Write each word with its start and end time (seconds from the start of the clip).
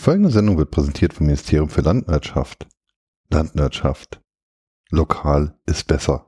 folgende 0.00 0.30
Sendung 0.30 0.58
wird 0.58 0.70
präsentiert 0.70 1.12
vom 1.12 1.26
Ministerium 1.26 1.68
für 1.68 1.82
Landwirtschaft. 1.82 2.66
Landwirtschaft. 3.28 4.20
Lokal 4.90 5.54
ist 5.66 5.86
besser. 5.86 6.26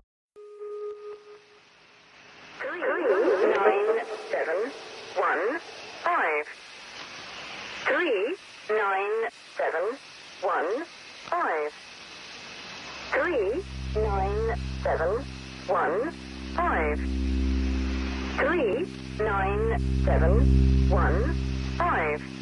Seven 14.85 15.25
one 15.69 16.13
five. 16.57 16.99
Three 18.37 18.87
nine 19.17 19.79
seven 20.05 20.91
one 20.91 21.35
five. 21.79 22.42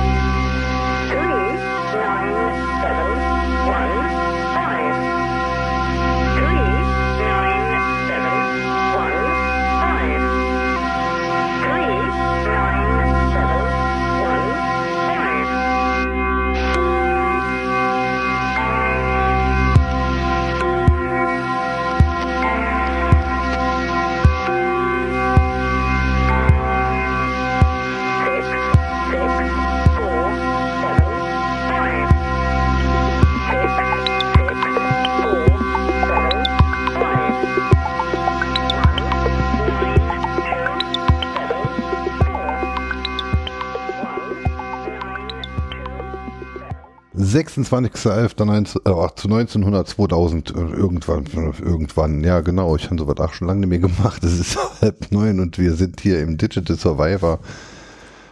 26.11.1900, 47.35 49.85
2000, 49.85 50.49
äh, 50.49 50.53
äh, 50.53 50.73
irgendwann, 50.73 51.25
irgendwann, 51.25 52.23
ja 52.23 52.41
genau, 52.41 52.75
ich 52.75 52.85
habe 52.85 52.99
sowas 52.99 53.19
auch 53.19 53.33
schon 53.33 53.47
lange 53.47 53.61
nicht 53.61 53.69
mehr 53.69 53.79
gemacht, 53.79 54.23
es 54.23 54.39
ist 54.39 54.59
halb 54.81 55.11
neun 55.11 55.39
und 55.39 55.57
wir 55.57 55.73
sind 55.73 55.99
hier 56.01 56.21
im 56.21 56.37
Digital 56.37 56.77
Survivor, 56.77 57.39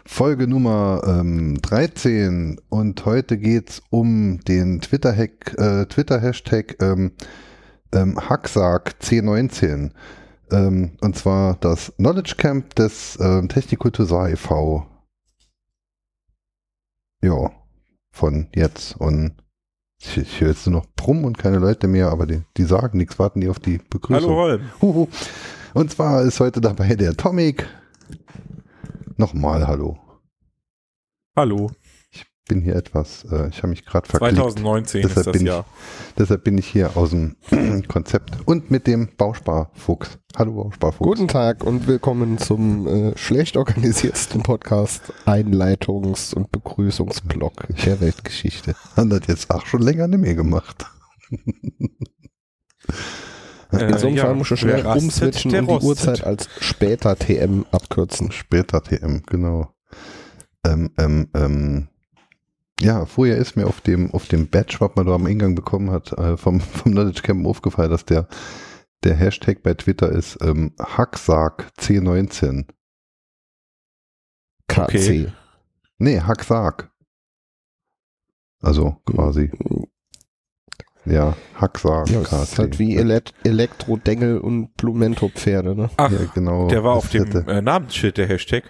Folge 0.05 0.47
Nummer 0.47 1.01
ähm, 1.05 1.59
13 1.61 2.61
und 2.69 3.05
heute 3.05 3.37
geht 3.37 3.69
es 3.69 3.81
um 3.89 4.39
den 4.41 4.81
Twitter-Hack, 4.81 5.55
äh, 5.57 5.85
Twitter-Hashtag 5.85 6.77
ähm, 6.81 7.11
ähm, 7.93 8.29
Hacksack 8.29 8.95
C19 9.01 9.91
ähm, 10.51 10.91
und 11.01 11.15
zwar 11.15 11.55
das 11.61 11.93
Knowledge 11.97 12.35
Camp 12.37 12.75
des 12.75 13.17
ähm, 13.21 13.49
Technikultur 13.49 14.29
e.V. 14.29 14.85
Ja 17.21 17.58
von 18.11 18.47
jetzt 18.53 18.95
und 18.97 19.33
ich, 20.01 20.17
ich 20.17 20.41
höre 20.41 20.49
jetzt 20.49 20.65
nur 20.65 20.81
noch 20.81 20.87
Brumm 20.95 21.25
und 21.25 21.37
keine 21.37 21.57
Leute 21.57 21.87
mehr, 21.87 22.09
aber 22.09 22.25
die, 22.25 22.41
die 22.57 22.63
sagen 22.63 22.97
nichts, 22.97 23.19
warten 23.19 23.41
die 23.41 23.49
auf 23.49 23.59
die 23.59 23.79
Begrüßung. 23.89 24.29
Hallo 24.29 24.35
Holm. 24.35 24.61
Huhu. 24.81 25.07
Und 25.73 25.91
zwar 25.91 26.23
ist 26.23 26.39
heute 26.39 26.61
dabei 26.61 26.95
der 26.95 27.15
Tomic. 27.15 27.67
Nochmal 29.17 29.67
Hallo. 29.67 29.99
Hallo. 31.35 31.69
Bin 32.49 32.61
hier 32.61 32.75
etwas, 32.75 33.25
äh, 33.31 33.47
ich 33.49 33.59
habe 33.59 33.67
mich 33.67 33.85
gerade 33.85 34.09
verklickt. 34.09 34.35
2019 34.37 35.01
ist 35.01 35.09
Deshalb 35.11 35.25
das 35.27 35.33
bin 35.33 35.45
Jahr. 35.45 35.65
Ich, 35.69 36.15
deshalb 36.15 36.43
bin 36.43 36.57
ich 36.57 36.65
hier 36.65 36.97
aus 36.97 37.11
dem 37.11 37.35
Konzept 37.87 38.31
und 38.45 38.71
mit 38.71 38.87
dem 38.87 39.07
Bausparfuchs. 39.15 40.17
Hallo 40.35 40.63
Bausparfuchs. 40.63 41.07
Guten 41.07 41.27
Tag 41.27 41.63
und 41.63 41.85
willkommen 41.85 42.39
zum 42.39 42.87
äh, 42.87 43.15
schlecht 43.15 43.55
organisierten 43.55 44.41
Podcast 44.41 45.13
Einleitungs- 45.27 46.33
und 46.33 46.51
Begrüßungsblock 46.51 47.67
der 47.85 48.01
Weltgeschichte. 48.01 48.73
Haben 48.95 49.11
das 49.11 49.27
jetzt 49.27 49.51
auch 49.51 49.67
schon 49.67 49.83
länger 49.83 50.07
nicht 50.07 50.21
mehr 50.21 50.33
gemacht. 50.33 50.87
In 51.29 51.37
so 53.99 54.07
einem 54.07 54.15
Äh, 54.15 54.17
ja, 54.17 54.25
Fall 54.25 54.33
muss 54.33 54.49
ich 54.49 54.59
schnell 54.59 54.83
umswitchen 54.87 55.53
und 55.53 55.67
die 55.67 55.71
rostet. 55.71 55.87
Uhrzeit 55.87 56.23
als 56.23 56.49
später 56.59 57.15
TM 57.15 57.67
abkürzen. 57.71 58.31
Später 58.31 58.81
TM, 58.81 59.21
genau. 59.27 59.69
Ähm, 60.65 60.89
ähm, 60.97 61.27
ähm, 61.35 61.89
ja, 62.81 63.05
vorher 63.05 63.37
ist 63.37 63.55
mir 63.55 63.67
auf 63.67 63.81
dem, 63.81 64.11
auf 64.11 64.27
dem 64.27 64.49
Badge, 64.49 64.77
was 64.79 64.95
man 64.95 65.05
da 65.05 65.13
am 65.13 65.25
Eingang 65.25 65.55
bekommen 65.55 65.91
hat, 65.91 66.13
äh, 66.13 66.37
vom, 66.37 66.59
vom 66.61 66.91
Knowledge 66.91 67.21
Camp 67.21 67.45
aufgefallen, 67.45 67.91
dass 67.91 68.05
der, 68.05 68.27
der 69.03 69.15
Hashtag 69.15 69.63
bei 69.63 69.73
Twitter 69.73 70.09
ist 70.09 70.37
ähm, 70.41 70.73
Hacksack 70.79 71.71
C19. 71.79 72.65
KC. 74.67 74.81
Okay. 74.81 75.31
Nee, 75.97 76.21
Hacksack. 76.21 76.91
Also 78.61 78.97
quasi. 79.05 79.51
Ja, 81.05 81.35
Hacksack. 81.55 82.09
Ja, 82.09 82.21
das 82.21 82.51
ist 82.51 82.59
halt 82.59 82.77
wie 82.77 82.95
Elekt 82.95 83.33
Elektro, 83.43 83.97
Dengel 83.97 84.37
und 84.37 84.75
Blumento-Pferde, 84.75 85.75
ne? 85.75 85.89
Ach, 85.97 86.11
ja, 86.11 86.19
genau. 86.33 86.67
der 86.67 86.83
war 86.83 86.93
auf 86.93 87.09
dem 87.09 87.31
äh, 87.47 87.61
Namensschild, 87.61 88.17
der 88.17 88.27
Hashtag. 88.27 88.63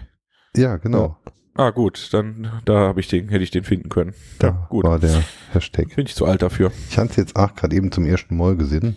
Ja, 0.56 0.76
genau. 0.76 1.18
Ah, 1.54 1.70
gut, 1.70 2.08
dann 2.12 2.50
da 2.64 2.78
habe 2.88 3.00
ich 3.00 3.08
den, 3.08 3.28
hätte 3.28 3.42
ich 3.42 3.50
den 3.50 3.64
finden 3.64 3.88
können. 3.88 4.14
Da 4.38 4.46
Ja, 4.48 4.66
gut. 4.70 4.84
war 4.84 4.98
der 4.98 5.22
Hashtag. 5.52 5.94
Bin 5.96 6.06
ich 6.06 6.14
zu 6.14 6.24
alt 6.26 6.42
dafür. 6.42 6.72
Ich 6.88 6.96
hatte 6.96 7.10
es 7.10 7.16
jetzt 7.16 7.36
auch 7.36 7.54
gerade 7.54 7.74
eben 7.76 7.90
zum 7.92 8.06
ersten 8.06 8.36
Mal 8.36 8.56
gesehen. 8.56 8.96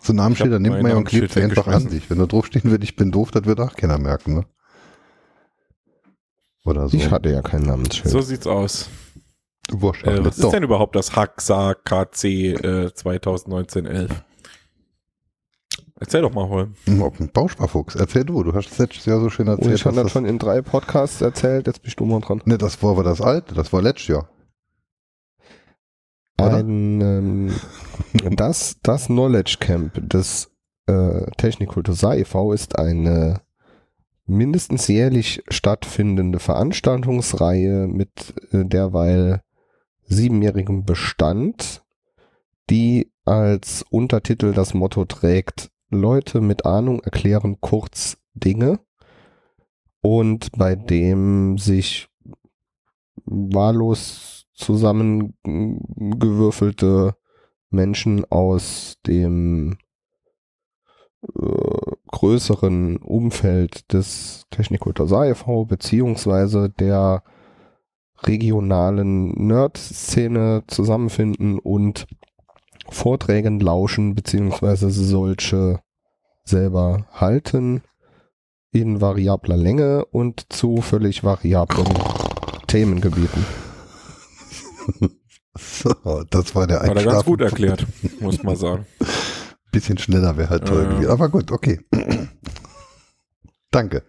So 0.00 0.12
Namensschilder 0.12 0.58
nimmt 0.60 0.80
man 0.82 0.90
ja 0.92 0.96
und 0.96 1.04
klebt 1.04 1.32
sie 1.32 1.42
einfach 1.42 1.66
an 1.66 1.88
sich. 1.88 2.08
Wenn 2.08 2.18
da 2.18 2.26
draufstehen 2.26 2.70
würde, 2.70 2.84
ich 2.84 2.96
bin 2.96 3.10
doof, 3.10 3.32
das 3.32 3.44
wird 3.44 3.60
auch 3.60 3.74
keiner 3.74 3.98
merken, 3.98 4.34
ne? 4.34 4.44
Oder 6.64 6.88
so. 6.88 6.96
Ich 6.96 7.10
hatte 7.10 7.30
ja 7.30 7.42
kein 7.42 7.62
Namensschild. 7.62 8.08
So 8.10 8.20
sieht's 8.20 8.46
aus. 8.46 8.88
Wurscht, 9.72 10.04
Äh, 10.06 10.24
was 10.24 10.36
doch. 10.36 10.46
ist 10.46 10.52
denn 10.52 10.62
überhaupt 10.62 10.94
das 10.96 11.16
Haxa 11.16 11.74
KC 11.74 12.24
äh, 12.54 12.86
2019-11? 12.94 14.10
Erzähl 16.00 16.22
doch 16.22 16.32
mal, 16.32 16.48
Holm. 16.48 16.74
Dem 16.86 17.28
Bausparfuchs. 17.30 17.94
Erzähl 17.94 18.24
du, 18.24 18.42
du 18.42 18.54
hast 18.54 18.70
es 18.72 18.78
letztes 18.78 19.04
Jahr 19.04 19.20
so 19.20 19.28
schön 19.28 19.48
Oh, 19.48 19.52
erzählt. 19.52 19.74
ich 19.74 19.84
habe 19.84 19.96
das 19.96 20.10
schon 20.10 20.24
in 20.24 20.38
drei 20.38 20.62
Podcasts 20.62 21.20
erzählt, 21.20 21.66
jetzt 21.66 21.82
bist 21.82 22.00
du 22.00 22.06
mal 22.06 22.20
dran. 22.20 22.40
ne, 22.46 22.56
das 22.56 22.82
war 22.82 22.92
aber 22.92 23.04
das 23.04 23.20
alte, 23.20 23.54
das 23.54 23.72
war 23.72 23.82
letztes 23.82 24.08
Jahr. 24.08 24.28
Ein, 26.38 27.00
ähm, 27.02 27.54
das, 28.34 28.78
das 28.82 29.06
Knowledge 29.06 29.58
Camp 29.60 30.00
des 30.08 30.50
äh, 30.86 31.30
Technikultur 31.36 32.14
e.V. 32.14 32.54
ist 32.54 32.78
eine 32.78 33.42
mindestens 34.24 34.88
jährlich 34.88 35.42
stattfindende 35.50 36.38
Veranstaltungsreihe 36.38 37.86
mit 37.88 38.32
äh, 38.52 38.64
derweil 38.64 39.42
siebenjährigem 40.06 40.86
Bestand, 40.86 41.82
die 42.70 43.12
als 43.26 43.84
Untertitel 43.90 44.54
das 44.54 44.72
Motto 44.72 45.04
trägt, 45.04 45.70
Leute 45.90 46.40
mit 46.40 46.66
Ahnung 46.66 47.00
erklären 47.00 47.60
kurz 47.60 48.16
Dinge 48.34 48.78
und 50.00 50.52
bei 50.52 50.76
dem 50.76 51.58
sich 51.58 52.08
wahllos 53.24 54.46
zusammengewürfelte 54.54 57.16
Menschen 57.70 58.24
aus 58.30 58.98
dem 59.06 59.78
äh, 61.22 61.92
größeren 62.08 62.98
Umfeld 62.98 63.92
des 63.92 64.46
Technikultur 64.50 65.24
e.V. 65.24 65.64
beziehungsweise 65.64 66.68
der 66.70 67.22
regionalen 68.22 69.30
Nerd-Szene 69.46 70.64
zusammenfinden 70.66 71.58
und 71.58 72.06
Vorträgen 72.90 73.60
lauschen 73.60 74.14
beziehungsweise 74.14 74.90
solche 74.90 75.80
selber 76.44 77.06
halten 77.12 77.82
in 78.72 79.00
variabler 79.00 79.56
Länge 79.56 80.04
und 80.06 80.52
zu 80.52 80.80
völlig 80.82 81.24
variablen 81.24 81.88
Themengebieten. 82.66 83.44
So, 85.58 86.22
das 86.30 86.54
war 86.54 86.66
der 86.68 86.80
Hat 86.80 86.96
er 86.96 87.04
ganz 87.04 87.24
gut 87.24 87.40
erklärt, 87.40 87.84
muss 88.20 88.42
man 88.42 88.54
sagen. 88.56 88.86
Bisschen 89.72 89.98
schneller 89.98 90.36
wäre 90.36 90.48
halt 90.48 90.66
toll 90.66 90.84
Ja. 90.84 90.88
gewesen. 90.90 91.10
Aber 91.10 91.28
gut, 91.28 91.50
okay. 91.50 91.80
Danke. 93.70 94.02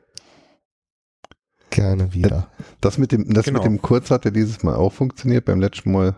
Gerne 1.71 2.13
wieder. 2.13 2.47
Das 2.79 2.97
mit 2.97 3.11
dem, 3.11 3.33
das 3.33 3.45
Genau. 3.45 3.59
mit 3.59 3.65
dem 3.65 3.81
Kurz 3.81 4.11
hat 4.11 4.25
ja 4.25 4.31
dieses 4.31 4.63
Mal 4.63 4.75
auch 4.75 4.93
funktioniert. 4.93 5.45
Beim 5.45 5.59
letzten 5.59 5.91
Mal 5.91 6.15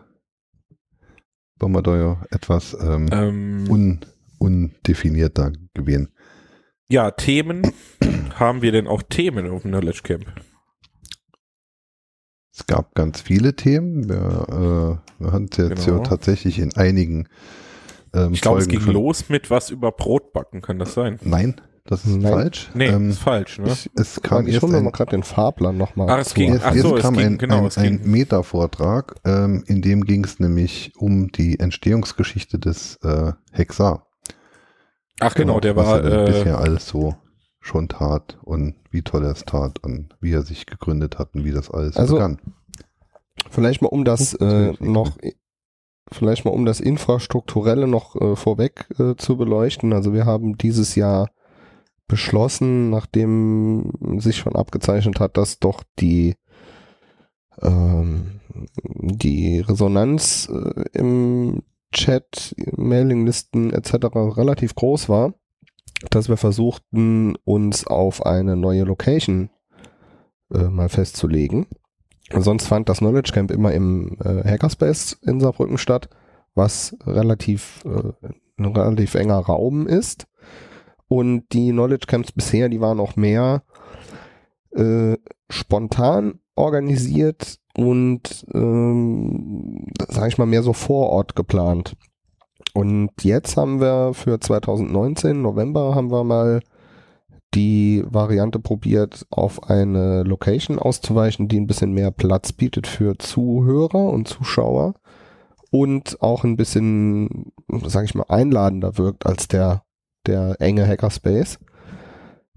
war 1.63 1.69
man 1.69 1.83
da 1.83 1.95
ja 1.97 2.21
etwas 2.29 2.75
ähm, 2.79 3.07
Ähm, 3.13 3.65
un, 3.69 3.99
undefiniert 4.37 5.37
da 5.37 5.51
gewesen. 5.73 6.09
ja, 6.89 7.09
Themen. 7.11 7.61
haben 8.35 8.61
wir 8.61 8.71
denn 8.73 8.85
auch 8.87 9.01
Themen 9.01 9.49
auf 9.49 9.61
dem 9.61 9.71
Knowledge 9.71 10.01
Camp? 10.03 10.25
Es 12.55 12.67
gab 12.67 12.93
ganz 12.95 13.21
viele 13.21 13.55
Themen. 13.55 14.07
Wir, 14.09 15.01
äh, 15.17 15.23
wir 15.23 15.31
hatten 15.31 15.47
es 15.51 15.57
jetzt 15.57 15.85
Genau. 15.85 15.97
ja 15.99 16.03
tatsächlich 16.03 16.59
in 16.59 16.75
einigen 16.75 17.27
ähm, 18.13 18.33
Ich 18.33 18.41
glaube, 18.41 18.59
es 18.59 18.67
ging 18.67 18.81
los 18.85 19.29
mit 19.29 19.49
was 19.49 19.69
über 19.71 19.91
Brotbacken, 19.91 20.61
kann 20.61 20.77
das 20.77 20.93
sein? 20.93 21.17
Nein, 21.23 21.59
das 21.85 22.05
ist 22.05 22.15
Nein. 22.15 22.31
falsch. 22.33 22.69
Nee, 22.73 22.87
Ähm, 22.87 23.09
ist 23.09 23.19
falsch, 23.19 23.59
ne? 23.59 23.67
ich, 23.67 23.89
es 23.95 24.21
kam 24.21 24.47
ich 24.47 24.53
erst 24.55 24.63
hole 24.63 24.81
mal 24.81 24.91
gerade 24.91 25.11
den 25.11 25.23
Fahrplan 25.23 25.77
nochmal. 25.77 26.09
Ach, 26.09 26.17
es 26.19 26.33
ging- 26.33 26.53
erst, 26.53 26.65
ach 26.65 26.73
erst 26.75 26.87
so, 26.87 26.95
es 26.95 27.01
kam 27.01 27.15
ging, 27.15 27.25
ein, 27.25 27.37
genau, 27.37 27.57
ein, 27.59 27.65
es 27.65 27.75
ging. 27.75 28.01
ein 28.01 28.09
Meta-Vortrag, 28.09 29.15
ähm, 29.25 29.63
in 29.67 29.81
dem 29.81 30.05
ging 30.05 30.23
es 30.23 30.39
nämlich 30.39 30.93
um 30.97 31.31
die 31.31 31.59
Entstehungsgeschichte 31.59 32.57
des 32.59 32.97
äh, 33.03 33.33
Hexar. 33.51 34.07
Ach 35.19 35.35
genau, 35.35 35.59
der 35.59 35.75
was 35.75 35.87
war, 35.87 36.03
er 36.03 36.23
äh, 36.23 36.25
bisher 36.31 36.57
alles 36.59 36.87
so 36.87 37.15
schon 37.59 37.87
tat 37.87 38.37
und 38.43 38.75
wie 38.91 39.03
toll 39.03 39.23
er 39.23 39.31
es 39.31 39.45
tat 39.45 39.79
und 39.83 40.15
wie 40.19 40.33
er 40.33 40.41
sich 40.41 40.65
gegründet 40.65 41.17
hat 41.19 41.33
und 41.35 41.43
wie 41.45 41.51
das 41.51 41.69
alles 41.71 41.95
Also, 41.97 42.15
begann. 42.15 42.39
Vielleicht 43.49 43.81
mal 43.81 43.87
um 43.89 44.03
das 44.05 44.33
äh, 44.35 44.73
noch, 44.79 45.17
vielleicht 46.11 46.45
mal 46.45 46.51
um 46.51 46.65
das 46.65 46.79
Infrastrukturelle 46.79 47.87
noch 47.87 48.15
äh, 48.19 48.35
vorweg 48.35 48.87
äh, 48.99 49.15
zu 49.15 49.37
beleuchten. 49.37 49.93
Also 49.93 50.13
wir 50.13 50.25
haben 50.25 50.57
dieses 50.57 50.95
Jahr 50.95 51.29
beschlossen, 52.13 52.91
nachdem 52.91 54.19
sich 54.19 54.37
schon 54.37 54.55
abgezeichnet 54.55 55.19
hat, 55.19 55.35
dass 55.35 55.57
doch 55.57 55.81
die 55.99 56.35
ähm, 57.59 58.39
die 58.83 59.61
Resonanz 59.61 60.47
äh, 60.53 60.83
im 60.93 61.63
Chat, 61.91 62.55
Mailinglisten 62.77 63.73
etc. 63.73 63.95
relativ 64.13 64.75
groß 64.75 65.09
war, 65.09 65.33
dass 66.11 66.29
wir 66.29 66.37
versuchten, 66.37 67.35
uns 67.45 67.87
auf 67.87 68.23
eine 68.23 68.55
neue 68.55 68.83
Location 68.83 69.49
äh, 70.53 70.65
mal 70.65 70.89
festzulegen. 70.89 71.65
Sonst 72.29 72.67
fand 72.67 72.89
das 72.89 72.99
Knowledge 72.99 73.31
Camp 73.33 73.49
immer 73.49 73.71
im 73.71 74.17
äh, 74.23 74.47
Hackerspace 74.47 75.13
in 75.23 75.39
Saarbrücken 75.39 75.79
statt, 75.79 76.09
was 76.53 76.95
relativ 77.07 77.83
äh, 77.85 78.29
ein 78.57 78.65
relativ 78.65 79.15
enger 79.15 79.39
Raum 79.39 79.87
ist. 79.87 80.27
Und 81.07 81.45
die 81.51 81.71
Knowledge 81.71 82.07
Camps 82.07 82.31
bisher, 82.31 82.69
die 82.69 82.81
waren 82.81 82.99
auch 82.99 83.15
mehr 83.15 83.63
äh, 84.71 85.17
spontan 85.49 86.39
organisiert 86.55 87.59
und 87.75 88.45
ähm, 88.53 89.87
sage 90.07 90.27
ich 90.27 90.37
mal 90.37 90.45
mehr 90.45 90.63
so 90.63 90.73
vor 90.73 91.09
Ort 91.09 91.35
geplant. 91.35 91.95
Und 92.73 93.11
jetzt 93.21 93.57
haben 93.57 93.79
wir 93.79 94.13
für 94.13 94.39
2019 94.39 95.41
November 95.41 95.93
haben 95.93 96.11
wir 96.11 96.23
mal 96.23 96.61
die 97.53 98.03
Variante 98.07 98.59
probiert, 98.59 99.27
auf 99.29 99.69
eine 99.69 100.23
Location 100.23 100.79
auszuweichen, 100.79 101.47
die 101.47 101.59
ein 101.59 101.67
bisschen 101.67 101.93
mehr 101.93 102.09
Platz 102.09 102.51
bietet 102.51 102.87
für 102.87 103.17
Zuhörer 103.17 104.09
und 104.09 104.27
Zuschauer 104.27 104.95
und 105.69 106.21
auch 106.21 106.43
ein 106.43 106.55
bisschen, 106.55 107.51
sage 107.85 108.05
ich 108.05 108.15
mal, 108.15 108.25
einladender 108.27 108.97
wirkt 108.97 109.25
als 109.25 109.47
der, 109.47 109.82
der 110.27 110.55
enge 110.59 110.87
Hackerspace. 110.87 111.59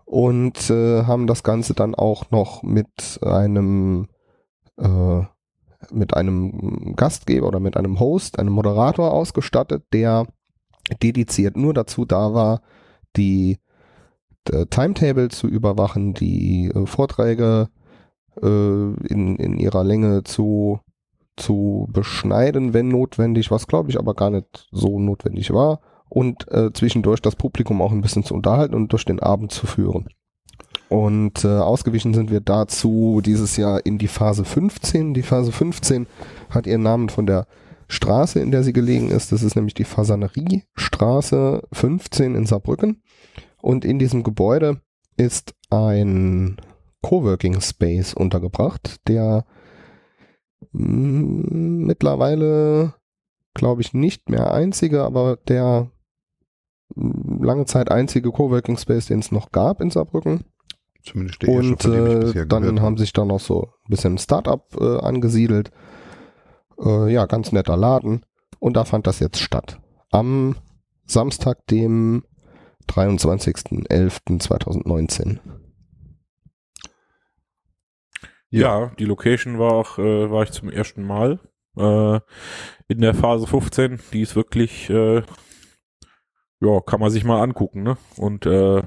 Und 0.04 0.70
äh, 0.70 1.02
haben 1.04 1.26
das 1.26 1.42
Ganze 1.42 1.74
dann 1.74 1.94
auch 1.94 2.30
noch 2.30 2.62
mit 2.62 3.18
einem 3.22 4.08
äh, 4.78 5.22
mit 5.90 6.14
einem 6.14 6.94
Gastgeber 6.96 7.48
oder 7.48 7.60
mit 7.60 7.76
einem 7.76 8.00
Host, 8.00 8.38
einem 8.38 8.52
Moderator 8.52 9.12
ausgestattet, 9.12 9.84
der 9.92 10.26
dediziert 11.02 11.56
nur 11.56 11.74
dazu 11.74 12.04
da 12.04 12.34
war, 12.34 12.60
die 13.16 13.58
äh, 14.50 14.66
Timetable 14.66 15.28
zu 15.28 15.48
überwachen, 15.48 16.14
die 16.14 16.68
äh, 16.68 16.86
Vorträge 16.86 17.68
äh, 18.40 18.46
in, 18.46 19.36
in 19.36 19.58
ihrer 19.58 19.84
Länge 19.84 20.24
zu, 20.24 20.80
zu 21.36 21.88
beschneiden, 21.92 22.74
wenn 22.74 22.88
notwendig, 22.88 23.50
was 23.50 23.66
glaube 23.66 23.90
ich 23.90 23.98
aber 23.98 24.14
gar 24.14 24.30
nicht 24.30 24.68
so 24.70 24.98
notwendig 24.98 25.52
war 25.52 25.80
und 26.16 26.50
äh, 26.50 26.72
zwischendurch 26.72 27.20
das 27.20 27.36
Publikum 27.36 27.82
auch 27.82 27.92
ein 27.92 28.00
bisschen 28.00 28.24
zu 28.24 28.32
unterhalten 28.32 28.74
und 28.74 28.90
durch 28.90 29.04
den 29.04 29.20
Abend 29.20 29.52
zu 29.52 29.66
führen. 29.66 30.08
Und 30.88 31.44
äh, 31.44 31.48
ausgewichen 31.48 32.14
sind 32.14 32.30
wir 32.30 32.40
dazu 32.40 33.20
dieses 33.22 33.58
Jahr 33.58 33.84
in 33.84 33.98
die 33.98 34.08
Phase 34.08 34.46
15. 34.46 35.12
Die 35.12 35.22
Phase 35.22 35.52
15 35.52 36.06
hat 36.48 36.66
ihren 36.66 36.82
Namen 36.82 37.10
von 37.10 37.26
der 37.26 37.46
Straße, 37.88 38.40
in 38.40 38.50
der 38.50 38.62
sie 38.62 38.72
gelegen 38.72 39.10
ist. 39.10 39.30
Das 39.30 39.42
ist 39.42 39.56
nämlich 39.56 39.74
die 39.74 39.84
Fasaneriestraße 39.84 41.64
15 41.70 42.34
in 42.34 42.46
Saarbrücken. 42.46 43.02
Und 43.60 43.84
in 43.84 43.98
diesem 43.98 44.22
Gebäude 44.22 44.80
ist 45.18 45.54
ein 45.68 46.56
Coworking 47.02 47.60
Space 47.60 48.14
untergebracht, 48.14 49.06
der 49.06 49.44
mm, 50.72 51.84
mittlerweile, 51.84 52.94
glaube 53.52 53.82
ich, 53.82 53.92
nicht 53.92 54.30
mehr 54.30 54.54
einzige, 54.54 55.02
aber 55.02 55.36
der 55.36 55.90
lange 56.94 57.64
Zeit 57.66 57.90
einzige 57.90 58.30
Coworking 58.30 58.78
Space, 58.78 59.06
den 59.06 59.18
es 59.20 59.32
noch 59.32 59.50
gab 59.52 59.80
in 59.80 59.90
Saarbrücken. 59.90 60.44
Zumindest 61.02 61.42
der 61.42 61.48
erste, 61.50 61.70
Und 61.70 61.82
von 61.82 61.92
dem 61.92 62.06
ich 62.06 62.12
äh, 62.12 62.18
bisher 62.20 62.46
dann 62.46 62.62
gehört 62.62 62.80
haben 62.80 62.86
habe. 62.86 62.98
sich 62.98 63.12
da 63.12 63.24
noch 63.24 63.40
so 63.40 63.62
ein 63.62 63.90
bisschen 63.90 64.18
Startup 64.18 64.64
äh, 64.80 64.98
angesiedelt. 64.98 65.70
Äh, 66.78 67.12
ja, 67.12 67.26
ganz 67.26 67.52
netter 67.52 67.76
Laden. 67.76 68.24
Und 68.58 68.76
da 68.76 68.84
fand 68.84 69.06
das 69.06 69.20
jetzt 69.20 69.38
statt. 69.38 69.80
Am 70.10 70.56
Samstag, 71.04 71.64
dem 71.66 72.24
23.11.2019. 72.88 75.38
Ja, 78.50 78.90
die 78.98 79.04
Location 79.04 79.58
war 79.58 79.72
auch, 79.72 79.98
äh, 79.98 80.30
war 80.30 80.44
ich 80.44 80.52
zum 80.52 80.70
ersten 80.70 81.04
Mal 81.04 81.40
äh, 81.76 82.20
in 82.88 83.00
der 83.00 83.14
Phase 83.14 83.46
15. 83.46 84.00
Die 84.12 84.22
ist 84.22 84.36
wirklich, 84.36 84.88
äh, 84.88 85.22
ja, 86.60 86.80
kann 86.80 87.00
man 87.00 87.10
sich 87.10 87.24
mal 87.24 87.42
angucken, 87.42 87.82
ne? 87.82 87.96
Und 88.16 88.46
äh, 88.46 88.82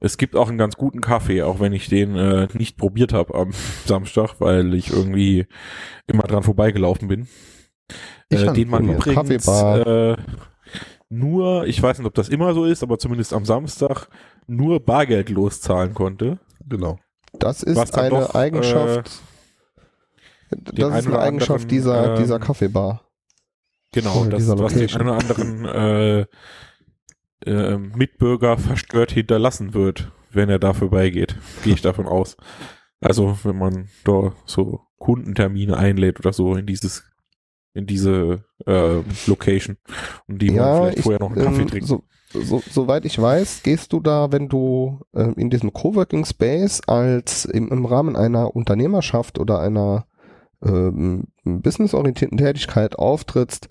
es 0.00 0.16
gibt 0.16 0.34
auch 0.34 0.48
einen 0.48 0.58
ganz 0.58 0.76
guten 0.76 1.00
Kaffee, 1.00 1.42
auch 1.42 1.60
wenn 1.60 1.72
ich 1.72 1.88
den 1.88 2.16
äh, 2.16 2.48
nicht 2.54 2.76
probiert 2.76 3.12
habe 3.12 3.34
am 3.34 3.52
Samstag, 3.86 4.40
weil 4.40 4.74
ich 4.74 4.90
irgendwie 4.90 5.46
immer 6.06 6.24
dran 6.24 6.42
vorbeigelaufen 6.42 7.08
bin. 7.08 7.28
Äh, 8.30 8.52
den 8.52 8.68
man 8.68 8.88
übrigens 8.88 9.46
äh, 9.46 10.16
nur, 11.08 11.66
ich 11.66 11.80
weiß 11.82 11.98
nicht, 11.98 12.06
ob 12.06 12.14
das 12.14 12.30
immer 12.30 12.54
so 12.54 12.64
ist, 12.64 12.82
aber 12.82 12.98
zumindest 12.98 13.32
am 13.32 13.44
Samstag 13.44 14.08
nur 14.46 14.80
bargeldlos 14.80 15.60
zahlen 15.60 15.94
konnte. 15.94 16.38
Genau. 16.66 16.98
Das 17.38 17.62
ist 17.62 17.96
eine 17.96 18.10
doch, 18.10 18.34
Eigenschaft. 18.34 19.20
den 20.50 20.74
das 20.74 21.00
ist 21.00 21.06
eine 21.06 21.18
Eigenschaft 21.18 21.64
anderen, 21.64 21.68
dieser, 21.68 22.14
ähm, 22.14 22.18
dieser 22.18 22.38
Kaffeebar. 22.38 23.01
Genau, 23.92 24.24
das, 24.24 24.48
was 24.48 24.74
den 24.74 24.90
einen 24.90 25.08
oder 25.08 25.18
anderen 25.18 25.64
äh, 25.66 26.26
äh, 27.44 27.76
Mitbürger 27.76 28.56
verstört 28.56 29.12
hinterlassen 29.12 29.74
wird, 29.74 30.12
wenn 30.30 30.48
er 30.48 30.58
da 30.58 30.72
vorbeigeht. 30.72 31.36
Gehe 31.64 31.74
ich 31.74 31.82
davon 31.82 32.06
aus. 32.06 32.36
Also, 33.00 33.38
wenn 33.42 33.58
man 33.58 33.88
da 34.04 34.32
so 34.46 34.80
Kundentermine 34.98 35.76
einlädt 35.76 36.20
oder 36.20 36.32
so 36.32 36.54
in 36.54 36.66
dieses, 36.66 37.04
in 37.74 37.86
diese 37.86 38.44
äh, 38.66 39.00
Location 39.26 39.76
und 40.28 40.40
die 40.40 40.54
wollen 40.54 40.76
vielleicht 40.76 40.98
ich, 40.98 41.02
vorher 41.02 41.20
noch 41.20 41.32
einen 41.32 41.44
Kaffee 41.44 41.62
ähm, 41.62 41.68
trinken. 41.68 41.86
So, 41.86 42.04
so, 42.32 42.62
soweit 42.70 43.04
ich 43.04 43.20
weiß, 43.20 43.62
gehst 43.62 43.92
du 43.92 44.00
da, 44.00 44.30
wenn 44.32 44.48
du 44.48 45.00
ähm, 45.14 45.34
in 45.36 45.50
diesem 45.50 45.72
Coworking 45.72 46.24
Space 46.24 46.80
als 46.86 47.44
im, 47.44 47.68
im 47.68 47.84
Rahmen 47.84 48.16
einer 48.16 48.54
Unternehmerschaft 48.54 49.38
oder 49.38 49.58
einer 49.60 50.06
ähm, 50.64 51.24
businessorientierten 51.44 52.38
Tätigkeit 52.38 52.96
auftrittst, 52.96 53.68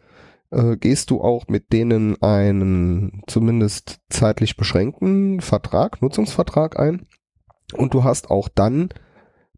äh, 0.52 0.78
gehst 0.78 1.10
du 1.10 1.22
auch 1.22 1.48
mit 1.48 1.74
denen 1.74 2.22
einen 2.22 3.24
zumindest 3.28 4.00
zeitlich 4.10 4.58
beschränkten 4.58 5.42
Vertrag, 5.42 6.02
Nutzungsvertrag 6.02 6.80
ein. 6.80 7.08
Und 7.74 7.94
du 7.94 8.04
hast 8.04 8.30
auch 8.30 8.50
dann 8.50 8.90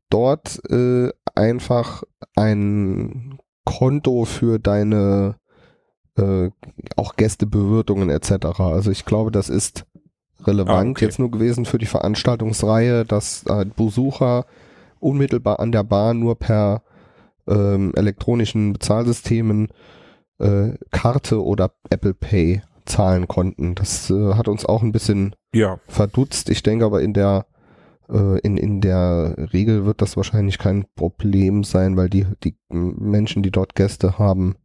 dort 0.09 0.62
äh, 0.69 1.09
einfach 1.35 2.03
ein 2.35 3.39
Konto 3.65 4.25
für 4.25 4.59
deine 4.59 5.35
äh, 6.15 6.51
auch 6.95 7.15
Gästebewirtungen 7.15 8.09
etc. 8.09 8.59
Also 8.59 8.91
ich 8.91 9.05
glaube, 9.05 9.31
das 9.31 9.50
ist 9.50 9.85
relevant 10.41 10.88
Ah, 10.88 10.91
okay. 10.91 11.05
jetzt 11.05 11.19
nur 11.19 11.31
gewesen 11.31 11.65
für 11.65 11.77
die 11.77 11.85
Veranstaltungsreihe, 11.85 13.05
dass 13.05 13.43
äh, 13.47 13.65
Besucher 13.65 14.45
unmittelbar 15.00 15.59
an 15.59 15.71
der 15.71 15.83
Bar 15.83 16.13
nur 16.13 16.38
per 16.38 16.83
ähm, 17.47 17.93
elektronischen 17.95 18.73
Bezahlsystemen 18.73 19.69
äh, 20.43 20.77
Karte 20.91 21.43
oder 21.43 21.73
Apple 21.89 22.13
Pay 22.13 22.62
zahlen 22.85 23.27
konnten. 23.27 23.75
Das 23.75 24.09
äh, 24.09 24.33
hat 24.33 24.47
uns 24.47 24.65
auch 24.65 24.81
ein 24.83 24.91
bisschen 24.91 25.35
Ja, 25.53 25.79
verdutzt. 25.88 26.50
Ich 26.50 26.63
denke 26.63 26.85
aber 26.85 27.01
in 27.01 27.13
der 27.13 27.45
Äh, 28.09 28.39
in, 28.39 28.57
in 28.57 28.81
der 28.81 29.35
Regel 29.53 29.85
wird 29.85 30.01
das 30.01 30.17
wahrscheinlich 30.17 30.57
kein 30.57 30.85
Problem 30.95 31.63
sein, 31.63 31.95
weil 31.95 32.09
die, 32.09 32.27
die 32.43 32.57
Menschen, 32.69 33.43
die 33.43 33.51
dort 33.51 33.75
Gäste 33.75 34.19
haben, 34.19 34.55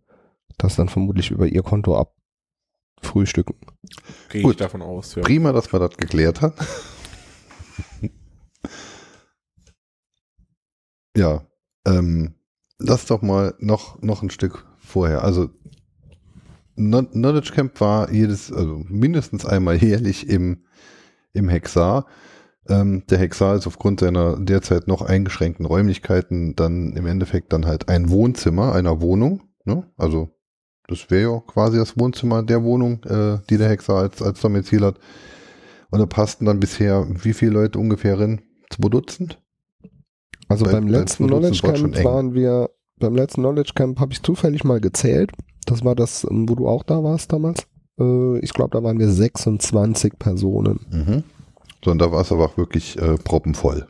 das 0.59 0.75
dann 0.75 0.89
vermutlich 0.89 1.31
über 1.31 1.47
ihr 1.47 1.63
Konto 1.63 1.97
abfrühstücken. 3.01 3.55
Gehe 4.29 4.41
ich 4.41 4.43
Gut. 4.43 4.61
davon 4.61 4.83
aus, 4.83 5.15
ja. 5.15 5.23
Prima, 5.23 5.53
dass 5.53 5.73
wir 5.73 5.79
das 5.79 5.97
geklärt 5.97 6.41
haben. 6.43 6.55
ja, 11.17 11.43
ähm, 11.87 12.35
lass 12.79 13.07
doch 13.07 13.23
mal 13.23 13.55
noch, 13.61 14.03
noch 14.03 14.23
ein 14.23 14.31
Stück 14.31 14.67
vorher. 14.89 15.23
Also 15.25 15.51
Kno- 16.77 17.03
Knowledge 17.11 17.53
Camp 17.55 17.81
war 17.81 18.11
jedes, 18.13 18.53
also 18.53 18.83
mindestens 18.89 19.45
einmal 19.47 19.77
jährlich 19.77 20.29
im, 20.29 20.65
im 21.33 21.49
Hexar. 21.49 22.07
Ähm, 22.69 23.05
der 23.09 23.19
Hexar 23.19 23.57
ist 23.57 23.67
aufgrund 23.67 24.01
seiner 24.01 24.37
derzeit 24.39 24.89
noch 24.89 25.03
eingeschränkten 25.03 25.65
Räumlichkeiten 25.67 26.55
dann 26.55 26.93
im 26.93 27.07
Endeffekt 27.07 27.53
dann 27.53 27.67
halt 27.67 27.89
ein 27.89 28.11
Wohnzimmer 28.11 28.75
einer 28.75 29.01
Wohnung. 29.01 29.43
Ne? 29.65 29.85
Also 29.97 30.31
das 30.87 31.11
wäre 31.11 31.33
ja 31.33 31.41
quasi 31.47 31.79
das 31.79 31.99
Wohnzimmer 31.99 32.43
der 32.43 32.63
Wohnung, 32.63 33.03
äh, 33.05 33.39
die 33.51 33.57
der 33.59 33.69
Hexer 33.69 33.95
als, 33.95 34.23
als 34.23 34.41
Domizil 34.41 34.85
hat. 34.85 34.99
Und 35.91 35.99
da 36.01 36.07
passten 36.07 36.45
dann 36.45 36.61
bisher 36.61 37.07
wie 37.11 37.33
viele 37.33 37.53
Leute 37.53 37.79
ungefähr 37.79 38.19
rein? 38.21 38.43
Zwei 38.71 38.89
Dutzend? 38.89 39.41
Also 40.49 40.67
Bei- 40.67 40.73
beim 40.73 40.85
bei 40.87 40.93
letzten 40.93 41.27
Knowledge 41.27 41.61
Camp 41.63 42.05
waren 42.05 42.35
wir, 42.35 42.71
beim 42.99 43.15
letzten 43.15 43.43
Knowledge 43.43 43.73
Camp 43.75 44.01
habe 44.01 44.13
ich 44.13 44.23
zufällig 44.23 44.65
mal 44.65 44.81
gezählt. 44.81 45.33
Das 45.67 45.85
war 45.85 45.95
das, 45.95 46.25
ähm, 46.25 46.49
wo 46.49 46.55
du 46.55 46.69
auch 46.69 46.83
da 46.83 47.03
warst 47.03 47.33
damals. 47.33 47.67
Äh, 47.99 48.39
Ich 48.41 48.53
glaube, 48.53 48.71
da 48.77 48.83
waren 48.83 48.99
wir 48.99 49.09
26 49.11 50.19
Personen. 50.19 50.87
Mhm. 50.91 51.25
So, 51.85 51.91
und 51.91 51.99
da 51.99 52.11
war 52.11 52.23
es 52.23 52.33
aber 52.33 52.45
auch 52.47 52.57
wirklich 52.57 52.99
äh, 52.99 53.17
proppenvoll. 53.17 53.87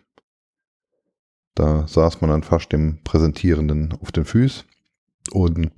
Da 1.54 1.86
saß 1.88 2.20
man 2.20 2.30
dann 2.30 2.42
fast 2.42 2.72
dem 2.72 2.98
Präsentierenden 3.02 3.94
auf 4.00 4.12
den 4.12 4.24
Füßen. 4.24 4.64
Und 5.32 5.70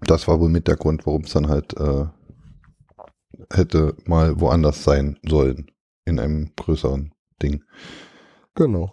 das 0.00 0.26
war 0.28 0.40
wohl 0.40 0.48
mit 0.48 0.66
der 0.68 0.76
Grund, 0.76 1.06
warum 1.06 1.22
es 1.22 1.32
dann 1.32 1.48
halt 1.48 1.74
äh, 1.78 2.06
hätte 3.52 3.94
mal 4.06 4.40
woanders 4.40 4.84
sein 4.84 5.18
sollen. 5.26 5.70
In 6.06 6.18
einem 6.18 6.50
größeren 6.56 7.12
Ding. 7.42 7.62
Genau. 8.54 8.92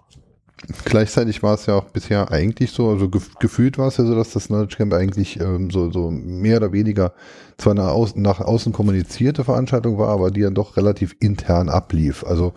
Gleichzeitig 0.85 1.41
war 1.41 1.55
es 1.55 1.65
ja 1.65 1.75
auch 1.75 1.85
bisher 1.85 2.31
eigentlich 2.31 2.71
so, 2.71 2.89
also 2.89 3.09
gef 3.09 3.33
gefühlt 3.39 3.77
war 3.77 3.87
es 3.87 3.97
ja 3.97 4.05
so, 4.05 4.13
dass 4.13 4.31
das 4.31 4.47
Knowledge 4.47 4.77
Camp 4.77 4.93
eigentlich 4.93 5.39
ähm, 5.39 5.71
so, 5.71 5.91
so 5.91 6.11
mehr 6.11 6.57
oder 6.57 6.71
weniger 6.71 7.13
zwar 7.57 7.71
eine 7.71 7.89
aus 7.89 8.15
nach 8.15 8.39
außen 8.39 8.71
kommunizierte 8.71 9.43
Veranstaltung 9.43 9.97
war, 9.97 10.09
aber 10.09 10.29
die 10.29 10.41
dann 10.41 10.53
doch 10.53 10.77
relativ 10.77 11.15
intern 11.19 11.69
ablief. 11.69 12.23
Also 12.23 12.53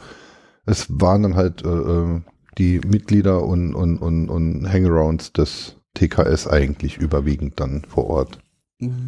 es 0.66 0.86
waren 0.88 1.22
dann 1.22 1.36
halt 1.36 1.64
äh, 1.64 1.68
äh, 1.68 2.20
die 2.58 2.80
Mitglieder 2.86 3.42
und, 3.42 3.74
und, 3.74 3.98
und, 3.98 4.28
und 4.28 4.70
Hangarounds 4.70 5.32
des 5.32 5.76
TKS 5.94 6.46
eigentlich 6.46 6.98
überwiegend 6.98 7.58
dann 7.58 7.84
vor 7.88 8.06
Ort. 8.08 8.38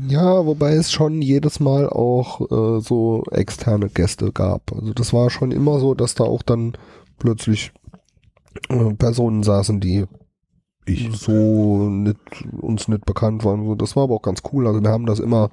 Ja, 0.09 0.47
wobei 0.47 0.75
es 0.75 0.91
schon 0.91 1.21
jedes 1.21 1.61
Mal 1.61 1.89
auch 1.89 2.41
äh, 2.41 2.81
so 2.81 3.25
externe 3.31 3.89
Gäste 3.89 4.33
gab. 4.33 4.73
Also 4.73 4.95
das 4.95 5.13
war 5.13 5.29
schon 5.29 5.51
immer 5.51 5.81
so, 5.81 5.95
dass 5.95 6.15
da 6.15 6.25
auch 6.25 6.43
dann 6.43 6.73
plötzlich 7.19 7.73
Personen 8.99 9.43
saßen, 9.43 9.81
die 9.81 10.07
Ich. 10.87 11.11
so 11.17 11.89
nicht, 11.89 12.19
uns 12.61 12.89
nicht 12.89 13.05
bekannt 13.05 13.45
waren. 13.45 13.77
Das 13.79 13.97
war 13.97 14.05
aber 14.05 14.15
auch 14.15 14.23
ganz 14.23 14.43
cool. 14.53 14.67
Also 14.67 14.83
wir 14.83 14.91
haben 14.91 15.07
das 15.07 15.21
immer 15.21 15.51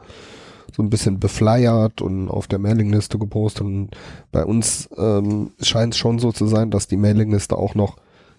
so 0.76 0.82
ein 0.82 0.90
bisschen 0.90 1.20
befleiert 1.20 2.02
und 2.02 2.30
auf 2.30 2.48
der 2.48 2.60
Mailingliste 2.60 3.20
gepostet. 3.20 3.64
Und 3.64 3.92
bei 4.32 4.44
uns 4.44 4.90
ähm, 4.98 5.52
scheint 5.62 5.94
es 5.94 6.00
schon 6.00 6.20
so 6.20 6.32
zu 6.32 6.48
sein, 6.48 6.72
dass 6.72 6.88
die 6.88 6.98
Mailingliste 6.98 7.58
auch 7.58 7.76
noch 7.76 7.98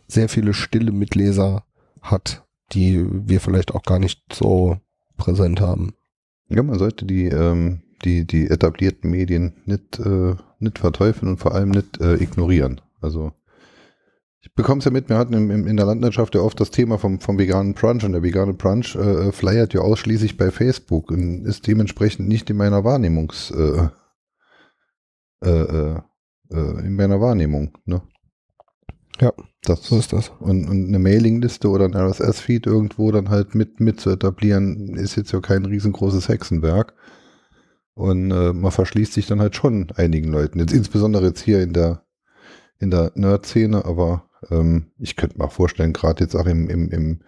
sehr 0.08 0.28
viele 0.28 0.52
stille 0.52 0.92
Mitleser 0.92 1.64
hat, 2.02 2.44
die 2.72 3.06
wir 3.08 3.40
vielleicht 3.40 3.74
auch 3.74 3.82
gar 3.82 3.98
nicht 3.98 4.20
so 4.32 4.78
präsent 5.16 5.60
haben. 5.60 5.94
Ja, 6.48 6.62
man 6.62 6.78
sollte 6.78 7.06
die, 7.06 7.26
ähm, 7.26 7.82
die, 8.04 8.26
die 8.26 8.48
etablierten 8.48 9.10
Medien 9.10 9.54
nicht, 9.64 9.98
äh, 10.00 10.34
nicht 10.58 10.78
verteufeln 10.78 11.32
und 11.32 11.38
vor 11.38 11.54
allem 11.54 11.70
nicht 11.70 12.00
äh, 12.00 12.16
ignorieren. 12.16 12.80
Also 13.00 13.32
ich 14.44 14.54
bekomme 14.54 14.80
es 14.80 14.84
ja 14.84 14.90
mit, 14.90 15.08
wir 15.08 15.16
hatten 15.16 15.32
im, 15.32 15.50
im, 15.50 15.66
in 15.66 15.78
der 15.78 15.86
Landwirtschaft 15.86 16.34
ja 16.34 16.42
oft 16.42 16.60
das 16.60 16.70
Thema 16.70 16.98
vom, 16.98 17.18
vom 17.18 17.38
veganen 17.38 17.72
Brunch 17.72 18.04
und 18.04 18.12
der 18.12 18.22
vegane 18.22 18.52
Brunch 18.52 18.94
äh, 18.94 19.32
flyert 19.32 19.72
ja 19.72 19.80
ausschließlich 19.80 20.36
bei 20.36 20.50
Facebook 20.50 21.10
und 21.10 21.46
ist 21.46 21.66
dementsprechend 21.66 22.28
nicht 22.28 22.50
in 22.50 22.58
meiner 22.58 22.84
Wahrnehmungs 22.84 23.50
äh, 23.52 23.88
äh, 25.42 25.48
äh, 25.48 26.00
äh, 26.50 26.86
in 26.86 26.94
meiner 26.94 27.22
Wahrnehmung. 27.22 27.78
Ne? 27.86 28.02
Ja, 29.18 29.32
das 29.62 29.84
So 29.84 29.98
ist 29.98 30.12
das. 30.12 30.30
und, 30.40 30.68
und 30.68 30.88
eine 30.88 30.98
Mailingliste 30.98 31.70
oder 31.70 31.86
ein 31.86 31.94
RSS-Feed 31.94 32.66
irgendwo 32.66 33.10
dann 33.12 33.30
halt 33.30 33.54
mit, 33.54 33.80
mit 33.80 33.98
zu 33.98 34.10
etablieren, 34.10 34.94
ist 34.94 35.16
jetzt 35.16 35.32
ja 35.32 35.40
kein 35.40 35.64
riesengroßes 35.64 36.28
Hexenwerk. 36.28 36.92
Und 37.94 38.30
äh, 38.30 38.52
man 38.52 38.72
verschließt 38.72 39.14
sich 39.14 39.26
dann 39.26 39.40
halt 39.40 39.56
schon 39.56 39.90
einigen 39.96 40.30
Leuten. 40.30 40.58
Jetzt 40.58 40.74
insbesondere 40.74 41.26
jetzt 41.26 41.40
hier 41.40 41.62
in 41.62 41.72
der, 41.72 42.04
in 42.78 42.90
der 42.90 43.12
Nerd-Szene, 43.14 43.86
aber 43.86 44.28
ähm, 44.50 44.92
ich 44.98 45.16
könnte 45.16 45.38
mir 45.38 45.48
vorstellen, 45.48 45.92
gerade 45.92 46.24
jetzt 46.24 46.34
auch 46.34 46.46
im, 46.46 46.68
im, 46.68 46.88
im, 46.90 47.20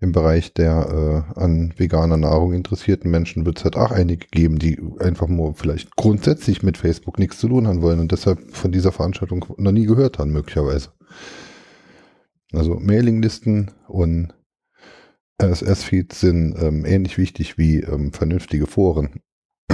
im 0.00 0.12
Bereich 0.12 0.52
der 0.54 1.26
äh, 1.36 1.40
an 1.40 1.74
veganer 1.76 2.16
Nahrung 2.16 2.52
interessierten 2.52 3.10
Menschen 3.10 3.46
wird 3.46 3.58
es 3.58 3.64
halt 3.64 3.76
auch 3.76 3.90
einige 3.90 4.26
geben, 4.28 4.58
die 4.58 4.80
einfach 4.98 5.28
nur 5.28 5.54
vielleicht 5.54 5.96
grundsätzlich 5.96 6.62
mit 6.62 6.76
Facebook 6.76 7.18
nichts 7.18 7.38
zu 7.38 7.48
tun 7.48 7.66
haben 7.66 7.82
wollen 7.82 8.00
und 8.00 8.12
deshalb 8.12 8.54
von 8.54 8.72
dieser 8.72 8.92
Veranstaltung 8.92 9.44
noch 9.58 9.72
nie 9.72 9.86
gehört 9.86 10.18
haben, 10.18 10.32
möglicherweise. 10.32 10.90
Also 12.52 12.74
Mailinglisten 12.78 13.70
und 13.88 14.34
RSS-Feeds 15.42 16.20
sind 16.20 16.54
ähm, 16.60 16.84
ähnlich 16.84 17.18
wichtig 17.18 17.58
wie 17.58 17.80
ähm, 17.80 18.12
vernünftige 18.12 18.66
Foren. 18.66 19.20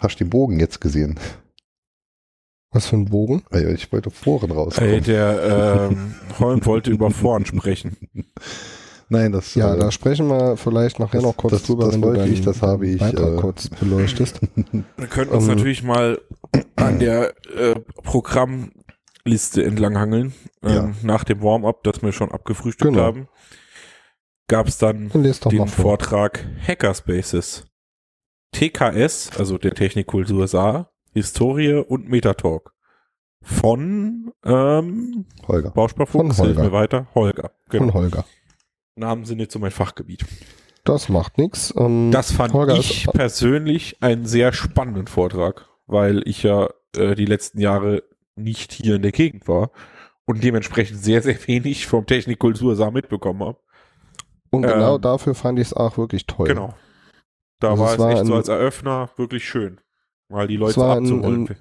Hast 0.00 0.20
du 0.20 0.24
den 0.24 0.30
Bogen 0.30 0.60
jetzt 0.60 0.80
gesehen? 0.80 1.18
Was 2.70 2.86
für 2.86 2.96
ein 2.96 3.06
Bogen? 3.06 3.42
Ah 3.50 3.58
ja, 3.58 3.70
Ich 3.70 3.90
wollte 3.92 4.10
Foren 4.10 4.50
rauskommen. 4.50 4.90
Ey, 4.90 5.00
der 5.00 5.88
ähm, 5.90 6.14
Holm 6.38 6.64
wollte 6.66 6.90
über 6.90 7.10
Foren 7.10 7.46
sprechen. 7.46 7.96
Nein, 9.08 9.32
das 9.32 9.54
Ja, 9.54 9.74
äh, 9.74 9.78
da 9.78 9.90
sprechen 9.90 10.28
wir 10.28 10.58
vielleicht 10.58 10.98
nachher 10.98 11.18
das- 11.18 11.22
noch 11.22 11.36
kurz 11.36 11.52
das- 11.52 11.62
drüber, 11.62 11.84
das 11.86 11.94
wenn 11.94 12.02
du 12.02 12.08
wollte 12.08 12.20
deinen 12.20 12.32
ich, 12.34 12.42
das 12.42 12.60
habe 12.60 12.86
ich, 12.86 13.00
Beitrag 13.00 13.32
äh, 13.32 13.40
kurz 13.40 13.68
beleuchtest. 13.70 14.40
Wir 14.98 15.06
könnten 15.06 15.34
uns 15.34 15.48
Ähm. 15.48 15.54
natürlich 15.54 15.82
mal 15.82 16.20
an 16.76 16.98
der 16.98 17.32
äh, 17.56 17.74
Programmliste 18.02 19.64
entlanghangeln. 19.64 20.34
Ähm, 20.62 20.70
Ja. 20.74 20.90
Nach 21.02 21.24
dem 21.24 21.40
Warm-up, 21.42 21.82
das 21.84 22.02
wir 22.02 22.12
schon 22.12 22.30
abgefrühstückt 22.30 22.92
Genau. 22.92 23.02
haben, 23.04 23.28
gab 24.48 24.68
es 24.68 24.76
dann 24.76 25.08
Dann 25.08 25.22
den 25.22 25.34
vor. 25.34 25.68
Vortrag 25.68 26.44
Hackerspaces. 26.66 27.64
TKS, 28.52 29.30
also 29.38 29.56
der 29.56 29.72
Technikkultur 29.74 30.38
USA, 30.40 30.90
Historie 31.14 31.74
und 31.74 32.08
Metatalk. 32.08 32.72
Von 33.42 34.32
ähm, 34.44 35.26
Holger. 35.46 35.70
Bausparfuchs, 35.70 36.36
Von 36.36 36.46
Holger. 36.46 36.62
mir 36.64 36.72
weiter. 36.72 37.06
Holger. 37.14 37.52
Von 37.70 37.78
Genau. 37.80 37.94
Holger. 37.94 38.24
Namen 38.96 39.24
sind 39.24 39.38
nicht 39.38 39.52
so 39.52 39.58
mein 39.58 39.70
Fachgebiet. 39.70 40.24
Das 40.84 41.08
macht 41.08 41.38
nichts. 41.38 41.72
Ähm, 41.76 42.10
Das 42.10 42.32
fand 42.32 42.52
Holger 42.52 42.74
ich 42.76 43.06
persönlich 43.12 44.02
einen 44.02 44.26
sehr 44.26 44.52
spannenden 44.52 45.06
Vortrag, 45.06 45.68
weil 45.86 46.26
ich 46.26 46.42
ja 46.42 46.68
äh, 46.96 47.14
die 47.14 47.26
letzten 47.26 47.60
Jahre 47.60 48.02
nicht 48.36 48.72
hier 48.72 48.96
in 48.96 49.02
der 49.02 49.12
Gegend 49.12 49.46
war 49.48 49.70
und 50.26 50.42
dementsprechend 50.42 50.98
sehr, 51.02 51.22
sehr 51.22 51.36
wenig 51.46 51.86
vom 51.86 52.06
Technikkultur 52.06 52.70
USA 52.70 52.90
mitbekommen 52.90 53.40
habe. 53.42 53.58
und 54.50 54.62
genau 54.62 54.96
ähm, 54.96 55.02
dafür 55.02 55.34
fand 55.34 55.58
ich 55.58 55.68
es 55.68 55.74
auch 55.74 55.96
wirklich 55.96 56.26
toll. 56.26 56.48
Genau. 56.48 56.74
Da 57.60 57.70
Also 57.70 57.82
war 57.82 57.92
es 57.92 57.98
war 57.98 58.10
echt 58.12 58.26
so 58.26 58.34
als 58.34 58.48
Eröffner 58.48 59.10
wirklich 59.16 59.44
schön, 59.48 59.80
mal 60.28 60.46
die 60.48 60.54
Es 60.54 60.60
Leute 60.60 60.76
war 60.80 60.96
ein- 60.96 61.02
abzuholen. 61.04 61.46
ein- 61.48 61.56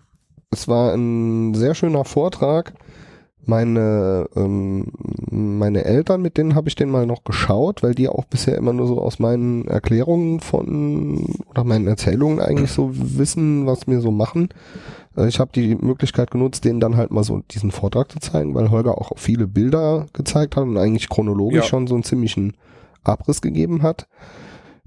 Es 0.50 0.67
war 0.67 0.93
ein 0.93 1.53
sehr 1.55 1.75
schöner 1.75 2.05
Vortrag. 2.05 2.74
Meine, 3.45 4.27
ähm, 4.36 4.91
meine 5.29 5.86
Eltern, 5.86 6.21
mit 6.21 6.38
denen 6.38 6.53
habe 6.55 6.67
ich 6.67 6.75
den 6.75 6.89
mal 6.89 7.05
noch 7.05 7.24
geschaut, 7.24 7.81
weil 7.81 7.95
die 7.95 8.09
auch 8.09 8.25
bisher 8.25 8.57
immer 8.57 8.74
nur 8.74 8.88
so 8.88 9.01
aus 9.01 9.19
meinen 9.19 9.65
Erklärungen 9.67 10.41
von 10.41 11.25
oder 11.50 11.63
meinen 11.63 11.88
Erzählungen 11.88 12.39
eigentlich 12.41 12.71
so 12.71 12.91
wissen, 12.93 13.65
was 13.65 13.88
wir 13.88 14.01
so 14.01 14.12
machen. 14.12 14.50
Äh, 15.15 15.27
Ich 15.29 15.39
habe 15.39 15.51
die 15.55 15.75
Möglichkeit 15.75 16.29
genutzt, 16.31 16.65
denen 16.65 16.81
dann 16.81 16.97
halt 16.97 17.12
mal 17.12 17.24
so 17.24 17.41
diesen 17.51 17.71
Vortrag 17.71 18.12
zu 18.12 18.19
zeigen, 18.19 18.53
weil 18.53 18.69
Holger 18.71 18.97
auch 18.97 19.12
viele 19.17 19.47
Bilder 19.47 20.07
gezeigt 20.12 20.57
hat 20.57 20.63
und 20.63 20.77
eigentlich 20.77 21.07
chronologisch 21.09 21.63
Ja. 21.63 21.69
schon 21.69 21.88
so 21.88 21.93
einen 21.95 22.03
ziemlichen 22.03 22.53
Abriss 23.03 23.41
gegeben 23.41 23.81
hat. 23.81 24.07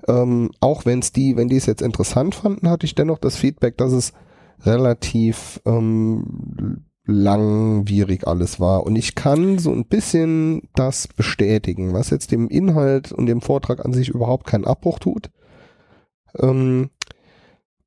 Ähm, 0.08 0.50
auch 0.60 0.86
wenn 0.86 1.00
es 1.00 1.12
die, 1.12 1.36
wenn 1.36 1.48
die 1.48 1.56
es 1.56 1.66
jetzt 1.66 1.82
interessant 1.82 2.34
fanden, 2.34 2.68
hatte 2.68 2.86
ich 2.86 2.94
dennoch 2.94 3.18
das 3.18 3.36
Feedback, 3.36 3.76
dass 3.76 3.92
es 3.92 4.12
relativ 4.62 5.60
ähm, 5.64 6.84
langwierig 7.06 8.26
alles 8.26 8.60
war. 8.60 8.84
Und 8.84 8.96
ich 8.96 9.14
kann 9.14 9.58
so 9.58 9.72
ein 9.72 9.86
bisschen 9.86 10.68
das 10.74 11.08
bestätigen, 11.08 11.92
was 11.92 12.10
jetzt 12.10 12.32
dem 12.32 12.48
Inhalt 12.48 13.12
und 13.12 13.26
dem 13.26 13.40
Vortrag 13.40 13.84
an 13.84 13.92
sich 13.92 14.08
überhaupt 14.08 14.46
keinen 14.46 14.66
Abbruch 14.66 14.98
tut. 14.98 15.30
Ähm, 16.38 16.90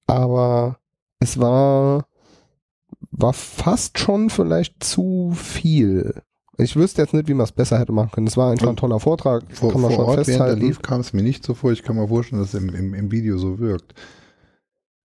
aber 0.08 0.78
es 1.20 1.40
war 1.40 2.06
war 3.12 3.34
fast 3.34 4.00
schon 4.00 4.30
vielleicht 4.30 4.84
zu 4.84 5.32
viel. 5.36 6.22
Ich 6.58 6.76
wüsste 6.76 7.02
jetzt 7.02 7.14
nicht, 7.14 7.28
wie 7.28 7.34
man 7.34 7.46
es 7.46 7.52
besser 7.52 7.80
hätte 7.80 7.92
machen 7.92 8.12
können. 8.12 8.28
Es 8.28 8.38
war 8.38 8.52
einfach 8.52 8.70
ein 8.70 8.76
toller 8.76 9.00
Vortrag, 9.00 9.44
Vor, 9.54 9.72
kann 9.72 9.82
man 9.82 9.92
vor 9.92 10.06
schon 10.06 10.06
Ort, 10.06 10.18
während 10.18 10.30
er 10.30 10.34
festhalten. 10.46 10.62
lief, 10.62 10.82
kam 10.82 11.02
es 11.02 11.12
mir 11.14 11.24
nicht 11.24 11.44
so 11.44 11.54
vor. 11.56 11.72
Ich 11.72 11.82
kann 11.84 11.96
mir 11.96 12.08
vorstellen, 12.08 12.42
dass 12.42 12.54
es 12.54 12.62
im, 12.62 12.70
im, 12.76 12.94
im 12.94 13.12
Video 13.12 13.38
so 13.38 13.60
wirkt. 13.60 13.94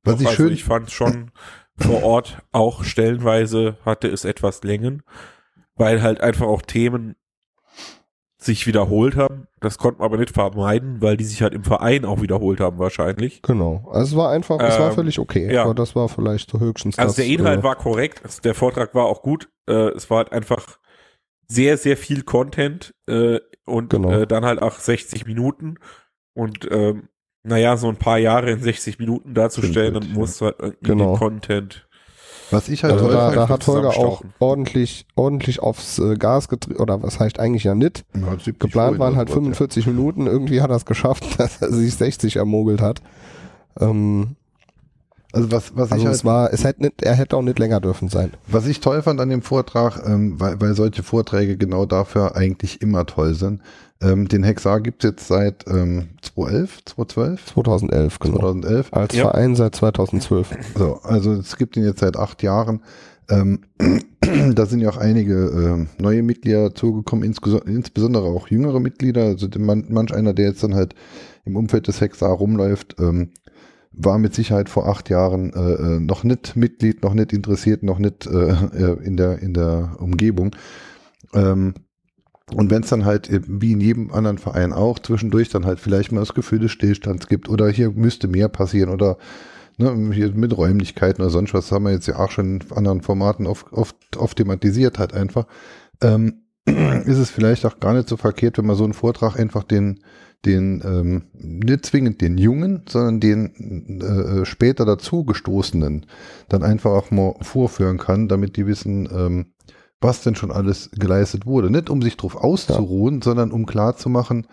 Was 0.04 0.14
Doch, 0.16 0.20
ich 0.20 0.26
also 0.28 0.36
schön, 0.42 0.52
ich 0.52 0.64
fand 0.64 0.90
schon 0.90 1.30
vor 1.76 2.02
Ort 2.02 2.42
auch 2.52 2.84
stellenweise 2.84 3.76
hatte 3.84 4.08
es 4.08 4.24
etwas 4.24 4.62
Längen, 4.62 5.02
weil 5.76 6.02
halt 6.02 6.20
einfach 6.20 6.46
auch 6.46 6.60
Themen 6.62 7.14
sich 8.40 8.66
wiederholt 8.66 9.16
haben. 9.16 9.48
Das 9.60 9.78
konnte 9.78 9.98
man 9.98 10.06
aber 10.06 10.18
nicht 10.18 10.32
vermeiden, 10.32 11.00
weil 11.02 11.16
die 11.16 11.24
sich 11.24 11.42
halt 11.42 11.54
im 11.54 11.64
Verein 11.64 12.04
auch 12.04 12.20
wiederholt 12.22 12.60
haben 12.60 12.78
wahrscheinlich. 12.78 13.42
Genau. 13.42 13.88
Also 13.90 14.12
es 14.12 14.16
war 14.16 14.30
einfach, 14.30 14.60
es 14.60 14.78
war 14.78 14.90
Ähm, 14.90 14.94
völlig 14.94 15.18
okay. 15.18 15.52
ja. 15.52 15.64
Aber 15.64 15.74
das 15.74 15.96
war 15.96 16.08
vielleicht 16.08 16.50
so 16.50 16.60
höchstens 16.60 16.98
Also 16.98 17.08
das, 17.08 17.16
der 17.16 17.26
Inhalt 17.26 17.60
äh, 17.60 17.62
war 17.64 17.74
korrekt, 17.74 18.20
also 18.24 18.40
der 18.42 18.54
Vortrag 18.54 18.94
war 18.94 19.06
auch 19.06 19.22
gut. 19.22 19.48
Äh, 19.68 19.88
es 19.90 20.08
war 20.10 20.18
halt 20.18 20.32
einfach 20.32 20.78
sehr, 21.50 21.76
sehr 21.78 21.96
viel 21.96 22.22
Content 22.22 22.94
äh, 23.08 23.40
und 23.64 23.90
Genau. 23.90 24.10
äh, 24.10 24.26
dann 24.26 24.44
halt 24.44 24.60
auch 24.62 24.78
60 24.78 25.26
Minuten. 25.26 25.76
Und 26.34 26.68
ähm, 26.70 27.08
naja, 27.42 27.76
so 27.76 27.88
ein 27.88 27.96
paar 27.96 28.18
Jahre 28.18 28.50
in 28.50 28.60
60 28.60 28.98
Minuten 28.98 29.34
darzustellen, 29.34 29.94
Stimmt, 29.94 30.04
dann 30.04 30.12
ja. 30.14 30.18
musst 30.18 30.40
du 30.40 30.46
halt 30.46 30.56
irgendwie 30.58 30.86
Genau. 30.88 31.12
den 31.12 31.18
Content. 31.18 31.88
was 32.50 32.68
ich 32.68 32.82
halt 32.84 32.94
Also 32.94 33.10
da, 33.10 33.30
da 33.32 33.48
hat 33.48 33.66
Holger 33.66 33.90
auch 33.90 34.22
ordentlich, 34.38 35.06
ordentlich 35.14 35.60
aufs 35.60 35.98
äh, 35.98 36.14
Gas 36.16 36.48
getrieben, 36.48 36.80
oder 36.80 37.02
was 37.02 37.18
heißt 37.20 37.38
eigentlich 37.40 37.64
ja 37.64 37.74
nicht. 37.74 38.04
Ja, 38.14 38.30
70 38.32 38.58
Geplant 38.58 38.98
waren 38.98 39.16
halt 39.16 39.28
Folien, 39.30 39.54
45 39.54 39.86
Minuten, 39.86 40.26
irgendwie 40.26 40.60
hat 40.60 40.70
er 40.70 40.76
es 40.76 40.84
geschafft, 40.86 41.24
dass 41.40 41.62
er 41.62 41.72
sich 41.72 41.94
60 41.94 42.36
ermogelt 42.36 42.80
hat. 42.80 43.00
Ähm, 43.80 44.36
Also 45.32 45.52
was, 45.52 45.76
was 45.76 45.88
ich 45.88 45.92
also 45.92 46.06
halt 46.06 46.14
es 46.14 46.24
war, 46.24 46.52
es 46.52 46.64
hätte 46.64 46.82
nicht, 46.82 47.02
er 47.02 47.14
hätte 47.14 47.36
auch 47.36 47.42
nicht 47.42 47.58
länger 47.58 47.80
dürfen 47.80 48.08
sein. 48.08 48.32
Was 48.46 48.66
ich 48.66 48.80
toll 48.80 49.02
fand 49.02 49.20
an 49.20 49.28
dem 49.28 49.42
Vortrag, 49.42 50.02
ähm, 50.06 50.40
weil, 50.40 50.60
weil 50.60 50.74
solche 50.74 51.02
Vorträge 51.02 51.58
genau 51.58 51.84
dafür 51.84 52.34
eigentlich 52.34 52.80
immer 52.80 53.04
toll 53.04 53.34
sind. 53.34 53.60
Ähm, 54.00 54.28
den 54.28 54.42
Hexar 54.44 54.80
gibt 54.80 55.04
es 55.04 55.10
jetzt 55.10 55.28
seit 55.28 55.66
ähm, 55.68 56.10
2011, 56.22 56.84
2012, 56.84 57.46
2011, 57.46 58.18
genau. 58.20 58.38
2011. 58.38 58.92
Als 58.92 59.14
Ja. 59.14 59.22
Verein 59.24 59.54
seit 59.56 59.74
2012. 59.74 60.50
So, 60.76 61.00
also 61.02 61.32
es 61.34 61.56
gibt 61.56 61.76
ihn 61.76 61.84
jetzt 61.84 62.00
seit 62.00 62.16
acht 62.16 62.42
Jahren. 62.42 62.80
Ähm, 63.28 63.60
da 64.54 64.66
sind 64.66 64.80
ja 64.80 64.88
auch 64.88 64.96
einige 64.96 65.34
ähm, 65.34 65.88
neue 65.98 66.22
Mitglieder 66.22 66.74
zugekommen, 66.74 67.24
insbesondere 67.24 68.24
auch 68.24 68.48
jüngere 68.48 68.80
Mitglieder. 68.80 69.24
Also 69.24 69.48
der 69.48 69.60
man, 69.60 69.84
manch 69.88 70.14
einer, 70.14 70.32
der 70.32 70.46
jetzt 70.46 70.62
dann 70.62 70.74
halt 70.74 70.94
im 71.44 71.56
Umfeld 71.56 71.88
des 71.88 72.00
Hexar 72.00 72.30
rumläuft, 72.30 72.96
ähm, 73.00 73.30
war 73.92 74.18
mit 74.18 74.34
Sicherheit 74.34 74.68
vor 74.68 74.86
acht 74.88 75.10
Jahren 75.10 75.52
äh, 75.52 75.72
äh, 75.72 76.00
noch 76.00 76.24
nicht 76.24 76.56
Mitglied, 76.56 77.02
noch 77.02 77.14
nicht 77.14 77.32
interessiert, 77.32 77.82
noch 77.82 77.98
nicht 77.98 78.26
äh, 78.26 78.50
äh, 78.50 79.04
in, 79.04 79.16
der, 79.16 79.38
in 79.40 79.54
der 79.54 79.96
Umgebung. 79.98 80.54
Ähm, 81.34 81.74
und 82.54 82.70
wenn 82.70 82.82
es 82.82 82.88
dann 82.88 83.04
halt 83.04 83.28
wie 83.30 83.72
in 83.72 83.80
jedem 83.80 84.10
anderen 84.10 84.38
Verein 84.38 84.72
auch 84.72 84.98
zwischendurch 84.98 85.50
dann 85.50 85.66
halt 85.66 85.80
vielleicht 85.80 86.12
mal 86.12 86.20
das 86.20 86.34
Gefühl 86.34 86.60
des 86.60 86.72
Stillstands 86.72 87.28
gibt 87.28 87.48
oder 87.48 87.68
hier 87.68 87.90
müsste 87.90 88.26
mehr 88.26 88.48
passieren 88.48 88.90
oder 88.90 89.18
ne, 89.76 90.10
hier 90.12 90.32
mit 90.32 90.56
Räumlichkeiten 90.56 91.22
oder 91.22 91.30
sonst 91.30 91.52
was, 91.52 91.66
das 91.66 91.72
haben 91.72 91.84
wir 91.84 91.92
jetzt 91.92 92.06
ja 92.06 92.16
auch 92.16 92.30
schon 92.30 92.60
in 92.60 92.72
anderen 92.72 93.02
Formaten 93.02 93.46
oft, 93.46 93.72
oft, 93.72 93.96
oft 94.16 94.36
thematisiert 94.36 94.98
halt 94.98 95.12
einfach, 95.12 95.46
ähm, 96.02 96.42
ist 96.64 97.18
es 97.18 97.30
vielleicht 97.30 97.66
auch 97.66 97.80
gar 97.80 97.94
nicht 97.94 98.08
so 98.08 98.16
verkehrt, 98.16 98.58
wenn 98.58 98.66
man 98.66 98.76
so 98.76 98.84
einen 98.84 98.94
Vortrag 98.94 99.38
einfach 99.38 99.64
den, 99.64 100.00
den 100.44 100.82
ähm, 100.84 101.22
nicht 101.32 101.86
zwingend 101.86 102.20
den 102.20 102.38
Jungen, 102.38 102.82
sondern 102.88 103.20
den 103.20 104.00
äh, 104.00 104.44
später 104.44 104.84
dazugestoßenen 104.84 106.06
dann 106.48 106.62
einfach 106.62 106.92
auch 106.92 107.10
mal 107.10 107.34
vorführen 107.40 107.98
kann, 107.98 108.28
damit 108.28 108.56
die 108.56 108.66
wissen, 108.66 109.08
ähm, 109.12 109.46
was 110.00 110.22
denn 110.22 110.36
schon 110.36 110.52
alles 110.52 110.90
geleistet 110.92 111.44
wurde. 111.44 111.70
Nicht 111.70 111.90
um 111.90 112.02
sich 112.02 112.16
drauf 112.16 112.36
auszuruhen, 112.36 113.20
sondern 113.20 113.50
um 113.50 113.66
klarzumachen, 113.66 114.46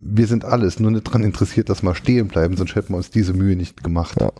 wir 0.00 0.26
sind 0.26 0.46
alles, 0.46 0.80
nur 0.80 0.90
nicht 0.90 1.04
dran 1.04 1.22
interessiert, 1.22 1.68
dass 1.68 1.82
wir 1.82 1.94
stehen 1.94 2.28
bleiben, 2.28 2.56
sonst 2.56 2.74
hätten 2.74 2.94
wir 2.94 2.96
uns 2.96 3.10
diese 3.10 3.34
Mühe 3.34 3.56
nicht 3.56 3.84
gemacht. 3.84 4.18
Ja. 4.18 4.32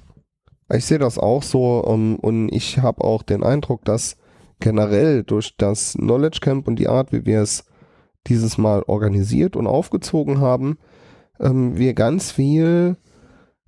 Ich 0.74 0.86
sehe 0.86 0.98
das 0.98 1.18
auch 1.18 1.42
so 1.42 1.80
um, 1.80 2.16
und 2.16 2.48
ich 2.50 2.78
habe 2.78 3.04
auch 3.04 3.22
den 3.22 3.42
Eindruck, 3.42 3.84
dass 3.84 4.16
generell 4.60 5.22
durch 5.22 5.56
das 5.58 5.94
Knowledge 5.94 6.38
Camp 6.40 6.66
und 6.66 6.76
die 6.76 6.88
Art, 6.88 7.12
wie 7.12 7.26
wir 7.26 7.42
es 7.42 7.64
dieses 8.26 8.58
Mal 8.58 8.82
organisiert 8.82 9.56
und 9.56 9.66
aufgezogen 9.66 10.40
haben, 10.40 10.78
ähm, 11.38 11.76
wir 11.76 11.94
ganz 11.94 12.30
viel 12.32 12.96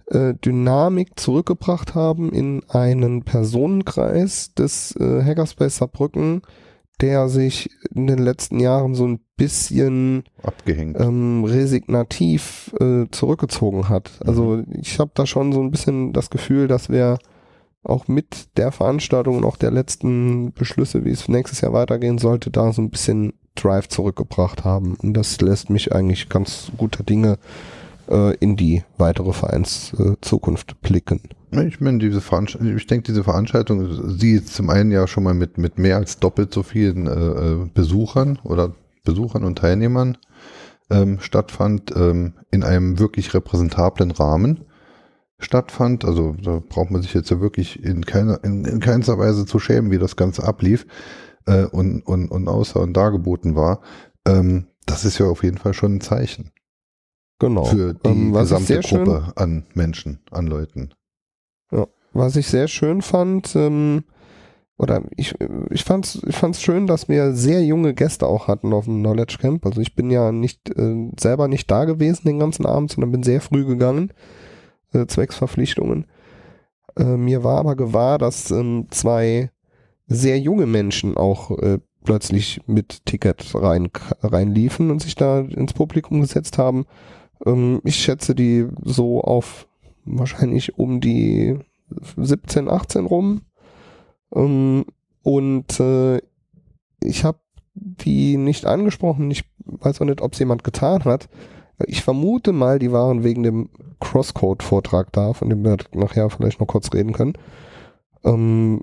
äh, 0.06 0.34
Dynamik 0.34 1.18
zurückgebracht 1.18 1.94
haben 1.94 2.32
in 2.32 2.62
einen 2.68 3.22
Personenkreis 3.22 4.54
des 4.54 4.94
äh, 4.96 5.22
Hackerspace 5.24 5.78
Saarbrücken, 5.78 6.42
der 7.00 7.28
sich 7.28 7.70
in 7.94 8.06
den 8.06 8.18
letzten 8.18 8.60
Jahren 8.60 8.94
so 8.94 9.06
ein 9.06 9.20
bisschen 9.36 10.24
Abgehängt. 10.42 11.00
ähm, 11.00 11.44
resignativ 11.44 12.72
äh, 12.80 13.06
zurückgezogen 13.10 13.88
hat. 13.88 14.20
Also 14.24 14.62
ich 14.80 15.00
habe 15.00 15.10
da 15.14 15.26
schon 15.26 15.52
so 15.52 15.60
ein 15.60 15.70
bisschen 15.70 16.12
das 16.12 16.30
Gefühl, 16.30 16.68
dass 16.68 16.90
wir 16.90 17.18
auch 17.82 18.06
mit 18.06 18.56
der 18.56 18.70
Veranstaltung 18.70 19.38
und 19.38 19.44
auch 19.44 19.56
der 19.56 19.72
letzten 19.72 20.52
Beschlüsse, 20.52 21.04
wie 21.04 21.10
es 21.10 21.28
nächstes 21.28 21.60
Jahr 21.60 21.72
weitergehen 21.72 22.18
sollte, 22.18 22.50
da 22.50 22.72
so 22.72 22.82
ein 22.82 22.90
bisschen 22.90 23.32
Drive 23.54 23.88
zurückgebracht 23.88 24.64
haben. 24.64 24.94
Und 24.94 25.14
das 25.14 25.40
lässt 25.40 25.70
mich 25.70 25.92
eigentlich 25.92 26.28
ganz 26.28 26.72
guter 26.76 27.02
Dinge 27.02 27.38
äh, 28.08 28.34
in 28.36 28.56
die 28.56 28.82
weitere 28.98 29.32
Vereinszukunft 29.32 30.72
äh, 30.72 30.74
blicken. 30.80 31.20
Ich 31.50 31.80
meine, 31.80 31.98
diese 31.98 32.22
Veranstaltung, 32.22 32.76
ich 32.76 32.86
denke, 32.86 33.04
diese 33.04 33.24
Veranstaltung, 33.24 34.18
sie 34.18 34.42
zum 34.42 34.70
einen 34.70 34.90
ja 34.90 35.06
schon 35.06 35.24
mal 35.24 35.34
mit, 35.34 35.58
mit 35.58 35.78
mehr 35.78 35.96
als 35.96 36.18
doppelt 36.18 36.52
so 36.52 36.62
vielen 36.62 37.06
äh, 37.06 37.10
äh, 37.10 37.70
Besuchern 37.74 38.38
oder 38.42 38.74
Besuchern 39.04 39.44
und 39.44 39.58
Teilnehmern 39.58 40.16
ähm, 40.90 41.18
stattfand, 41.20 41.94
ähm, 41.94 42.34
in 42.50 42.62
einem 42.62 42.98
wirklich 42.98 43.34
repräsentablen 43.34 44.12
Rahmen 44.12 44.64
stattfand. 45.38 46.06
Also 46.06 46.34
da 46.42 46.62
braucht 46.66 46.90
man 46.90 47.02
sich 47.02 47.12
jetzt 47.12 47.30
ja 47.30 47.40
wirklich 47.40 47.84
in 47.84 48.06
keiner, 48.06 48.42
in, 48.44 48.64
in 48.64 48.80
keinster 48.80 49.18
Weise 49.18 49.44
zu 49.44 49.58
schämen, 49.58 49.90
wie 49.90 49.98
das 49.98 50.16
Ganze 50.16 50.44
ablief 50.44 50.86
äh, 51.46 51.64
und, 51.64 52.02
und, 52.02 52.28
und 52.28 52.48
außer 52.48 52.80
und 52.80 52.94
dargeboten 52.94 53.54
war. 53.54 53.80
Ähm, 54.26 54.66
das 54.86 55.04
ist 55.04 55.18
ja 55.18 55.26
auf 55.26 55.44
jeden 55.44 55.58
Fall 55.58 55.74
schon 55.74 55.96
ein 55.96 56.00
Zeichen 56.00 56.50
Genau. 57.38 57.64
für 57.64 57.94
die 57.94 58.08
Ähm, 58.08 58.32
was 58.32 58.50
ich 58.50 58.58
gesamte 58.58 58.66
sehr 58.66 58.82
schön 58.82 59.04
Gruppe 59.04 59.32
an 59.36 59.66
Menschen, 59.74 60.20
an 60.30 60.46
Leuten. 60.46 60.90
Was 62.14 62.36
ich 62.36 62.46
sehr 62.46 62.68
schön 62.68 63.00
fand, 63.00 63.56
ähm, 63.56 64.04
oder 64.76 65.02
ich, 65.16 65.34
ich 65.70 65.84
fand's, 65.84 66.20
ich 66.26 66.36
fand's 66.36 66.60
schön, 66.60 66.86
dass 66.86 67.08
wir 67.08 67.32
sehr 67.32 67.64
junge 67.64 67.94
Gäste 67.94 68.26
auch 68.26 68.48
hatten 68.48 68.72
auf 68.72 68.84
dem 68.84 69.00
Knowledge 69.00 69.38
Camp. 69.40 69.64
Also 69.64 69.80
ich 69.80 69.94
bin 69.94 70.10
ja 70.10 70.32
nicht, 70.32 70.68
äh, 70.76 71.10
selber 71.18 71.48
nicht 71.48 71.70
da 71.70 71.84
gewesen 71.84 72.26
den 72.26 72.38
ganzen 72.38 72.66
Abend, 72.66 72.90
sondern 72.90 73.12
bin 73.12 73.22
sehr 73.22 73.40
früh 73.40 73.64
gegangen, 73.64 74.12
äh, 74.92 75.06
zwecks 75.06 75.36
Verpflichtungen. 75.36 76.06
Äh, 76.96 77.16
mir 77.16 77.44
war 77.44 77.58
aber 77.58 77.76
gewahr, 77.76 78.18
dass 78.18 78.50
ähm, 78.50 78.88
zwei 78.90 79.50
sehr 80.12 80.38
junge 80.38 80.66
Menschen 80.66 81.16
auch 81.16 81.50
äh, 81.58 81.78
plötzlich 82.04 82.60
mit 82.66 83.06
Ticket 83.06 83.54
rein, 83.54 83.88
reinliefen 84.22 84.90
und 84.90 85.00
sich 85.00 85.14
da 85.14 85.40
ins 85.40 85.72
Publikum 85.72 86.20
gesetzt 86.20 86.58
haben. 86.58 86.86
Ähm, 87.46 87.80
ich 87.84 87.96
schätze 87.96 88.34
die 88.34 88.66
so 88.82 89.20
auf 89.20 89.68
wahrscheinlich 90.04 90.78
um 90.78 91.00
die 91.00 91.58
17, 92.16 92.68
18 92.68 93.06
rum. 93.06 93.42
Ähm, 94.34 94.84
und 95.22 95.80
äh, 95.80 96.18
ich 97.02 97.24
habe 97.24 97.38
die 97.74 98.36
nicht 98.36 98.66
angesprochen. 98.66 99.30
Ich 99.30 99.44
weiß 99.64 100.00
auch 100.00 100.06
nicht, 100.06 100.20
ob 100.20 100.32
es 100.32 100.38
jemand 100.38 100.64
getan 100.64 101.04
hat. 101.04 101.28
Ich 101.86 102.02
vermute 102.02 102.52
mal, 102.52 102.78
die 102.78 102.92
waren 102.92 103.24
wegen 103.24 103.42
dem 103.42 103.70
Crosscode-Vortrag 104.00 105.12
da, 105.12 105.32
von 105.32 105.48
dem 105.48 105.64
wir 105.64 105.78
nachher 105.92 106.28
vielleicht 106.30 106.60
noch 106.60 106.66
kurz 106.66 106.92
reden 106.92 107.12
können. 107.12 107.34
Ähm, 108.24 108.82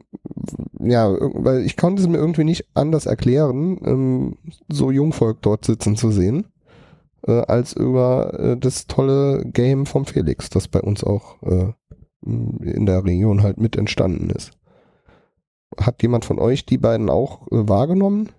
ja, 0.79 1.09
weil 1.09 1.65
ich 1.65 1.77
konnte 1.77 2.01
es 2.01 2.07
mir 2.07 2.17
irgendwie 2.17 2.43
nicht 2.43 2.65
anders 2.73 3.05
erklären, 3.05 3.79
ähm, 3.85 4.37
so 4.69 4.91
Jungvolk 4.91 5.41
dort 5.41 5.65
sitzen 5.65 5.95
zu 5.95 6.11
sehen, 6.11 6.45
äh, 7.27 7.41
als 7.41 7.73
über 7.73 8.33
äh, 8.39 8.57
das 8.57 8.87
tolle 8.87 9.45
Game 9.45 9.85
vom 9.85 10.05
Felix, 10.05 10.49
das 10.49 10.67
bei 10.67 10.81
uns 10.81 11.03
auch 11.03 11.41
äh, 11.43 11.73
in 12.25 12.85
der 12.85 13.05
Region 13.05 13.43
halt 13.43 13.59
mit 13.59 13.77
entstanden 13.77 14.29
ist. 14.29 14.51
Hat 15.79 16.01
jemand 16.01 16.25
von 16.25 16.39
euch 16.39 16.65
die 16.65 16.77
beiden 16.77 17.09
auch 17.09 17.47
äh, 17.51 17.67
wahrgenommen? 17.67 18.29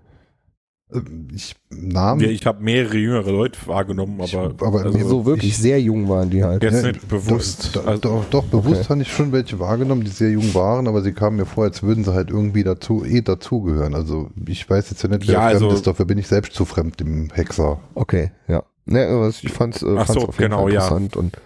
Äh, 0.92 1.00
Ich 1.35 1.55
Namen. 1.70 2.20
Ja, 2.20 2.29
ich 2.29 2.44
habe 2.46 2.62
mehrere 2.62 2.96
jüngere 2.96 3.31
Leute 3.31 3.59
wahrgenommen, 3.66 4.20
Ich- 4.24 4.37
aber, 4.37 4.55
aber 4.66 4.85
also, 4.85 5.09
so 5.09 5.24
wirklich 5.26 5.53
ich- 5.53 5.59
sehr 5.59 5.81
jung 5.81 6.09
waren 6.09 6.29
die 6.31 6.42
halt. 6.44 6.62
jetzt 6.62 6.83
Ja, 6.83 6.88
nicht 6.92 7.09
bewusst. 7.09 7.76
Doch, 7.76 7.87
also, 7.87 8.00
doch, 8.00 8.24
doch 8.31 8.44
bewusst 8.44 8.76
Okay. 8.81 8.85
fand 8.85 9.03
ich 9.03 9.12
schon 9.12 9.31
welche 9.33 9.59
wahrgenommen, 9.61 10.03
die 10.05 10.11
sehr 10.11 10.31
jung 10.31 10.53
waren, 10.55 10.88
aber 10.88 11.00
sie 11.03 11.12
kamen 11.12 11.37
mir 11.37 11.46
vor, 11.46 11.64
als 11.64 11.83
würden 11.83 12.03
sie 12.05 12.12
halt 12.12 12.31
irgendwie 12.31 12.64
dazu, 12.64 13.05
eh 13.05 13.20
dazugehören. 13.22 13.94
Also 13.94 14.31
ich 14.46 14.68
weiß 14.68 14.90
jetzt 14.90 15.03
ja 15.03 15.09
nicht, 15.09 15.26
wer 15.29 15.35
Ja, 15.35 15.40
fremd 15.50 15.55
also- 15.62 15.70
ist, 15.76 15.87
dafür 15.87 16.05
bin 16.07 16.18
ich 16.18 16.26
selbst 16.26 16.55
zu 16.55 16.64
fremd 16.64 17.00
im 17.00 17.31
Hexer. 17.33 17.79
Okay, 17.94 18.33
ja. 18.48 18.64
Ne, 18.87 19.07
aber 19.07 19.29
ich 19.29 19.53
fand's, 19.53 19.83
äh, 19.83 19.87
Ach 19.96 20.07
fand's 20.07 20.14
so, 20.22 20.29
auf 20.29 20.38
jeden 20.40 20.50
genau, 20.50 20.62
Fall 20.64 20.72
ja. 20.72 20.81
interessant 20.81 21.16
und 21.16 21.37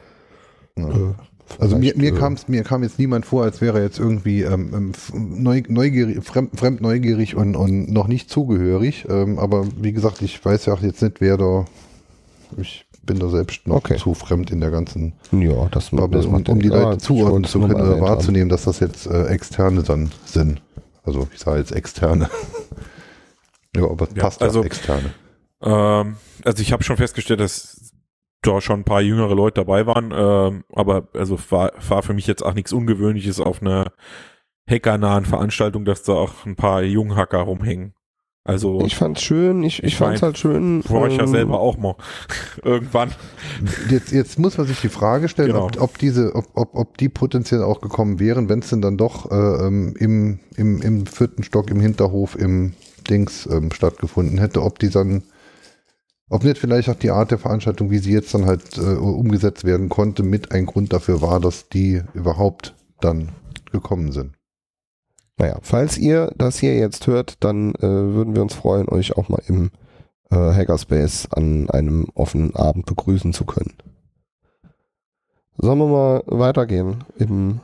Ja. 0.78 1.14
Äh, 1.59 1.62
Also 1.62 1.78
mir, 1.78 1.94
mir, 1.96 2.12
äh, 2.14 2.16
kam's, 2.16 2.48
mir 2.48 2.62
kam 2.64 2.83
jetzt 2.83 2.98
niemand 2.98 3.26
vor, 3.26 3.42
als 3.44 3.61
wäre 3.61 3.78
er 3.78 3.85
jetzt 3.85 3.98
irgendwie 3.98 4.42
ähm, 4.42 4.92
ähm, 5.12 5.42
neugierig, 5.68 6.24
fremd, 6.24 6.59
fremd 6.59 6.80
neugierig 6.80 7.37
und, 7.37 7.57
und 7.57 7.90
noch 7.90 8.07
nicht 8.09 8.30
zugehörig. 8.30 9.07
Ähm, 9.09 9.38
aber 9.38 9.66
wie 9.80 9.92
gesagt, 9.92 10.22
ich 10.22 10.42
weiß 10.44 10.66
ja 10.66 10.74
auch 10.74 10.80
jetzt 10.83 11.02
nicht, 11.02 11.20
wer 11.20 11.37
da. 11.37 11.64
Ich 12.57 12.87
bin 13.02 13.18
da 13.18 13.28
selbst 13.28 13.66
noch 13.66 13.76
Okay. 13.76 13.96
zu 13.98 14.14
fremd 14.14 14.50
in 14.50 14.61
der 14.61 14.70
ganzen 14.70 15.12
Ja, 15.33 15.68
das, 15.70 15.90
Bubble, 15.90 16.18
das 16.18 16.26
um, 16.26 16.33
macht 16.33 16.48
um 16.48 16.61
die 16.61 16.68
ja, 16.68 16.83
Leute 16.83 16.96
ich 16.98 17.02
zuordnen 17.02 17.44
zu 17.44 17.61
können 17.61 17.74
oder 17.74 17.85
haben. 17.96 18.00
wahrzunehmen, 18.00 18.48
dass 18.48 18.64
das 18.64 18.80
jetzt 18.80 19.07
äh, 19.07 19.26
Externe 19.26 19.83
dann 19.83 20.11
sind. 20.24 20.62
Also 21.02 21.28
ich 21.35 21.40
sage 21.40 21.59
jetzt 21.59 21.72
Externe. 21.72 22.30
ja, 23.76 23.85
aber 23.85 24.09
Ja, 24.14 24.22
passt 24.22 24.40
also- 24.42 24.61
ja 24.61 24.66
Externe. 24.66 25.11
Ähm, 25.62 26.16
also 26.44 26.62
ich 26.62 26.72
habe 26.72 26.83
schon 26.85 26.96
festgestellt, 26.96 27.40
dass 27.40 27.92
da 28.46 28.61
schon 28.61 28.80
ein 28.80 28.85
paar 28.85 29.00
jüngere 29.02 29.35
Leute 29.35 29.61
dabei 29.62 29.87
waren, 29.87 30.12
ähm, 30.16 30.64
aber 30.72 31.09
also 31.14 31.38
war, 31.50 31.72
war 31.88 32.02
für 32.02 32.14
mich 32.14 32.26
jetzt 32.26 32.44
auch 32.44 32.54
nichts 32.54 32.72
Ungewöhnliches 32.72 33.40
auf 33.40 33.61
einer 33.62 33.92
hackernahen 34.68 35.24
Veranstaltung, 35.24 35.85
dass 35.85 36.02
da 36.04 36.12
auch 36.14 36.46
ein 36.46 36.57
paar 36.57 36.83
Junghacker 36.83 37.38
rumhängen. 37.40 37.94
Also 38.46 38.83
Ich 38.85 38.94
fand's 38.96 39.22
schön, 39.22 39.62
ich, 39.62 39.78
ich, 39.78 39.85
Ich 39.87 39.96
fand's 39.96 40.20
mein, 40.20 40.28
halt 40.28 40.38
schön. 40.38 40.85
war 40.90 41.07
ich 41.09 41.16
ja 41.16 41.22
ähm, 41.22 41.28
selber 41.30 41.61
auch 41.61 41.78
mal 41.78 41.94
irgendwann. 42.62 43.11
Jetzt, 43.88 44.12
jetzt 44.12 44.38
muss 44.38 44.59
man 44.59 44.66
sich 44.66 44.80
die 44.83 44.90
Frage 44.90 45.28
stellen, 45.28 45.48
Genau. 45.52 45.64
ob, 45.64 45.80
ob 45.80 45.98
diese, 45.98 46.35
ob, 46.35 46.44
ob, 46.54 46.74
ob 46.74 46.98
die 46.98 47.09
potenziell 47.09 47.62
auch 47.62 47.80
gekommen 47.80 48.20
wären, 48.20 48.50
wenn 48.50 48.59
es 48.59 48.68
denn 48.68 48.83
dann 48.83 48.98
doch 48.98 49.30
äh, 49.30 49.35
ähm, 49.66 49.94
im, 49.98 50.40
im, 50.57 50.83
im 50.83 51.07
vierten 51.07 51.42
Stock 51.42 51.70
im 51.70 51.80
Hinterhof 51.80 52.37
im 52.38 52.74
Dings 53.09 53.46
ähm, 53.50 53.72
stattgefunden 53.72 54.37
hätte, 54.38 54.62
ob 54.62 54.78
die 54.78 54.90
dann, 54.90 55.22
ob 56.30 56.44
nicht 56.44 56.58
vielleicht 56.58 56.88
auch 56.88 56.94
die 56.94 57.10
Art 57.10 57.30
der 57.30 57.38
Veranstaltung, 57.38 57.90
wie 57.90 57.98
sie 57.98 58.12
jetzt 58.12 58.34
dann 58.34 58.46
halt 58.46 58.78
äh, 58.78 58.80
umgesetzt 58.80 59.64
werden 59.64 59.88
konnte, 59.88 60.22
mit 60.22 60.52
ein 60.52 60.66
Grund 60.66 60.92
dafür 60.92 61.20
war, 61.20 61.40
dass 61.40 61.68
die 61.68 62.02
überhaupt 62.14 62.74
dann 63.00 63.30
gekommen 63.70 64.12
sind. 64.12 64.34
Naja, 65.37 65.58
falls 65.62 65.98
ihr 65.98 66.32
das 66.37 66.58
hier 66.58 66.76
jetzt 66.76 67.06
hört, 67.06 67.42
dann 67.42 67.74
äh, 67.74 67.82
würden 67.82 68.34
wir 68.34 68.42
uns 68.42 68.54
freuen, 68.54 68.88
euch 68.88 69.16
auch 69.16 69.28
mal 69.28 69.42
im 69.46 69.70
äh, 70.30 70.37
Hackerspace 70.37 71.28
an 71.32 71.68
einem 71.70 72.06
offenen 72.14 72.54
Abend 72.54 72.87
begrüßen 72.87 73.32
zu 73.32 73.44
können. 73.44 73.74
Sollen 75.56 75.78
wir 75.78 75.87
mal 75.87 76.22
weitergehen 76.26 77.04
im 77.18 77.60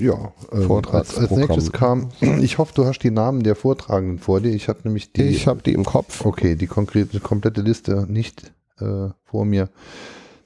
Ja, 0.00 0.32
ähm, 0.52 0.70
als, 0.90 1.16
als 1.16 1.30
nächstes 1.30 1.72
kam, 1.72 2.08
ich 2.40 2.58
hoffe, 2.58 2.72
du 2.74 2.86
hast 2.86 3.00
die 3.00 3.10
Namen 3.10 3.42
der 3.42 3.54
Vortragenden 3.54 4.18
vor 4.18 4.40
dir. 4.40 4.52
Ich 4.52 4.68
habe 4.68 4.80
nämlich 4.84 5.12
die. 5.12 5.22
ich 5.22 5.46
habe 5.46 5.62
die 5.62 5.74
im 5.74 5.84
Kopf. 5.84 6.24
Okay, 6.24 6.56
die 6.56 6.66
konkrete, 6.66 7.20
komplette 7.20 7.60
Liste 7.60 8.06
nicht 8.08 8.52
äh, 8.80 9.08
vor 9.24 9.44
mir. 9.44 9.68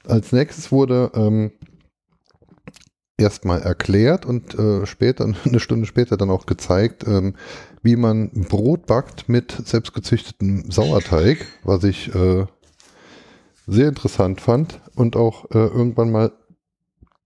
Als 0.05 0.31
nächstes 0.31 0.71
wurde 0.71 1.11
ähm, 1.15 1.51
erstmal 3.17 3.61
erklärt 3.61 4.25
und 4.25 4.57
äh, 4.57 4.85
später, 4.85 5.25
eine 5.45 5.59
Stunde 5.59 5.85
später 5.85 6.17
dann 6.17 6.29
auch 6.29 6.45
gezeigt, 6.45 7.05
ähm, 7.07 7.35
wie 7.81 7.95
man 7.95 8.29
Brot 8.31 8.87
backt 8.87 9.29
mit 9.29 9.51
selbstgezüchtetem 9.51 10.69
Sauerteig, 10.71 11.45
was 11.63 11.83
ich 11.83 12.13
äh, 12.13 12.45
sehr 13.67 13.87
interessant 13.87 14.41
fand 14.41 14.81
und 14.95 15.15
auch 15.15 15.45
äh, 15.51 15.57
irgendwann 15.57 16.11
mal 16.11 16.31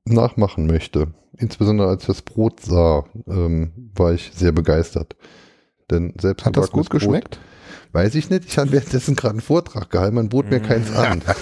nachmachen 0.10 0.68
möchte. 0.68 1.14
Insbesondere 1.38 1.90
als 1.90 2.04
ich 2.04 2.08
das 2.08 2.22
Brot 2.22 2.60
sah, 2.60 3.06
ähm, 3.28 3.92
war 3.96 4.14
ich 4.14 4.32
sehr 4.34 4.52
begeistert. 4.52 5.16
Denn 5.90 6.14
selbst 6.20 6.46
Hat 6.46 6.58
das 6.58 6.72
gut 6.72 6.90
geschmeckt? 6.90 7.40
Brot, 7.40 7.94
weiß 7.94 8.16
ich 8.16 8.30
nicht. 8.30 8.46
Ich 8.46 8.58
habe 8.58 8.72
währenddessen 8.72 9.16
gerade 9.16 9.34
einen 9.34 9.42
Vortrag 9.42 9.90
gehalten. 9.90 10.16
Man 10.16 10.30
bot 10.30 10.50
mir 10.50 10.60
keins 10.60 10.92
an. 10.94 11.22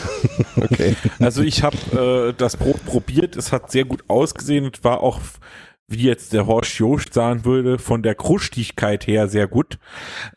Okay. 0.60 0.96
Also 1.20 1.44
ich 1.44 1.62
habe 1.62 2.30
äh, 2.30 2.34
das 2.36 2.58
Brot 2.58 2.84
probiert, 2.84 3.36
es 3.36 3.52
hat 3.52 3.70
sehr 3.70 3.86
gut 3.86 4.04
ausgesehen 4.08 4.66
und 4.66 4.84
war 4.84 5.02
auch, 5.02 5.22
wie 5.88 6.02
jetzt 6.02 6.34
der 6.34 6.48
Horst 6.48 6.74
Jost 6.80 7.14
sagen 7.14 7.46
würde, 7.46 7.78
von 7.78 8.02
der 8.02 8.16
Krustigkeit 8.16 9.06
her 9.06 9.28
sehr 9.28 9.48
gut. 9.48 9.78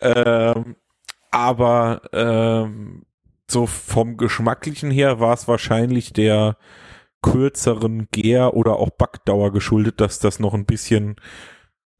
Ähm, 0.03 0.77
aber 1.31 2.03
ähm, 2.13 3.07
so 3.51 3.67
vom 3.67 4.19
Geschmacklichen 4.19 4.91
her 4.91 5.21
war 5.21 5.33
es 5.33 5.49
wahrscheinlich 5.49 6.13
der 6.13 6.57
kürzeren 7.23 8.09
Gär 8.11 8.55
oder 8.55 8.77
auch 8.77 8.91
Backdauer 8.91 9.53
geschuldet, 9.53 10.01
dass 10.01 10.19
das 10.19 10.41
noch 10.41 10.55
ein 10.55 10.67
bisschen, 10.67 11.17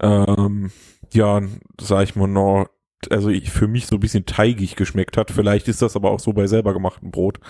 ähm, 0.03 0.71
ja, 1.13 1.43
sag 1.81 2.05
ich 2.05 2.17
mal, 2.17 2.27
noch, 2.27 2.69
also 3.11 3.29
ich, 3.31 3.51
für 3.51 3.69
mich 3.69 3.87
so 3.87 3.97
ein 3.97 4.01
bisschen 4.01 4.27
teigig 4.27 4.77
geschmeckt 4.77 5.17
hat. 5.17 5.31
Vielleicht 5.31 5.69
ist 5.69 5.83
das 5.83 5.97
aber 5.97 6.11
auch 6.11 6.21
so 6.21 6.33
bei 6.33 6.47
selber 6.47 6.73
gemachtem 6.73 7.11
Brot. 7.11 7.41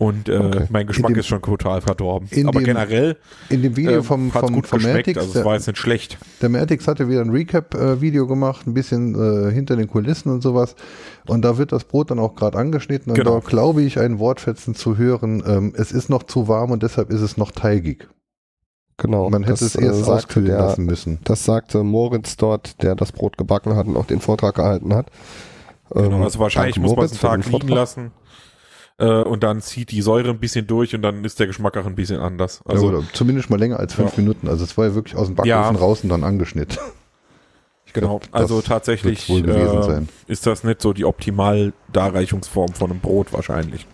Und 0.00 0.28
äh, 0.28 0.36
Okay. 0.38 0.66
mein 0.70 0.86
Geschmack 0.86 1.12
dem- 1.12 1.18
ist 1.18 1.26
schon 1.26 1.42
total 1.42 1.80
verdorben. 1.80 2.28
in 2.30 2.46
Aber 2.46 2.60
dem 2.60 2.66
generell 2.66 3.16
In 3.48 3.62
dem 3.62 3.76
Video 3.76 3.94
ähm, 3.96 4.04
vom, 4.04 4.32
hat's 4.32 4.44
vom, 4.46 4.54
gut 4.54 4.68
vom 4.68 4.78
geschmeckt, 4.78 4.98
Matix, 5.08 5.18
also 5.18 5.28
es 5.30 5.32
der, 5.34 5.44
war 5.44 5.54
jetzt 5.54 5.66
nicht 5.66 5.76
schlecht. 5.78 6.18
der 6.40 6.48
Matix 6.50 6.86
hatte 6.86 7.08
wieder 7.08 7.20
ein 7.20 7.30
Recap-Video 7.30 8.28
gemacht, 8.28 8.64
ein 8.68 8.74
bisschen 8.74 9.16
äh, 9.16 9.50
hinter 9.52 9.74
den 9.74 9.88
Kulissen 9.88 10.30
und 10.30 10.40
sowas. 10.40 10.76
Und 11.26 11.42
da 11.44 11.58
wird 11.58 11.72
das 11.72 11.82
Brot 11.82 12.12
dann 12.12 12.20
auch 12.20 12.36
gerade 12.36 12.56
angeschnitten. 12.58 13.10
Und 13.10 13.18
Genau. 13.18 13.40
da 13.40 13.48
glaube 13.48 13.82
ich, 13.82 13.98
ein 13.98 14.20
Wortfetzen 14.20 14.76
zu 14.76 14.96
hören, 14.96 15.42
ähm, 15.44 15.72
es 15.76 15.90
ist 15.90 16.08
noch 16.10 16.22
zu 16.22 16.46
warm 16.46 16.70
und 16.70 16.84
deshalb 16.84 17.10
ist 17.10 17.20
es 17.20 17.36
noch 17.36 17.50
teigig. 17.50 18.06
Genau. 18.98 19.28
Man 19.30 19.42
hätte 19.42 19.54
das, 19.54 19.62
es 19.62 19.74
erst 19.74 20.00
äh, 20.00 20.04
sagte 20.04 20.12
auskühlen 20.12 20.46
der, 20.48 20.58
lassen 20.58 20.84
müssen. 20.84 21.18
Das 21.24 21.44
sagte 21.44 21.82
Moritz 21.82 22.36
dort, 22.36 22.82
der 22.84 22.94
das 22.94 23.10
Brot 23.12 23.36
gebacken 23.36 23.74
hat 23.74 23.86
und 23.88 23.96
auch 23.96 24.06
den 24.06 24.20
Vortrag 24.20 24.54
gehalten 24.54 24.94
hat. 24.94 25.06
Genau, 25.90 26.16
Ähm, 26.18 26.22
also 26.22 26.38
wahrscheinlich 26.38 26.78
muss 26.78 26.94
man 26.94 27.04
es 27.06 27.12
Moritz 27.12 27.12
einen 27.12 27.18
für 27.18 27.26
Tag 27.26 27.36
liegen 27.46 27.50
Vortrag. 27.50 27.70
lassen. 27.70 28.10
Äh, 28.98 29.22
und 29.22 29.42
dann 29.44 29.60
zieht 29.60 29.90
die 29.92 30.02
Säure 30.02 30.30
ein 30.30 30.38
bisschen 30.38 30.66
durch 30.66 30.94
und 30.94 31.02
dann 31.02 31.24
ist 31.24 31.38
der 31.38 31.46
Geschmack 31.46 31.76
auch 31.76 31.86
ein 31.86 31.94
bisschen 31.94 32.18
anders. 32.20 32.60
Also, 32.64 32.88
oder 32.88 33.02
zumindest 33.12 33.48
mal 33.48 33.58
länger 33.58 33.78
als 33.78 33.94
fünf 33.94 34.16
Ja. 34.16 34.22
Minuten. 34.22 34.48
Also 34.48 34.64
es 34.64 34.76
war 34.76 34.86
ja 34.86 34.94
wirklich 34.94 35.14
aus 35.16 35.26
dem 35.26 35.36
Backofen 35.36 35.48
Ja. 35.50 35.70
raus 35.70 36.00
und 36.02 36.08
dann 36.08 36.24
angeschnitten. 36.24 36.78
genau, 37.92 38.18
das 38.18 38.32
also 38.32 38.60
tatsächlich 38.60 39.28
äh, 39.30 40.02
ist 40.26 40.46
das 40.46 40.64
nicht 40.64 40.82
so 40.82 40.92
die 40.92 41.04
optimal 41.04 41.72
Darreichungsform 41.92 42.72
von 42.74 42.90
einem 42.90 43.00
Brot 43.00 43.32
wahrscheinlich. 43.32 43.86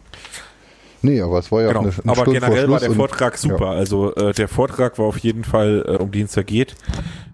Nee, 1.03 1.21
aber 1.21 1.38
es 1.38 1.53
war 1.53 1.61
ja 1.61 1.69
Genau. 1.69 1.81
auch 1.81 1.85
eine, 1.85 1.93
eine 1.93 2.03
Aber 2.12 2.23
Stunde 2.23 2.40
generell 2.40 2.71
war 2.71 2.81
der 2.81 2.90
Vortrag 2.93 3.37
super. 3.37 3.67
Also 3.69 4.14
äh, 4.14 4.33
der 4.33 4.49
Vortrag 4.49 4.99
war 4.99 5.05
auf 5.05 5.19
jeden 5.19 5.45
Fall, 5.45 5.85
äh, 5.87 6.03
um 6.03 6.11
den 6.11 6.25
es 6.25 6.33
da 6.33 6.43
geht. 6.43 6.75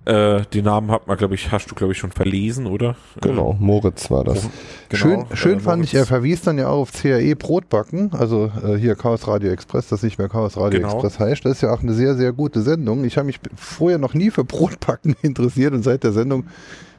Äh, 0.07 0.47
den 0.55 0.65
Namen 0.65 0.91
hat 0.91 1.07
man, 1.07 1.19
glaube 1.19 1.35
ich, 1.35 1.53
hast 1.53 1.71
du, 1.71 1.75
glaube 1.75 1.93
ich, 1.93 1.99
schon 1.99 2.11
verlesen, 2.11 2.67
oder? 2.67 2.97
Genau, 3.21 3.55
Moritz 3.59 4.11
war 4.11 4.25
das. 4.25 4.49
Genau, 4.89 5.03
schön 5.03 5.27
schön 5.35 5.59
äh, 5.59 5.61
fand 5.61 5.85
ich, 5.85 5.95
er 5.95 6.07
verwies 6.07 6.41
dann 6.41 6.57
ja 6.57 6.69
auch 6.69 6.81
auf 6.81 6.93
CAE 6.93 7.37
Brotbacken, 7.37 8.11
also 8.15 8.51
äh, 8.65 8.77
hier 8.77 8.95
Chaos 8.95 9.29
Radio 9.29 9.51
Express, 9.51 9.89
das 9.89 10.03
nicht 10.03 10.19
mehr 10.19 10.31
Chaos 10.31 10.57
Radio 10.57 10.81
Genau. 10.81 10.95
Express 10.95 11.19
heißt. 11.19 11.45
Das 11.45 11.53
ist 11.53 11.61
ja 11.61 11.71
auch 11.71 11.83
eine 11.83 11.93
sehr, 11.93 12.15
sehr 12.15 12.33
gute 12.33 12.63
Sendung. 12.63 13.05
Ich 13.05 13.19
habe 13.19 13.27
mich 13.27 13.41
vorher 13.55 13.99
noch 13.99 14.15
nie 14.15 14.31
für 14.31 14.43
Brotbacken 14.43 15.17
interessiert 15.23 15.75
und 15.75 15.83
seit 15.83 16.03
der 16.03 16.13
Sendung, 16.13 16.47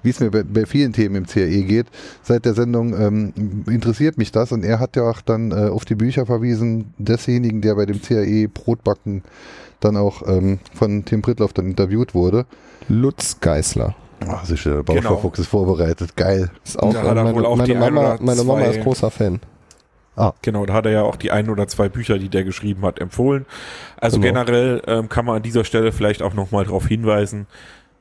wie 0.04 0.12
es 0.12 0.20
mir 0.20 0.30
bei, 0.30 0.66
vielen 0.68 0.94
Themen 0.94 1.16
im 1.16 1.26
CAE 1.26 1.64
geht, 1.64 1.88
seit 2.22 2.46
der 2.46 2.54
Sendung 2.54 2.94
ähm, 2.94 3.64
interessiert 3.68 4.20
mich 4.20 4.32
das 4.32 4.52
und 4.52 4.64
er 4.64 4.80
hat 4.80 4.96
ja 4.96 5.10
auch 5.10 5.22
dann 5.22 5.52
äh, 5.52 5.70
auf 5.70 5.86
die 5.86 5.96
Bücher 5.96 6.28
verwiesen 6.28 6.94
desjenigen, 7.00 7.62
der 7.62 7.74
bei 7.74 7.88
dem 7.88 8.00
CAE 8.00 8.48
Brotbacken 8.48 9.24
dann 9.80 9.98
auch 9.98 10.22
ähm, 10.28 10.60
von 10.76 11.04
Tim 11.04 11.24
Prittloff 11.24 11.54
dann 11.54 11.66
interviewt 11.66 12.14
wurde. 12.14 12.46
Lutz 12.89 13.39
Geißler. 13.39 13.96
Ach, 14.28 14.46
sicher, 14.46 14.84
der 14.84 14.96
Genau. 14.96 15.10
Bauschaufuchs 15.10 15.39
ist 15.39 15.48
vorbereitet. 15.48 16.15
Geil. 16.15 16.52
Ist 16.63 16.78
auch, 16.82 16.94
Da 16.94 17.00
hat 17.02 17.17
er 17.17 17.24
meine, 17.24 17.36
wohl 17.36 17.46
auch 17.46 17.56
meine, 17.56 17.67
die 17.74 17.80
Mama, 17.80 18.13
oder 18.15 18.24
meine 18.24 18.44
Mama 18.44 18.62
ist 18.65 18.82
großer 18.82 19.10
Fan. 19.12 19.39
Genau, 20.44 20.67
da 20.67 20.74
hat 20.74 20.86
er 20.86 20.91
ja 20.91 21.02
auch 21.02 21.15
die 21.15 21.32
ein 21.32 21.50
oder 21.50 21.67
zwei 21.67 21.89
Bücher, 21.89 22.20
die 22.20 22.30
der 22.30 22.44
geschrieben 22.44 22.84
hat, 22.84 23.00
empfohlen. 23.00 23.48
Also 23.98 24.20
Genau. 24.20 24.44
generell 24.44 24.84
ähm, 24.86 25.10
kann 25.10 25.26
man 25.26 25.38
an 25.38 25.41
dieser 25.41 25.63
Stelle 25.63 25.91
vielleicht 25.91 26.22
auch 26.22 26.36
nochmal 26.36 26.65
darauf 26.65 26.86
hinweisen 26.86 27.48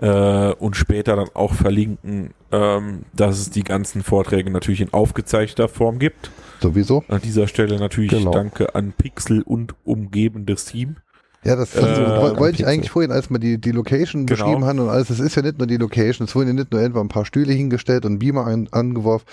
äh, 0.03 0.53
und 0.53 0.77
später 0.77 1.17
dann 1.17 1.29
auch 1.33 1.55
verlinken, 1.55 2.35
ähm, 2.53 3.05
dass 3.15 3.39
es 3.39 3.49
die 3.49 3.63
ganzen 3.65 4.03
Vorträge 4.03 4.51
natürlich 4.51 4.83
in 4.83 4.93
aufgezeichneter 4.93 5.69
Form 5.69 5.99
gibt. 5.99 6.31
Sowieso. 6.61 7.05
An 7.09 7.23
dieser 7.23 7.47
Stelle 7.49 7.79
natürlich 7.79 8.11
Genau. 8.11 8.33
danke 8.33 8.75
an 8.75 8.93
Pixel 8.93 9.41
und 9.41 9.75
umgebendes 9.85 10.67
Team. 10.67 10.97
Ja, 11.43 11.57
das 11.57 11.75
Äh, 11.75 11.81
woll- 12.21 12.39
wollte 12.39 12.57
ich 12.61 12.67
eigentlich 12.67 12.91
vorhin, 12.91 13.13
als 13.13 13.31
wir 13.31 13.39
die, 13.39 13.59
die 13.59 13.73
Location 13.73 14.27
Genau. 14.27 14.45
beschrieben 14.45 14.65
haben 14.67 14.79
und 14.79 14.89
alles, 14.91 15.09
es 15.11 15.21
ist 15.21 15.37
ja 15.37 15.43
nicht 15.43 15.59
nur 15.59 15.67
die 15.67 15.79
Location, 15.79 16.27
es 16.27 16.35
wurden 16.35 16.49
ja 16.49 16.55
nicht 16.55 16.71
nur 16.73 16.83
etwa 16.83 17.01
ein 17.01 17.09
paar 17.09 17.25
Stühle 17.25 17.53
hingestellt 17.53 18.05
und 18.05 18.19
Beamer 18.19 18.47
ein, 18.47 18.69
angeworfen, 18.73 19.25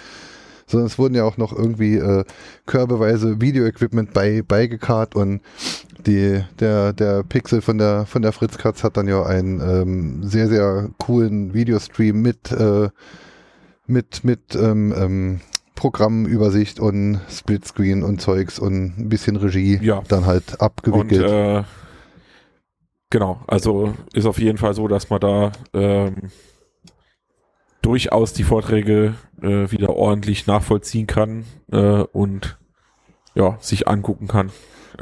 sondern 0.68 0.88
es 0.88 0.98
wurden 0.98 1.16
ja 1.16 1.26
auch 1.26 1.36
noch 1.38 1.52
irgendwie 1.58 1.96
äh, 1.96 2.24
körbeweise 2.66 3.42
Videoequipment 3.42 4.14
bei, 4.14 4.42
beigekarrt 4.42 5.16
und 5.16 5.42
die, 6.06 6.42
der, 6.62 6.94
der 6.94 7.24
Pixel 7.24 7.62
von 7.62 7.78
der, 7.78 8.06
von 8.06 8.22
der 8.22 8.32
Fritz 8.32 8.58
Katz 8.58 8.84
hat 8.86 8.96
dann 8.96 9.10
ja 9.10 9.24
einen 9.26 9.60
ähm, 9.60 10.24
sehr, 10.24 10.48
sehr 10.48 10.90
coolen 11.00 11.54
Videostream 11.54 12.22
mit, 12.22 12.52
äh, 12.54 12.88
mit, 13.86 14.24
mit 14.24 14.56
ähm, 14.56 14.94
ähm, 14.98 15.42
Programmübersicht 15.76 16.80
und 16.80 17.20
Splitscreen 17.30 18.04
und 18.04 18.22
Zeugs 18.22 18.60
und 18.60 18.98
ein 18.98 19.10
bisschen 19.10 19.36
Regie 19.36 19.78
Ja. 19.82 20.02
dann 20.08 20.26
halt 20.26 20.54
Und 20.54 20.62
abgewickelt. 20.62 21.22
äh, 21.30 21.64
genau, 23.10 23.40
also 23.48 23.94
ist 24.14 24.26
auf 24.26 24.40
jeden 24.40 24.58
Fall 24.58 24.74
so, 24.74 24.88
dass 24.88 25.10
man 25.10 25.20
da 25.20 25.52
ähm, 25.74 26.16
durchaus 27.82 28.34
die 28.34 28.44
Vorträge 28.44 29.16
äh, 29.42 29.72
wieder 29.72 29.92
ordentlich 29.96 30.48
nachvollziehen 30.48 31.08
kann 31.08 31.46
äh, 31.72 31.78
und 32.04 32.58
ja, 33.36 33.58
sich 33.62 33.88
angucken 33.88 34.28
kann. 34.28 34.52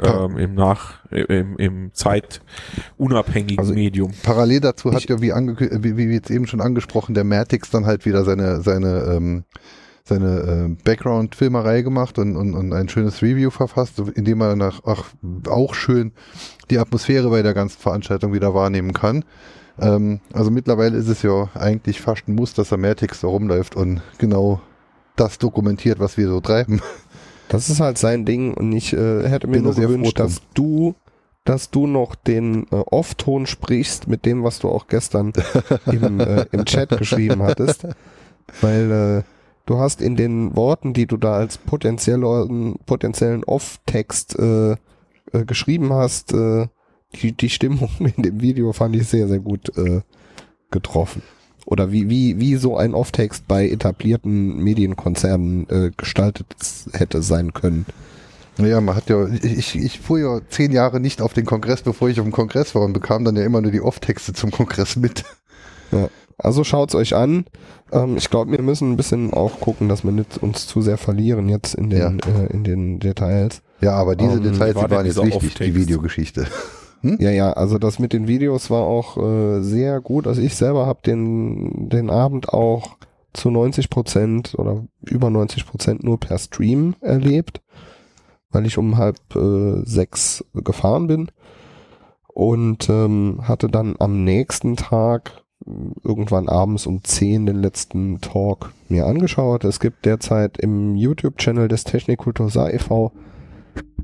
Ähm, 0.02 0.36
Im 0.36 0.54
Nach, 0.54 1.06
im, 1.10 1.56
im 1.56 1.90
zeitunabhängigen 1.94 3.58
Also- 3.58 3.72
Medium. 3.72 4.12
Parallel 4.22 4.60
dazu 4.60 4.92
hat 4.92 4.98
Ich- 5.02 5.08
ja, 5.08 5.22
wie, 5.22 5.32
wie, 5.32 5.96
wie 5.96 6.12
jetzt 6.14 6.30
eben 6.30 6.46
schon 6.46 6.60
angesprochen, 6.60 7.14
der 7.14 7.24
Matix 7.24 7.70
dann 7.70 7.86
halt 7.86 8.04
wieder 8.04 8.22
seine, 8.24 8.60
seine, 8.60 9.04
ähm, 9.16 9.44
seine 10.06 10.68
äh, 10.68 10.82
Background-Filmerei 10.84 11.82
gemacht 11.82 12.18
und, 12.18 12.36
und, 12.36 12.54
und 12.54 12.72
ein 12.72 12.88
schönes 12.88 13.22
Review 13.22 13.50
verfasst, 13.50 13.98
indem 14.14 14.40
er 14.40 14.54
nach, 14.54 14.82
ach, 14.84 15.04
auch 15.48 15.74
schön 15.74 16.12
die 16.70 16.78
Atmosphäre 16.78 17.28
bei 17.28 17.42
der 17.42 17.54
ganzen 17.54 17.80
Veranstaltung 17.80 18.32
wieder 18.32 18.54
wahrnehmen 18.54 18.92
kann. 18.92 19.24
Ähm, 19.80 20.20
also 20.32 20.50
mittlerweile 20.50 20.96
ist 20.96 21.08
es 21.08 21.22
ja 21.22 21.48
eigentlich 21.54 22.00
fast 22.00 22.28
ein 22.28 22.36
Muss, 22.36 22.54
dass 22.54 22.68
der 22.68 22.78
Matix 22.78 23.20
da 23.20 23.28
rumläuft 23.28 23.74
und 23.74 24.00
genau 24.18 24.60
das 25.16 25.38
dokumentiert, 25.38 25.98
was 25.98 26.16
wir 26.16 26.28
so 26.28 26.40
treiben. 26.40 26.80
Das 27.48 27.68
ist 27.68 27.80
halt 27.80 27.98
sein 27.98 28.24
Ding 28.24 28.54
und 28.54 28.72
ich 28.72 28.92
äh, 28.92 29.28
hätte 29.28 29.46
mir 29.46 29.54
Bin 29.54 29.64
nur 29.64 29.74
gewünscht, 29.74 30.18
dass 30.18 30.40
du, 30.54 30.94
dass 31.44 31.70
du 31.70 31.86
noch 31.86 32.14
den 32.14 32.66
äh, 32.70 32.76
Off-Ton 32.76 33.46
sprichst 33.46 34.08
mit 34.08 34.24
dem, 34.24 34.44
was 34.44 34.60
du 34.60 34.68
auch 34.68 34.86
gestern 34.88 35.32
im, 35.86 36.20
äh, 36.20 36.46
im 36.52 36.64
Chat 36.64 36.96
geschrieben 36.96 37.42
hattest, 37.42 37.86
weil 38.60 39.24
äh, 39.24 39.35
du 39.66 39.78
hast 39.78 40.00
in 40.00 40.16
den 40.16 40.56
Worten, 40.56 40.92
die 40.92 41.06
du 41.06 41.16
da 41.16 41.34
als 41.34 41.58
potenziellen, 41.58 42.78
potenziellen 42.86 43.44
Off-Text 43.44 44.38
äh, 44.38 44.72
äh, 44.72 45.44
geschrieben 45.46 45.92
hast, 45.92 46.32
äh, 46.32 46.66
die, 47.20 47.32
die 47.32 47.50
Stimmung 47.50 47.90
in 47.98 48.22
dem 48.22 48.40
Video 48.40 48.72
fand 48.72 48.96
ich 48.96 49.06
sehr, 49.06 49.28
sehr 49.28 49.40
gut 49.40 49.76
äh, 49.76 50.00
getroffen. 50.70 51.22
Oder 51.64 51.90
wie, 51.90 52.08
wie, 52.08 52.38
wie 52.38 52.54
so 52.56 52.76
ein 52.76 52.94
Off-Text 52.94 53.48
bei 53.48 53.68
etablierten 53.68 54.56
Medienkonzernen 54.58 55.68
äh, 55.68 55.90
gestaltet 55.96 56.46
hätte 56.92 57.22
sein 57.22 57.52
können. 57.52 57.86
Naja, 58.56 58.80
man 58.80 58.94
hat 58.94 59.10
ja, 59.10 59.26
ich, 59.26 59.76
ich 59.76 59.98
fuhr 59.98 60.18
ja 60.18 60.40
zehn 60.48 60.70
Jahre 60.70 61.00
nicht 61.00 61.20
auf 61.20 61.34
den 61.34 61.44
Kongress, 61.44 61.82
bevor 61.82 62.08
ich 62.08 62.20
auf 62.20 62.24
dem 62.24 62.32
Kongress 62.32 62.74
war 62.74 62.82
und 62.82 62.92
bekam 62.92 63.24
dann 63.24 63.36
ja 63.36 63.44
immer 63.44 63.60
nur 63.60 63.72
die 63.72 63.82
Off-Texte 63.82 64.32
zum 64.32 64.50
Kongress 64.52 64.96
mit. 64.96 65.24
Also 66.38 66.64
schaut's 66.64 66.94
euch 66.94 67.14
an. 67.14 67.46
Ähm, 67.92 68.16
ich 68.16 68.28
glaube, 68.30 68.52
wir 68.52 68.62
müssen 68.62 68.92
ein 68.92 68.96
bisschen 68.96 69.32
auch 69.32 69.60
gucken, 69.60 69.88
dass 69.88 70.04
wir 70.04 70.12
nicht 70.12 70.38
uns 70.38 70.66
zu 70.66 70.82
sehr 70.82 70.98
verlieren 70.98 71.48
jetzt 71.48 71.74
in 71.74 71.88
den, 71.90 72.20
äh, 72.20 72.46
in 72.52 72.62
den 72.64 72.98
Details. 72.98 73.62
Ja, 73.80 73.94
aber 73.94 74.16
diese 74.16 74.34
Ähm, 74.36 74.42
Details, 74.42 74.74
war 74.74 74.88
die 74.88 74.94
waren 74.94 75.06
jetzt 75.06 75.22
wichtig, 75.22 75.54
die? 75.54 75.74
Videogeschichte. 75.74 76.46
Ja, 77.18 77.30
ja, 77.30 77.52
also 77.52 77.78
das 77.78 78.00
mit 78.00 78.12
den 78.12 78.26
Videos 78.26 78.68
war 78.70 78.82
auch 78.82 79.16
äh, 79.16 79.60
sehr 79.62 80.00
gut. 80.00 80.26
Also 80.26 80.40
ich 80.40 80.56
selber 80.56 80.86
habe 80.86 81.02
den, 81.06 81.88
den 81.88 82.10
Abend 82.10 82.48
auch 82.48 82.96
zu 83.32 83.50
90 83.50 83.90
Prozent 83.90 84.54
oder 84.58 84.84
über 85.02 85.30
90 85.30 85.66
Prozent 85.66 86.02
nur 86.02 86.18
per 86.18 86.38
Stream 86.38 86.96
erlebt, 87.00 87.60
weil 88.50 88.66
ich 88.66 88.76
um 88.78 88.96
halb 88.96 89.18
äh, 89.36 89.82
sechs 89.84 90.44
gefahren 90.54 91.06
bin 91.06 91.30
und 92.26 92.88
ähm, 92.88 93.40
hatte 93.42 93.68
dann 93.68 93.94
am 94.00 94.24
nächsten 94.24 94.74
Tag 94.74 95.42
irgendwann 96.04 96.48
abends 96.48 96.86
um 96.86 97.02
10 97.02 97.46
den 97.46 97.56
letzten 97.62 98.20
Talk 98.20 98.72
mir 98.88 99.06
angeschaut. 99.06 99.64
Es 99.64 99.80
gibt 99.80 100.04
derzeit 100.06 100.58
im 100.58 100.94
YouTube-Channel 100.96 101.68
des 101.68 101.84
Technikkultur 101.84 102.50
Saar 102.50 102.72
e.V. 102.72 103.12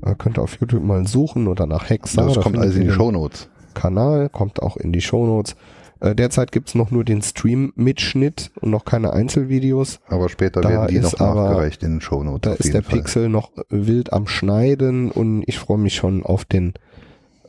äh, 0.05 0.15
könnt 0.15 0.37
ihr 0.37 0.41
auf 0.41 0.59
YouTube 0.59 0.83
mal 0.83 1.07
suchen 1.07 1.47
oder 1.47 1.65
nach 1.65 1.89
Hexa. 1.89 2.23
Das 2.25 2.33
da 2.33 2.41
kommt 2.41 2.57
alles 2.57 2.75
in 2.75 2.83
die 2.83 2.91
Shownotes. 2.91 3.49
Kanal, 3.73 4.29
kommt 4.29 4.61
auch 4.61 4.77
in 4.77 4.91
die 4.91 5.01
Shownotes. 5.01 5.55
Äh, 6.01 6.15
derzeit 6.15 6.51
gibt's 6.51 6.75
noch 6.75 6.91
nur 6.91 7.05
den 7.05 7.21
Stream-Mitschnitt 7.21 8.51
und 8.59 8.71
noch 8.71 8.83
keine 8.83 9.13
Einzelvideos. 9.13 9.99
Aber 10.09 10.27
später 10.27 10.59
Da 10.61 10.69
werden 10.69 10.87
die 10.89 10.95
ist 10.97 11.13
noch 11.19 11.19
aber- 11.27 11.43
nachgereicht 11.45 11.81
in 11.83 11.91
den 11.93 12.01
Shownotes. 12.01 12.41
Da 12.41 12.53
ist 12.55 12.73
der 12.73 12.83
Fall. 12.83 12.99
Pixel 12.99 13.29
noch 13.29 13.51
wild 13.69 14.11
am 14.11 14.27
Schneiden 14.27 15.11
und 15.11 15.43
ich 15.47 15.57
freue 15.59 15.77
mich 15.77 15.95
schon 15.95 16.23
auf 16.23 16.43
den, 16.43 16.73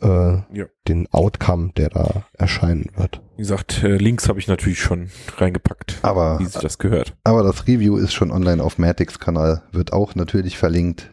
äh, 0.00 0.06
Ja. 0.06 0.66
den 0.86 1.08
Outcome, 1.12 1.70
der 1.76 1.88
da 1.90 2.22
erscheinen 2.38 2.86
wird. 2.96 3.20
Wie 3.36 3.42
gesagt, 3.42 3.82
äh, 3.82 3.96
Links 3.96 4.28
habe 4.28 4.38
ich 4.38 4.46
natürlich 4.46 4.80
schon 4.80 5.10
reingepackt, 5.38 5.98
Aber, 6.02 6.38
wie 6.38 6.46
sich 6.46 6.60
das 6.60 6.78
gehört. 6.78 7.14
aber 7.24 7.42
das 7.42 7.66
Review 7.66 7.96
ist 7.96 8.12
schon 8.12 8.30
online 8.30 8.62
auf 8.62 8.78
Matix 8.78 9.18
Kanal, 9.18 9.62
wird 9.72 9.92
auch 9.92 10.14
natürlich 10.14 10.56
verlinkt. 10.56 11.10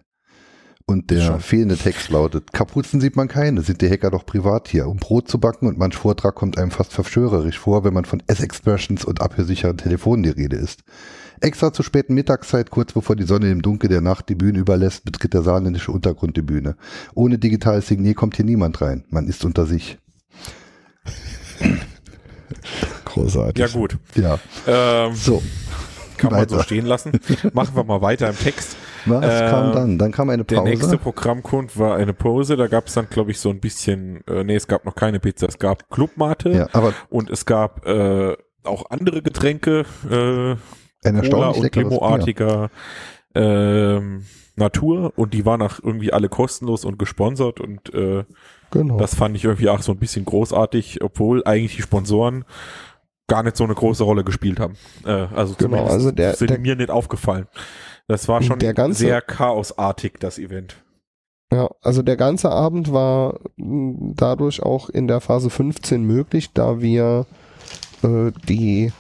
Und 0.88 1.10
der 1.10 1.22
Schon. 1.22 1.40
fehlende 1.40 1.78
Text 1.78 2.10
lautet, 2.10 2.52
Kapuzen 2.52 3.00
sieht 3.00 3.16
man 3.16 3.28
keine, 3.30 3.62
sind 3.62 3.82
die 3.82 3.90
Hacker 3.90 4.12
doch 4.12 4.26
privat 4.26 4.68
hier, 4.68 4.88
um 4.88 4.98
Brot 4.98 5.30
zu 5.30 5.40
backen 5.40 5.68
und 5.68 5.78
manch 5.78 5.96
Vortrag 5.96 6.36
kommt 6.36 6.58
einem 6.58 6.72
fast 6.72 6.92
verschwörerisch 6.92 7.58
vor, 7.60 7.84
wenn 7.86 7.94
man 7.94 8.04
von 8.04 8.22
S-Expressions 8.28 9.06
und 9.06 9.22
abhörsicheren 9.22 9.78
Telefonen 9.78 10.24
die 10.24 10.30
Rede 10.32 10.58
ist. 10.58 10.82
Extra 11.40 11.72
zur 11.72 11.86
späten 11.86 12.14
Mittagszeit, 12.14 12.72
kurz 12.72 12.92
bevor 12.94 13.16
die 13.16 13.24
Sonne 13.24 13.50
im 13.52 13.62
Dunkel 13.62 13.90
der 13.90 14.02
Nacht 14.02 14.28
die 14.28 14.36
Bühne 14.36 14.60
überlässt, 14.60 15.06
betritt 15.06 15.34
der 15.34 15.44
saarländische 15.44 15.92
Untergrund 15.92 16.36
die 16.36 16.42
Bühne. 16.42 16.76
Ohne 17.16 17.38
digitales 17.38 17.88
Signier 17.88 18.14
kommt 18.14 18.36
hier 18.36 18.46
niemand 18.46 18.82
rein. 18.82 19.06
Man 19.10 19.28
ist 19.28 19.46
unter 19.46 19.66
sich. 19.66 19.98
Großartig. 23.06 23.58
Ja 23.60 23.68
gut, 23.68 23.98
Ja, 24.16 24.40
ähm, 24.68 25.14
so. 25.16 25.42
kann 26.18 26.32
man 26.32 26.48
so 26.48 26.56
weiter. 26.56 26.64
stehen 26.66 26.86
lassen. 26.86 27.12
Machen 27.54 27.76
wir 27.76 27.84
mal 27.84 28.02
weiter 28.02 28.30
im 28.30 28.38
Text. 28.38 28.76
Was 29.06 29.26
Äh, 29.26 29.50
kam 29.50 29.72
dann? 29.74 29.98
Dann 29.98 30.12
kam 30.12 30.30
eine 30.30 30.44
Der 30.46 30.58
Pause. 30.58 30.70
nächste 30.70 30.98
Programmkund 31.00 31.78
war 31.80 31.96
eine 31.96 32.14
Pause. 32.14 32.56
Da 32.56 32.68
gab 32.68 32.88
es 32.88 32.94
dann, 32.94 33.10
glaube 33.10 33.32
ich, 33.32 33.40
so 33.40 33.50
ein 33.50 33.60
bisschen, 33.60 34.26
äh, 34.28 34.44
nee, 34.44 34.56
es 34.56 34.68
gab 34.68 34.86
noch 34.86 34.94
keine 34.96 35.20
Pizza, 35.20 35.48
es 35.48 35.58
gab 35.58 35.90
Clubmate 35.90 36.50
ja, 36.52 36.68
aber 36.74 36.94
und 37.10 37.30
es 37.32 37.46
gab 37.48 37.86
äh, 37.88 38.36
auch 38.64 38.92
andere 38.92 39.24
Getränke, 39.24 39.86
äh, 40.10 40.52
ein 40.52 40.58
Cola 41.02 41.18
erstaunlich 41.48 41.64
und. 41.64 41.76
Limo-artiger 41.76 42.70
ähm, 43.34 44.26
Natur 44.56 45.14
und 45.16 45.34
die 45.34 45.46
waren 45.46 45.62
auch 45.62 45.80
irgendwie 45.82 46.14
alle 46.14 46.30
kostenlos 46.30 46.86
und 46.86 47.00
gesponsert 47.00 47.60
und 47.60 47.94
äh, 47.96 48.24
Genau. 48.72 48.98
das 48.98 49.16
fand 49.16 49.36
ich 49.36 49.44
irgendwie 49.44 49.70
auch 49.70 49.82
so 49.82 49.92
ein 49.92 49.98
bisschen 50.00 50.26
großartig, 50.26 51.04
obwohl 51.04 51.44
eigentlich 51.46 51.76
die 51.76 51.82
Sponsoren 51.82 52.46
gar 53.28 53.44
nicht 53.44 53.56
so 53.58 53.64
eine 53.64 53.76
große 53.76 54.04
Rolle 54.04 54.24
gespielt 54.24 54.60
haben. 54.60 54.76
Äh, 55.06 55.10
also 55.12 55.56
Genau, 55.56 55.78
zumindest 55.78 55.92
also 55.94 56.12
der- 56.12 56.36
sind 56.36 56.50
der- 56.50 56.60
mir 56.60 56.76
nicht 56.76 56.90
aufgefallen. 56.90 57.48
Das 58.08 58.28
war 58.28 58.42
schon 58.42 58.60
ganze- 58.60 59.00
sehr 59.00 59.22
chaosartig, 59.22 60.14
das 60.20 60.38
Event. 60.40 60.76
Ja, 61.54 61.70
also 61.82 62.02
der 62.02 62.16
ganze 62.18 62.50
Abend 62.50 62.92
war 62.94 63.40
mh, 63.58 64.14
dadurch 64.16 64.64
auch 64.64 64.90
in 64.90 65.08
der 65.08 65.20
Phase 65.22 65.50
15 65.50 66.04
möglich, 66.04 66.52
da 66.54 66.80
wir 66.82 67.26
äh, 68.04 68.32
die 68.48 68.92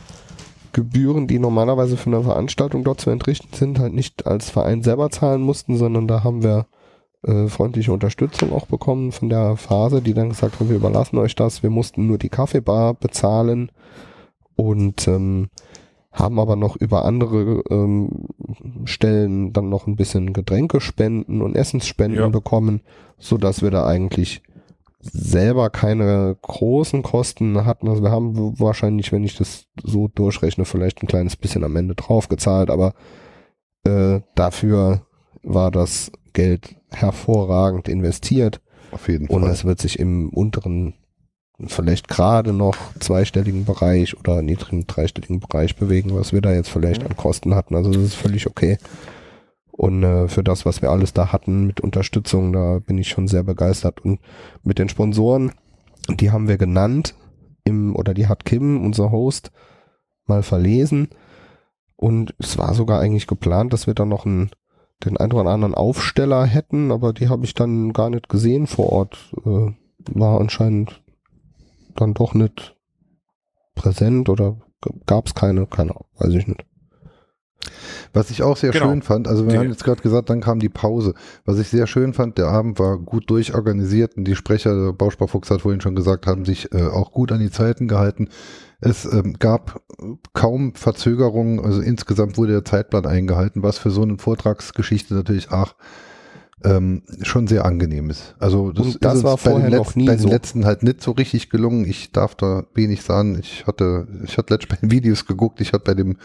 Gebühren, 0.74 1.28
die 1.28 1.40
normalerweise 1.40 1.98
für 1.98 2.10
eine 2.10 2.24
Veranstaltung 2.24 2.84
dort 2.84 3.02
zu 3.02 3.10
entrichten 3.10 3.54
sind, 3.54 3.80
halt 3.80 3.94
nicht 3.94 4.26
als 4.28 4.50
Verein 4.50 4.84
selber 4.84 5.10
zahlen 5.10 5.42
mussten, 5.42 5.76
sondern 5.78 6.08
da 6.08 6.24
haben 6.24 6.44
wir 6.44 6.68
äh, 7.24 7.48
freundliche 7.48 7.94
Unterstützung 7.94 8.52
auch 8.54 8.66
bekommen 8.66 9.12
von 9.12 9.30
der 9.30 9.56
Phase, 9.58 10.02
die 10.02 10.14
dann 10.14 10.30
gesagt 10.30 10.60
haben, 10.60 10.70
wir 10.70 10.76
überlassen 10.76 11.18
euch 11.18 11.36
das. 11.36 11.64
Wir 11.64 11.70
mussten 11.70 12.08
nur 12.08 12.18
die 12.18 12.30
Kaffeebar 12.30 12.94
bezahlen 12.94 13.72
und 14.56 15.08
ähm, 15.08 15.50
haben 16.12 16.40
aber 16.40 16.56
noch 16.56 16.76
über 16.76 17.06
andere 17.06 17.64
ähm, 17.70 18.28
Stellen 18.86 19.54
dann 19.54 19.70
noch 19.70 19.88
ein 19.88 19.96
bisschen 19.96 20.34
Getränkespenden 20.34 21.42
und 21.42 21.56
Essensspenden 21.56 22.20
Ja. 22.20 22.28
bekommen, 22.30 22.82
so 23.18 23.38
dass 23.38 23.62
wir 23.62 23.72
da 23.72 23.86
eigentlich 23.86 24.42
selber 25.00 25.70
keine 25.70 26.38
großen 26.42 27.02
Kosten 27.02 27.66
hatten. 27.66 27.88
Also 27.88 28.04
wir 28.04 28.12
haben 28.12 28.60
wahrscheinlich, 28.60 29.12
wenn 29.12 29.24
ich 29.24 29.36
das 29.36 29.66
so 29.84 30.08
durchrechne, 30.10 30.66
vielleicht 30.66 31.02
ein 31.02 31.08
kleines 31.08 31.36
bisschen 31.36 31.64
am 31.64 31.76
Ende 31.76 31.96
draufgezahlt, 31.96 32.70
aber 32.70 32.94
äh, 33.84 34.20
dafür 34.36 35.02
war 35.44 35.72
das 35.72 36.12
Geld 36.34 36.76
hervorragend 36.92 37.88
investiert 37.88 38.62
Auf 38.92 39.08
jeden 39.08 39.28
und 39.28 39.44
Fall. 39.44 39.52
es 39.52 39.66
wird 39.66 39.80
sich 39.80 40.00
im 40.00 40.30
unteren, 40.30 40.94
vielleicht 41.68 42.08
gerade 42.08 42.54
noch 42.54 42.76
zweistelligen 43.00 43.66
Bereich 43.66 44.18
oder 44.18 44.42
niedrigen 44.42 44.88
dreistelligen 44.88 45.40
Bereich 45.40 45.76
bewegen, 45.76 46.16
was 46.16 46.34
wir 46.34 46.42
da 46.42 46.54
jetzt 46.54 46.70
vielleicht 46.70 47.06
an 47.06 47.16
Kosten 47.16 47.56
hatten. 47.56 47.76
Also 47.76 47.92
das 47.92 48.02
ist 48.04 48.16
völlig 48.16 48.48
okay. 48.48 48.78
Und 49.72 50.04
äh, 50.04 50.28
für 50.28 50.44
das, 50.44 50.66
was 50.66 50.82
wir 50.82 50.92
alles 50.92 51.14
da 51.14 51.32
hatten 51.32 51.66
mit 51.66 51.82
Unterstützung, 51.82 52.54
da 52.54 52.80
bin 52.80 52.98
ich 52.98 53.10
schon 53.10 53.28
sehr 53.28 53.44
begeistert. 53.44 54.04
Und 54.04 54.20
mit 54.64 54.80
den 54.80 54.90
Sponsoren, 54.90 55.54
die 56.10 56.32
haben 56.32 56.48
wir 56.48 56.58
genannt, 56.58 57.16
im, 57.64 57.96
oder 57.96 58.14
die 58.14 58.28
hat 58.28 58.46
Kim, 58.46 58.84
unser 58.84 59.12
Host, 59.12 59.52
mal 60.26 60.44
verlesen. 60.44 61.10
Und 61.96 62.36
es 62.38 62.58
war 62.58 62.74
sogar 62.74 63.00
eigentlich 63.00 63.28
geplant, 63.28 63.74
dass 63.74 63.88
wir 63.88 63.94
da 63.94 64.06
noch 64.06 64.26
einen, 64.26 64.52
den 65.06 65.18
einen 65.18 65.34
oder 65.34 65.50
anderen 65.50 65.76
Aufsteller 65.76 66.46
hätten, 66.46 66.92
aber 66.92 67.14
die 67.14 67.30
habe 67.30 67.46
ich 67.46 67.54
dann 67.54 67.94
gar 67.94 68.10
nicht 68.10 68.30
gesehen 68.30 68.68
vor 68.68 68.92
Ort. 68.92 69.32
Äh, 69.46 69.72
war 70.14 70.40
anscheinend 70.40 71.02
dann 71.96 72.14
doch 72.14 72.34
nicht 72.34 72.76
präsent 73.76 74.30
oder 74.30 74.58
gab 75.06 75.28
es 75.28 75.36
keine, 75.36 75.68
keine, 75.68 75.92
Ahnung, 75.92 76.06
weiß 76.18 76.34
ich 76.34 76.48
nicht. 76.48 76.66
Was 78.14 78.32
ich 78.32 78.42
auch 78.44 78.58
sehr 78.58 78.72
Genau. 78.72 78.90
schön 78.90 79.02
fand, 79.04 79.28
also 79.28 79.46
wir 79.46 79.52
Die- 79.54 79.58
haben 79.60 79.70
jetzt 79.70 79.84
gerade 79.84 80.02
gesagt, 80.02 80.30
dann 80.30 80.42
kam 80.42 80.60
die 80.60 80.70
Pause. 80.70 81.14
Was 81.46 81.60
ich 81.60 81.68
sehr 81.70 81.86
schön 81.88 82.14
fand, 82.14 82.38
der 82.40 82.48
Abend 82.48 82.80
war 82.80 82.98
gut 82.98 83.30
durchorganisiert 83.30 84.18
und 84.18 84.26
die 84.26 84.36
Sprecher, 84.36 84.74
der 84.86 84.94
Bausparfuchs 84.94 85.52
hat 85.52 85.62
vorhin 85.62 85.82
schon 85.82 85.96
gesagt, 85.96 86.26
haben 86.26 86.44
sich 86.44 86.74
äh, 86.74 86.88
auch 86.88 87.12
gut 87.12 87.32
an 87.32 87.40
die 87.40 87.52
Zeiten 87.52 87.88
gehalten. 87.88 88.30
Es 88.82 89.06
ähm, 89.06 89.36
gab 89.38 89.82
kaum 90.34 90.74
Verzögerungen, 90.74 91.60
also 91.60 91.82
insgesamt 91.82 92.38
wurde 92.38 92.54
der 92.54 92.66
Zeitplan 92.66 93.06
eingehalten, 93.06 93.62
was 93.62 93.78
für 93.78 93.92
so 93.92 94.02
eine 94.02 94.18
Vortragsgeschichte 94.18 95.14
natürlich 95.14 95.52
auch 95.52 95.76
ähm, 96.64 97.04
schon 97.22 97.48
sehr 97.48 97.66
angenehm 97.66 98.10
ist. 98.10 98.36
Also 98.40 98.72
das, 98.72 98.86
Und 98.86 99.06
das 99.06 99.18
ist 99.18 99.24
war 99.24 99.34
uns 99.34 99.44
bei 99.44 99.52
den, 99.52 99.62
vorher 99.62 99.78
noch 99.78 99.86
letzten, 99.86 100.00
nie 100.00 100.06
bei 100.08 100.16
den 100.16 100.22
so. 100.22 100.30
letzten 100.30 100.66
halt 100.66 100.84
nicht 100.84 101.02
so 101.02 101.12
richtig 101.12 101.50
gelungen. 101.50 101.86
Ich 101.86 102.12
darf 102.12 102.36
da 102.36 102.64
wenig 102.74 103.04
sagen. 103.04 103.38
Ich 103.40 103.66
hatte, 103.68 104.08
ich 104.26 104.38
hatte 104.38 104.54
letztens 104.54 104.70
bei 104.70 104.88
den 104.88 104.92
Videos 104.92 105.26
geguckt. 105.26 105.62
Ich 105.62 105.74
hatte 105.74 105.86
bei 105.86 105.94
dem 105.94 106.18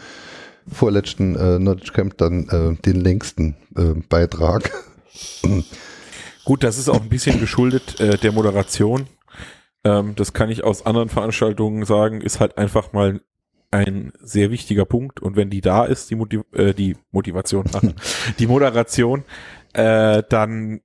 vorletzten 0.71 1.35
äh, 1.35 1.57
Knowledge 1.57 1.91
Camp 1.93 2.17
dann 2.17 2.49
äh, 2.49 2.75
den 2.81 3.01
längsten 3.01 3.55
äh, 3.75 3.93
Beitrag. 4.09 4.71
Gut, 6.43 6.63
das 6.63 6.77
ist 6.77 6.89
auch 6.89 7.01
ein 7.01 7.09
bisschen 7.09 7.39
geschuldet 7.39 7.99
äh, 7.99 8.17
der 8.17 8.31
Moderation. 8.31 9.07
Ähm, 9.87 10.15
das 10.15 10.33
kann 10.33 10.49
ich 10.49 10.63
aus 10.63 10.85
anderen 10.85 11.09
Veranstaltungen 11.09 11.85
sagen, 11.85 12.21
ist 12.21 12.39
halt 12.39 12.57
einfach 12.57 12.93
mal 12.93 13.21
ein 13.71 14.13
sehr 14.19 14.51
wichtiger 14.51 14.85
Punkt. 14.85 15.21
Und 15.21 15.35
wenn 15.35 15.49
die 15.49 15.61
da 15.61 15.85
ist, 15.85 16.09
die, 16.09 16.15
Motiv 16.15 16.41
äh, 16.53 16.73
die 16.73 16.95
Motivation, 17.11 17.65
die 18.39 18.47
Moderation, 18.47 19.23
äh, 19.73 20.23
dann 20.29 20.81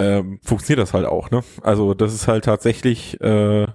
ähm, 0.00 0.40
funktioniert 0.42 0.82
das 0.82 0.94
halt 0.94 1.06
auch. 1.06 1.30
Ne? 1.30 1.42
Also 1.62 1.94
das 1.94 2.12
ist 2.12 2.26
halt 2.28 2.44
tatsächlich, 2.44 3.20
äh, 3.20 3.66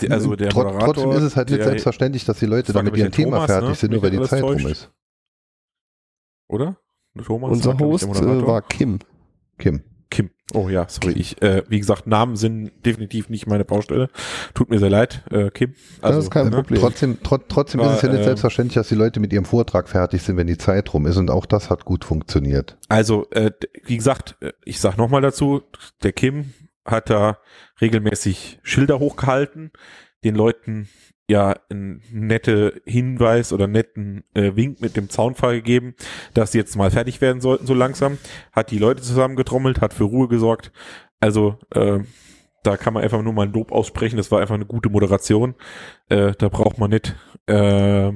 die, 0.00 0.10
also 0.10 0.34
der 0.34 0.48
Trot- 0.50 0.64
Moderator, 0.66 0.94
Trotzdem 0.94 1.12
ist 1.12 1.22
es 1.22 1.36
halt 1.36 1.50
nicht 1.50 1.62
selbstverständlich, 1.62 2.24
dass 2.24 2.38
die 2.38 2.46
Leute 2.46 2.72
damit 2.72 2.96
ihrem 2.96 3.12
Thema 3.12 3.36
Thomas, 3.36 3.50
fertig 3.50 3.68
ne? 3.68 3.74
sind, 3.76 3.92
nur 3.92 4.02
Wenn 4.02 4.12
weil 4.12 4.20
die 4.20 4.28
Zeit 4.28 4.42
rum 4.42 4.52
täuscht. 4.58 4.66
ist. 4.66 4.90
oder? 6.48 6.76
Thomas 7.24 7.50
Unser 7.50 7.78
Host 7.78 8.04
der 8.04 8.22
äh, 8.22 8.46
war 8.46 8.62
Kim. 8.62 8.98
Kim. 9.58 9.82
Oh 10.54 10.68
ja, 10.68 10.86
sorry. 10.88 11.12
Ich, 11.12 11.40
äh, 11.42 11.62
wie 11.68 11.78
gesagt, 11.78 12.06
Namen 12.06 12.36
sind 12.36 12.72
definitiv 12.84 13.28
nicht 13.28 13.46
meine 13.46 13.64
Baustelle. 13.64 14.08
Tut 14.54 14.70
mir 14.70 14.78
sehr 14.78 14.90
leid, 14.90 15.22
äh, 15.30 15.50
Kim. 15.50 15.74
Das 16.02 16.16
ist 16.16 16.30
kein 16.30 16.46
ne? 16.46 16.50
Problem. 16.50 16.80
Trotzdem, 16.80 17.22
trot, 17.22 17.42
trotzdem 17.48 17.80
War, 17.80 17.90
ist 17.90 17.96
es 17.96 18.02
ja 18.02 18.08
nicht 18.08 18.18
ähm, 18.18 18.24
selbstverständlich, 18.24 18.74
dass 18.74 18.88
die 18.88 18.94
Leute 18.94 19.20
mit 19.20 19.32
ihrem 19.32 19.44
Vortrag 19.44 19.88
fertig 19.88 20.22
sind, 20.22 20.36
wenn 20.36 20.46
die 20.46 20.58
Zeit 20.58 20.92
rum 20.92 21.06
ist. 21.06 21.16
Und 21.16 21.30
auch 21.30 21.46
das 21.46 21.70
hat 21.70 21.84
gut 21.84 22.04
funktioniert. 22.04 22.76
Also, 22.88 23.28
äh, 23.30 23.52
wie 23.84 23.96
gesagt, 23.96 24.36
äh, 24.40 24.52
ich 24.64 24.80
sag 24.80 24.96
nochmal 24.96 25.22
dazu, 25.22 25.62
der 26.02 26.12
Kim 26.12 26.52
hat 26.84 27.10
da 27.10 27.38
regelmäßig 27.80 28.60
Schilder 28.62 28.98
hochgehalten, 28.98 29.70
den 30.24 30.34
Leuten 30.34 30.88
ja 31.30 31.54
einen 31.70 32.02
nette 32.12 32.82
Hinweis 32.84 33.52
oder 33.52 33.66
netten 33.66 34.24
äh, 34.34 34.54
Wink 34.56 34.80
mit 34.80 34.96
dem 34.96 35.08
Zaunpfahl 35.08 35.54
gegeben, 35.54 35.94
dass 36.34 36.52
sie 36.52 36.58
jetzt 36.58 36.76
mal 36.76 36.90
fertig 36.90 37.20
werden 37.20 37.40
sollten 37.40 37.66
so 37.66 37.74
langsam, 37.74 38.18
hat 38.52 38.70
die 38.70 38.78
Leute 38.78 39.02
zusammengetrommelt, 39.02 39.80
hat 39.80 39.94
für 39.94 40.04
Ruhe 40.04 40.28
gesorgt. 40.28 40.72
Also 41.20 41.58
äh, 41.72 42.00
da 42.62 42.76
kann 42.76 42.92
man 42.92 43.02
einfach 43.02 43.22
nur 43.22 43.32
mal 43.32 43.46
ein 43.46 43.52
Lob 43.52 43.72
aussprechen, 43.72 44.16
das 44.16 44.30
war 44.30 44.40
einfach 44.40 44.56
eine 44.56 44.66
gute 44.66 44.90
Moderation. 44.90 45.54
Äh, 46.08 46.32
da 46.36 46.48
braucht 46.48 46.78
man 46.78 46.90
nicht 46.90 47.14
äh, 47.46 48.12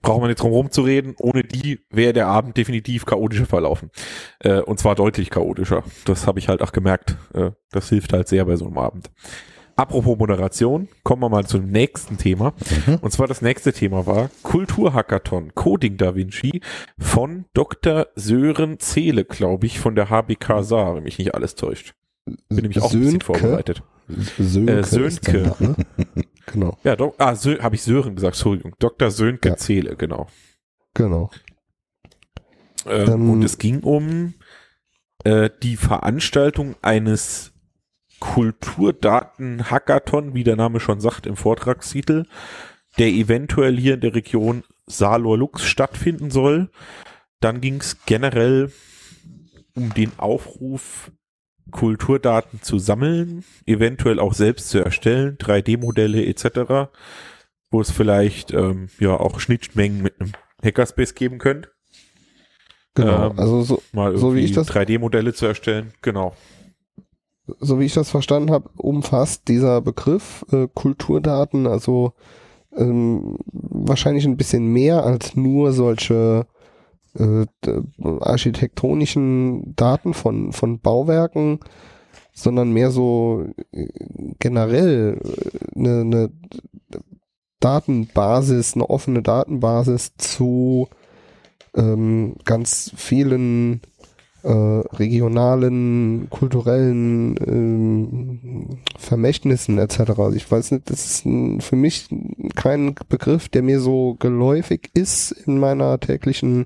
braucht 0.00 0.20
man 0.20 0.28
nicht 0.28 0.40
drum 0.40 0.52
rumzureden. 0.52 1.14
Ohne 1.18 1.42
die 1.42 1.80
wäre 1.90 2.12
der 2.12 2.28
Abend 2.28 2.56
definitiv 2.56 3.04
chaotischer 3.04 3.46
verlaufen. 3.46 3.90
Äh, 4.38 4.60
und 4.60 4.78
zwar 4.78 4.94
deutlich 4.94 5.30
chaotischer. 5.30 5.82
Das 6.04 6.26
habe 6.26 6.38
ich 6.38 6.48
halt 6.48 6.62
auch 6.62 6.72
gemerkt. 6.72 7.16
Äh, 7.34 7.50
das 7.70 7.88
hilft 7.88 8.12
halt 8.12 8.28
sehr 8.28 8.44
bei 8.44 8.56
so 8.56 8.66
einem 8.66 8.78
Abend. 8.78 9.10
Apropos 9.78 10.18
Moderation, 10.18 10.88
kommen 11.04 11.22
wir 11.22 11.28
mal 11.28 11.46
zum 11.46 11.70
nächsten 11.70 12.18
Thema. 12.18 12.52
Und 13.00 13.12
zwar 13.12 13.28
das 13.28 13.42
nächste 13.42 13.72
Thema 13.72 14.06
war 14.06 14.28
Kulturhackathon 14.42 15.54
Coding 15.54 15.96
Da 15.96 16.16
Vinci 16.16 16.62
von 16.98 17.44
Dr. 17.54 18.08
Sören 18.16 18.80
Zehle, 18.80 19.24
glaube 19.24 19.66
ich, 19.66 19.78
von 19.78 19.94
der 19.94 20.10
HBK 20.10 20.64
Saar, 20.64 20.96
wenn 20.96 21.04
mich 21.04 21.20
nicht 21.20 21.32
alles 21.32 21.54
täuscht. 21.54 21.94
Bin 22.24 22.38
nämlich 22.62 22.80
auch 22.82 22.92
ein 22.92 22.98
bisschen 22.98 23.20
vorbereitet. 23.20 23.84
Sönke. 24.36 24.78
Äh, 24.80 24.82
Sönke. 24.82 25.32
der 25.32 25.56
Name. 25.60 25.76
genau, 26.52 26.76
Ja, 26.82 26.96
doch, 26.96 27.14
ah, 27.18 27.36
Sö 27.36 27.60
habe 27.60 27.76
ich 27.76 27.82
Sören 27.82 28.16
gesagt, 28.16 28.34
Entschuldigung. 28.34 28.74
Dr. 28.80 29.12
Sönke 29.12 29.50
Ja. 29.50 29.56
Zehle, 29.56 29.94
genau. 29.94 30.26
genau. 30.94 31.30
Ähm, 32.84 33.08
Ähm, 33.12 33.30
und 33.30 33.44
es 33.44 33.58
ging 33.58 33.78
um 33.84 34.34
äh, 35.22 35.50
die 35.62 35.76
Veranstaltung 35.76 36.74
eines 36.82 37.52
Kulturdaten-Hackathon, 38.20 40.34
wie 40.34 40.44
der 40.44 40.56
Name 40.56 40.80
schon 40.80 41.00
sagt 41.00 41.26
im 41.26 41.36
Vortragstitel, 41.36 42.26
der 42.98 43.08
eventuell 43.08 43.76
hier 43.76 43.94
in 43.94 44.00
der 44.00 44.14
Region 44.14 44.64
Salor-Lux 44.86 45.64
stattfinden 45.64 46.30
soll. 46.30 46.70
Dann 47.40 47.60
ging 47.60 47.80
es 47.80 48.04
generell 48.06 48.72
um 49.74 49.92
den 49.94 50.12
Aufruf, 50.18 51.12
Kulturdaten 51.70 52.62
zu 52.62 52.78
sammeln, 52.78 53.44
eventuell 53.66 54.18
auch 54.18 54.32
selbst 54.32 54.70
zu 54.70 54.82
erstellen, 54.82 55.36
3D-Modelle 55.36 56.24
etc., 56.24 56.90
wo 57.70 57.80
es 57.80 57.90
vielleicht 57.90 58.52
ähm, 58.52 58.88
ja 58.98 59.10
auch 59.10 59.38
Schnittmengen 59.38 60.02
mit 60.02 60.20
einem 60.20 60.32
Hackerspace 60.64 61.14
geben 61.14 61.38
könnte 61.38 61.70
Genau. 62.94 63.30
Ähm, 63.30 63.38
also 63.38 63.62
so, 63.62 63.82
mal 63.92 64.16
So 64.18 64.34
wie 64.34 64.40
ich 64.40 64.52
das- 64.52 64.68
3D-Modelle 64.68 65.32
zu 65.32 65.46
erstellen. 65.46 65.92
Genau. 66.02 66.34
So 67.60 67.80
wie 67.80 67.84
ich 67.84 67.94
das 67.94 68.10
verstanden 68.10 68.50
habe, 68.50 68.70
umfasst 68.76 69.48
dieser 69.48 69.80
Begriff 69.80 70.44
äh, 70.52 70.68
Kulturdaten 70.72 71.66
also 71.66 72.12
ähm, 72.76 73.38
wahrscheinlich 73.48 74.24
ein 74.26 74.36
bisschen 74.36 74.66
mehr 74.72 75.04
als 75.04 75.36
nur 75.36 75.72
solche 75.72 76.46
äh, 77.14 77.46
architektonischen 78.20 79.74
Daten 79.74 80.14
von, 80.14 80.52
von 80.52 80.80
Bauwerken, 80.80 81.60
sondern 82.32 82.72
mehr 82.72 82.90
so 82.90 83.44
äh, 83.72 83.88
generell 84.38 85.18
äh, 85.24 85.78
eine, 85.78 86.00
eine 86.00 86.30
Datenbasis, 87.60 88.74
eine 88.74 88.88
offene 88.88 89.22
Datenbasis 89.22 90.16
zu 90.16 90.88
ähm, 91.74 92.36
ganz 92.44 92.92
vielen 92.96 93.80
äh, 94.48 94.96
regionalen, 94.96 96.28
kulturellen 96.30 97.36
ähm, 97.46 98.80
Vermächtnissen 98.96 99.78
etc. 99.78 100.00
Also 100.18 100.32
Ich 100.32 100.50
weiß 100.50 100.70
nicht, 100.70 100.90
das 100.90 101.04
ist 101.04 101.26
ein, 101.26 101.60
für 101.60 101.76
mich 101.76 102.08
kein 102.54 102.94
Begriff, 103.10 103.50
der 103.50 103.62
mir 103.62 103.78
so 103.78 104.16
geläufig 104.18 104.90
ist 104.94 105.32
in 105.32 105.58
meiner 105.58 106.00
täglichen 106.00 106.64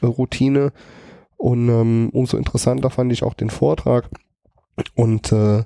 äh, 0.00 0.06
Routine. 0.06 0.72
Und 1.36 1.68
ähm, 1.68 2.08
umso 2.12 2.38
interessanter 2.38 2.88
fand 2.88 3.12
ich 3.12 3.22
auch 3.22 3.34
den 3.34 3.50
Vortrag 3.50 4.08
und 4.94 5.30
äh, 5.30 5.64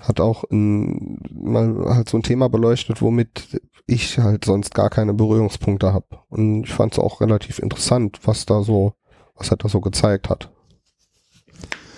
hat 0.00 0.18
auch 0.18 0.42
ein, 0.50 1.20
mal 1.30 1.94
halt 1.94 2.08
so 2.08 2.18
ein 2.18 2.24
Thema 2.24 2.48
beleuchtet, 2.48 3.02
womit 3.02 3.60
ich 3.86 4.18
halt 4.18 4.44
sonst 4.44 4.74
gar 4.74 4.90
keine 4.90 5.14
Berührungspunkte 5.14 5.92
habe. 5.92 6.18
Und 6.28 6.64
ich 6.64 6.72
fand 6.72 6.94
es 6.94 6.98
auch 6.98 7.20
relativ 7.20 7.60
interessant, 7.60 8.18
was 8.24 8.46
da 8.46 8.62
so, 8.62 8.94
was 9.36 9.50
er 9.50 9.58
da 9.58 9.68
so 9.68 9.80
gezeigt 9.80 10.28
hat. 10.28 10.51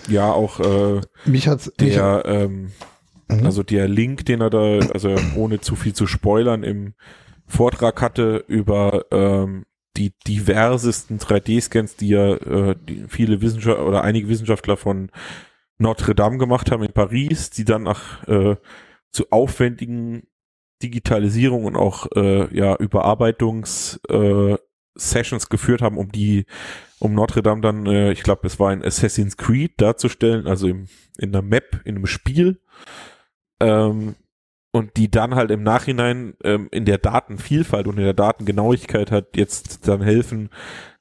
Ja, 0.07 0.31
auch 0.31 0.59
äh, 0.59 1.01
Mich 1.25 1.47
hat's, 1.47 1.71
mich, 1.79 1.93
der, 1.93 2.23
ähm, 2.25 2.71
Mhm. 3.27 3.45
also 3.45 3.63
der 3.63 3.87
Link, 3.87 4.25
den 4.25 4.41
er 4.41 4.49
da, 4.49 4.59
also 4.93 5.15
ohne 5.35 5.59
zu 5.59 5.75
viel 5.75 5.93
zu 5.93 6.05
spoilern, 6.07 6.63
im 6.63 6.93
Vortrag 7.47 8.01
hatte 8.01 8.43
über 8.47 9.05
ähm, 9.11 9.65
die 9.97 10.13
diversesten 10.27 11.19
3D-Scans, 11.19 11.95
die 11.95 12.09
ja 12.09 12.35
äh, 12.35 12.75
die 12.87 13.05
viele 13.07 13.41
Wissenschaftler 13.41 13.85
oder 13.85 14.03
einige 14.03 14.27
Wissenschaftler 14.27 14.77
von 14.77 15.09
Notre 15.77 16.15
Dame 16.15 16.37
gemacht 16.37 16.71
haben 16.71 16.83
in 16.83 16.93
Paris, 16.93 17.49
die 17.49 17.65
dann 17.65 17.83
nach 17.83 18.27
äh, 18.27 18.57
zu 19.11 19.25
aufwendigen 19.31 20.23
Digitalisierung 20.83 21.65
und 21.65 21.75
auch 21.75 22.07
äh, 22.15 22.53
ja 22.55 22.75
Überarbeitungs 22.75 23.99
äh, 24.09 24.55
Sessions 24.95 25.49
geführt 25.49 25.81
haben, 25.81 25.97
um 25.97 26.11
die 26.11 26.45
um 26.99 27.13
Notre 27.13 27.43
Dame 27.43 27.61
dann, 27.61 27.85
äh, 27.85 28.11
ich 28.11 28.23
glaube, 28.23 28.47
es 28.47 28.59
war 28.59 28.69
ein 28.71 28.83
Assassin's 28.83 29.37
Creed 29.37 29.79
darzustellen, 29.81 30.47
also 30.47 30.67
im, 30.67 30.87
in 31.17 31.29
einer 31.29 31.41
Map, 31.41 31.81
in 31.83 31.95
einem 31.95 32.07
Spiel. 32.07 32.61
Ähm, 33.59 34.15
und 34.71 34.97
die 34.97 35.09
dann 35.09 35.35
halt 35.35 35.51
im 35.51 35.63
Nachhinein 35.63 36.33
ähm, 36.43 36.67
in 36.71 36.83
der 36.83 36.97
Datenvielfalt 36.97 37.87
und 37.87 37.97
in 37.97 38.03
der 38.03 38.13
Datengenauigkeit 38.13 39.09
hat 39.09 39.37
jetzt 39.37 39.87
dann 39.87 40.01
helfen, 40.01 40.49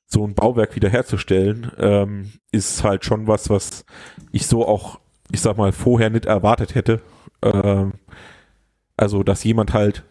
so 0.06 0.24
ein 0.24 0.34
Bauwerk 0.34 0.76
wiederherzustellen, 0.76 1.72
ähm, 1.78 2.32
ist 2.52 2.84
halt 2.84 3.04
schon 3.04 3.26
was, 3.26 3.50
was 3.50 3.84
ich 4.30 4.46
so 4.46 4.66
auch, 4.66 5.00
ich 5.32 5.40
sag 5.40 5.56
mal, 5.56 5.72
vorher 5.72 6.10
nicht 6.10 6.26
erwartet 6.26 6.76
hätte. 6.76 7.00
Ähm, 7.42 7.94
also, 8.96 9.24
dass 9.24 9.42
jemand 9.42 9.72
halt 9.72 10.04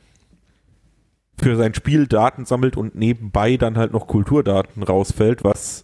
für 1.39 1.55
sein 1.55 1.73
Spiel 1.73 2.07
Daten 2.07 2.45
sammelt 2.45 2.77
und 2.77 2.95
nebenbei 2.95 3.57
dann 3.57 3.77
halt 3.77 3.91
noch 3.91 4.07
Kulturdaten 4.07 4.84
rausfällt, 4.84 5.43
was 5.43 5.84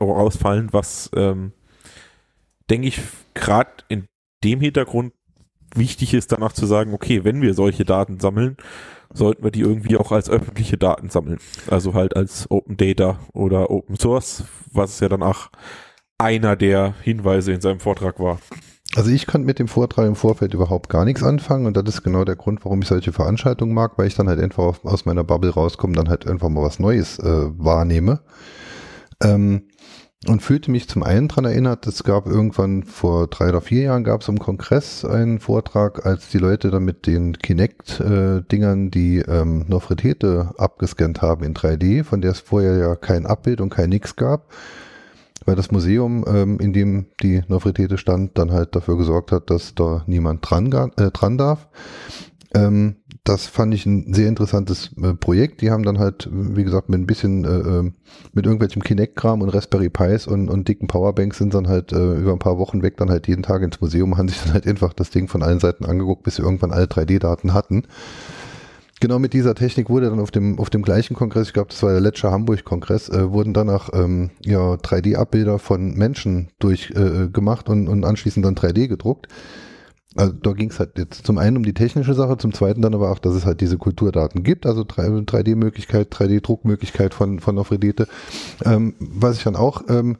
rausfallen, 0.00 0.72
was 0.72 1.10
ähm, 1.14 1.52
denke 2.68 2.88
ich 2.88 3.00
gerade 3.34 3.70
in 3.88 4.06
dem 4.44 4.60
Hintergrund 4.60 5.12
wichtig 5.74 6.14
ist, 6.14 6.32
danach 6.32 6.52
zu 6.52 6.66
sagen, 6.66 6.94
okay, 6.94 7.24
wenn 7.24 7.42
wir 7.42 7.54
solche 7.54 7.84
Daten 7.84 8.20
sammeln, 8.20 8.56
sollten 9.12 9.42
wir 9.42 9.50
die 9.50 9.60
irgendwie 9.60 9.96
auch 9.96 10.12
als 10.12 10.28
öffentliche 10.28 10.76
Daten 10.76 11.10
sammeln. 11.10 11.38
Also 11.70 11.94
halt 11.94 12.16
als 12.16 12.50
Open 12.50 12.76
Data 12.76 13.18
oder 13.32 13.70
Open 13.70 13.96
Source, 13.96 14.44
was 14.72 15.00
ja 15.00 15.08
dann 15.08 15.22
auch 15.22 15.50
einer 16.18 16.56
der 16.56 16.94
Hinweise 17.02 17.52
in 17.52 17.60
seinem 17.60 17.80
Vortrag 17.80 18.18
war. 18.18 18.38
Also 18.96 19.10
ich 19.10 19.26
konnte 19.26 19.46
mit 19.46 19.58
dem 19.58 19.68
Vortrag 19.68 20.06
im 20.06 20.16
Vorfeld 20.16 20.54
überhaupt 20.54 20.88
gar 20.88 21.04
nichts 21.04 21.22
anfangen 21.22 21.66
und 21.66 21.76
das 21.76 21.84
ist 21.86 22.02
genau 22.02 22.24
der 22.24 22.36
Grund, 22.36 22.64
warum 22.64 22.82
ich 22.82 22.88
solche 22.88 23.12
Veranstaltungen 23.12 23.74
mag, 23.74 23.92
weil 23.96 24.06
ich 24.06 24.14
dann 24.14 24.28
halt 24.28 24.40
einfach 24.40 24.82
aus 24.84 25.04
meiner 25.04 25.24
Bubble 25.24 25.50
rauskomme, 25.50 25.94
dann 25.94 26.08
halt 26.08 26.26
einfach 26.26 26.48
mal 26.48 26.62
was 26.62 26.78
Neues 26.78 27.18
äh, 27.18 27.50
wahrnehme. 27.56 28.20
Ähm, 29.22 29.62
und 30.26 30.42
fühlte 30.42 30.72
mich 30.72 30.88
zum 30.88 31.04
einen 31.04 31.28
daran 31.28 31.44
erinnert, 31.44 31.86
es 31.86 32.02
gab 32.02 32.26
irgendwann 32.26 32.82
vor 32.82 33.28
drei 33.28 33.50
oder 33.50 33.60
vier 33.60 33.82
Jahren 33.82 34.02
gab 34.02 34.22
es 34.22 34.28
im 34.28 34.40
Kongress 34.40 35.04
einen 35.04 35.38
Vortrag, 35.38 36.04
als 36.06 36.28
die 36.28 36.38
Leute 36.38 36.70
dann 36.70 36.84
mit 36.84 37.06
den 37.06 37.38
Kinect-Dingern 37.38 38.90
die 38.90 39.18
ähm, 39.18 39.64
Nofretete 39.68 40.54
abgescannt 40.58 41.22
haben 41.22 41.44
in 41.44 41.54
3D, 41.54 42.02
von 42.02 42.20
der 42.20 42.32
es 42.32 42.40
vorher 42.40 42.76
ja 42.78 42.96
kein 42.96 43.26
Abbild 43.26 43.60
und 43.60 43.70
kein 43.70 43.90
Nix 43.90 44.16
gab, 44.16 44.48
weil 45.48 45.56
das 45.56 45.70
Museum, 45.70 46.26
ähm, 46.28 46.60
in 46.60 46.74
dem 46.74 47.06
die 47.22 47.40
Nofretete 47.48 47.96
stand, 47.96 48.36
dann 48.36 48.52
halt 48.52 48.76
dafür 48.76 48.98
gesorgt 48.98 49.32
hat, 49.32 49.48
dass 49.48 49.74
da 49.74 50.04
niemand 50.06 50.48
dran, 50.48 50.70
äh, 50.98 51.10
dran 51.10 51.38
darf. 51.38 51.68
Ähm, 52.54 52.96
das 53.24 53.46
fand 53.46 53.72
ich 53.72 53.86
ein 53.86 54.12
sehr 54.12 54.28
interessantes 54.28 54.90
äh, 55.02 55.14
Projekt. 55.14 55.62
Die 55.62 55.70
haben 55.70 55.84
dann 55.84 55.98
halt, 55.98 56.28
wie 56.30 56.64
gesagt, 56.64 56.90
mit 56.90 57.00
ein 57.00 57.06
bisschen, 57.06 57.46
äh, 57.46 57.48
äh, 57.48 57.92
mit 58.34 58.44
irgendwelchem 58.44 58.82
Kinect-Kram 58.82 59.40
und 59.40 59.48
Raspberry 59.48 59.88
Pis 59.88 60.26
und, 60.26 60.50
und 60.50 60.68
dicken 60.68 60.86
Powerbanks 60.86 61.38
sind 61.38 61.54
dann 61.54 61.66
halt 61.66 61.92
äh, 61.92 62.16
über 62.16 62.32
ein 62.32 62.38
paar 62.38 62.58
Wochen 62.58 62.82
weg, 62.82 62.98
dann 62.98 63.08
halt 63.08 63.26
jeden 63.26 63.42
Tag 63.42 63.62
ins 63.62 63.80
Museum, 63.80 64.16
haben 64.18 64.28
sich 64.28 64.42
dann 64.42 64.52
halt 64.52 64.66
einfach 64.66 64.92
das 64.92 65.08
Ding 65.08 65.28
von 65.28 65.42
allen 65.42 65.60
Seiten 65.60 65.86
angeguckt, 65.86 66.24
bis 66.24 66.36
sie 66.36 66.42
irgendwann 66.42 66.72
alle 66.72 66.84
3D-Daten 66.84 67.54
hatten. 67.54 67.84
Genau 69.00 69.18
mit 69.18 69.32
dieser 69.32 69.54
Technik 69.54 69.90
wurde 69.90 70.10
dann 70.10 70.18
auf 70.18 70.30
dem, 70.30 70.58
auf 70.58 70.70
dem 70.70 70.82
gleichen 70.82 71.14
Kongress, 71.14 71.48
ich 71.48 71.52
glaube, 71.52 71.70
das 71.70 71.82
war 71.82 71.92
der 71.92 72.00
Letscher 72.00 72.32
Hamburg-Kongress, 72.32 73.08
äh, 73.10 73.30
wurden 73.30 73.54
danach 73.54 73.90
ähm, 73.92 74.30
ja 74.44 74.74
3D-Abbilder 74.74 75.58
von 75.58 75.94
Menschen 75.94 76.48
durchgemacht 76.58 77.68
äh, 77.68 77.72
und, 77.72 77.88
und 77.88 78.04
anschließend 78.04 78.44
dann 78.44 78.56
3D 78.56 78.88
gedruckt. 78.88 79.28
Also 80.16 80.32
da 80.32 80.52
ging 80.52 80.70
es 80.70 80.80
halt 80.80 80.98
jetzt 80.98 81.24
zum 81.24 81.38
einen 81.38 81.58
um 81.58 81.62
die 81.62 81.74
technische 81.74 82.14
Sache, 82.14 82.38
zum 82.38 82.52
zweiten 82.52 82.82
dann 82.82 82.94
aber 82.94 83.12
auch, 83.12 83.20
dass 83.20 83.34
es 83.34 83.44
halt 83.44 83.60
diese 83.60 83.78
Kulturdaten 83.78 84.42
gibt, 84.42 84.66
also 84.66 84.82
3D-Möglichkeit, 84.82 86.12
3D-Druckmöglichkeit 86.12 87.14
von, 87.14 87.38
von 87.38 87.54
Nofredete. 87.54 88.08
Ähm, 88.64 88.94
was 88.98 89.36
ich 89.36 89.44
dann 89.44 89.54
auch 89.54 89.82
ähm, 89.88 90.16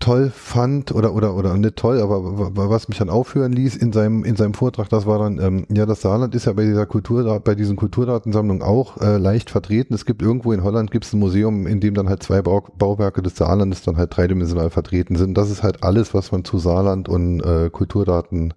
toll 0.00 0.30
fand 0.34 0.92
oder 0.92 1.14
oder 1.14 1.34
oder 1.34 1.56
nicht 1.56 1.76
toll, 1.76 2.00
aber 2.00 2.20
was 2.54 2.88
mich 2.88 2.98
dann 2.98 3.08
aufhören 3.08 3.52
ließ 3.52 3.76
in 3.76 3.92
seinem 3.92 4.24
in 4.24 4.36
seinem 4.36 4.52
Vortrag, 4.52 4.88
das 4.90 5.06
war 5.06 5.18
dann 5.18 5.38
ähm, 5.38 5.66
ja 5.70 5.86
das 5.86 6.02
Saarland 6.02 6.34
ist 6.34 6.44
ja 6.44 6.52
bei 6.52 6.64
dieser 6.64 6.84
Kultur 6.84 7.40
bei 7.40 7.54
diesen 7.54 7.76
Kulturdatensammlungen 7.76 8.62
auch 8.62 9.00
äh, 9.00 9.16
leicht 9.16 9.50
vertreten. 9.50 9.94
Es 9.94 10.04
gibt 10.04 10.20
irgendwo 10.20 10.52
in 10.52 10.62
Holland 10.62 10.90
gibt 10.90 11.06
es 11.06 11.12
ein 11.14 11.20
Museum, 11.20 11.66
in 11.66 11.80
dem 11.80 11.94
dann 11.94 12.08
halt 12.08 12.22
zwei 12.22 12.42
Bau, 12.42 12.66
Bauwerke 12.76 13.22
des 13.22 13.36
Saarlandes 13.36 13.82
dann 13.82 13.96
halt 13.96 14.14
dreidimensional 14.14 14.68
vertreten 14.68 15.16
sind. 15.16 15.38
Das 15.38 15.50
ist 15.50 15.62
halt 15.62 15.82
alles, 15.82 16.12
was 16.12 16.32
man 16.32 16.44
zu 16.44 16.58
Saarland 16.58 17.08
und 17.08 17.40
äh, 17.40 17.70
Kulturdaten 17.70 18.52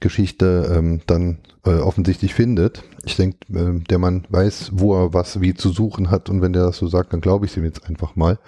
Geschichte 0.00 0.74
ähm, 0.76 1.00
dann 1.06 1.38
äh, 1.64 1.78
offensichtlich 1.78 2.34
findet. 2.34 2.82
Ich 3.04 3.16
denke, 3.16 3.38
äh, 3.54 3.80
der 3.88 3.98
Mann 3.98 4.24
weiß, 4.28 4.72
wo 4.74 4.94
er 4.94 5.14
was 5.14 5.40
wie 5.40 5.54
zu 5.54 5.70
suchen 5.70 6.10
hat 6.10 6.28
und 6.28 6.42
wenn 6.42 6.52
der 6.52 6.64
das 6.64 6.76
so 6.76 6.88
sagt, 6.88 7.12
dann 7.12 7.20
glaube 7.20 7.46
ich 7.46 7.52
es 7.52 7.56
ihm 7.56 7.64
jetzt 7.64 7.86
einfach 7.88 8.16
mal. 8.16 8.38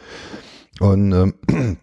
Und 0.81 1.13
ähm, 1.13 1.35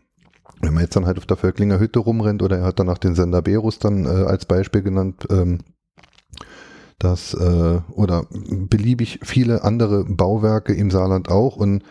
wenn 0.61 0.73
man 0.73 0.83
jetzt 0.83 0.95
dann 0.95 1.05
halt 1.05 1.17
auf 1.17 1.25
der 1.25 1.37
Völklinger 1.37 1.79
Hütte 1.79 1.99
rumrennt 1.99 2.41
oder 2.43 2.59
er 2.59 2.65
hat 2.65 2.79
dann 2.79 2.89
auch 2.89 2.97
den 2.97 3.15
Sender 3.15 3.41
Berus 3.41 3.79
dann 3.79 4.05
äh, 4.05 4.25
als 4.25 4.45
Beispiel 4.45 4.81
genannt, 4.81 5.27
ähm, 5.29 5.59
dass 6.99 7.33
äh, 7.33 7.79
oder 7.91 8.27
beliebig 8.29 9.19
viele 9.23 9.63
andere 9.63 10.05
Bauwerke 10.05 10.73
im 10.73 10.91
Saarland 10.91 11.29
auch 11.29 11.55
und 11.55 11.83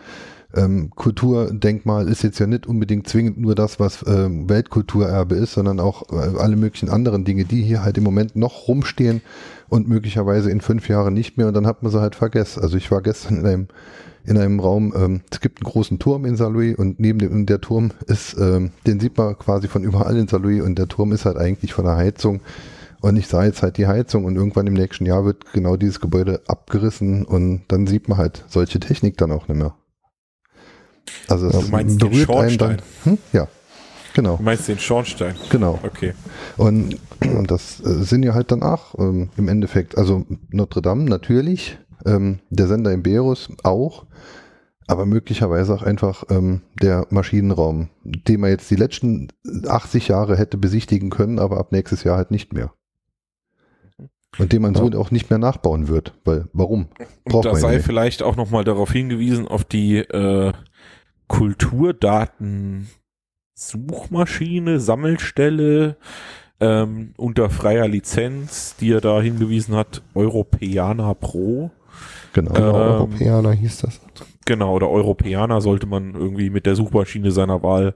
ähm, 0.54 0.90
Kulturdenkmal 0.90 2.08
ist 2.08 2.22
jetzt 2.22 2.40
ja 2.40 2.46
nicht 2.46 2.66
unbedingt 2.66 3.08
zwingend 3.08 3.38
nur 3.38 3.54
das, 3.54 3.78
was 3.78 4.04
ähm, 4.06 4.48
Weltkulturerbe 4.48 5.36
ist, 5.36 5.52
sondern 5.52 5.78
auch 5.78 6.10
äh, 6.10 6.38
alle 6.38 6.56
möglichen 6.56 6.88
anderen 6.88 7.24
Dinge, 7.24 7.44
die 7.44 7.62
hier 7.62 7.84
halt 7.84 7.98
im 7.98 8.04
Moment 8.04 8.34
noch 8.34 8.66
rumstehen 8.66 9.20
und 9.68 9.88
möglicherweise 9.88 10.50
in 10.50 10.60
fünf 10.60 10.88
Jahren 10.88 11.14
nicht 11.14 11.36
mehr 11.36 11.46
und 11.46 11.54
dann 11.54 11.68
hat 11.68 11.82
man 11.82 11.92
sie 11.92 12.00
halt 12.00 12.16
vergessen. 12.16 12.62
Also 12.62 12.76
ich 12.76 12.90
war 12.90 13.00
gestern 13.00 13.38
in 13.38 13.46
einem 13.46 13.68
in 14.24 14.36
einem 14.38 14.60
Raum, 14.60 14.92
ähm, 14.96 15.20
es 15.30 15.40
gibt 15.40 15.60
einen 15.62 15.70
großen 15.70 15.98
Turm 15.98 16.24
in 16.24 16.36
Saarlouis 16.36 16.76
und 16.76 17.00
neben 17.00 17.18
dem 17.18 17.32
und 17.32 17.46
der 17.46 17.60
Turm 17.60 17.90
ist, 18.06 18.36
ähm, 18.38 18.70
den 18.86 19.00
sieht 19.00 19.16
man 19.16 19.38
quasi 19.38 19.68
von 19.68 19.82
überall 19.82 20.16
in 20.16 20.28
Saarlouis 20.28 20.62
und 20.62 20.78
der 20.78 20.88
Turm 20.88 21.12
ist 21.12 21.24
halt 21.24 21.36
eigentlich 21.36 21.72
von 21.72 21.84
der 21.86 21.96
Heizung 21.96 22.40
und 23.00 23.16
ich 23.16 23.28
sah 23.28 23.44
jetzt 23.44 23.62
halt 23.62 23.78
die 23.78 23.86
Heizung 23.86 24.24
und 24.24 24.36
irgendwann 24.36 24.66
im 24.66 24.74
nächsten 24.74 25.06
Jahr 25.06 25.24
wird 25.24 25.52
genau 25.52 25.76
dieses 25.76 26.00
Gebäude 26.00 26.42
abgerissen 26.48 27.24
und 27.24 27.62
dann 27.68 27.86
sieht 27.86 28.08
man 28.08 28.18
halt 28.18 28.44
solche 28.48 28.78
Technik 28.78 29.16
dann 29.16 29.32
auch 29.32 29.48
nicht 29.48 29.56
mehr. 29.56 29.74
Also 31.28 31.46
es 31.48 31.58
Du 31.58 31.68
meinst 31.70 32.00
den 32.00 32.10
berührt 32.10 32.30
einen 32.30 32.58
dann. 32.58 32.68
Schornstein? 32.78 32.82
Hm? 33.04 33.18
Ja, 33.32 33.48
genau, 34.14 34.36
Du 34.36 34.42
meinst 34.42 34.68
den 34.68 34.78
Schornstein? 34.78 35.34
genau. 35.50 35.78
Okay. 35.82 36.12
Und, 36.56 36.98
und 37.22 37.50
das 37.50 37.80
äh, 37.80 38.02
sind 38.04 38.22
ja 38.22 38.34
halt 38.34 38.52
dann 38.52 38.62
auch 38.62 38.98
ähm, 38.98 39.30
im 39.36 39.48
Endeffekt, 39.48 39.96
also 39.96 40.26
Notre 40.50 40.82
Dame 40.82 41.04
natürlich, 41.04 41.78
ähm, 42.06 42.40
der 42.50 42.66
Sender 42.66 42.92
im 42.92 43.02
Berus 43.02 43.48
auch, 43.62 44.06
aber 44.86 45.06
möglicherweise 45.06 45.74
auch 45.74 45.82
einfach 45.82 46.24
ähm, 46.30 46.62
der 46.82 47.06
Maschinenraum, 47.10 47.90
den 48.04 48.40
man 48.40 48.50
jetzt 48.50 48.70
die 48.70 48.76
letzten 48.76 49.28
80 49.66 50.08
Jahre 50.08 50.36
hätte 50.36 50.58
besichtigen 50.58 51.10
können, 51.10 51.38
aber 51.38 51.58
ab 51.58 51.72
nächstes 51.72 52.04
Jahr 52.04 52.16
halt 52.16 52.30
nicht 52.30 52.52
mehr. 52.52 52.72
Und 54.38 54.52
den 54.52 54.62
man 54.62 54.74
so 54.74 54.90
auch 54.92 55.10
nicht 55.10 55.28
mehr 55.28 55.38
nachbauen 55.38 55.88
wird, 55.88 56.14
weil 56.24 56.48
warum? 56.52 56.88
Und 57.24 57.32
Braucht 57.32 57.46
da 57.46 57.52
man 57.52 57.60
ja 57.60 57.68
sei 57.68 57.76
nicht. 57.76 57.86
vielleicht 57.86 58.22
auch 58.22 58.36
nochmal 58.36 58.64
darauf 58.64 58.92
hingewiesen, 58.92 59.48
auf 59.48 59.64
die 59.64 59.98
äh, 59.98 60.52
Kulturdaten 61.26 62.88
Suchmaschine, 63.54 64.80
Sammelstelle 64.80 65.96
ähm, 66.60 67.14
unter 67.16 67.50
freier 67.50 67.88
Lizenz, 67.88 68.76
die 68.76 68.92
er 68.92 69.00
da 69.00 69.20
hingewiesen 69.20 69.74
hat, 69.76 70.02
Europeana 70.14 71.14
Pro. 71.14 71.70
Genau. 72.32 72.54
Ähm, 72.54 72.62
Europäer 72.62 73.52
hieß 73.52 73.78
das. 73.78 74.00
Genau, 74.46 74.74
oder 74.74 74.88
Europäer 74.88 75.60
sollte 75.60 75.86
man 75.86 76.14
irgendwie 76.14 76.50
mit 76.50 76.66
der 76.66 76.74
Suchmaschine 76.74 77.30
seiner 77.30 77.62
Wahl 77.62 77.94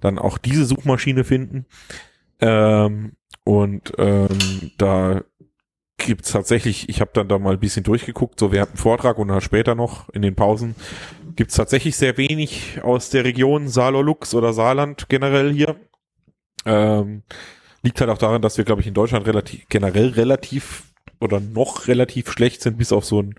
dann 0.00 0.18
auch 0.18 0.38
diese 0.38 0.64
Suchmaschine 0.64 1.24
finden. 1.24 1.66
Ähm, 2.40 3.12
und 3.44 3.92
ähm, 3.98 4.28
da 4.78 5.22
gibt's 5.98 6.32
tatsächlich, 6.32 6.88
ich 6.88 7.00
habe 7.00 7.12
dann 7.14 7.28
da 7.28 7.38
mal 7.38 7.54
ein 7.54 7.60
bisschen 7.60 7.84
durchgeguckt, 7.84 8.38
so 8.38 8.52
während 8.52 8.72
dem 8.72 8.76
Vortrag 8.76 9.18
und 9.18 9.28
dann 9.28 9.40
später 9.40 9.74
noch 9.74 10.08
in 10.10 10.22
den 10.22 10.34
Pausen, 10.34 10.74
gibt's 11.34 11.54
tatsächlich 11.54 11.96
sehr 11.96 12.16
wenig 12.16 12.80
aus 12.82 13.10
der 13.10 13.24
Region 13.24 13.68
Saarlorlux 13.68 14.34
oder 14.34 14.52
Saarland 14.52 15.08
generell 15.08 15.52
hier. 15.52 15.76
Ähm, 16.64 17.22
liegt 17.82 18.00
halt 18.00 18.10
auch 18.10 18.18
daran, 18.18 18.42
dass 18.42 18.58
wir, 18.58 18.64
glaube 18.64 18.80
ich, 18.80 18.86
in 18.86 18.94
Deutschland 18.94 19.26
relativ 19.26 19.66
generell 19.68 20.08
relativ 20.08 20.84
oder 21.20 21.40
noch 21.40 21.88
relativ 21.88 22.30
schlecht 22.30 22.62
sind, 22.62 22.78
bis 22.78 22.92
auf 22.92 23.04
so 23.04 23.22
ein 23.22 23.34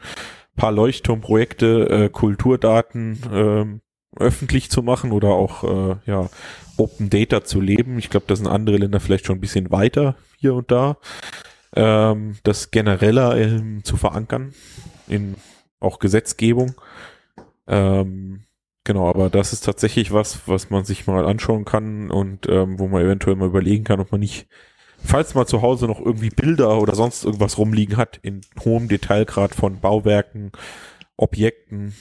paar 0.56 0.72
Leuchtturmprojekte, 0.72 1.90
äh, 1.90 2.10
Kulturdaten 2.10 3.20
ähm, 3.32 3.82
öffentlich 4.16 4.72
zu 4.72 4.82
machen 4.82 5.12
oder 5.12 5.30
auch 5.30 5.64
äh, 5.64 5.96
ja 6.06 6.30
Open 6.78 7.10
Data 7.10 7.44
zu 7.44 7.62
leben. 7.62 7.98
Ich 8.00 8.10
glaube, 8.10 8.26
da 8.28 8.36
sind 8.36 8.48
andere 8.48 8.78
Länder 8.78 9.00
vielleicht 9.00 9.26
schon 9.26 9.38
ein 9.38 9.42
bisschen 9.42 9.72
weiter 9.72 10.16
hier 10.38 10.54
und 10.54 10.72
da, 10.72 10.98
ähm, 11.76 12.38
das 12.44 12.72
genereller 12.72 13.38
ähm, 13.38 13.84
zu 13.84 13.98
verankern 13.98 14.54
in 15.08 15.36
auch 15.80 16.00
Gesetzgebung. 16.00 16.76
Ähm, 17.68 18.44
genau, 18.84 19.08
aber 19.08 19.30
das 19.30 19.54
ist 19.54 19.66
tatsächlich 19.66 20.12
was, 20.12 20.48
was 20.48 20.70
man 20.70 20.86
sich 20.86 21.08
mal 21.08 21.26
anschauen 21.26 21.66
kann 21.66 22.10
und 22.12 22.48
ähm, 22.50 22.80
wo 22.80 22.88
man 22.88 23.04
eventuell 23.04 23.36
mal 23.36 23.48
überlegen 23.48 23.84
kann, 23.84 24.00
ob 24.00 24.12
man 24.12 24.22
nicht, 24.22 24.48
falls 25.04 25.34
man 25.36 25.48
zu 25.48 25.62
Hause 25.62 25.88
noch 25.88 26.00
irgendwie 26.00 26.30
Bilder 26.30 26.80
oder 26.82 26.96
sonst 26.96 27.26
irgendwas 27.26 27.58
rumliegen 27.58 27.98
hat, 27.98 28.18
in 28.22 28.42
hohem 28.64 28.88
Detailgrad 28.88 29.56
von 29.56 29.80
Bauwerken, 29.80 30.52
Objekten, 31.16 31.94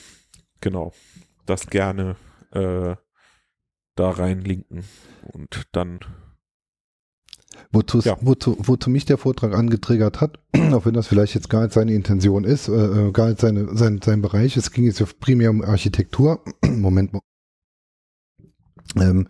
genau, 0.61 0.93
das 1.45 1.67
gerne 1.67 2.15
äh, 2.51 2.95
da 3.95 4.09
reinlinken 4.09 4.83
und 5.33 5.67
dann 5.71 5.99
Wozu, 7.71 7.99
Ja. 7.99 8.17
wozu, 8.21 8.55
wozu 8.59 8.89
mich 8.89 9.05
der 9.05 9.17
Vortrag 9.17 9.53
angetriggert 9.53 10.21
hat, 10.21 10.39
auch 10.73 10.85
wenn 10.85 10.93
das 10.93 11.07
vielleicht 11.07 11.33
jetzt 11.33 11.49
gar 11.49 11.63
nicht 11.63 11.73
seine 11.73 11.93
Intention 11.93 12.43
ist, 12.43 12.67
äh, 12.67 12.71
äh, 13.07 13.11
gar 13.11 13.27
nicht 13.27 13.39
seine, 13.41 13.75
sein, 13.75 13.99
sein 14.03 14.21
Bereich, 14.21 14.55
es 14.57 14.71
ging 14.71 14.85
jetzt 14.85 14.99
ja 14.99 15.07
primär 15.19 15.49
um 15.49 15.63
Architektur. 15.63 16.43
Moment 16.65 17.13
mal. 17.13 17.21
Ähm, 18.95 19.27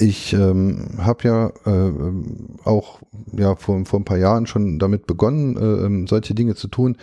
ich 0.00 0.32
ähm, 0.32 0.98
habe 0.98 1.28
ja 1.28 1.46
äh, 1.66 1.88
ähm, 1.88 2.56
auch 2.64 3.00
ja, 3.36 3.54
vor, 3.56 3.84
vor 3.84 4.00
ein 4.00 4.04
paar 4.04 4.18
Jahren 4.18 4.46
schon 4.46 4.78
damit 4.78 5.06
begonnen, 5.06 5.56
äh, 5.56 5.86
ähm, 5.86 6.06
solche 6.06 6.34
Dinge 6.34 6.54
zu 6.54 6.68
tun. 6.68 6.96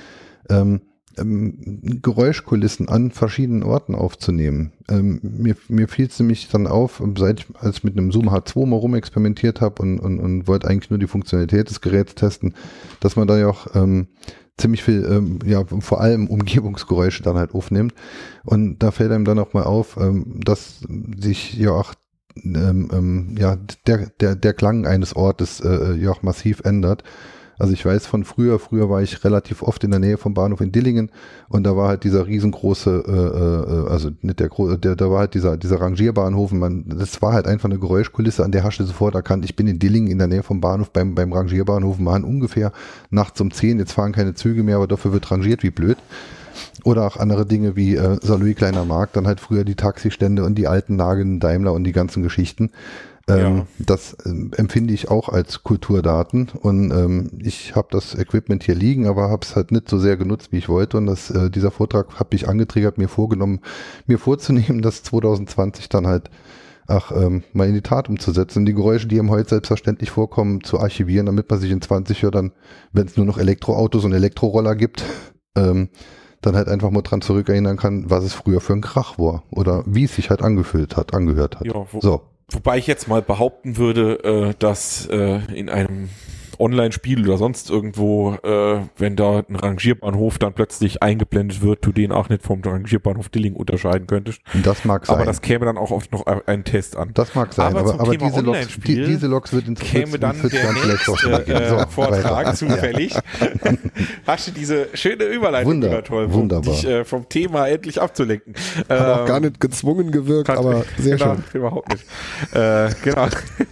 Ähm, 0.50 0.82
ähm, 1.18 2.00
Geräuschkulissen 2.02 2.90
an 2.90 3.12
verschiedenen 3.12 3.64
Orten 3.64 3.96
aufzunehmen. 3.96 4.72
Ähm, 4.90 5.20
mir 5.24 5.56
mir 5.68 5.88
fiel 5.88 6.08
es 6.08 6.20
nämlich 6.20 6.48
dann 6.50 6.68
auf, 6.68 7.02
seit 7.18 7.40
ich, 7.40 7.46
als 7.60 7.78
ich 7.78 7.84
mit 7.84 7.98
einem 7.98 8.12
Zoom 8.12 8.30
H2 8.30 8.66
mal 8.68 8.76
rumexperimentiert 8.76 9.62
habe 9.62 9.82
und, 9.82 10.00
und, 10.00 10.20
und 10.20 10.48
wollte 10.48 10.68
eigentlich 10.68 10.90
nur 10.90 11.00
die 11.00 11.08
Funktionalität 11.08 11.70
des 11.70 11.82
Geräts 11.82 12.16
testen, 12.16 12.54
dass 13.00 13.16
man 13.16 13.28
da 13.28 13.38
ja 13.38 13.48
auch 13.48 13.68
ähm, 13.76 14.08
ziemlich 14.58 14.84
viel, 14.84 15.06
ähm, 15.10 15.40
ja, 15.46 15.64
vor 15.66 16.02
allem 16.02 16.28
Umgebungsgeräusche 16.28 17.24
dann 17.24 17.38
halt 17.38 17.54
aufnimmt. 17.54 17.94
Und 18.44 18.80
da 18.80 18.92
fällt 18.92 19.12
einem 19.12 19.26
dann 19.26 19.40
auch 19.40 19.54
mal 19.54 19.64
auf, 19.64 19.98
ähm, 19.98 20.40
dass 20.44 20.82
sich 21.20 21.54
ja 21.56 21.72
auch 21.72 21.94
ähm, 22.44 22.90
ähm, 22.92 23.36
ja, 23.38 23.58
der, 23.86 24.08
der, 24.20 24.36
der 24.36 24.54
Klang 24.54 24.86
eines 24.86 25.16
Ortes 25.16 25.60
äh, 25.60 25.94
ja 25.96 26.12
auch 26.12 26.24
massiv 26.24 26.62
ändert. 26.62 27.04
Also 27.60 27.74
ich 27.74 27.84
weiß 27.84 28.06
von 28.06 28.24
früher, 28.24 28.60
früher 28.60 28.90
war 28.90 29.02
ich 29.02 29.24
relativ 29.24 29.64
oft 29.64 29.84
in 29.84 29.90
der 29.90 30.00
Nähe 30.00 30.18
vom 30.18 30.34
Bahnhof 30.36 30.62
in 30.62 30.72
Dillingen 30.72 31.10
und 31.50 31.64
da 31.64 31.76
war 31.76 31.88
halt 31.88 32.04
dieser 32.04 32.28
riesengroße, 32.28 33.04
äh, 33.08 33.12
äh, 33.12 33.90
also 33.90 34.12
nicht 34.22 34.40
der 34.40 34.50
große, 34.50 34.78
der, 34.78 34.96
da 34.96 35.10
war 35.10 35.20
halt 35.20 35.34
dieser, 35.34 35.58
dieser 35.58 35.82
Rangierbahnhof 35.82 36.52
und 36.52 36.60
man, 36.60 36.86
das 36.88 37.20
war 37.22 37.34
halt 37.34 37.48
einfach 37.48 37.68
eine 37.68 37.80
Geräuschkulisse, 37.80 38.44
an 38.44 38.52
der 38.52 38.64
hast 38.64 38.78
du 38.78 38.84
sofort 38.84 39.16
erkannt, 39.16 39.44
ich 39.44 39.56
bin 39.56 39.68
in 39.68 39.80
Dillingen 39.80 40.12
in 40.12 40.20
der 40.20 40.28
Nähe 40.28 40.44
vom 40.44 40.62
Bahnhof, 40.62 40.92
beim, 40.92 41.16
beim 41.16 41.34
Rangierbahnhof 41.34 41.98
waren 42.00 42.24
ungefähr 42.24 42.72
nachts 43.10 43.42
um 43.42 43.50
10, 43.50 43.80
jetzt 43.80 43.94
fahren 43.94 44.12
keine 44.12 44.36
Züge 44.36 44.62
mehr, 44.62 44.76
aber 44.76 44.88
dafür 44.88 45.12
wird 45.12 45.32
rangiert 45.32 45.64
wie 45.64 45.72
blöd. 45.72 45.98
Oder 46.84 47.06
auch 47.06 47.18
andere 47.18 47.46
Dinge 47.46 47.76
wie 47.76 47.96
äh, 47.96 48.18
Salui 48.22 48.54
Kleiner 48.54 48.86
Markt, 48.86 49.16
dann 49.16 49.28
halt 49.28 49.40
früher 49.40 49.64
die 49.64 49.76
Taxistände 49.76 50.44
und 50.44 50.56
die 50.56 50.68
alten 50.68 50.96
Nagen 50.96 51.40
Daimler 51.40 51.74
und 51.74 51.84
die 51.84 51.92
ganzen 51.92 52.24
Geschichten. 52.24 52.72
Ähm, 53.28 53.40
Ja. 53.40 53.68
Das 53.80 54.16
ähm, 54.26 54.52
empfinde 54.56 54.94
ich 54.94 55.10
auch 55.10 55.30
als 55.30 55.64
Kulturdaten 55.64 56.50
und 56.62 56.92
ähm, 56.92 57.32
ich 57.40 57.76
habe 57.76 57.90
das 57.92 58.16
Equipment 58.16 58.64
hier 58.64 58.76
liegen, 58.76 59.06
aber 59.06 59.30
habe 59.30 59.46
es 59.46 59.56
halt 59.56 59.72
nicht 59.72 59.90
so 59.90 59.98
sehr 59.98 60.16
genutzt, 60.16 60.52
wie 60.52 60.58
ich 60.58 60.70
wollte 60.70 60.98
und 60.98 61.08
das, 61.08 61.30
äh, 61.30 61.50
dieser 61.50 61.72
Vortrag 61.72 62.20
hat 62.20 62.32
mich 62.32 62.48
angetriggert, 62.48 62.98
mir 62.98 63.10
vorgenommen, 63.10 63.60
mir 64.06 64.18
vorzunehmen, 64.20 64.82
das 64.82 65.04
2020 65.04 65.90
dann 65.90 66.08
halt 66.08 66.30
ach, 66.88 67.12
ähm, 67.12 67.44
mal 67.54 67.68
in 67.68 67.74
die 67.74 67.82
Tat 67.82 68.10
umzusetzen, 68.10 68.66
die 68.66 68.74
Geräusche, 68.74 69.08
die 69.08 69.18
ihm 69.18 69.30
heute 69.30 69.50
selbstverständlich 69.50 70.10
vorkommen, 70.10 70.64
zu 70.64 70.80
archivieren, 70.80 71.26
damit 71.26 71.50
man 71.50 71.60
sich 71.60 71.72
in 71.72 71.82
20 71.82 72.22
Jahren 72.22 72.32
dann, 72.32 72.52
wenn 72.94 73.08
es 73.08 73.18
nur 73.18 73.26
noch 73.26 73.38
Elektroautos 73.38 74.06
und 74.06 74.14
Elektroroller 74.14 74.76
gibt, 74.76 75.04
ähm, 75.56 75.90
dann 76.48 76.56
halt 76.56 76.68
einfach 76.68 76.90
mal 76.90 77.02
dran 77.02 77.22
zurückerinnern 77.22 77.78
kann, 77.78 78.10
was 78.10 78.24
es 78.24 78.34
früher 78.34 78.62
für 78.62 78.74
ein 78.74 78.82
Krach 78.82 79.20
war 79.20 79.44
oder 79.52 79.84
wie 79.86 80.06
es 80.06 80.16
sich 80.16 80.30
halt 80.30 80.42
angefühlt 80.42 80.96
hat, 80.98 81.14
angehört 81.14 81.60
hat. 81.60 81.68
Ja, 81.68 81.86
wo, 81.92 82.00
So, 82.00 82.22
Wobei 82.50 82.78
ich 82.78 82.88
jetzt 82.88 83.10
mal 83.10 83.22
behaupten 83.22 83.76
würde, 83.76 84.24
äh, 84.24 84.54
dass 84.58 85.06
äh, 85.08 85.40
in 85.54 85.70
einem 85.70 86.10
Online-Spiel 86.60 87.28
oder 87.28 87.38
sonst 87.38 87.70
irgendwo, 87.70 88.34
äh, 88.44 88.80
wenn 88.98 89.16
da 89.16 89.44
ein 89.48 89.56
Rangierbahnhof 89.56 90.38
dann 90.40 90.54
plötzlich 90.54 91.04
eingeblendet 91.04 91.62
wird, 91.62 91.86
du 91.86 91.92
den 91.92 92.12
auch 92.12 92.30
nicht 92.30 92.44
vom 92.44 92.62
Rangierbahnhof 92.62 93.30
Dilling 93.30 93.54
unterscheiden 93.56 94.08
könntest. 94.08 94.42
das 94.64 94.86
mag 94.86 95.06
sein. 95.06 95.16
Aber 95.16 95.26
das 95.26 95.42
käme 95.42 95.66
dann 95.66 95.78
auch 95.78 95.92
oft 95.92 96.12
noch 96.12 96.26
einen 96.26 96.64
Test 96.64 96.96
an. 96.96 97.12
Das 97.14 97.36
mag 97.36 97.54
sein, 97.54 97.68
Aber 97.68 97.80
aber, 97.82 97.90
zum 97.92 98.00
aber, 98.02 98.12
Thema 98.12 98.30
diese, 98.30 98.42
Loks, 98.42 98.68
die, 98.86 98.96
diese 99.06 99.28
Loks 99.28 99.54
wird 99.54 99.68
in 99.68 99.76
käme 99.76 100.18
dann 100.20 100.36
40 100.36 100.60
der 100.60 100.70
auch 100.70 100.74
nächste 100.86 101.54
äh, 101.54 101.70
So, 101.70 101.78
Vortrag 101.90 102.56
zufällig. 102.56 103.16
Hast 104.26 104.48
du 104.48 104.52
diese 104.52 104.88
schöne 104.94 105.26
Überleitung 105.26 105.74
Wunder- 105.74 105.90
wieder 105.90 106.04
toll, 106.04 106.26
um 106.26 106.34
wunderbar. 106.34 106.74
dich 106.74 106.86
äh, 106.86 107.06
vom 107.06 107.28
Thema 107.30 107.68
endlich 107.68 108.02
abzulenken. 108.02 108.54
Hat 108.90 109.00
auch 109.00 109.20
Ähm, 109.22 109.26
gar 109.26 109.40
nicht 109.40 109.60
gezwungen 109.60 110.12
gewirkt, 110.12 110.50
Hat- 110.50 110.58
aber 110.58 110.84
sehr 110.98 111.18
genau, 111.18 111.36
schön. 111.36 111.44
Überhaupt 111.54 111.90
nicht. 111.94 112.06
Äh, 112.54 112.90
genau. 113.04 113.28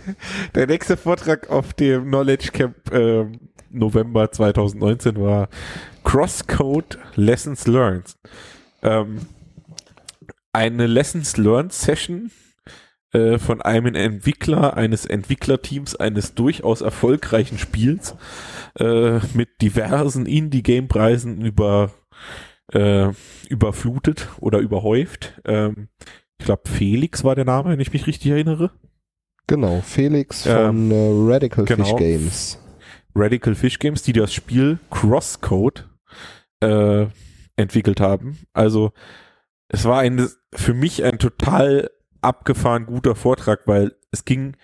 Der 0.56 0.68
nächste 0.68 0.98
Vortrag 0.98 1.50
auf 1.50 1.74
dem 1.74 2.06
Knowledge 2.06 2.50
Camp 2.52 2.75
äh, 2.92 3.26
November 3.70 4.32
2019 4.32 5.20
war 5.22 5.50
Crosscode 6.04 6.98
Lessons 7.16 7.68
Learned. 7.68 8.16
Ähm, 8.82 9.22
eine 10.54 10.88
Lessons 10.88 11.38
Learned 11.38 11.74
Session 11.74 12.32
äh, 13.12 13.38
von 13.38 13.62
einem 13.62 13.96
Entwickler 13.96 14.78
eines 14.78 15.06
Entwicklerteams 15.06 15.96
eines 15.96 16.34
durchaus 16.36 16.82
erfolgreichen 16.82 17.58
Spiels 17.58 18.16
äh, 18.80 19.20
mit 19.34 19.62
diversen 19.62 20.26
Indie-Game-Preisen 20.26 21.42
über 21.42 21.92
äh, 22.74 23.10
überflutet 23.50 24.28
oder 24.40 24.60
überhäuft. 24.60 25.40
Ähm, 25.46 25.90
ich 26.40 26.46
glaube, 26.46 26.64
Felix 26.66 27.24
war 27.24 27.36
der 27.36 27.46
Name, 27.46 27.70
wenn 27.70 27.80
ich 27.80 27.94
mich 27.94 28.08
richtig 28.08 28.32
erinnere. 28.32 28.72
Genau, 29.48 29.82
Felix 29.82 30.46
Ähm, 30.46 30.90
von 30.90 30.92
äh, 30.92 31.34
Radical 31.34 31.66
genau. 31.66 31.86
Fish 31.86 31.96
Games. 31.98 32.60
Radical 33.16 33.56
Fish 33.56 33.80
Games, 33.80 34.04
die 34.04 34.14
das 34.14 34.34
Spiel 34.34 34.80
Crosscode 34.92 35.88
äh, 36.60 37.08
entwickelt 37.56 38.02
haben. 38.02 38.40
Also 38.54 38.92
es 39.70 39.86
war 39.86 40.00
ein, 40.00 40.30
für 40.54 40.74
mich 40.74 41.04
ein 41.04 41.18
total 41.20 41.90
abgefahren 42.22 42.86
guter 42.86 43.16
Vortrag, 43.16 43.68
weil 43.68 43.96
es 44.12 44.26
ging 44.26 44.56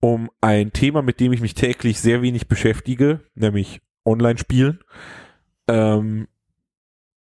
um 0.00 0.30
ein 0.40 0.72
Thema, 0.72 1.02
mit 1.02 1.20
dem 1.20 1.32
ich 1.32 1.40
mich 1.40 1.54
täglich 1.54 2.00
sehr 2.00 2.22
wenig 2.22 2.48
beschäftige, 2.48 3.20
nämlich 3.34 3.80
Online-Spielen. 4.04 4.80
Ähm, 5.68 6.28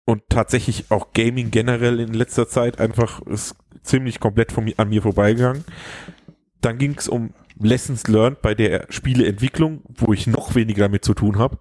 und 0.06 0.22
tatsächlich 0.28 0.90
auch 0.90 1.12
Gaming 1.12 1.50
generell 1.50 2.00
in 2.00 2.12
letzter 2.12 2.48
Zeit 2.48 2.78
einfach 2.78 3.22
ist 3.22 3.56
ziemlich 3.82 4.20
komplett 4.20 4.52
von 4.52 4.70
an 4.76 4.88
mir 4.88 5.02
vorbeigegangen. 5.02 5.64
Dann 6.60 6.78
ging 6.78 6.94
es 6.96 7.08
um 7.08 7.34
Lessons 7.60 8.06
Learned 8.08 8.42
bei 8.42 8.54
der 8.54 8.86
Spieleentwicklung, 8.90 9.82
wo 9.88 10.12
ich 10.12 10.26
noch 10.26 10.54
weniger 10.54 10.84
damit 10.84 11.04
zu 11.04 11.14
tun 11.14 11.38
habe. 11.38 11.58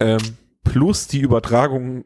Ähm, 0.00 0.18
plus 0.64 1.06
die 1.08 1.20
Übertragung 1.20 2.04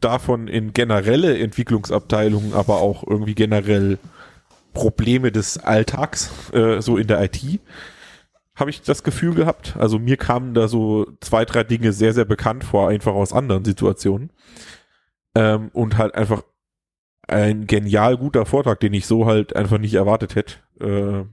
davon 0.00 0.48
in 0.48 0.72
generelle 0.72 1.38
Entwicklungsabteilungen, 1.38 2.54
aber 2.54 2.76
auch 2.76 3.06
irgendwie 3.06 3.34
generell 3.34 3.98
Probleme 4.74 5.32
des 5.32 5.58
Alltags, 5.58 6.52
äh, 6.52 6.80
so 6.82 6.98
in 6.98 7.06
der 7.06 7.22
IT, 7.22 7.60
habe 8.54 8.70
ich 8.70 8.82
das 8.82 9.02
Gefühl 9.02 9.34
gehabt. 9.34 9.76
Also 9.78 9.98
mir 9.98 10.16
kamen 10.16 10.54
da 10.54 10.68
so 10.68 11.06
zwei, 11.20 11.44
drei 11.44 11.64
Dinge 11.64 11.92
sehr, 11.92 12.12
sehr 12.12 12.24
bekannt 12.24 12.64
vor, 12.64 12.88
einfach 12.88 13.14
aus 13.14 13.32
anderen 13.32 13.64
Situationen. 13.64 14.30
Ähm, 15.34 15.70
und 15.72 15.98
halt 15.98 16.14
einfach 16.14 16.42
ein 17.28 17.66
genial 17.66 18.16
guter 18.16 18.46
Vortrag, 18.46 18.80
den 18.80 18.94
ich 18.94 19.06
so 19.06 19.26
halt 19.26 19.56
einfach 19.56 19.78
nicht 19.78 19.94
erwartet 19.94 20.36
hätte. 20.36 20.54
Äh, 20.80 21.24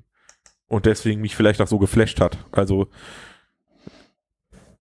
und 0.73 0.85
deswegen 0.85 1.21
mich 1.21 1.35
vielleicht 1.35 1.61
auch 1.61 1.67
so 1.67 1.77
geflasht 1.79 2.19
hat. 2.19 2.37
Also 2.51 2.87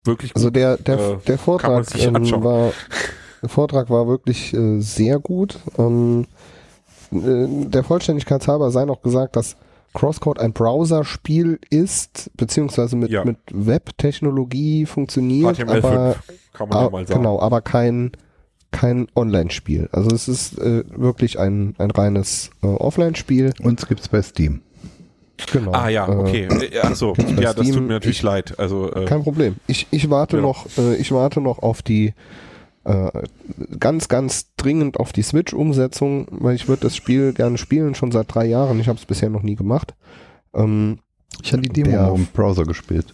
wirklich 0.04 0.34
Also 0.34 0.48
gut. 0.48 0.56
der, 0.56 0.76
der, 0.78 0.98
Äh, 0.98 1.16
der 1.26 1.38
Vortrag 1.38 1.86
ähm, 1.98 2.14
war 2.42 2.72
der 3.42 3.48
Vortrag 3.48 3.90
war 3.90 4.06
wirklich 4.06 4.54
äh, 4.54 4.80
sehr 4.80 5.18
gut. 5.18 5.58
Ähm, 5.78 6.26
äh, 7.12 7.46
der 7.68 7.82
Vollständigkeit 7.84 8.46
halber 8.46 8.70
sei 8.70 8.84
noch 8.84 9.02
gesagt, 9.02 9.36
dass 9.36 9.56
Crosscode 9.94 10.38
ein 10.38 10.52
Browserspiel 10.52 11.58
ist, 11.68 12.30
beziehungsweise 12.36 12.96
mit, 12.96 13.10
Ja. 13.10 13.24
mit 13.24 13.36
Web-Technologie 13.50 14.86
funktioniert, 14.86 15.58
HTML5 15.58 15.84
aber 15.84 16.16
kann 16.52 16.68
man 16.68 16.84
ja 16.84 16.90
mal 16.90 17.06
sagen. 17.06 17.20
Genau, 17.20 17.40
aber 17.40 17.60
kein, 17.60 18.12
kein 18.70 19.06
Online-Spiel. 19.14 19.88
Also 19.92 20.10
es 20.14 20.28
ist 20.28 20.58
äh, 20.58 20.84
wirklich 20.96 21.38
ein, 21.38 21.74
ein 21.78 21.90
reines 21.90 22.50
äh, 22.62 22.66
Offline-Spiel. 22.68 23.52
Uns 23.62 23.86
gibt's 23.86 24.08
bei 24.08 24.22
Steam. 24.22 24.62
Genau. 25.52 25.72
Ah 25.72 25.88
ja, 25.88 26.06
Äh, 26.08 26.16
okay. 26.16 26.44
Äh, 26.44 26.78
Ach 26.82 26.94
so, 26.94 27.14
ja, 27.38 27.52
das 27.52 27.66
Steam, 27.66 27.74
tut 27.74 27.82
mir 27.86 27.94
natürlich 27.94 28.18
ich- 28.18 28.22
leid. 28.22 28.58
Also 28.58 28.92
äh, 28.92 29.04
Kein 29.06 29.22
Problem. 29.22 29.56
Ich, 29.66 29.86
ich 29.90 30.08
warte 30.10 30.36
Ja. 30.36 30.42
noch, 30.42 30.66
äh, 30.78 30.94
ich 30.96 31.10
warte 31.12 31.40
noch 31.40 31.58
auf 31.60 31.82
die 31.82 32.14
äh, 32.84 33.10
ganz, 33.78 34.08
ganz 34.08 34.46
dringend 34.56 34.98
auf 34.98 35.12
die 35.12 35.22
Switch-Umsetzung, 35.22 36.26
weil 36.30 36.54
ich 36.56 36.68
würde 36.68 36.82
das 36.82 36.96
Spiel 36.96 37.32
gerne 37.32 37.56
spielen, 37.58 37.94
schon 37.94 38.10
seit 38.12 38.34
drei 38.34 38.46
Jahren. 38.46 38.80
Ich 38.80 38.88
habe 38.88 38.98
es 38.98 39.04
bisher 39.06 39.30
noch 39.30 39.42
nie 39.42 39.54
gemacht. 39.56 39.94
Ähm, 40.54 40.98
Ich 41.42 41.52
habe 41.52 41.62
die 41.62 41.68
Demo 41.82 42.14
im 42.14 42.26
Browser 42.26 42.64
gespielt. 42.64 43.06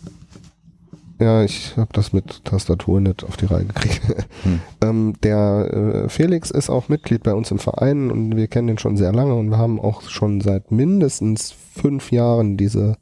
Ja, 1.20 1.42
ich 1.42 1.76
habe 1.76 1.90
das 1.92 2.12
mit 2.12 2.44
Tastatur 2.44 3.00
nicht 3.00 3.24
auf 3.24 3.36
die 3.36 3.46
Reihe 3.46 3.64
gekriegt. 3.64 4.00
Hm. 4.44 4.60
ähm, 4.82 5.14
der 5.22 6.04
äh, 6.04 6.08
Felix 6.08 6.50
ist 6.50 6.70
auch 6.70 6.88
Mitglied 6.88 7.22
bei 7.24 7.34
uns 7.34 7.50
im 7.50 7.58
Verein 7.58 8.10
und 8.10 8.36
wir 8.36 8.46
kennen 8.46 8.68
ihn 8.68 8.78
schon 8.78 8.96
sehr 8.96 9.12
lange 9.12 9.34
und 9.34 9.50
wir 9.50 9.58
haben 9.58 9.80
auch 9.80 10.02
schon 10.02 10.40
seit 10.40 10.70
mindestens 10.70 11.52
fünf 11.52 12.12
Jahren 12.12 12.56
diese 12.56 12.96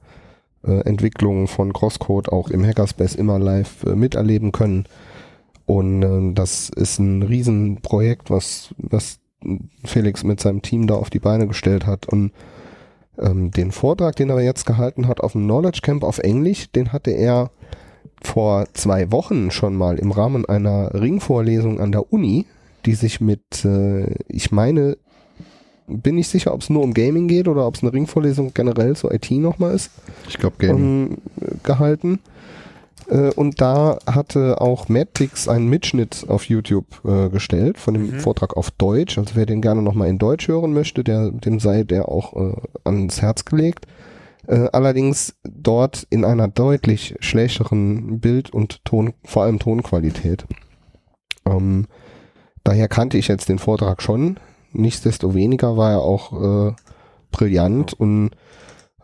äh, 0.67 0.81
Entwicklung 0.81 1.47
von 1.47 1.73
Crosscode 1.73 2.31
auch 2.31 2.49
im 2.49 2.65
Hackerspace 2.65 3.15
immer 3.15 3.39
live 3.39 3.85
äh, 3.85 3.95
miterleben 3.95 4.53
können. 4.53 4.87
Und 5.67 6.03
äh, 6.03 6.33
das 6.35 6.71
ist 6.71 6.99
ein 6.99 7.23
Riesenprojekt, 7.23 8.31
was, 8.31 8.75
was 8.79 9.19
Felix 9.85 10.25
mit 10.25 10.41
seinem 10.41 10.63
Team 10.63 10.87
da 10.87 10.95
auf 10.95 11.11
die 11.11 11.19
Beine 11.19 11.47
gestellt 11.47 11.87
hat. 11.87 12.07
Und 12.07 12.33
ähm, 13.19 13.51
den 13.51 13.73
Vortrag, 13.73 14.17
den 14.17 14.31
er 14.31 14.41
jetzt 14.41 14.67
gehalten 14.67 15.07
hat 15.09 15.21
auf 15.21 15.33
dem 15.33 15.45
Knowledge 15.45 15.81
Camp 15.83 16.03
auf 16.03 16.19
Englisch, 16.19 16.71
den 16.73 16.93
hatte 16.93 17.11
er 17.11 17.51
vor 18.23 18.67
zwei 18.75 19.11
Wochen 19.13 19.51
schon 19.51 19.75
mal 19.77 19.99
im 19.99 20.11
Rahmen 20.13 20.45
einer 20.47 20.93
Ringvorlesung 20.95 21.81
an 21.81 21.93
der 21.93 22.13
Uni, 22.13 22.47
die 22.85 22.95
sich 22.95 23.21
mit, 23.21 23.65
äh, 23.65 24.15
ich 24.29 24.53
meine, 24.53 24.97
bin 25.89 26.17
nicht 26.17 26.29
sicher, 26.29 26.53
ob 26.53 26.63
es 26.63 26.71
nur 26.71 26.83
um 26.83 26.95
Gaming 26.95 27.29
geht 27.29 27.47
oder 27.49 27.67
ob 27.67 27.77
es 27.77 27.83
eine 27.83 27.93
Ringvorlesung 27.93 28.53
generell 28.55 28.97
zur 28.97 29.13
IT 29.15 29.31
nochmal 29.31 29.75
ist 29.75 29.91
Ich 30.29 30.39
glaube 30.39 30.57
Gaming. 30.59 31.19
ähm, 31.41 31.59
gehalten. 31.63 32.19
Äh, 33.09 33.31
und 33.35 33.61
da 33.61 33.99
hatte 34.05 34.61
auch 34.61 34.89
Madpix 34.89 35.47
einen 35.47 35.69
Mitschnitt 35.69 36.25
auf 36.29 36.45
YouTube 36.49 36.87
äh, 37.05 37.29
gestellt 37.29 37.79
von 37.79 37.95
dem 37.95 38.11
Mhm. 38.11 38.21
Vortrag 38.21 38.57
auf 38.57 38.73
Deutsch. 38.73 39.17
Also 39.17 39.37
wer 39.37 39.47
den 39.47 39.63
gerne 39.63 39.81
nochmal 39.81 40.09
in 40.09 40.19
Deutsch 40.19 40.49
hören 40.49 40.73
möchte, 40.73 41.05
der, 41.05 41.31
dem 41.31 41.61
sei 41.61 41.85
der 41.85 42.09
auch 42.09 42.35
äh, 42.35 42.55
ans 42.83 43.23
Herz 43.23 43.45
gelegt. 43.45 43.87
Äh, 44.49 44.69
allerdings 44.73 45.37
dort 45.45 46.07
in 46.11 46.25
einer 46.25 46.49
deutlich 46.49 47.17
schlechteren 47.21 48.21
Bild- 48.21 48.51
und 48.51 48.85
Ton, 48.85 49.15
vor 49.25 49.43
allem 49.45 49.59
Tonqualität. 49.59 50.47
Ähm, 51.45 51.87
daher 52.65 52.89
kannte 52.89 53.19
ich 53.19 53.29
jetzt 53.29 53.49
den 53.49 53.59
Vortrag 53.59 54.03
schon. 54.03 54.39
Nichtsdestoweniger 54.73 55.77
war 55.77 55.93
er 55.93 56.01
auch 56.03 56.69
äh, 56.71 56.75
brillant 57.31 57.93
und 57.95 58.31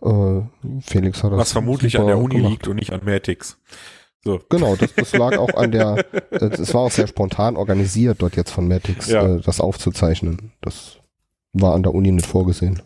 äh, 0.03 0.41
Felix 0.81 1.23
hat 1.23 1.33
das 1.33 1.39
was 1.39 1.53
vermutlich 1.53 1.99
an 1.99 2.07
der 2.07 2.19
Uni 2.19 2.37
gemacht. 2.37 2.51
liegt 2.51 2.69
und 2.69 2.77
nicht 2.77 2.93
an 2.93 3.01
Matix. 3.05 3.59
So. 4.25 4.41
Genau, 4.51 4.77
das, 4.77 4.95
das 4.95 5.13
lag 5.15 5.37
auch 5.39 5.55
an 5.55 5.73
der, 5.73 6.05
es 6.31 6.73
war 6.75 6.83
auch 6.83 6.91
sehr 6.93 7.09
spontan 7.09 7.57
organisiert, 7.57 8.23
dort 8.23 8.37
jetzt 8.37 8.51
von 8.51 8.69
Matix 8.69 9.09
Ja. 9.09 9.27
äh, 9.27 9.41
das 9.41 9.61
aufzuzeichnen. 9.61 10.53
Das 10.61 10.99
war 11.53 11.75
an 11.75 11.83
der 11.83 11.95
Uni 11.95 12.13
nicht 12.13 12.27
vorgesehen. 12.27 12.81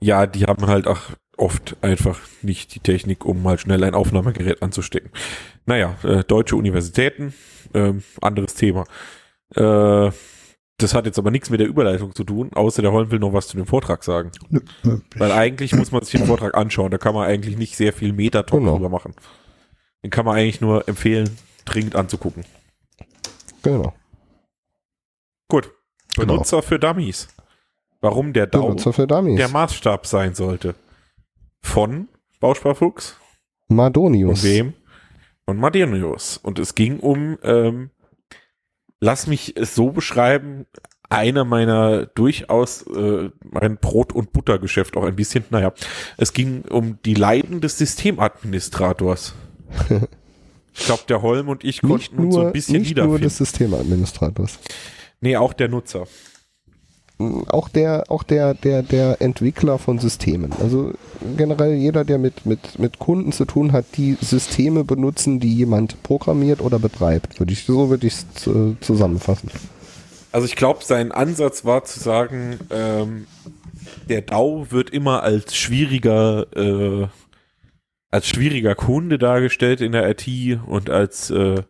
Ja, 0.00 0.26
die 0.26 0.44
haben 0.44 0.66
halt 0.66 0.86
auch 0.86 1.00
oft 1.38 1.76
einfach 1.82 2.20
nicht 2.42 2.74
die 2.74 2.80
Technik, 2.80 3.24
um 3.24 3.42
mal 3.42 3.58
schnell 3.58 3.82
ein 3.84 3.94
Aufnahmegerät 3.94 4.62
anzustecken. 4.62 5.10
Naja, 5.66 5.96
äh, 6.04 6.24
deutsche 6.24 6.56
Universitäten, 6.56 7.34
ähm, 7.74 8.02
anderes 8.20 8.54
Thema. 8.54 8.84
Äh, 9.54 10.10
das 10.78 10.92
hat 10.92 11.06
jetzt 11.06 11.18
aber 11.18 11.30
nichts 11.30 11.50
mit 11.50 11.60
der 11.60 11.68
Überleitung 11.68 12.14
zu 12.14 12.24
tun, 12.24 12.52
außer 12.52 12.82
der 12.82 12.90
Holm 12.92 13.10
will 13.10 13.20
noch 13.20 13.32
was 13.32 13.46
zu 13.48 13.56
dem 13.56 13.66
Vortrag 13.66 14.02
sagen. 14.02 14.32
Nö, 14.50 14.60
Weil 15.16 15.30
eigentlich 15.32 15.72
muss 15.74 15.92
man 15.92 16.02
sich 16.02 16.18
den 16.20 16.26
Vortrag 16.26 16.56
anschauen, 16.56 16.90
da 16.90 16.98
kann 16.98 17.14
man 17.14 17.26
eigentlich 17.28 17.56
nicht 17.56 17.76
sehr 17.76 17.92
viel 17.92 18.12
Metatalk 18.12 18.60
Genau. 18.60 18.74
drüber 18.74 18.88
machen. 18.88 19.14
Den 20.02 20.10
kann 20.10 20.24
man 20.26 20.36
eigentlich 20.36 20.60
nur 20.60 20.86
empfehlen, 20.88 21.30
dringend 21.64 21.94
anzugucken. 21.96 22.44
Genau. 23.62 23.94
Gut. 25.48 25.70
Genau. 26.16 26.34
Benutzer 26.34 26.62
für 26.62 26.78
Dummies. 26.78 27.28
Warum 28.00 28.32
der 28.32 28.46
DAO 28.46 28.66
Benutzer 28.66 28.92
für 28.92 29.06
Dummies. 29.06 29.36
der 29.36 29.48
Maßstab 29.48 30.06
sein 30.06 30.34
sollte. 30.34 30.74
Von 31.64 32.08
Bausparfuchs 32.40 33.16
Madonius. 33.68 34.44
und 34.44 34.48
wem? 34.48 34.72
Von 35.46 35.56
Madenius. 35.56 36.36
Und 36.36 36.58
es 36.58 36.74
ging 36.74 37.00
um, 37.00 37.38
ähm, 37.42 37.90
lass 39.00 39.26
mich 39.26 39.56
es 39.56 39.74
so 39.74 39.90
beschreiben, 39.90 40.66
einer 41.08 41.44
meiner 41.44 42.06
durchaus 42.06 42.82
äh, 42.86 43.30
mein 43.42 43.78
Brot- 43.78 44.12
und 44.12 44.32
Buttergeschäft 44.32 44.96
auch 44.96 45.04
ein 45.04 45.16
bisschen, 45.16 45.44
naja, 45.50 45.72
es 46.16 46.32
ging 46.32 46.62
um 46.62 46.98
die 47.04 47.14
Leiden 47.14 47.60
des 47.60 47.78
Systemadministrators. 47.78 49.34
ich 50.74 50.84
glaube, 50.86 51.02
der 51.08 51.22
Holm 51.22 51.48
und 51.48 51.64
ich 51.64 51.82
Nicht 51.82 52.10
konnten 52.12 52.24
uns 52.26 52.34
so 52.34 52.40
nur, 52.40 52.48
ein 52.48 52.52
bisschen 52.52 52.80
nicht 52.82 52.96
nur 52.96 53.04
wiederfinden. 53.06 53.22
des 53.24 53.36
Systemadministrators. 53.38 54.58
nee, 55.20 55.36
auch 55.36 55.52
der 55.54 55.68
Nutzer. 55.68 56.06
Auch 57.18 57.68
der, 57.68 58.04
auch 58.08 58.24
der, 58.24 58.54
der, 58.54 58.82
der 58.82 59.22
Entwickler 59.22 59.78
von 59.78 60.00
Systemen. 60.00 60.52
Also 60.60 60.92
generell 61.36 61.74
jeder, 61.74 62.04
der 62.04 62.18
mit, 62.18 62.44
mit, 62.44 62.78
mit 62.78 62.98
Kunden 62.98 63.30
zu 63.30 63.44
tun 63.44 63.70
hat, 63.70 63.84
die 63.96 64.16
Systeme 64.20 64.82
benutzen, 64.82 65.38
die 65.38 65.54
jemand 65.54 66.02
programmiert 66.02 66.60
oder 66.60 66.80
betreibt. 66.80 67.38
Würde 67.38 67.52
ich, 67.52 67.64
so 67.64 67.88
würde 67.88 68.08
ich 68.08 68.14
es 68.14 68.26
zusammenfassen. 68.80 69.50
Also 70.32 70.46
ich 70.46 70.56
glaube, 70.56 70.80
sein 70.82 71.12
Ansatz 71.12 71.64
war 71.64 71.84
zu 71.84 72.00
sagen, 72.00 72.58
ähm, 72.70 73.28
der 74.08 74.22
DAO 74.22 74.66
wird 74.70 74.90
immer 74.90 75.22
als 75.22 75.54
schwieriger, 75.54 76.46
äh, 76.56 77.06
als 78.10 78.26
schwieriger 78.26 78.74
Kunde 78.74 79.18
dargestellt 79.18 79.80
in 79.80 79.92
der 79.92 80.10
IT 80.10 80.58
und 80.66 80.90
als 80.90 81.30
äh, 81.30 81.62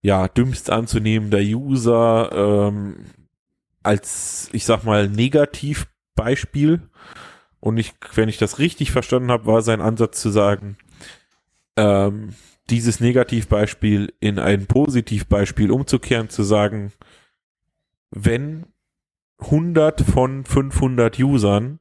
ja 0.00 0.28
dümmst 0.28 0.70
anzunehmender 0.70 1.40
User, 1.40 2.30
ähm, 2.32 3.04
als 3.82 4.48
ich 4.52 4.64
sag 4.64 4.84
mal 4.84 5.08
Negativbeispiel. 5.08 6.82
Und 7.60 7.76
ich, 7.76 7.92
wenn 8.14 8.28
ich 8.28 8.38
das 8.38 8.58
richtig 8.58 8.90
verstanden 8.90 9.30
habe, 9.30 9.46
war 9.46 9.62
sein 9.62 9.80
Ansatz 9.80 10.20
zu 10.20 10.30
sagen, 10.30 10.78
ähm, 11.76 12.34
dieses 12.70 13.00
Negativbeispiel 13.00 14.14
in 14.20 14.38
ein 14.38 14.66
Positivbeispiel 14.66 15.70
umzukehren, 15.70 16.30
zu 16.30 16.42
sagen, 16.42 16.92
wenn 18.10 18.66
100 19.40 20.00
von 20.02 20.44
500 20.44 21.18
Usern 21.18 21.80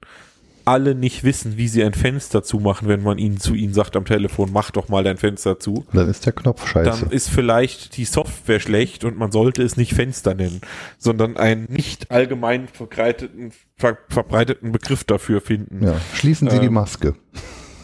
alle 0.65 0.95
nicht 0.95 1.23
wissen, 1.23 1.57
wie 1.57 1.67
sie 1.67 1.83
ein 1.83 1.93
Fenster 1.93 2.43
zumachen, 2.43 2.87
wenn 2.87 3.03
man 3.03 3.17
ihnen 3.17 3.39
zu 3.39 3.53
ihnen 3.55 3.73
sagt 3.73 3.95
am 3.95 4.05
Telefon, 4.05 4.49
mach 4.51 4.71
doch 4.71 4.87
mal 4.89 5.03
dein 5.03 5.17
Fenster 5.17 5.59
zu, 5.59 5.85
Dann 5.93 6.09
ist 6.09 6.25
der 6.25 6.33
Knopf 6.33 6.67
scheiße. 6.67 7.01
dann 7.03 7.11
ist 7.11 7.29
vielleicht 7.29 7.97
die 7.97 8.05
Software 8.05 8.59
schlecht 8.59 9.03
und 9.03 9.17
man 9.17 9.31
sollte 9.31 9.63
es 9.63 9.77
nicht 9.77 9.93
Fenster 9.93 10.33
nennen, 10.35 10.61
sondern 10.97 11.37
einen 11.37 11.65
nicht 11.69 12.11
allgemein 12.11 12.67
verbreiteten, 12.67 13.51
ver 13.77 13.97
verbreiteten 14.09 14.71
Begriff 14.71 15.03
dafür 15.03 15.41
finden. 15.41 15.83
ja. 15.85 15.95
Schließen 16.13 16.49
Sie 16.49 16.59
die 16.59 16.67
Ähm, 16.67 16.73
Maske. 16.73 17.15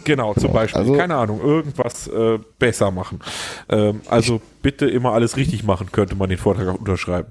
Genau, 0.03 0.35
zum 0.35 0.53
Beispiel. 0.53 0.81
Also- 0.81 0.93
Keine 0.93 1.15
Ahnung, 1.15 1.41
irgendwas 1.41 2.07
äh, 2.07 2.37
besser 2.59 2.91
machen. 2.91 3.19
Ähm, 3.69 4.01
also 4.07 4.39
bitte 4.61 4.85
immer 4.87 5.13
alles 5.13 5.35
richtig 5.35 5.63
machen, 5.63 5.91
könnte 5.91 6.13
man 6.15 6.29
den 6.29 6.37
Vortrag 6.37 6.67
auch 6.67 6.79
unterschreiben. 6.79 7.29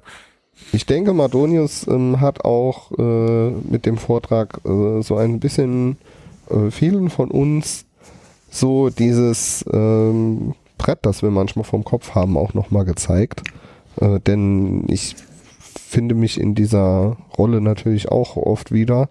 Ich 0.72 0.86
denke, 0.86 1.12
Madonius 1.12 1.86
ähm, 1.88 2.20
hat 2.20 2.44
auch 2.44 2.90
äh, 2.98 3.50
mit 3.50 3.86
dem 3.86 3.96
Vortrag 3.96 4.60
äh, 4.64 5.02
so 5.02 5.16
ein 5.16 5.40
bisschen 5.40 5.98
äh, 6.50 6.70
vielen 6.70 7.10
von 7.10 7.30
uns 7.30 7.86
so 8.50 8.88
dieses 8.88 9.64
ähm, 9.72 10.54
Brett, 10.78 11.00
das 11.02 11.22
wir 11.22 11.30
manchmal 11.30 11.64
vom 11.64 11.84
Kopf 11.84 12.14
haben, 12.14 12.36
auch 12.36 12.54
nochmal 12.54 12.84
gezeigt. 12.84 13.42
Äh, 14.00 14.20
denn 14.20 14.84
ich 14.88 15.16
finde 15.64 16.14
mich 16.14 16.40
in 16.40 16.54
dieser 16.54 17.16
Rolle 17.36 17.60
natürlich 17.60 18.10
auch 18.10 18.36
oft 18.36 18.72
wieder, 18.72 19.10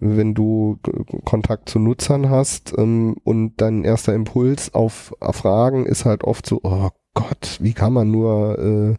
wenn 0.00 0.34
du 0.34 0.78
K- 0.82 0.92
Kontakt 1.24 1.68
zu 1.68 1.78
Nutzern 1.78 2.30
hast 2.30 2.74
ähm, 2.76 3.16
und 3.24 3.54
dein 3.56 3.84
erster 3.84 4.14
Impuls 4.14 4.74
auf 4.74 5.14
Fragen 5.20 5.86
ist 5.86 6.04
halt 6.04 6.24
oft 6.24 6.46
so, 6.46 6.60
oh 6.62 6.90
Gott, 7.14 7.58
wie 7.60 7.72
kann 7.72 7.92
man 7.92 8.10
nur 8.10 8.58
äh, 8.58 8.94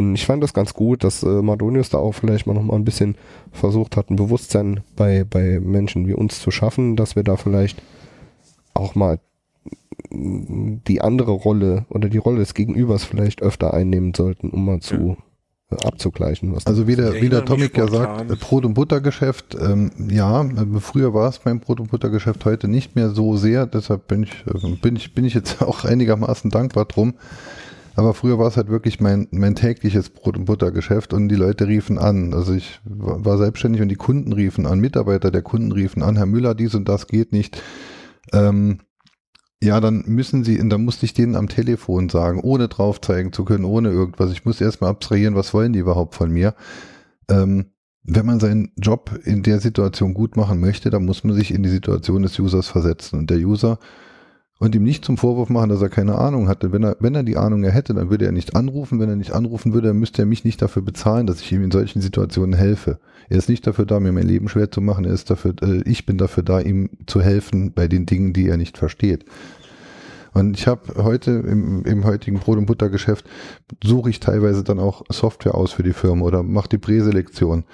und 0.00 0.14
ich 0.14 0.26
fand 0.26 0.42
das 0.42 0.54
ganz 0.54 0.74
gut, 0.74 1.04
dass 1.04 1.22
äh, 1.22 1.42
Madonius 1.42 1.90
da 1.90 1.98
auch 1.98 2.12
vielleicht 2.12 2.46
mal 2.46 2.54
nochmal 2.54 2.76
ein 2.76 2.84
bisschen 2.84 3.16
versucht 3.52 3.96
hat, 3.96 4.10
ein 4.10 4.16
Bewusstsein 4.16 4.80
bei, 4.96 5.24
bei 5.24 5.60
Menschen 5.60 6.08
wie 6.08 6.14
uns 6.14 6.40
zu 6.40 6.50
schaffen, 6.50 6.96
dass 6.96 7.16
wir 7.16 7.22
da 7.22 7.36
vielleicht 7.36 7.82
auch 8.74 8.94
mal 8.94 9.18
die 10.10 11.00
andere 11.00 11.32
Rolle 11.32 11.84
oder 11.90 12.08
die 12.08 12.18
Rolle 12.18 12.38
des 12.38 12.54
Gegenübers 12.54 13.04
vielleicht 13.04 13.42
öfter 13.42 13.74
einnehmen 13.74 14.14
sollten, 14.14 14.50
um 14.50 14.64
mal 14.64 14.80
zu 14.80 15.16
äh, 15.70 15.86
abzugleichen. 15.86 16.54
Was 16.54 16.66
Also 16.66 16.86
wie 16.86 16.96
der, 16.96 17.14
wie 17.14 17.28
der 17.28 17.44
Tomic 17.44 17.76
ja 17.76 17.86
sagt, 17.86 18.40
Brot- 18.40 18.64
und 18.64 18.74
Buttergeschäft, 18.74 19.56
ähm, 19.60 19.90
ja, 20.08 20.42
äh, 20.42 20.80
früher 20.80 21.14
war 21.14 21.28
es 21.28 21.44
mein 21.44 21.60
Brot- 21.60 21.80
und 21.80 21.90
Buttergeschäft, 21.90 22.44
heute 22.44 22.68
nicht 22.68 22.96
mehr 22.96 23.10
so 23.10 23.36
sehr, 23.36 23.66
deshalb 23.66 24.08
bin 24.08 24.24
ich, 24.24 24.32
äh, 24.46 24.76
bin 24.82 24.96
ich, 24.96 25.14
bin 25.14 25.24
ich 25.24 25.34
jetzt 25.34 25.62
auch 25.62 25.84
einigermaßen 25.84 26.50
dankbar 26.50 26.86
drum. 26.86 27.14
Aber 28.00 28.14
früher 28.14 28.38
war 28.38 28.46
es 28.46 28.56
halt 28.56 28.70
wirklich 28.70 28.98
mein, 28.98 29.28
mein 29.30 29.54
tägliches 29.54 30.08
Brot- 30.08 30.38
und 30.38 30.46
Buttergeschäft 30.46 31.12
und 31.12 31.28
die 31.28 31.36
Leute 31.36 31.66
riefen 31.66 31.98
an. 31.98 32.32
Also 32.32 32.54
ich 32.54 32.80
war 32.82 33.36
selbstständig 33.36 33.82
und 33.82 33.88
die 33.88 33.96
Kunden 33.96 34.32
riefen 34.32 34.64
an, 34.64 34.80
Mitarbeiter 34.80 35.30
der 35.30 35.42
Kunden 35.42 35.70
riefen 35.70 36.02
an, 36.02 36.16
Herr 36.16 36.24
Müller, 36.24 36.54
dies 36.54 36.74
und 36.74 36.88
das 36.88 37.08
geht 37.08 37.32
nicht. 37.32 37.62
Ähm, 38.32 38.78
ja, 39.62 39.80
dann 39.80 40.04
müssen 40.06 40.44
sie, 40.44 40.66
dann 40.66 40.82
musste 40.82 41.04
ich 41.04 41.12
denen 41.12 41.36
am 41.36 41.50
Telefon 41.50 42.08
sagen, 42.08 42.40
ohne 42.40 42.68
drauf 42.68 43.02
zeigen 43.02 43.34
zu 43.34 43.44
können, 43.44 43.66
ohne 43.66 43.90
irgendwas. 43.90 44.32
Ich 44.32 44.46
muss 44.46 44.62
erstmal 44.62 44.88
abstrahieren, 44.88 45.34
was 45.34 45.52
wollen 45.52 45.74
die 45.74 45.80
überhaupt 45.80 46.14
von 46.14 46.30
mir. 46.30 46.54
Ähm, 47.28 47.66
wenn 48.02 48.24
man 48.24 48.40
seinen 48.40 48.72
Job 48.78 49.20
in 49.24 49.42
der 49.42 49.60
Situation 49.60 50.14
gut 50.14 50.38
machen 50.38 50.58
möchte, 50.58 50.88
dann 50.88 51.04
muss 51.04 51.22
man 51.22 51.36
sich 51.36 51.52
in 51.52 51.62
die 51.62 51.68
Situation 51.68 52.22
des 52.22 52.38
Users 52.38 52.68
versetzen. 52.68 53.18
Und 53.18 53.28
der 53.28 53.40
User 53.40 53.78
und 54.60 54.74
ihm 54.74 54.82
nicht 54.82 55.06
zum 55.06 55.16
Vorwurf 55.16 55.48
machen, 55.48 55.70
dass 55.70 55.80
er 55.80 55.88
keine 55.88 56.16
Ahnung 56.16 56.46
hatte. 56.46 56.70
Wenn 56.70 56.84
er, 56.84 56.96
wenn 57.00 57.14
er 57.14 57.22
die 57.22 57.38
Ahnung 57.38 57.64
hätte, 57.64 57.94
dann 57.94 58.10
würde 58.10 58.26
er 58.26 58.32
nicht 58.32 58.54
anrufen. 58.54 59.00
Wenn 59.00 59.08
er 59.08 59.16
nicht 59.16 59.32
anrufen 59.32 59.72
würde, 59.72 59.88
dann 59.88 59.98
müsste 59.98 60.22
er 60.22 60.26
mich 60.26 60.44
nicht 60.44 60.60
dafür 60.60 60.82
bezahlen, 60.82 61.26
dass 61.26 61.40
ich 61.40 61.50
ihm 61.50 61.64
in 61.64 61.70
solchen 61.70 62.02
Situationen 62.02 62.54
helfe. 62.54 62.98
Er 63.30 63.38
ist 63.38 63.48
nicht 63.48 63.66
dafür 63.66 63.86
da, 63.86 63.98
mir 64.00 64.12
mein 64.12 64.28
Leben 64.28 64.50
schwer 64.50 64.70
zu 64.70 64.82
machen. 64.82 65.06
Er 65.06 65.14
ist 65.14 65.30
dafür, 65.30 65.54
äh, 65.62 65.82
ich 65.86 66.04
bin 66.04 66.18
dafür 66.18 66.42
da, 66.42 66.60
ihm 66.60 66.90
zu 67.06 67.22
helfen 67.22 67.72
bei 67.72 67.88
den 67.88 68.04
Dingen, 68.04 68.34
die 68.34 68.48
er 68.48 68.58
nicht 68.58 68.76
versteht. 68.76 69.24
Und 70.32 70.56
ich 70.58 70.66
habe 70.66 71.02
heute 71.02 71.30
im, 71.32 71.84
im 71.84 72.04
heutigen 72.04 72.38
Brot- 72.38 72.58
und 72.58 72.66
Buttergeschäft 72.66 73.24
suche 73.82 74.10
ich 74.10 74.20
teilweise 74.20 74.62
dann 74.64 74.78
auch 74.78 75.02
Software 75.08 75.54
aus 75.54 75.72
für 75.72 75.82
die 75.82 75.92
Firma 75.92 76.24
oder 76.24 76.42
mache 76.42 76.68
die 76.68 76.78
Präselektion. 76.78 77.64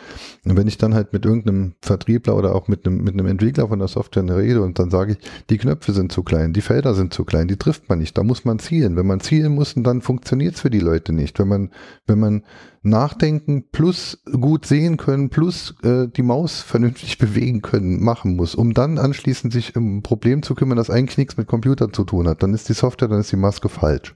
Und 0.44 0.56
wenn 0.56 0.66
ich 0.66 0.78
dann 0.78 0.94
halt 0.94 1.12
mit 1.12 1.24
irgendeinem 1.24 1.74
Vertriebler 1.82 2.36
oder 2.36 2.54
auch 2.54 2.68
mit 2.68 2.86
einem, 2.86 3.02
mit 3.02 3.14
einem 3.14 3.26
Entwickler 3.26 3.68
von 3.68 3.78
der 3.78 3.88
Software 3.88 4.24
rede 4.36 4.62
und 4.62 4.78
dann 4.78 4.90
sage 4.90 5.12
ich, 5.12 5.18
die 5.50 5.58
Knöpfe 5.58 5.92
sind 5.92 6.12
zu 6.12 6.22
klein, 6.22 6.52
die 6.52 6.60
Felder 6.60 6.94
sind 6.94 7.12
zu 7.12 7.24
klein, 7.24 7.48
die 7.48 7.56
trifft 7.56 7.88
man 7.88 7.98
nicht, 7.98 8.16
da 8.16 8.22
muss 8.22 8.44
man 8.44 8.58
zielen. 8.58 8.96
Wenn 8.96 9.06
man 9.06 9.20
zielen 9.20 9.54
muss, 9.54 9.74
dann 9.76 10.00
funktioniert 10.00 10.54
es 10.54 10.60
für 10.60 10.70
die 10.70 10.80
Leute 10.80 11.12
nicht. 11.12 11.38
Wenn 11.38 11.48
man, 11.48 11.70
wenn 12.06 12.18
man 12.18 12.42
nachdenken 12.86 13.64
plus 13.70 14.22
gut 14.32 14.66
sehen 14.66 14.96
können 14.96 15.28
plus 15.28 15.74
äh, 15.82 16.08
die 16.08 16.22
Maus 16.22 16.60
vernünftig 16.60 17.18
bewegen 17.18 17.62
können 17.62 18.02
machen 18.02 18.36
muss, 18.36 18.54
um 18.54 18.74
dann 18.74 18.98
anschließend 18.98 19.52
sich 19.52 19.76
um 19.76 19.98
ein 19.98 20.02
Problem 20.02 20.42
zu 20.42 20.54
kümmern, 20.54 20.76
das 20.76 20.90
eigentlich 20.90 21.18
nichts 21.18 21.36
mit 21.36 21.46
Computern 21.46 21.92
zu 21.92 22.04
tun 22.04 22.28
hat, 22.28 22.42
dann 22.42 22.54
ist 22.54 22.68
die 22.68 22.74
Software, 22.74 23.08
dann 23.08 23.20
ist 23.20 23.32
die 23.32 23.36
Maske 23.36 23.68
falsch. 23.68 24.14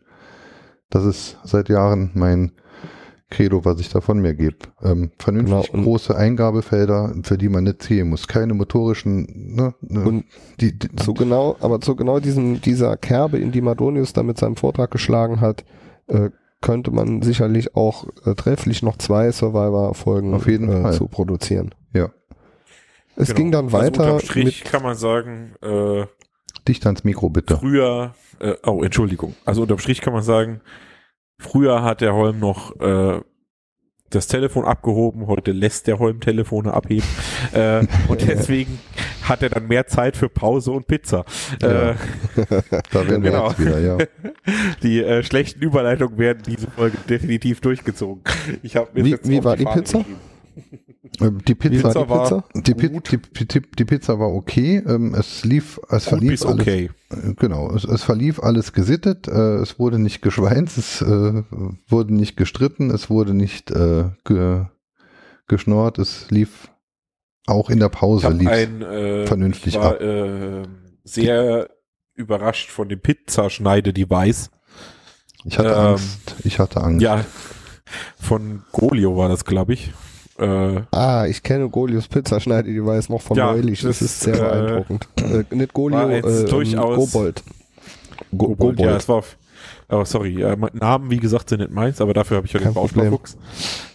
Das 0.89 1.05
ist 1.05 1.39
seit 1.45 1.68
Jahren 1.68 2.11
mein 2.14 2.53
Credo, 3.31 3.64
was 3.64 3.79
ich 3.81 3.89
da 3.89 4.01
von 4.01 4.18
mir 4.18 4.35
gebe. 4.35 4.57
Ähm, 4.83 5.12
vernünftig 5.18 5.71
Genau, 5.71 5.85
große 5.85 6.16
Eingabefelder, 6.16 7.14
für 7.23 7.39
die 7.39 7.49
man 7.49 7.64
nicht 7.64 7.83
zählen 7.83 8.09
muss. 8.09 8.27
Keine 8.27 8.55
motorischen, 8.55 9.55
ne, 9.55 9.75
ne, 9.81 10.05
Und 10.05 10.25
die, 10.61 10.77
die, 10.77 10.95
zu 10.97 11.14
genau, 11.14 11.57
aber 11.61 11.81
zu 11.81 11.95
genau 11.95 12.18
diesem, 12.18 12.61
dieser 12.61 12.97
Kerbe, 12.97 13.39
in 13.39 13.53
die 13.53 13.61
Madonius 13.61 14.12
da 14.12 14.25
mit 14.25 14.37
seinem 14.37 14.57
Vortrag 14.57 14.91
geschlagen 14.91 15.41
hat, 15.41 15.64
äh, 16.09 16.31
könnte 16.61 16.91
man 16.91 17.23
sicherlich 17.23 17.75
auch 17.75 18.07
äh, 18.27 18.35
trefflich 18.35 18.83
noch 18.83 18.97
zwei 18.99 19.31
Survivor-Folgen 19.33 20.35
Auf 20.35 20.47
jeden 20.47 20.69
äh, 20.69 20.83
Fall. 20.83 20.93
zu 20.93 21.09
produzieren. 21.09 21.75
ja, 21.95 22.11
Es 23.17 23.29
Genau. 23.29 23.37
ging 23.37 23.53
dann 23.53 23.65
Also 23.67 23.79
weiter 23.79 24.03
unterm 24.05 24.21
Strich 24.21 24.63
mit, 24.63 24.65
kann 24.71 24.83
man 24.83 24.95
sagen, 24.97 25.55
äh, 25.63 26.05
dicht 26.69 26.85
ans 26.87 27.05
Mikro 27.05 27.31
bitte. 27.31 27.57
früher 27.57 28.15
äh, 28.41 28.55
oh, 28.65 28.83
Entschuldigung. 28.83 29.35
Also 29.45 29.63
unterm 29.63 29.79
Strich 29.79 30.01
kann 30.01 30.13
man 30.13 30.23
sagen, 30.23 30.61
früher 31.39 31.83
hat 31.83 32.01
der 32.01 32.15
Holm 32.15 32.39
noch 32.39 32.79
äh, 32.81 33.21
das 34.11 34.27
Telefon 34.27 34.65
abgehoben, 34.65 35.27
heute 35.29 35.53
lässt 35.53 35.87
der 35.87 35.99
Holm 35.99 36.21
Telefone 36.21 36.73
abheben. 36.75 37.07
äh, 37.53 37.87
und 38.09 38.21
deswegen 38.29 38.79
hat 39.23 39.43
er 39.43 39.51
dann 39.51 39.69
mehr 39.69 39.87
Zeit 39.87 40.17
für 40.17 40.29
Pause 40.29 40.73
und 40.73 40.87
Pizza. 40.87 41.25
Ja. 41.63 41.91
Äh, 41.91 41.95
Da 42.93 43.09
wären 43.09 43.23
wir 43.23 43.31
Genau. 43.31 43.59
wieder, 43.59 43.79
ja. 43.79 43.99
die 44.83 45.03
äh, 45.03 45.23
schlechten 45.23 45.61
Überleitungen 45.63 46.19
werden 46.19 46.43
diese 46.47 46.69
Folge 46.71 46.97
definitiv 47.09 47.61
durchgezogen. 47.61 48.23
Ich 48.63 48.77
habe 48.77 48.91
mir 48.95 49.05
Wie- 49.05 49.11
jetzt 49.11 49.29
wie 49.29 49.43
war 49.45 49.57
die 49.57 49.65
Fahne 49.65 49.83
Pizza? 49.83 49.99
geschrieben. 49.99 50.19
Ähm, 51.20 51.38
Die 51.46 51.55
Pizza, 51.55 51.88
Pizza 51.88 52.05
die, 52.05 52.11
war 52.11 52.22
Pizza? 52.24 52.44
die, 52.55 52.74
Pi- 52.74 53.01
die, 53.01 53.46
die, 53.48 53.61
die 53.70 53.84
Pizza 53.86 54.18
war 54.18 54.28
okay. 54.28 54.82
Ähm, 54.86 55.14
es 55.14 55.44
lief, 55.44 55.78
es 55.88 56.05
Gut 56.05 56.18
verlief 56.18 56.44
alles, 56.44 56.61
okay. 56.61 56.90
äh, 57.11 57.34
genau, 57.34 57.74
es, 57.74 57.84
es 57.84 58.03
verlief 58.03 58.38
alles 58.42 58.72
gesittet. 58.74 59.26
Äh, 59.26 59.57
es 59.57 59.78
wurde 59.78 59.98
nicht 59.98 60.20
geschweint, 60.20 60.76
es 60.76 61.01
äh, 61.01 61.42
wurde 61.88 62.14
nicht 62.14 62.36
gestritten, 62.36 62.90
es 62.90 63.09
wurde 63.09 63.32
nicht 63.32 63.70
äh, 63.70 64.11
ge, 64.24 64.66
geschnort. 65.48 65.98
Es 65.98 66.30
lief 66.30 66.68
auch 67.46 67.70
in 67.70 67.80
der 67.80 67.88
Pause 67.88 68.28
lief. 68.28 68.48
ein 68.48 68.82
äh, 68.82 69.26
vernünftig 69.26 69.74
ich 69.74 69.80
war, 69.80 69.94
ab. 69.94 70.01
äh, 70.03 70.62
sehr 71.05 71.70
überrascht 72.14 72.68
von 72.70 72.90
dem 72.90 73.01
Pizzaschneide-Device. 73.01 74.51
Ich 75.46 75.59
hatte 75.59 75.70
ähm, 75.70 75.74
Angst. 75.78 76.36
Ich 76.44 76.59
hatte 76.59 76.82
Angst. 76.82 77.01
Ja, 77.01 77.24
von 78.20 78.62
Golio 78.70 79.16
war 79.16 79.30
das, 79.30 79.46
glaube 79.46 79.72
ich. 79.72 79.92
Äh, 80.41 80.80
Ah, 80.91 81.26
ich 81.28 81.43
kenne 81.43 81.68
Golios 81.68 82.09
Pizzaschneide, 82.09 82.70
die 82.72 82.84
weiß 82.84 83.09
noch 83.11 83.20
von 83.22 83.36
Ja, 83.36 83.53
neulich. 83.53 83.82
Das, 83.82 83.99
das, 83.99 84.03
ist 84.03 84.20
sehr 84.20 84.34
äh, 84.34 84.38
beeindruckend. 84.38 85.09
Äh, 85.51 85.55
nicht 85.55 85.72
Golio, 85.72 86.09
äh, 86.09 86.22
durchaus- 86.47 86.97
Gobold. 87.12 87.43
Go 88.32 88.47
Kobold. 88.49 88.59
Gobold. 88.59 88.80
Ja, 88.80 88.97
es 88.97 89.09
war. 89.09 89.16
auf- 89.16 89.36
Oh, 89.93 90.05
sorry, 90.05 90.41
äh, 90.41 90.57
Namen, 90.72 91.11
wie 91.11 91.16
gesagt, 91.16 91.49
sind 91.49 91.59
nicht 91.59 91.72
meins, 91.72 92.01
aber 92.01 92.14
dafür 92.14 92.36
habe 92.36 92.47
ich 92.47 92.53
ja 92.53 92.61
den. 92.61 92.72
Bausparfuchs. 92.72 93.36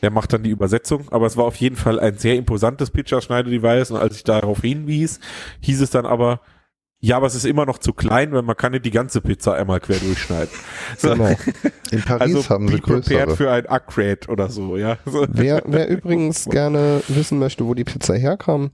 Der 0.02 0.12
macht 0.12 0.34
dann 0.34 0.44
die 0.44 0.50
Übersetzung. 0.50 1.06
Aber 1.10 1.26
es 1.26 1.38
war 1.38 1.46
auf 1.46 1.56
jeden 1.56 1.78
Fall 1.78 2.00
ein 2.02 2.18
sehr 2.18 2.36
imposantes 2.36 2.92
Pizzaschneide-Device. 2.92 3.92
Und 3.92 3.98
als 3.98 4.18
ich 4.18 4.26
darauf 4.26 4.60
hinwies, 4.62 5.22
hieß 5.62 5.80
es 5.82 5.92
dann 5.92 6.06
aber, 6.06 6.42
ja, 7.02 7.18
aber 7.18 7.28
es 7.28 7.36
ist 7.36 7.46
immer 7.46 7.66
noch 7.66 7.78
zu 7.78 7.94
klein, 7.94 8.32
weil 8.32 8.42
man 8.42 8.56
kann 8.58 8.72
nicht 8.72 8.86
die 8.86 8.92
ganze 8.92 9.22
Pizza 9.22 9.54
einmal 9.54 9.80
quer 9.80 9.98
durchschneiden. 10.00 10.50
So, 10.98 11.10
Genau. 11.12 11.36
In 11.92 12.02
Paris 12.02 12.36
also 12.36 12.50
haben 12.50 12.68
sie 12.68 12.80
größere. 12.80 13.36
für 13.36 13.52
ein 13.52 13.66
Upgrade 13.68 14.28
oder 14.30 14.50
so, 14.50 14.76
ja. 14.78 14.98
So. 15.06 15.26
Wer, 15.30 15.62
wer 15.66 15.88
übrigens 15.90 16.46
gerne 16.46 17.02
wissen 17.08 17.38
möchte, 17.40 17.66
wo 17.66 17.74
die 17.74 17.84
Pizza 17.84 18.16
herkam, 18.16 18.72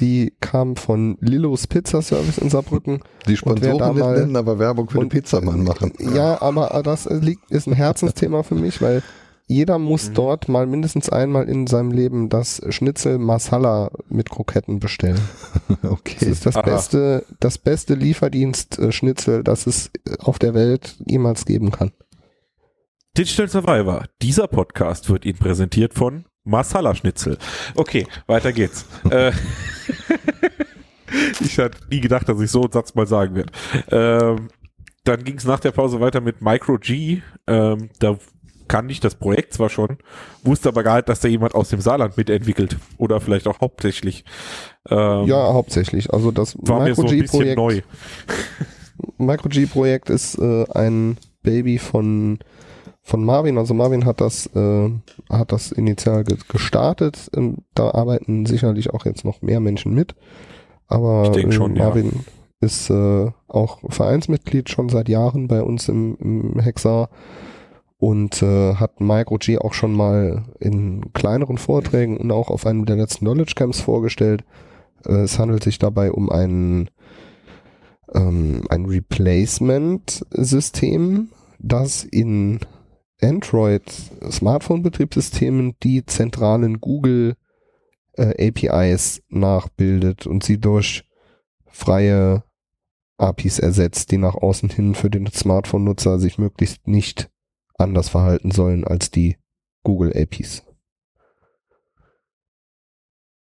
die 0.00 0.32
kam 0.40 0.76
von 0.76 1.16
Lillos 1.20 1.66
Pizza 1.66 2.00
Service 2.02 2.38
in 2.38 2.48
Saarbrücken. 2.50 3.02
Die 3.26 3.32
da 3.32 3.36
Sponsoren 3.36 3.98
mal- 3.98 4.18
nennen, 4.18 4.36
aber 4.36 4.58
Werbung 4.58 4.88
für 4.88 4.98
den 4.98 5.02
und- 5.04 5.08
Pizzamann 5.10 5.62
machen. 5.62 5.92
Ja, 6.14 6.40
aber 6.40 6.80
das 6.82 7.04
liegt, 7.06 7.50
ist 7.50 7.66
ein 7.66 7.74
Herzensthema 7.74 8.42
für 8.42 8.54
mich, 8.54 8.80
weil 8.80 9.02
jeder 9.50 9.78
muss 9.80 10.10
Mhm. 10.10 10.14
dort 10.14 10.48
mal 10.48 10.66
mindestens 10.66 11.08
einmal 11.10 11.48
in 11.48 11.66
seinem 11.66 11.90
Leben 11.90 12.28
das 12.28 12.62
Schnitzel 12.68 13.18
Masala 13.18 13.90
mit 14.08 14.30
Kroketten 14.30 14.78
bestellen. 14.78 15.20
Das 15.82 15.90
Okay. 15.90 16.24
ist 16.26 16.46
das 16.46 16.56
Aha. 16.56 16.62
beste, 16.62 17.24
das 17.40 17.58
beste 17.58 17.94
Lieferdienst-Schnitzel, 17.94 19.42
das 19.42 19.66
es 19.66 19.90
auf 20.20 20.38
der 20.38 20.54
Welt 20.54 20.96
jemals 21.04 21.44
geben 21.46 21.70
kann. 21.72 21.90
Digital 23.18 23.48
Survivor. 23.48 24.04
Dieser 24.22 24.46
Podcast 24.46 25.10
wird 25.10 25.24
Ihnen 25.24 25.38
präsentiert 25.38 25.94
von 25.94 26.26
Masala 26.44 26.94
Schnitzel. 26.94 27.36
Okay, 27.74 28.06
weiter 28.26 28.52
geht's. 28.52 28.84
äh, 29.10 29.32
ich 31.40 31.58
hatte 31.58 31.78
nie 31.90 32.00
gedacht, 32.00 32.28
dass 32.28 32.40
ich 32.40 32.50
so 32.50 32.62
einen 32.62 32.72
Satz 32.72 32.94
mal 32.94 33.06
sagen 33.06 33.34
werde. 33.34 33.52
Ähm, 33.90 34.48
dann 35.04 35.24
ging 35.24 35.36
es 35.38 35.44
nach 35.44 35.60
der 35.60 35.72
Pause 35.72 36.00
weiter 36.00 36.20
mit 36.20 36.40
Micro 36.40 36.78
G. 36.78 37.22
Ähm, 37.46 37.88
da 37.98 38.16
kannte 38.70 38.92
ich 38.92 39.00
das 39.00 39.16
Projekt 39.16 39.52
zwar 39.52 39.68
schon, 39.68 39.98
wusste 40.44 40.68
aber 40.68 40.84
gar 40.84 40.96
nicht, 40.96 41.08
dass 41.08 41.18
da 41.18 41.26
jemand 41.26 41.56
aus 41.56 41.70
dem 41.70 41.80
Saarland 41.80 42.16
mitentwickelt. 42.16 42.76
Oder 42.98 43.20
vielleicht 43.20 43.48
auch 43.48 43.60
hauptsächlich. 43.60 44.24
Ähm, 44.88 45.26
Ja, 45.26 45.52
hauptsächlich. 45.52 46.12
Also 46.12 46.30
das 46.30 46.56
war 46.60 46.84
mir 46.84 46.94
so 46.94 47.02
ein 47.02 47.08
bisschen 47.08 47.40
Micro-G-Projekt 47.40 47.56
neu. 47.56 47.80
Micro-G-Projekt 49.18 50.08
ist 50.08 50.38
äh, 50.38 50.66
ein 50.72 51.18
Baby 51.42 51.78
von, 51.78 52.38
von 53.02 53.24
Marvin. 53.24 53.58
Also 53.58 53.74
Marvin 53.74 54.06
hat 54.06 54.20
das, 54.20 54.46
äh, 54.54 54.90
hat 55.28 55.50
das 55.50 55.72
initial 55.72 56.22
ge 56.22 56.36
gestartet. 56.48 57.28
Ähm, 57.36 57.58
da 57.74 57.90
arbeiten 57.90 58.46
sicherlich 58.46 58.90
auch 58.90 59.04
jetzt 59.04 59.24
noch 59.24 59.42
mehr 59.42 59.58
Menschen 59.58 59.94
mit. 59.94 60.14
Aber 60.86 61.36
äh, 61.36 61.50
schon, 61.50 61.74
ja. 61.74 61.86
Marvin 61.86 62.24
ist 62.60 62.88
äh, 62.88 63.30
auch 63.48 63.80
Vereinsmitglied 63.88 64.70
schon 64.70 64.88
seit 64.90 65.08
Jahren 65.08 65.48
bei 65.48 65.60
uns 65.60 65.88
im, 65.88 66.16
im 66.20 66.60
Hexar 66.60 67.08
und 68.00 68.42
äh, 68.42 68.74
hat 68.76 69.00
Micro-G 69.00 69.58
auch 69.58 69.74
schon 69.74 69.94
mal 69.94 70.44
in 70.58 71.12
kleineren 71.12 71.58
Vorträgen 71.58 72.16
und 72.16 72.32
auch 72.32 72.48
auf 72.48 72.66
einem 72.66 72.86
der 72.86 72.96
letzten 72.96 73.26
Knowledge 73.26 73.52
Camps 73.54 73.80
vorgestellt. 73.80 74.42
Äh, 75.04 75.20
es 75.20 75.38
handelt 75.38 75.62
sich 75.62 75.78
dabei 75.78 76.10
um 76.10 76.30
einen 76.30 76.88
ähm, 78.14 78.62
ein 78.70 78.86
Replacement-System, 78.86 81.28
das 81.58 82.04
in 82.04 82.60
Android 83.20 83.82
Smartphone-Betriebssystemen 84.30 85.74
die 85.82 86.06
zentralen 86.06 86.80
Google 86.80 87.36
äh, 88.14 88.48
APIs 88.48 89.20
nachbildet 89.28 90.26
und 90.26 90.42
sie 90.42 90.58
durch 90.58 91.04
freie 91.66 92.44
APIs 93.18 93.58
ersetzt, 93.58 94.10
die 94.10 94.16
nach 94.16 94.36
außen 94.36 94.70
hin 94.70 94.94
für 94.94 95.10
den 95.10 95.26
Smartphone-Nutzer 95.26 96.18
sich 96.18 96.38
möglichst 96.38 96.88
nicht 96.88 97.30
anders 97.80 98.08
verhalten 98.08 98.50
sollen 98.50 98.84
als 98.84 99.10
die 99.10 99.36
Google 99.82 100.12
APIs. 100.16 100.64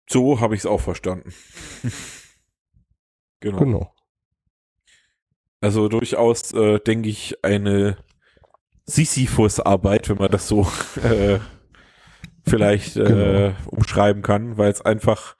So 0.08 0.40
habe 0.40 0.54
ich 0.54 0.60
es 0.60 0.66
auch 0.66 0.80
verstanden. 0.80 1.32
genau. 3.40 3.58
Genau. 3.58 3.94
Also 5.60 5.88
durchaus, 5.88 6.52
äh, 6.52 6.80
denke 6.80 7.08
ich, 7.08 7.44
eine 7.44 7.96
Sisyphus-Arbeit, 8.84 10.08
wenn 10.08 10.18
man 10.18 10.30
das 10.30 10.48
so 10.48 10.66
äh, 11.02 11.38
vielleicht 12.44 12.96
äh, 12.96 13.04
Genau. 13.04 13.54
umschreiben 13.66 14.22
kann, 14.22 14.58
weil 14.58 14.70
es 14.72 14.82
einfach 14.82 15.36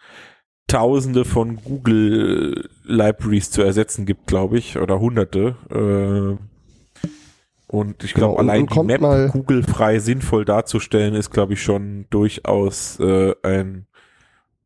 Tausende 0.68 1.24
von 1.24 1.57
Google 1.57 2.70
Libraries 2.84 3.51
zu 3.51 3.62
ersetzen 3.62 4.07
gibt, 4.07 4.26
glaube 4.26 4.57
ich, 4.59 4.78
oder 4.78 5.01
Hunderte. 5.01 5.57
Äh, 5.70 6.51
und 7.72 8.04
ich 8.04 8.14
glaube, 8.14 8.36
Genau, 8.36 8.50
allein 8.52 8.66
die 8.66 8.78
Map 8.80 9.00
mal- 9.00 9.28
Google-frei 9.30 9.98
sinnvoll 9.98 10.44
darzustellen, 10.44 11.14
ist, 11.14 11.30
glaube 11.30 11.54
ich, 11.54 11.62
schon 11.62 12.04
durchaus 12.10 13.00
äh, 13.00 13.34
ein 13.42 13.86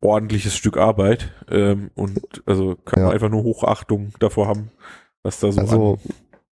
ordentliches 0.01 0.55
Stück 0.55 0.77
Arbeit. 0.77 1.31
Ähm, 1.49 1.89
und 1.95 2.19
also 2.45 2.75
kann 2.85 3.01
man 3.01 3.09
Ja. 3.09 3.13
einfach 3.15 3.29
nur 3.29 3.43
Hochachtung 3.43 4.11
davor 4.19 4.47
haben, 4.47 4.69
was 5.23 5.39
da 5.39 5.51
so 5.51 5.59
Also 5.61 5.99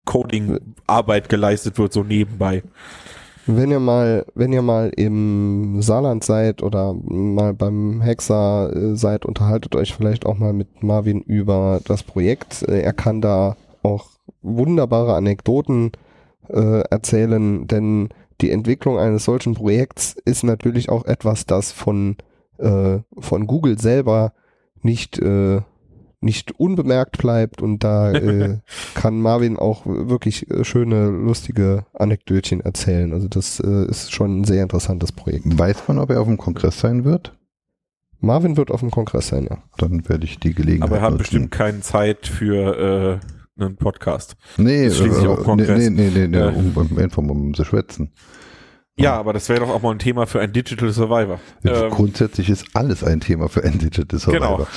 Coding-Arbeit 0.05 1.27
geleistet 1.29 1.77
wird, 1.77 1.91
so 1.93 2.03
nebenbei. 2.03 2.63
Wenn 3.45 3.71
ihr 3.71 3.79
mal, 3.81 4.25
wenn 4.35 4.53
ihr 4.53 4.61
mal 4.61 4.89
im 4.95 5.81
Saarland 5.81 6.23
seid 6.23 6.63
oder 6.63 6.93
mal 6.93 7.53
beim 7.53 7.99
Hexer 8.01 8.71
äh, 8.73 8.95
seid, 8.95 9.25
unterhaltet 9.25 9.75
euch 9.75 9.93
vielleicht 9.93 10.25
auch 10.25 10.37
mal 10.37 10.53
mit 10.53 10.81
Marvin 10.81 11.21
über 11.21 11.81
das 11.85 12.03
Projekt. 12.03 12.63
Äh, 12.63 12.81
er 12.81 12.93
kann 12.93 13.19
da 13.21 13.57
auch 13.81 14.11
wunderbare 14.41 15.15
Anekdoten 15.15 15.91
äh, 16.49 16.81
erzählen, 16.89 17.67
denn 17.67 18.09
die 18.41 18.51
Entwicklung 18.51 18.99
eines 18.99 19.25
solchen 19.25 19.53
Projekts 19.53 20.15
ist 20.25 20.43
natürlich 20.43 20.89
auch 20.89 21.05
etwas, 21.05 21.45
das 21.45 21.71
von, 21.71 22.17
äh, 22.57 22.99
von 23.17 23.47
Google 23.47 23.79
selber 23.79 24.33
nicht, 24.81 25.19
äh, 25.19 25.61
nicht 26.19 26.59
unbemerkt 26.59 27.17
bleibt 27.17 27.61
und 27.61 27.83
da 27.83 28.11
äh, 28.13 28.59
kann 28.95 29.21
Marvin 29.21 29.57
auch 29.57 29.85
wirklich 29.85 30.49
äh, 30.49 30.63
schöne, 30.63 31.09
lustige 31.09 31.85
Anekdötchen 31.93 32.61
erzählen. 32.61 33.13
Also 33.13 33.27
das 33.27 33.59
äh, 33.59 33.85
ist 33.85 34.11
schon 34.11 34.41
ein 34.41 34.43
sehr 34.43 34.63
interessantes 34.63 35.11
Projekt. 35.11 35.57
Weiß 35.57 35.87
man, 35.87 35.99
ob 35.99 36.09
er 36.09 36.21
auf 36.21 36.27
dem 36.27 36.37
Kongress 36.37 36.79
sein 36.79 37.05
wird? 37.05 37.37
Marvin 38.19 38.55
wird 38.55 38.71
auf 38.71 38.79
dem 38.79 38.89
Kongress 38.89 39.27
sein, 39.27 39.47
ja. 39.49 39.57
Dann 39.77 40.07
werde 40.07 40.23
ich 40.23 40.39
die 40.39 40.53
Gelegenheit 40.53 40.89
Aber 40.89 40.97
er 40.97 41.01
hat 41.01 41.11
nutzen. 41.11 41.23
bestimmt 41.23 41.51
keine 41.51 41.81
Zeit 41.81 42.25
für 42.25 43.19
äh, 43.21 43.42
einen 43.59 43.75
Podcast. 43.77 44.35
Nee, 44.57 44.87
ist 44.87 44.97
schließlich 44.97 45.25
äh, 45.25 45.27
auch 45.27 45.43
Kongress. 45.43 45.77
nee, 45.77 45.89
nee, 45.89 46.09
nee, 46.13 46.27
nee 46.27 46.37
Äh. 46.37 46.47
um, 46.47 46.97
einfach 46.97 47.21
mal 47.21 47.31
um 47.31 47.53
zu 47.53 47.63
schwätzen. 47.63 48.11
Ja, 48.95 49.15
aber 49.15 49.33
das 49.33 49.49
wäre 49.49 49.61
doch 49.61 49.69
auch 49.69 49.81
mal 49.81 49.89
ein 49.89 49.97
Thema 49.97 50.27
für 50.27 50.39
ein 50.39 50.53
Digital 50.53 50.91
Survivor. 50.91 51.39
Ähm, 51.65 51.89
Grundsätzlich 51.89 52.47
ist 52.51 52.65
alles 52.75 53.03
ein 53.03 53.21
Thema 53.21 53.49
für 53.49 53.63
ein 53.63 53.79
Digital 53.79 54.19
Survivor. 54.19 54.67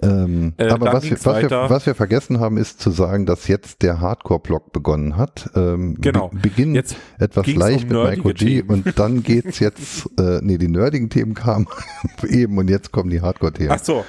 Ähm, 0.00 0.52
Äh, 0.58 0.68
aber 0.68 0.92
was 0.92 1.02
wir, 1.02 1.16
was, 1.24 1.42
wir, 1.42 1.50
was 1.50 1.84
wir 1.84 1.96
vergessen 1.96 2.38
haben, 2.38 2.56
ist 2.56 2.80
zu 2.80 2.90
sagen, 2.92 3.26
dass 3.26 3.48
jetzt 3.48 3.82
der 3.82 4.00
Hardcore-Block 4.00 4.72
begonnen 4.72 5.16
hat. 5.16 5.50
Ähm, 5.56 5.96
Genau. 6.00 6.28
Be 6.28 6.38
Beginn 6.38 6.76
Jetzt 6.76 6.94
etwas 7.18 7.48
leicht 7.48 7.90
um 7.92 7.98
mit 8.04 8.10
Micro 8.18 8.28
G 8.28 8.34
Themen. 8.62 8.70
und 8.70 8.96
dann 8.96 9.24
geht's 9.24 9.58
jetzt, 9.58 10.08
äh, 10.20 10.38
nee, 10.40 10.56
die 10.58 10.68
nerdigen 10.68 11.10
Themen 11.10 11.34
kamen 11.34 11.66
eben 12.28 12.56
und 12.58 12.70
jetzt 12.70 12.92
kommen 12.92 13.10
die 13.10 13.22
Hardcore-Themen. 13.22 13.72
Ach 13.72 13.82
so, 13.82 14.04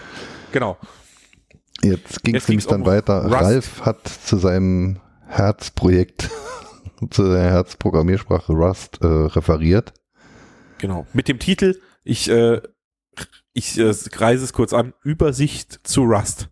genau. 0.52 0.78
Jetzt 1.86 2.24
ging 2.24 2.36
es 2.36 2.48
nämlich 2.48 2.66
dann 2.68 2.82
um 2.82 2.88
weiter. 2.88 3.24
Rust. 3.24 3.34
Ralf 3.34 3.82
hat 3.82 4.08
zu 4.08 4.38
seinem 4.38 4.98
Herzprojekt, 5.28 6.30
zu 7.10 7.24
der 7.24 7.44
Herzprogrammiersprache 7.52 8.54
Rust 8.54 9.00
äh, 9.02 9.06
referiert. 9.08 9.94
Genau. 10.78 11.06
Mit 11.14 11.28
dem 11.28 11.40
Titel, 11.40 11.80
ich, 12.04 12.30
äh, 12.30 12.62
ich 13.54 13.78
äh, 13.80 13.94
kreise 14.12 14.44
es 14.44 14.54
kurz 14.54 14.74
an, 14.74 14.94
Übersicht 15.04 15.80
zu 15.84 16.04
Rust. 16.04 16.50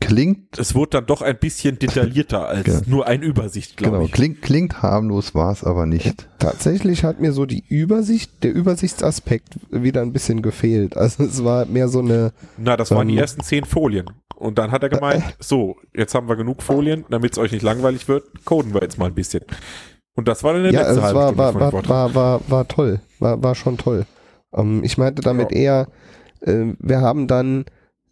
Klingt, 0.00 0.56
Es 0.56 0.76
wurde 0.76 0.90
dann 0.90 1.06
doch 1.06 1.22
ein 1.22 1.36
bisschen 1.38 1.76
detaillierter 1.80 2.46
als 2.48 2.66
Ja. 2.68 2.80
nur 2.86 3.08
ein 3.08 3.20
Übersicht, 3.22 3.76
glaube 3.76 3.96
genau, 3.96 4.06
ich. 4.06 4.12
klingt, 4.12 4.42
klingt 4.42 4.80
harmlos, 4.80 5.34
war 5.34 5.50
es 5.50 5.64
aber 5.64 5.86
nicht. 5.86 6.28
Tatsächlich 6.38 7.02
hat 7.02 7.18
mir 7.20 7.32
so 7.32 7.46
die 7.46 7.64
Übersicht, 7.66 8.44
der 8.44 8.54
Übersichtsaspekt 8.54 9.58
wieder 9.72 10.02
ein 10.02 10.12
bisschen 10.12 10.40
gefehlt. 10.40 10.96
Also 10.96 11.24
es 11.24 11.42
war 11.42 11.66
mehr 11.66 11.88
so 11.88 11.98
eine, 11.98 12.32
Na, 12.56 12.76
das 12.76 12.92
waren 12.92 13.08
die 13.08 13.14
Ähm, 13.14 13.20
ersten 13.20 13.42
zehn 13.42 13.64
Folien. 13.64 14.08
Und 14.38 14.56
dann 14.58 14.70
hat 14.70 14.84
er 14.84 14.88
gemeint, 14.88 15.24
so, 15.40 15.76
jetzt 15.92 16.14
haben 16.14 16.28
wir 16.28 16.36
genug 16.36 16.62
Folien, 16.62 17.04
damit 17.10 17.32
es 17.32 17.38
euch 17.38 17.50
nicht 17.50 17.62
langweilig 17.62 18.06
wird, 18.06 18.44
coden 18.44 18.72
wir 18.72 18.82
jetzt 18.82 18.96
mal 18.96 19.06
ein 19.06 19.14
bisschen. 19.14 19.42
Und 20.14 20.28
das 20.28 20.44
war 20.44 20.52
dann 20.52 20.62
der 20.62 20.72
ja, 20.72 20.80
letzte 20.82 20.98
es 20.98 21.02
halbe 21.02 21.18
war, 21.18 21.36
war, 21.36 21.54
war, 21.54 21.88
war, 21.88 22.14
war, 22.14 22.40
war 22.48 22.68
toll. 22.68 23.00
War, 23.18 23.42
war 23.42 23.54
schon 23.56 23.78
toll. 23.78 24.06
Ähm, 24.54 24.82
ich 24.84 24.96
meinte 24.96 25.22
damit 25.22 25.50
eher, 25.50 25.88
äh, 26.40 26.72
wir 26.78 27.00
haben 27.00 27.26
dann, 27.26 27.64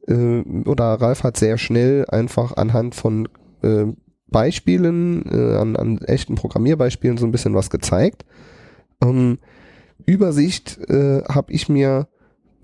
äh, 0.09 0.41
oder 0.65 0.95
Ralf 0.95 1.23
hat 1.23 1.37
sehr 1.37 1.59
schnell 1.59 2.05
einfach 2.09 2.57
anhand 2.57 2.97
von 2.97 3.29
äh, 3.63 3.87
Beispielen, 4.27 5.25
äh, 5.31 5.57
an, 5.57 5.77
an 5.77 5.99
echten 5.99 6.35
Programmierbeispielen 6.35 7.19
so 7.19 7.27
ein 7.27 7.33
bisschen 7.33 7.55
was 7.55 7.71
gezeigt. 7.71 8.25
Ähm, 9.01 9.39
Übersicht 10.07 10.79
äh, 10.89 11.23
habe 11.23 11.53
ich 11.53 11.69
mir 11.69 12.09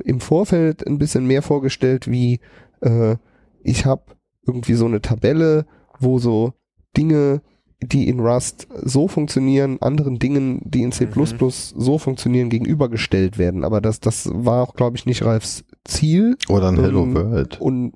im 0.04 0.20
Vorfeld 0.20 0.84
ein 0.84 0.98
bisschen 0.98 1.26
mehr 1.26 1.42
vorgestellt, 1.42 2.10
wie 2.10 2.40
äh, 2.80 3.16
ich 3.62 3.86
habe 3.86 4.02
irgendwie 4.46 4.74
so 4.74 4.86
eine 4.86 5.00
Tabelle, 5.00 5.66
wo 5.98 6.18
so 6.18 6.52
Dinge, 6.96 7.42
die 7.80 8.08
in 8.08 8.20
Rust 8.20 8.68
so 8.82 9.08
funktionieren, 9.08 9.78
anderen 9.80 10.18
Dingen, 10.18 10.60
die 10.64 10.82
in 10.82 10.92
C++ 10.92 11.06
Mhm. 11.06 11.50
so 11.50 11.98
funktionieren, 11.98 12.48
gegenübergestellt 12.50 13.38
werden. 13.38 13.64
Aber 13.64 13.80
das, 13.80 14.00
das 14.00 14.28
war 14.32 14.62
auch, 14.62 14.74
glaube 14.74 14.96
ich, 14.96 15.06
nicht 15.06 15.24
Ralfs 15.24 15.64
Ziel 15.84 16.36
Oder 16.48 16.68
ein 16.68 16.78
Hello 16.78 17.02
Ähm, 17.02 17.14
World. 17.14 17.60
und 17.60 17.94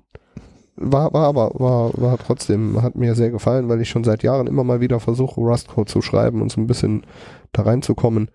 war, 0.75 1.11
war 1.13 1.25
aber, 1.27 1.51
war, 1.55 1.91
war 1.95 2.17
trotzdem, 2.17 2.81
hat 2.81 2.95
mir 2.95 3.15
sehr 3.15 3.31
gefallen, 3.31 3.67
weil 3.69 3.81
ich 3.81 3.89
schon 3.89 4.03
seit 4.03 4.23
Jahren 4.23 4.45
immer 4.47 4.63
mal 4.63 4.79
wieder 4.81 4.99
versuche, 4.99 5.39
Rust-Code 5.41 5.89
zu 5.91 6.01
schreiben 6.01 6.41
und 6.41 6.51
so 6.51 6.61
ein 6.61 6.67
bisschen 6.67 7.03
da 7.51 7.63
reinzukommen 7.63 8.29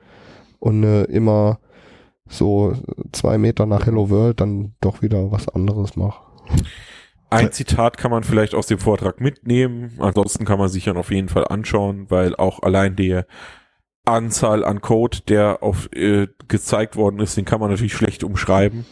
und 0.58 0.82
äh, 0.84 1.04
immer 1.04 1.58
so 2.28 2.72
zwei 3.12 3.36
Meter 3.38 3.66
nach 3.66 3.86
Hello 3.86 4.08
World 4.10 4.40
dann 4.40 4.74
doch 4.80 5.02
wieder 5.02 5.30
was 5.30 5.48
anderes 5.48 5.96
mache. 5.96 6.20
Ein 7.32 7.52
Zitat 7.52 7.96
kann 7.98 8.10
man 8.10 8.24
vielleicht 8.24 8.54
aus 8.54 8.66
dem 8.66 8.78
Vortrag 8.78 9.20
mitnehmen, 9.20 9.92
ansonsten 9.98 10.44
kann 10.44 10.58
man 10.58 10.68
sich 10.68 10.84
dann 10.84 10.96
auf 10.96 11.10
jeden 11.10 11.28
Fall 11.28 11.46
anschauen, 11.46 12.10
weil 12.10 12.36
auch 12.36 12.62
allein 12.62 12.96
der 12.96 13.26
Anzahl 14.04 14.64
an 14.64 14.80
Code, 14.80 15.18
der 15.28 15.62
auf 15.62 15.88
äh, 15.92 16.26
gezeigt 16.48 16.96
worden 16.96 17.20
ist, 17.20 17.36
den 17.36 17.44
kann 17.44 17.60
man 17.60 17.70
natürlich 17.70 17.94
schlecht 17.94 18.24
umschreiben. 18.24 18.84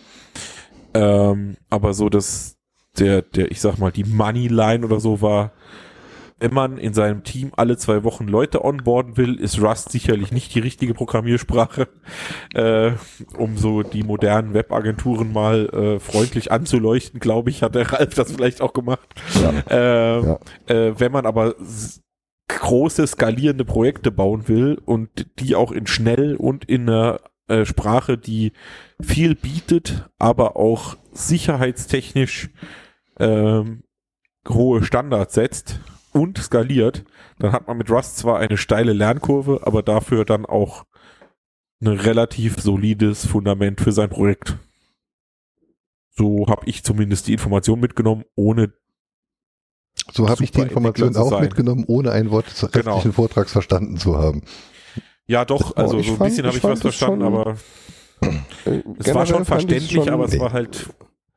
Ähm, 0.95 1.57
aber 1.68 1.95
so 1.95 2.09
dass 2.09 2.57
der, 2.99 3.22
der, 3.22 3.51
ich 3.51 3.61
sag 3.61 3.78
mal, 3.78 3.93
die 3.93 4.05
Moneyline 4.05 4.84
oder 4.84 5.01
so 5.01 5.20
war, 5.20 5.53
wenn 6.41 6.55
man 6.55 6.78
in 6.78 6.95
seinem 6.95 7.22
Team 7.22 7.53
alle 7.55 7.76
zwei 7.76 8.03
Wochen 8.03 8.26
Leute 8.26 8.64
onboarden 8.64 9.16
will, 9.18 9.38
ist 9.38 9.61
Rust 9.61 9.93
sicherlich 9.93 10.32
nicht 10.32 10.55
die 10.55 10.61
richtige 10.61 10.95
Programmiersprache, 10.95 11.88
äh, 12.55 12.93
um 13.36 13.59
so 13.59 13.82
die 13.82 14.03
modernen 14.03 14.55
Webagenturen 14.55 15.32
mal 15.32 15.68
äh, 15.68 16.01
freundlich 16.01 16.51
anzuleuchten, 16.51 17.20
glaube 17.20 17.51
ich, 17.51 17.62
hat 17.62 17.74
der 17.74 17.93
Ralf 17.93 18.14
das 18.14 18.32
vielleicht 18.32 18.62
auch 18.62 18.72
gemacht. 18.72 19.09
Ähm, 19.68 20.24
Ja. 20.24 20.38
Äh, 20.66 20.99
wenn 20.99 21.12
man 21.12 21.26
aber 21.26 21.55
große 22.49 23.07
skalierende 23.07 23.64
Projekte 23.64 24.11
bauen 24.11 24.49
will 24.49 24.80
und 24.84 25.26
die 25.38 25.55
auch 25.55 25.72
in 25.72 25.86
schnell 25.86 26.36
und 26.36 26.64
in 26.64 26.88
einer 26.88 27.20
äh, 27.49 27.64
Sprache, 27.64 28.16
die 28.18 28.53
viel 29.01 29.34
bietet, 29.34 30.09
aber 30.18 30.57
auch 30.57 30.97
sicherheitstechnisch 31.12 32.51
ähm, 33.18 33.82
hohe 34.49 34.82
Standards 34.82 35.34
setzt 35.34 35.80
und 36.12 36.38
skaliert, 36.38 37.04
dann 37.38 37.52
hat 37.52 37.66
man 37.66 37.76
mit 37.78 37.90
Rust 37.90 38.18
zwar 38.18 38.38
eine 38.38 38.56
steile 38.56 38.92
Lernkurve, 38.92 39.61
aber 39.64 39.82
dafür 39.82 40.24
dann 40.24 40.44
auch 40.46 40.84
ein 41.80 41.88
relativ 41.88 42.61
solides 42.61 43.26
Fundament 43.26 43.80
für 43.80 43.92
sein 43.92 44.11
Projekt. 44.11 44.56
So 46.11 46.46
habe 46.48 46.62
ich 46.66 46.82
zumindest 46.84 47.28
die 47.28 47.32
Information 47.32 47.80
mitgenommen, 47.80 48.24
ohne 48.34 48.72
So 50.12 50.28
habe 50.28 50.44
ich 50.44 50.50
die 50.50 50.61
Information 50.61 51.16
auch 51.16 51.30
sein. 51.30 51.42
mitgenommen, 51.44 51.84
ohne 51.86 52.12
ein 52.12 52.30
Wort 52.30 52.46
des 52.50 52.61
Genau. 52.72 52.94
restlichen 52.94 53.12
Vortrags 53.14 53.52
verstanden 53.52 53.96
zu 53.96 54.18
haben. 54.18 54.42
ja 55.26 55.44
doch, 55.44 55.76
also 55.76 55.98
ich 55.98 56.06
so 56.08 56.12
ein 56.12 56.18
fand- 56.18 56.30
bisschen 56.30 56.46
habe 56.46 56.56
ich 56.56 56.64
ich 56.64 56.68
was 56.70 56.80
verstanden, 56.80 57.20
schon- 57.22 57.34
aber 57.34 57.56
Äh, 58.66 58.82
es 58.98 59.14
war 59.14 59.24
schon 59.24 59.44
verständlich, 59.46 59.92
schon- 59.92 60.08
aber 60.11 60.24
es 60.26 60.32
Nee. 60.32 60.40
war 60.40 60.52
halt 60.52 60.90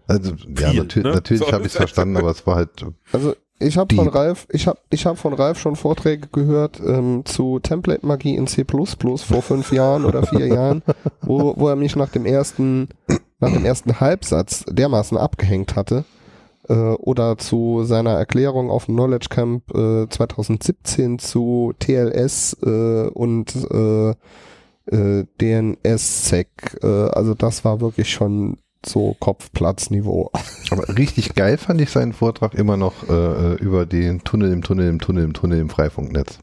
Also 0.05 0.33
ja, 0.59 0.69
Viel, 0.71 0.79
natür 0.81 1.03
ne? 1.03 1.09
natürlich 1.11 1.43
So. 1.43 1.51
habe 1.53 1.61
ich 1.61 1.67
es 1.67 1.77
verstanden, 1.77 2.17
aber 2.17 2.31
es 2.31 2.45
war 2.45 2.55
halt 2.55 2.85
Also 3.13 3.35
ich 3.63 3.77
habe 3.77 3.95
von 3.95 4.07
Ralf, 4.07 4.47
ich 4.51 4.67
habe 4.67 4.79
ich 4.89 5.05
hab 5.05 5.17
von 5.17 5.33
Ralf 5.33 5.59
schon 5.59 5.75
Vorträge 5.75 6.27
gehört 6.31 6.79
ähm, 6.79 7.23
zu 7.25 7.59
Template 7.59 8.05
Magie 8.05 8.35
in 8.35 8.47
C++ 8.47 8.65
vor 8.65 9.41
fünf 9.41 9.71
Jahren 9.71 10.05
oder 10.05 10.23
vier 10.23 10.47
Jahren, 10.53 10.83
wo, 11.21 11.53
wo 11.57 11.69
er 11.69 11.75
mich 11.75 11.95
nach 11.95 12.09
dem 12.09 12.25
ersten 12.25 12.89
nach 13.39 13.51
dem 13.51 13.65
ersten 13.65 13.99
Halbsatz 13.99 14.63
dermaßen 14.69 15.17
abgehängt 15.17 15.75
hatte. 15.75 16.05
Äh, 16.69 16.73
oder 16.73 17.37
zu 17.37 17.83
seiner 17.83 18.11
Erklärung 18.11 18.69
auf 18.69 18.85
dem 18.85 18.95
Knowledge 18.95 19.27
Camp 19.29 19.69
äh, 19.75 20.07
2017 20.07 21.19
zu 21.19 21.73
TLS 21.79 22.57
äh, 22.63 23.09
und 23.09 23.53
äh, 23.69 24.13
äh, 24.85 25.25
DNS-Sec. 25.41 26.79
Äh, 26.81 26.87
also 26.87 27.33
das 27.33 27.65
war 27.65 27.81
wirklich 27.81 28.09
schon 28.09 28.57
so 28.85 29.15
Kopfplatzniveau. 29.19 30.31
Aber 30.71 30.87
richtig 30.97 31.35
geil 31.35 31.57
fand 31.57 31.81
ich 31.81 31.89
seinen 31.89 32.13
Vortrag 32.13 32.53
immer 32.53 32.77
noch 32.77 33.07
äh, 33.09 33.53
über 33.55 33.85
den 33.85 34.23
Tunnel 34.23 34.51
im 34.51 34.61
Tunnel 34.63 34.89
im 34.89 34.99
Tunnel 34.99 35.23
im 35.23 35.33
Tunnel 35.33 35.59
im 35.59 35.69
Freifunknetz. 35.69 36.39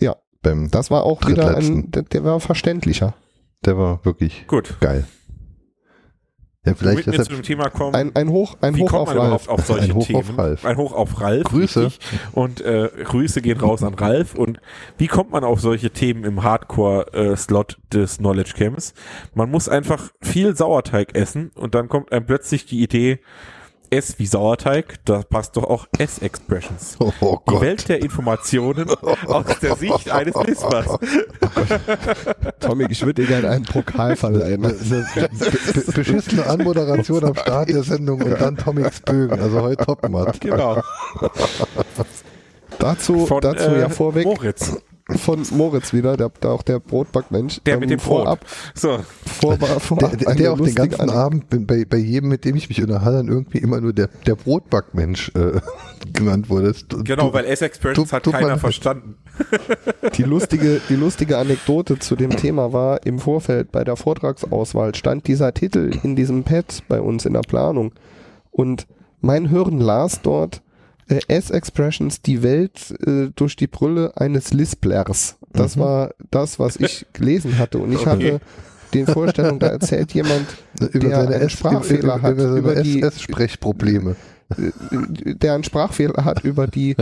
Ja. 0.00 0.16
Beim, 0.42 0.70
Das 0.70 0.90
war 0.90 1.04
auch 1.04 1.26
wieder 1.26 1.56
ein, 1.56 1.90
der, 1.90 2.02
der 2.02 2.24
war 2.24 2.38
verständlicher. 2.40 3.14
der 3.64 3.78
war 3.78 4.04
wirklich 4.04 4.46
gut. 4.46 4.76
geil. 4.80 5.06
Ja, 6.66 6.74
vielleicht 6.74 6.94
Womit 6.94 7.06
wir 7.06 7.12
deshalb 7.12 7.28
zu 7.28 7.34
dem 7.34 7.42
Thema 7.42 7.68
kommen. 7.68 7.94
Ein, 7.94 8.16
ein 8.16 8.28
Hoch, 8.30 8.56
ein 8.62 8.74
wie 8.74 8.82
Hoch 8.82 8.88
kommt 8.88 9.02
auf 9.02 9.08
man 9.08 9.16
Ralf. 9.18 9.26
überhaupt 9.26 9.48
auf 9.50 9.66
solche 9.66 9.84
Ein 9.84 9.94
Hoch 9.94 10.06
Themen? 10.06 10.18
auf 10.20 10.38
Ralf. 10.38 10.64
Ein 10.64 10.76
Hoch 10.78 10.92
auf 10.94 11.20
Ralf. 11.20 11.44
Grüße. 11.44 11.84
richtig. 11.86 12.08
Und 12.32 12.60
äh, 12.62 12.88
Grüße 13.04 13.42
gehen 13.42 13.60
raus 13.60 13.82
an 13.82 13.92
Ralf. 13.94 14.34
Und 14.34 14.60
wie 14.96 15.06
kommt 15.06 15.30
man 15.30 15.44
auf 15.44 15.60
solche 15.60 15.90
Themen 15.90 16.24
im 16.24 16.42
Hardcore-Slot 16.42 17.78
des 17.92 18.18
Knowledge 18.18 18.52
Camps? 18.56 18.94
Man 19.34 19.50
muss 19.50 19.68
einfach 19.68 20.10
viel 20.22 20.56
Sauerteig 20.56 21.14
essen 21.14 21.50
und 21.54 21.74
dann 21.74 21.88
kommt 21.88 22.12
einem 22.12 22.24
plötzlich 22.26 22.64
die 22.66 22.82
Idee, 22.82 23.20
S 23.94 24.18
wie 24.18 24.26
Sauerteig, 24.26 24.96
da 25.04 25.22
passt 25.22 25.56
doch 25.56 25.64
auch 25.64 25.86
S-Expressions. 25.98 26.96
Oh, 26.98 27.12
oh 27.20 27.38
Die. 27.48 27.60
Welt 27.60 27.88
der 27.88 28.02
Informationen 28.02 28.90
aus 29.26 29.44
der 29.62 29.76
Sicht 29.76 30.10
eines 30.10 30.34
Lispers. 30.44 30.98
Tommy, 32.60 32.86
ich 32.88 33.04
würde 33.04 33.22
dir 33.22 33.28
gerne 33.28 33.50
einen 33.50 33.64
Pokal 33.64 34.16
verleihen. 34.16 34.62
Beschissene 35.94 36.46
Anmoderation 36.46 37.24
am 37.24 37.34
Start 37.34 37.68
der 37.68 37.84
Sendung 37.84 38.22
und 38.22 38.40
dann 38.40 38.56
Tomics 38.56 39.00
Bögen. 39.00 39.40
Also 39.40 39.62
heute 39.62 39.84
Topmat. 39.84 40.40
Genau. 40.40 40.82
dazu 42.78 43.26
Von 43.26 43.40
dazu 43.40 43.70
äh, 43.70 43.80
ja 43.80 43.88
vorweg 43.88 44.24
Moritz. 44.24 44.76
Von 45.16 45.42
Moritz 45.50 45.92
wieder, 45.92 46.16
der, 46.16 46.30
der 46.30 46.50
auch 46.50 46.62
der 46.62 46.80
Brotbackmensch. 46.80 47.60
Der 47.66 47.78
mit 47.78 47.90
dem 47.90 47.98
Brot. 47.98 48.22
Vorab, 48.24 48.46
So. 48.74 49.00
vor, 49.26 49.58
vorab 49.58 50.16
Der, 50.18 50.34
der, 50.34 50.52
auch 50.54 50.60
den 50.60 50.74
ganzen 50.74 51.00
Ane- 51.02 51.12
Abend 51.12 51.50
bei- 51.50 51.58
bei, 51.58 51.84
bei 51.84 51.98
jedem, 51.98 52.30
mit 52.30 52.46
dem 52.46 52.56
ich 52.56 52.70
mich 52.70 52.82
unterhalte, 52.82 53.18
dann 53.18 53.28
irgendwie 53.28 53.58
immer 53.58 53.80
nur 53.82 53.92
der, 53.92 54.08
der 54.26 54.34
Brotbackmensch 54.34 55.30
äh, 55.34 55.60
genannt 56.14 56.48
wurde. 56.48 56.74
Genau, 57.04 57.28
du- 57.28 57.32
weil 57.34 57.44
S-Expressions 57.44 58.08
du- 58.08 58.16
hat 58.16 58.24
du- 58.24 58.30
keiner 58.32 58.48
man- 58.48 58.58
verstanden. 58.60 59.16
Die 60.16 60.22
lustige, 60.22 60.80
die 60.88 60.96
lustige 60.96 61.36
Anekdote 61.38 61.98
zu 61.98 62.16
dem 62.16 62.30
Thema 62.30 62.72
war, 62.72 63.04
im 63.04 63.18
Vorfeld 63.18 63.72
bei 63.72 63.84
der 63.84 63.96
Vortragsauswahl 63.96 64.94
stand 64.94 65.26
dieser 65.26 65.52
Titel 65.52 65.90
in 66.02 66.16
diesem 66.16 66.44
Pad 66.44 66.82
bei 66.88 67.00
uns 67.00 67.26
in 67.26 67.34
der 67.34 67.40
Planung. 67.42 67.92
Und 68.50 68.86
mein 69.20 69.50
Hören 69.50 69.80
las 69.80 70.22
dort 70.22 70.62
äh, 71.08 71.20
S-Expressions, 71.28 72.22
die 72.22 72.42
Welt 72.42 72.94
äh, 73.06 73.30
durch 73.34 73.56
die 73.56 73.66
Brille 73.66 74.12
eines 74.16 74.52
Lisplers. 74.52 75.36
Das 75.52 75.76
Mhm. 75.76 75.80
war 75.80 76.14
das, 76.30 76.58
was 76.58 76.76
ich 76.76 77.06
gelesen 77.12 77.58
hatte. 77.58 77.78
Und 77.78 77.92
ich 77.92 77.98
Okay. 78.00 78.10
hatte 78.10 78.40
den 78.92 79.06
Vorstellung, 79.06 79.58
da 79.58 79.66
erzählt 79.68 80.12
jemand, 80.14 80.46
über 80.92 81.08
der 81.08 81.16
seine 81.16 81.34
einen 81.34 81.46
S- 81.46 81.52
Sprachfehler 81.52 81.98
über, 82.16 82.22
hat, 82.22 82.32
über 82.34 82.42
seine 82.48 82.58
über 82.58 82.74
die- 82.82 83.02
SS-Sprechprobleme. 83.02 84.16
Der 84.56 85.54
einen 85.54 85.64
Sprachfehler 85.64 86.24
hat 86.24 86.44
über 86.44 86.66
die, 86.66 86.96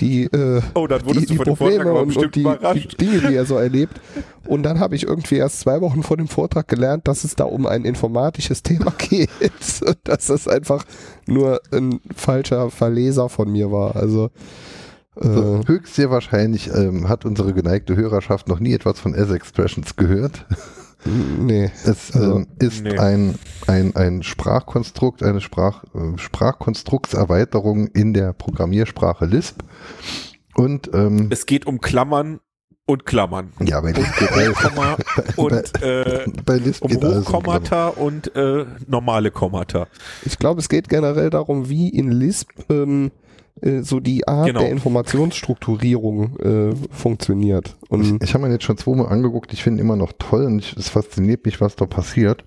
die 0.00 0.24
äh, 0.24 0.62
Oh, 0.74 0.86
dann 0.86 1.02
die, 1.06 1.26
die 1.26 1.36
Probleme 1.36 1.92
und, 1.92 2.16
und 2.16 2.34
die, 2.34 2.42
die. 2.42 2.88
Dinge, 2.96 3.20
die 3.28 3.34
er 3.34 3.44
so 3.46 3.56
erlebt. 3.56 4.00
Und 4.46 4.62
dann 4.62 4.80
habe 4.80 4.94
ich 4.96 5.04
irgendwie 5.04 5.36
erst 5.36 5.60
zwei 5.60 5.80
Wochen 5.80 6.02
vor 6.02 6.16
dem 6.16 6.28
Vortrag 6.28 6.68
gelernt, 6.68 7.06
dass 7.08 7.24
es 7.24 7.34
da 7.36 7.44
um 7.44 7.66
ein 7.66 7.84
informatisches 7.84 8.62
Thema 8.62 8.92
geht. 8.98 9.30
Und 9.84 9.98
dass 10.04 10.26
das 10.26 10.48
einfach 10.48 10.84
nur 11.26 11.60
ein 11.72 12.00
falscher 12.14 12.70
Verleser 12.70 13.28
von 13.28 13.50
mir 13.50 13.70
war. 13.70 13.96
Also 13.96 14.30
So, 15.18 15.60
Äh, 15.62 15.66
höchst 15.66 15.94
sehr 15.94 16.10
wahrscheinlich 16.10 16.70
ähm, 16.74 17.08
hat 17.08 17.24
unsere 17.24 17.54
geneigte 17.54 17.96
Hörerschaft 17.96 18.48
noch 18.48 18.60
nie 18.60 18.74
etwas 18.74 19.00
von 19.00 19.14
S-Expressions 19.14 19.96
gehört. 19.96 20.44
Nee. 21.06 21.70
Es 21.84 22.14
Also, 22.14 22.36
ähm, 22.36 22.46
ist 22.58 22.82
nee. 22.82 22.98
ein, 22.98 23.36
ein, 23.66 23.94
ein 23.96 24.22
Sprachkonstrukt, 24.22 25.22
eine 25.22 25.40
Sprach, 25.40 25.84
äh, 25.94 26.18
Sprachkonstruktserweiterung 26.18 27.88
in 27.88 28.12
der 28.14 28.32
Programmiersprache 28.32 29.26
Lisp. 29.26 29.62
Und 30.54 30.90
ähm, 30.94 31.28
Es 31.30 31.46
geht 31.46 31.66
um 31.66 31.80
Klammern 31.80 32.40
und 32.86 33.04
Klammern. 33.04 33.52
ja, 33.60 33.80
bei 33.80 33.90
Lisp 33.92 34.16
geht 34.18 34.32
alles, 34.32 34.56
Komma 34.56 34.96
und 35.36 35.82
äh, 35.82 36.24
bei 36.44 36.56
Lisp 36.56 36.82
um 36.84 36.90
geht 36.90 37.04
alles 37.04 37.16
um 37.16 37.24
Hochkommata 37.24 37.88
und 37.88 38.34
äh, 38.36 38.64
normale 38.86 39.30
Kommata. 39.30 39.88
Ich 40.24 40.38
glaube, 40.38 40.60
es 40.60 40.68
geht 40.68 40.88
generell 40.88 41.30
darum, 41.30 41.68
wie 41.68 41.88
in 41.88 42.10
Lisp 42.12 42.50
ähm, 42.70 43.10
äh, 43.62 43.80
so 43.82 44.00
die 44.00 44.26
Art 44.28 44.46
Genau. 44.46 44.60
der 44.60 44.70
Informationsstrukturierung 44.70 46.38
äh, 46.40 46.74
funktioniert. 46.90 47.76
Und 47.88 48.02
Ich, 48.02 48.28
ich 48.28 48.34
habe 48.34 48.46
mir 48.46 48.52
jetzt 48.52 48.64
schon 48.64 48.76
zweimal 48.78 49.06
angeguckt, 49.08 49.52
ich 49.52 49.62
finde 49.62 49.80
immer 49.82 49.96
noch 49.96 50.12
toll 50.18 50.44
und 50.46 50.58
ich, 50.60 50.76
es 50.76 50.88
fasziniert 50.88 51.44
mich, 51.44 51.60
was 51.60 51.76
da 51.76 51.86
passiert. 51.86 52.44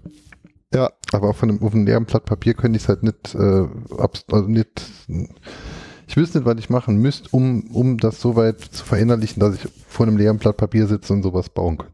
ja, 0.74 0.90
Aber 1.12 1.30
auf 1.30 1.42
einem, 1.44 1.62
auf 1.64 1.74
einem 1.74 1.86
leeren 1.86 2.06
Blatt 2.06 2.26
Papier 2.26 2.54
könnte 2.54 2.78
ich 2.78 2.84
es 2.84 2.90
halt 2.90 3.04
nicht, 3.04 3.36
äh, 3.36 3.66
abs 3.98 4.26
also 4.32 4.48
nicht, 4.48 4.82
ich 6.08 6.18
wüsste 6.18 6.40
nicht, 6.40 6.46
was 6.48 6.58
ich 6.60 6.70
machen 6.70 6.98
müsste, 6.98 7.28
um, 7.32 7.70
um 7.74 7.98
das 7.98 8.20
so 8.22 8.36
weit 8.36 8.60
zu 8.62 8.84
verinnerlichen, 8.86 9.40
dass 9.40 9.56
ich 9.56 9.68
vor 9.88 10.08
einem 10.08 10.18
leeren 10.18 10.38
Blatt 10.38 10.58
Papier 10.58 10.88
sitze 10.88 11.14
und 11.14 11.24
sowas 11.24 11.50
bauen 11.50 11.78
kann. 11.80 11.90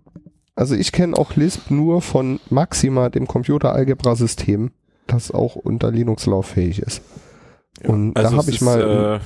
also 0.55 0.75
ich 0.75 0.91
kenne 0.91 1.17
auch 1.17 1.35
Lisp 1.35 1.69
nur 1.71 2.01
von 2.01 2.39
Maxima, 2.49 3.09
dem 3.09 3.27
Computeralgebra-System, 3.27 4.71
das 5.07 5.31
auch 5.31 5.55
unter 5.55 5.91
Linux 5.91 6.25
lauffähig 6.25 6.79
ist. 6.79 7.01
Und 7.83 8.13
da 8.13 8.21
Also 8.23 8.37
habe 8.37 8.49
es 8.49 8.55
ich 8.55 8.61
mal, 8.61 9.19
Äh, 9.21 9.25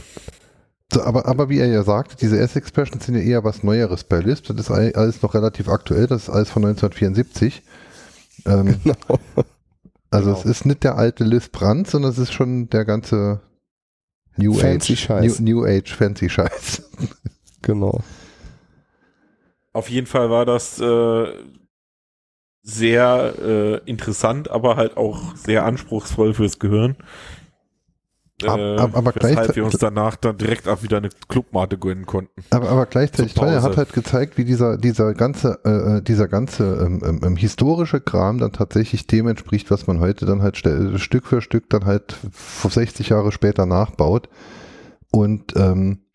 So, 0.92 1.04
aber, 1.04 1.28
aber 1.28 1.50
wie 1.50 1.60
er 1.60 1.68
ja 1.68 1.84
sagt, 1.84 2.22
diese 2.22 2.40
S-Expressions 2.40 3.06
sind 3.06 3.16
ja 3.16 3.22
eher 3.22 3.44
was 3.44 3.64
Neueres 3.64 4.04
bei 4.04 4.20
Lisp. 4.20 4.48
Das 4.48 4.58
ist 4.58 4.72
all- 4.72 4.94
alles 4.96 5.22
noch 5.22 5.34
relativ 5.36 5.70
aktuell, 5.70 6.08
das 6.08 6.24
ist 6.24 6.30
alles 6.30 6.50
von 6.50 6.64
1974. 6.66 7.62
Ähm, 8.46 8.80
genau, 8.84 9.20
also 10.10 10.30
Genau. 10.32 10.40
es 10.40 10.46
ist 10.46 10.66
nicht 10.66 10.84
der 10.84 10.98
alte 10.98 11.24
Lisp 11.24 11.62
Rand, 11.62 11.88
sondern 11.88 12.12
es 12.12 12.18
ist 12.18 12.34
schon 12.34 12.70
der 12.70 12.86
ganze 12.86 13.42
New 14.38 14.54
Fancy 14.54 14.94
Age, 14.94 15.00
Scheiß. 15.00 15.40
New, 15.42 15.62
New 15.62 15.66
Age 15.66 15.94
Fancy 15.94 16.30
Scheiß. 16.30 16.90
genau. 17.62 18.02
auf 19.74 19.90
jeden 19.90 20.08
Fall 20.08 20.30
war 20.32 20.46
das 20.46 20.80
äh, 20.80 21.28
sehr 22.64 23.34
äh, 23.40 23.78
interessant, 23.90 24.50
aber 24.50 24.76
halt 24.76 24.98
auch 24.98 25.36
sehr 25.36 25.66
anspruchsvoll 25.66 26.34
fürs 26.34 26.58
Gehirn. 26.60 26.96
Äh, 28.44 28.48
ab- 28.48 28.92
aber 28.94 29.14
weshalb 29.16 29.20
gleichzeitig- 29.20 29.56
wir 29.58 29.66
uns 29.66 29.78
danach 29.78 30.16
dann 30.16 30.38
direkt 30.38 30.68
auch 30.68 30.82
wieder 30.84 30.98
eine 30.98 31.10
Clubmate 31.28 31.78
gönnen 31.78 32.06
konnten. 32.06 32.42
Aber, 32.52 32.70
aber 32.70 32.86
gleichzeitig 32.86 33.36
er 33.36 33.42
Pause. 33.42 33.62
hat 33.62 33.78
halt 33.78 33.94
gezeigt, 33.94 34.38
wie 34.38 34.46
dieser, 34.46 34.78
dieser 34.78 35.14
ganze, 35.14 35.60
äh, 35.66 35.98
äh, 35.98 36.02
dieser 36.02 36.28
ganze 36.28 36.64
ähm, 36.86 37.02
ähm, 37.04 37.22
ähm, 37.24 37.36
historische 37.36 38.00
Kram 38.00 38.38
dann 38.38 38.54
tatsächlich 38.54 39.08
dem 39.08 39.28
entspricht, 39.28 39.70
was 39.72 39.88
man 39.88 40.00
heute 40.00 40.26
dann 40.26 40.42
halt 40.42 40.58
Stück 40.58 41.26
für 41.26 41.42
Stück 41.42 41.70
dann 41.70 41.86
halt 41.86 42.16
vor 42.32 42.72
60 42.72 43.10
Jahre 43.10 43.32
später 43.32 43.66
nachbaut. 43.66 44.30
Und 45.12 45.56
ähm, 45.56 46.06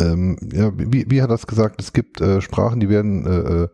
ähm, 0.00 0.36
ja, 0.52 0.72
wie, 0.76 1.10
wie 1.10 1.22
hat 1.22 1.28
er 1.30 1.34
das 1.34 1.46
gesagt? 1.46 1.80
Es 1.80 1.92
gibt 1.92 2.20
äh, 2.20 2.40
Sprachen, 2.40 2.80
die 2.80 2.88
werden 2.88 3.26
äh, 3.26 3.64
äh, 3.64 3.68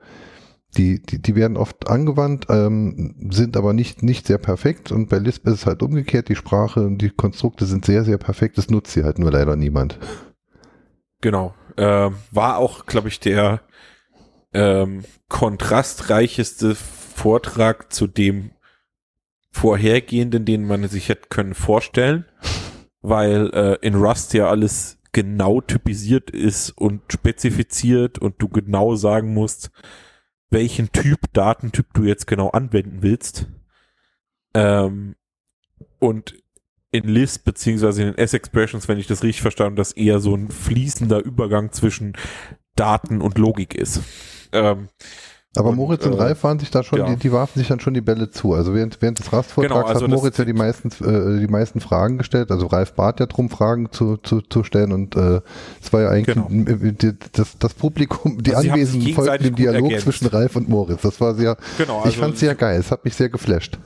die, 0.79 1.03
die, 1.03 1.21
die 1.21 1.35
werden 1.35 1.57
oft 1.57 1.89
angewandt, 1.89 2.47
ähm, 2.49 3.17
sind 3.31 3.57
aber 3.57 3.73
nicht, 3.73 4.03
nicht 4.03 4.27
sehr 4.27 4.39
perfekt 4.39 4.93
und 4.93 5.09
bei 5.09 5.19
Lisp 5.19 5.47
ist 5.47 5.55
es 5.55 5.67
halt 5.67 5.83
umgekehrt, 5.83 6.29
die 6.29 6.37
Sprache 6.37 6.81
und 6.81 6.99
die 6.99 7.11
Konstrukte 7.11 7.67
sind 7.67 7.85
sehr, 7.85 8.05
sehr 8.05 8.19
perfekt, 8.19 8.57
das 8.57 8.71
nutzt 8.71 8.93
sie 8.93 9.05
halt 9.05 9.19
nur 9.19 9.33
leider 9.33 9.57
niemand. 9.57 9.99
Genau. 11.21 11.55
Ähm, 11.77 12.15
war 12.31 12.59
auch, 12.59 12.87
glaube 12.87 13.09
ich, 13.09 13.21
der 13.21 13.61
ähm, 14.53 15.05
kontrastreicheste 15.29 16.75
Vortrag 16.75 17.93
zu 17.93 18.07
dem 18.07 18.53
vorhergehenden, 19.51 20.45
den 20.45 20.65
man 20.65 20.87
sich 20.89 21.09
hätte 21.09 21.29
können 21.29 21.55
vorstellen, 21.55 22.25
weil 23.03 23.51
äh, 23.53 23.79
in 23.87 23.97
Rust 23.97 24.35
ja 24.35 24.49
alles 24.49 24.99
genau 25.13 25.61
typisiert 25.61 26.31
ist 26.31 26.71
und 26.71 27.03
spezifiziert 27.13 28.19
und 28.19 28.37
du 28.39 28.49
genau 28.49 28.95
sagen 28.95 29.35
musst, 29.35 29.71
welchen 30.51 30.93
Typ, 30.93 31.21
Datentyp 31.33 31.93
du 31.95 32.05
jetzt 32.05 32.27
genau 32.27 32.51
anwenden 32.51 33.03
willst. 33.03 33.47
Ähm, 34.55 35.15
und 35.99 36.35
in 36.91 37.07
Lisp 37.07 37.45
beziehungsweise 37.45 38.03
in 38.03 38.09
den 38.09 38.19
S-Expressions, 38.19 38.89
wenn 38.89 38.99
ich 38.99 39.07
das 39.07 39.23
richtig 39.23 39.43
verstanden, 39.43 39.73
habe, 39.73 39.81
das 39.81 39.93
eher 39.93 40.21
so 40.21 40.35
ein 40.35 40.51
fließender 40.51 41.23
Übergang 41.23 41.73
zwischen 41.73 42.15
Daten 42.77 43.21
und 43.21 43.37
Logik 43.37 43.75
ist. 43.75 44.01
Ähm, 44.53 44.89
Aber 45.59 45.71
Und, 45.71 45.77
Moritz 45.77 46.07
und 46.07 46.13
äh, 46.13 46.17
Ralf 46.17 46.45
waren 46.45 46.59
sich 46.61 46.71
da 46.71 46.85
schon, 46.85 47.01
ja. 47.01 47.07
die, 47.11 47.17
die 47.17 47.33
warfen 47.33 47.59
sich 47.59 47.67
dann 47.67 47.81
schon 47.81 47.93
die 47.93 48.01
Bälle 48.01 48.31
zu. 48.31 48.55
Also 48.55 48.75
während, 48.75 49.03
während 49.03 49.19
des 49.19 49.33
Rastvortrags 49.33 49.75
Genau, 49.75 49.87
also 49.89 50.05
hat 50.05 50.11
Moritz 50.11 50.39
ja 50.39 50.45
die 50.45 50.53
meisten, 50.53 50.89
äh, 51.05 51.41
die 51.41 51.49
meisten 51.49 51.81
Fragen 51.81 52.17
gestellt. 52.19 52.53
Also 52.53 52.67
Ralf 52.69 52.93
bat 52.93 53.19
ja 53.19 53.27
drum, 53.27 53.51
Fragen 53.51 53.91
zu, 53.91 54.17
zu, 54.19 54.41
zu 54.43 54.63
stellen 54.63 54.93
und 54.93 55.17
äh, 55.17 55.41
es 55.83 55.93
war 55.93 56.03
ja 56.03 56.09
eigentlich 56.11 56.37
Genau. 56.37 56.47
die, 56.49 57.13
das, 57.33 57.59
das 57.59 57.75
Publikum, 57.75 58.41
die 58.43 58.55
Also 58.55 58.71
Anwesenden 58.71 59.13
folgten 59.15 59.43
dem 59.43 59.57
Dialog 59.57 59.83
ergänzt. 59.85 60.05
zwischen 60.05 60.27
Ralf 60.29 60.55
und 60.55 60.69
Moritz. 60.69 61.03
Das 61.03 61.21
war 61.21 61.35
sehr, 61.35 61.57
genau, 61.77 62.05
ich 62.07 62.17
fand 62.17 62.35
es 62.35 62.41
sehr 62.41 62.55
geil. 62.55 62.79
Es 62.79 62.91
hat 62.93 63.05
mich 63.05 63.17
sehr 63.17 63.29
geflasht. 63.29 63.79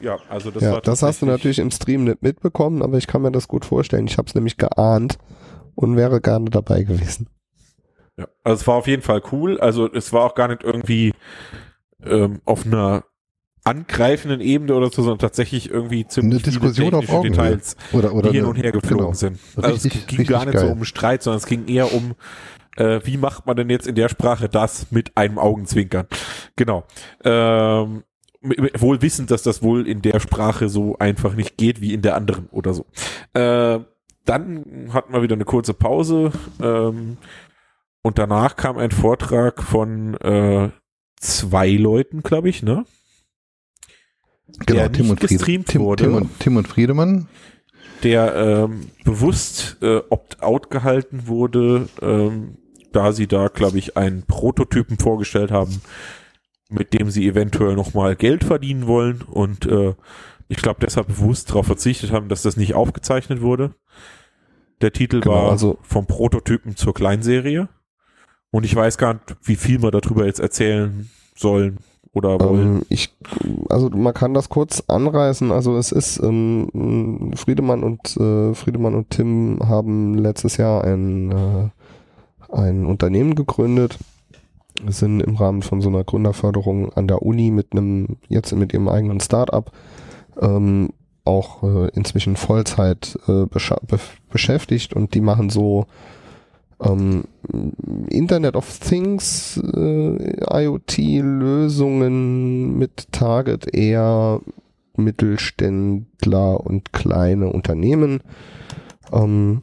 ja, 0.00 0.18
also 0.28 0.50
das 0.52 0.62
ja, 0.62 0.72
war 0.74 0.80
das 0.82 1.02
hast 1.02 1.20
du 1.22 1.26
natürlich 1.26 1.58
im 1.58 1.70
Stream 1.72 2.04
nicht 2.04 2.22
mitbekommen, 2.22 2.82
aber 2.82 2.96
ich 2.98 3.06
kann 3.08 3.22
mir 3.22 3.32
das 3.32 3.48
gut 3.48 3.64
vorstellen. 3.64 4.06
Ich 4.06 4.18
habe 4.18 4.28
es 4.28 4.34
nämlich 4.34 4.56
geahnt 4.56 5.18
und 5.74 5.96
wäre 5.96 6.20
gerne 6.20 6.50
dabei 6.50 6.82
gewesen. 6.84 7.26
Ja, 8.16 8.26
also 8.44 8.60
es 8.60 8.66
war 8.66 8.74
auf 8.76 8.86
jeden 8.86 9.02
Fall 9.02 9.22
cool. 9.32 9.58
Also 9.60 9.90
es 9.92 10.12
war 10.12 10.24
auch 10.24 10.34
gar 10.34 10.48
nicht 10.48 10.62
irgendwie 10.62 11.12
ähm, 12.04 12.40
auf 12.44 12.66
einer 12.66 13.04
angreifenden 13.64 14.40
Ebene 14.40 14.74
oder 14.74 14.86
so, 14.90 15.02
sondern 15.02 15.18
tatsächlich 15.20 15.70
irgendwie 15.70 16.06
ziemlich 16.06 16.42
Eine 16.42 16.52
Diskussion 16.52 16.86
viele 16.88 16.96
auf 16.98 17.08
Augenhöhe. 17.10 17.30
Details, 17.30 17.76
Oder, 17.92 18.12
oder 18.12 18.30
die 18.30 18.38
hin 18.38 18.46
und 18.46 18.56
her 18.56 18.72
geflogen 18.72 18.98
genau. 18.98 19.12
sind. 19.12 19.38
Also 19.56 19.68
Richtig- 19.70 19.96
es 20.00 20.06
ging 20.08 20.26
gar 20.26 20.44
nicht 20.44 20.58
so 20.58 20.66
geil. 20.66 20.74
um 20.74 20.84
Streit, 20.84 21.22
sondern 21.22 21.38
es 21.38 21.46
ging 21.46 21.68
eher 21.68 21.94
um, 21.94 22.14
äh, 22.76 23.00
wie 23.04 23.16
macht 23.16 23.46
man 23.46 23.56
denn 23.56 23.70
jetzt 23.70 23.86
in 23.86 23.94
der 23.94 24.08
Sprache 24.08 24.48
das 24.48 24.90
mit 24.90 25.16
einem 25.16 25.38
Augenzwinkern? 25.38 26.06
Genau. 26.56 26.82
Ähm, 27.22 28.02
wohl 28.42 29.00
wissend, 29.00 29.30
dass 29.30 29.44
das 29.44 29.62
wohl 29.62 29.86
in 29.86 30.02
der 30.02 30.18
Sprache 30.18 30.68
so 30.68 30.96
einfach 30.98 31.34
nicht 31.34 31.56
geht 31.56 31.80
wie 31.80 31.94
in 31.94 32.02
der 32.02 32.16
anderen 32.16 32.48
oder 32.50 32.74
so. 32.74 32.86
Äh, 33.34 33.78
dann 34.24 34.90
hatten 34.92 35.12
wir 35.12 35.22
wieder 35.22 35.36
eine 35.36 35.44
kurze 35.44 35.72
Pause 35.74 36.32
ähm, 36.60 37.16
und 38.02 38.18
danach 38.18 38.56
kam 38.56 38.78
ein 38.78 38.90
Vortrag 38.90 39.62
von 39.62 40.14
äh, 40.20 40.70
zwei 41.16 41.70
Leuten, 41.70 42.22
glaube 42.22 42.48
ich, 42.48 42.62
ne? 42.62 42.84
Genau, 44.66 44.80
der 44.80 44.92
Tim 44.92 45.10
und, 45.10 45.20
gestreamt 45.20 45.68
Tim, 45.68 45.82
wurde. 45.82 46.04
Tim, 46.04 46.14
und, 46.14 46.38
Tim 46.40 46.56
und 46.56 46.68
Friedemann. 46.68 47.28
der 48.02 48.34
ähm, 48.34 48.90
bewusst 49.04 49.78
äh, 49.80 50.02
opt-out 50.10 50.70
gehalten 50.70 51.26
wurde, 51.26 51.88
ähm, 52.02 52.58
da 52.92 53.12
sie 53.12 53.26
da, 53.26 53.48
glaube 53.48 53.78
ich, 53.78 53.96
einen 53.96 54.24
Prototypen 54.24 54.98
vorgestellt 54.98 55.50
haben, 55.50 55.80
mit 56.68 56.92
dem 56.92 57.10
sie 57.10 57.26
eventuell 57.26 57.74
nochmal 57.74 58.16
Geld 58.16 58.44
verdienen 58.44 58.86
wollen 58.86 59.22
und 59.22 59.64
äh, 59.66 59.94
ich 60.48 60.58
glaube 60.58 60.80
deshalb 60.82 61.06
bewusst 61.06 61.48
darauf 61.50 61.66
verzichtet 61.66 62.10
haben, 62.12 62.28
dass 62.28 62.42
das 62.42 62.58
nicht 62.58 62.74
aufgezeichnet 62.74 63.40
wurde. 63.40 63.74
Der 64.82 64.92
Titel 64.92 65.20
Genau, 65.20 65.34
war 65.34 65.50
also- 65.50 65.78
vom 65.82 66.06
Prototypen 66.06 66.76
zur 66.76 66.92
Kleinserie 66.92 67.68
und 68.52 68.64
ich 68.64 68.76
weiß 68.76 68.98
gar 68.98 69.14
nicht, 69.14 69.36
wie 69.42 69.56
viel 69.56 69.82
wir 69.82 69.90
darüber 69.90 70.26
jetzt 70.26 70.38
erzählen 70.38 71.10
sollen 71.34 71.78
oder 72.12 72.38
wollen. 72.38 72.76
Ähm, 72.76 72.82
ich, 72.90 73.12
also 73.68 73.88
man 73.88 74.14
kann 74.14 74.34
das 74.34 74.48
kurz 74.48 74.84
anreißen. 74.86 75.50
Also 75.50 75.76
es 75.76 75.90
ist 75.90 76.22
ähm, 76.22 77.32
Friedemann 77.34 77.82
und 77.82 78.16
äh, 78.18 78.54
Friedemann 78.54 78.94
und 78.94 79.10
Tim 79.10 79.58
haben 79.66 80.14
letztes 80.14 80.58
Jahr 80.58 80.84
ein 80.84 81.32
äh, 81.32 81.68
ein 82.52 82.84
Unternehmen 82.84 83.34
gegründet. 83.34 83.98
Sind 84.86 85.20
im 85.20 85.36
Rahmen 85.36 85.62
von 85.62 85.80
so 85.80 85.88
einer 85.88 86.04
Gründerförderung 86.04 86.92
an 86.92 87.08
der 87.08 87.22
Uni 87.22 87.50
mit 87.50 87.72
einem 87.72 88.16
jetzt 88.28 88.52
mit 88.54 88.72
ihrem 88.72 88.88
eigenen 88.88 89.20
Startup 89.20 89.70
ähm, 90.40 90.90
auch 91.24 91.62
äh, 91.62 91.88
inzwischen 91.94 92.36
Vollzeit 92.36 93.18
äh, 93.28 93.46
beschäftigt 94.30 94.92
und 94.94 95.14
die 95.14 95.20
machen 95.20 95.50
so 95.50 95.86
ähm, 96.84 97.24
Internet 98.08 98.56
of 98.56 98.78
Things, 98.80 99.56
äh, 99.74 100.62
IoT-Lösungen 101.42 102.78
mit 102.78 103.10
Target 103.12 103.72
eher 103.74 104.40
Mittelständler 104.96 106.60
und 106.60 106.92
kleine 106.92 107.48
Unternehmen. 107.52 108.20
Ähm, 109.12 109.60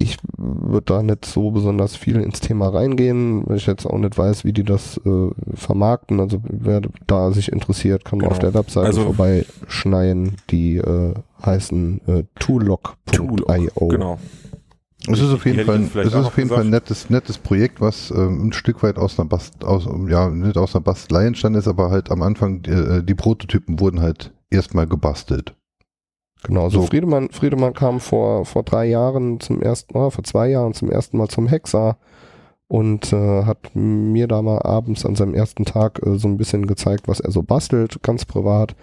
ich 0.00 0.16
würde 0.36 0.84
da 0.94 1.02
nicht 1.02 1.24
so 1.24 1.50
besonders 1.50 1.96
viel 1.96 2.20
ins 2.20 2.38
Thema 2.40 2.68
reingehen, 2.68 3.42
weil 3.46 3.56
ich 3.56 3.66
jetzt 3.66 3.84
auch 3.84 3.98
nicht 3.98 4.16
weiß, 4.16 4.44
wie 4.44 4.52
die 4.52 4.62
das 4.62 4.96
äh, 5.04 5.30
vermarkten. 5.54 6.20
Also 6.20 6.38
wer 6.48 6.82
da 7.08 7.32
sich 7.32 7.50
interessiert, 7.50 8.04
kann 8.04 8.20
Genau. 8.20 8.30
auf 8.30 8.38
der 8.38 8.54
Webseite 8.54 8.86
Also- 8.86 9.02
vorbeischneien. 9.02 10.36
Die 10.50 10.76
äh, 10.76 11.14
heißen 11.44 12.00
äh, 12.06 12.22
toolog.io. 12.38 13.88
Genau. 13.88 14.18
Es 15.12 15.20
ist 15.20 15.32
auf 15.32 15.44
jeden 15.46 15.64
Fall, 15.64 15.82
es 15.82 15.94
ist 15.94 16.14
auf 16.14 16.36
jeden 16.36 16.50
Fall 16.50 16.62
ein 16.62 16.70
nettes, 16.70 17.10
nettes 17.10 17.38
Projekt, 17.38 17.80
was 17.80 18.10
ähm, 18.10 18.48
ein 18.48 18.52
Stück 18.52 18.82
weit 18.82 18.98
aus 18.98 19.18
einer 19.18 19.28
Bast, 19.28 19.64
aus, 19.64 19.88
ja, 20.08 20.28
nicht 20.28 20.56
aus 20.56 20.74
einer 20.74 20.82
Bastelei 20.82 21.26
entstanden 21.26 21.58
ist, 21.58 21.68
aber 21.68 21.90
halt 21.90 22.10
am 22.10 22.22
Anfang, 22.22 22.64
äh, 22.64 23.02
die 23.02 23.14
Prototypen 23.14 23.80
wurden 23.80 24.00
halt 24.00 24.32
erstmal 24.50 24.86
gebastelt. 24.86 25.54
Genau, 26.44 26.64
also 26.64 26.82
So. 26.82 26.86
Friedemann, 26.86 27.30
Friedemann 27.30 27.74
kam 27.74 28.00
vor, 28.00 28.44
vor 28.44 28.62
drei 28.62 28.86
Jahren 28.86 29.40
zum 29.40 29.60
ersten 29.60 29.96
Mal, 29.96 30.10
vor 30.10 30.24
zwei 30.24 30.48
Jahren 30.48 30.72
zum 30.72 30.90
ersten 30.90 31.18
Mal 31.18 31.28
zum 31.28 31.48
Hexa 31.48 31.96
und 32.68 33.12
äh, 33.12 33.44
hat 33.44 33.74
mir 33.74 34.28
da 34.28 34.42
mal 34.42 34.60
abends 34.62 35.04
an 35.04 35.16
seinem 35.16 35.34
ersten 35.34 35.64
Tag 35.64 36.00
äh, 36.06 36.16
so 36.18 36.28
ein 36.28 36.36
bisschen 36.36 36.66
gezeigt, 36.66 37.08
was 37.08 37.20
er 37.20 37.30
so 37.30 37.42
bastelt, 37.42 38.02
ganz 38.02 38.24
privat. 38.24 38.76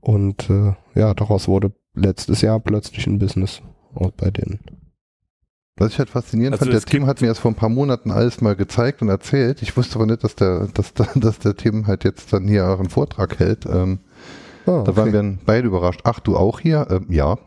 Und 0.00 0.48
äh, 0.50 0.74
ja, 0.94 1.14
daraus 1.14 1.48
wurde 1.48 1.72
letztes 1.94 2.42
Jahr 2.42 2.60
plötzlich 2.60 3.06
ein 3.06 3.18
Business 3.18 3.62
auch 3.94 4.12
bei 4.12 4.30
denen. 4.30 4.60
Was 5.78 5.92
ich 5.92 5.98
halt 5.98 6.08
faszinierend 6.08 6.54
Also 6.54 6.64
fand, 6.70 6.72
der 6.72 6.90
Tim 6.90 7.06
hat 7.06 7.20
mir 7.20 7.26
das 7.28 7.38
vor 7.38 7.50
ein 7.50 7.54
paar 7.54 7.68
Monaten 7.68 8.10
alles 8.10 8.40
mal 8.40 8.56
gezeigt 8.56 9.02
und 9.02 9.08
erzählt. 9.10 9.60
Ich 9.60 9.76
wusste 9.76 9.96
aber 9.96 10.06
nicht, 10.06 10.24
dass 10.24 10.34
der, 10.34 10.68
dass, 10.72 10.94
der- 10.94 11.08
dass 11.14 11.38
der 11.38 11.54
Tim 11.56 11.86
halt 11.86 12.04
jetzt 12.04 12.32
dann 12.32 12.48
hier 12.48 12.68
auch 12.68 12.78
einen 12.78 12.88
Vortrag 12.90 13.38
hält. 13.38 13.66
Ähm, 13.66 13.98
Ah, 14.68 14.82
Da 14.82 14.96
waren 14.96 15.06
wir 15.06 15.12
dann 15.12 15.38
beide 15.46 15.68
überrascht. 15.68 16.00
Ach, 16.02 16.18
du 16.18 16.36
auch 16.36 16.58
hier? 16.58 16.88
Ähm, 16.90 17.06
ja, 17.10 17.38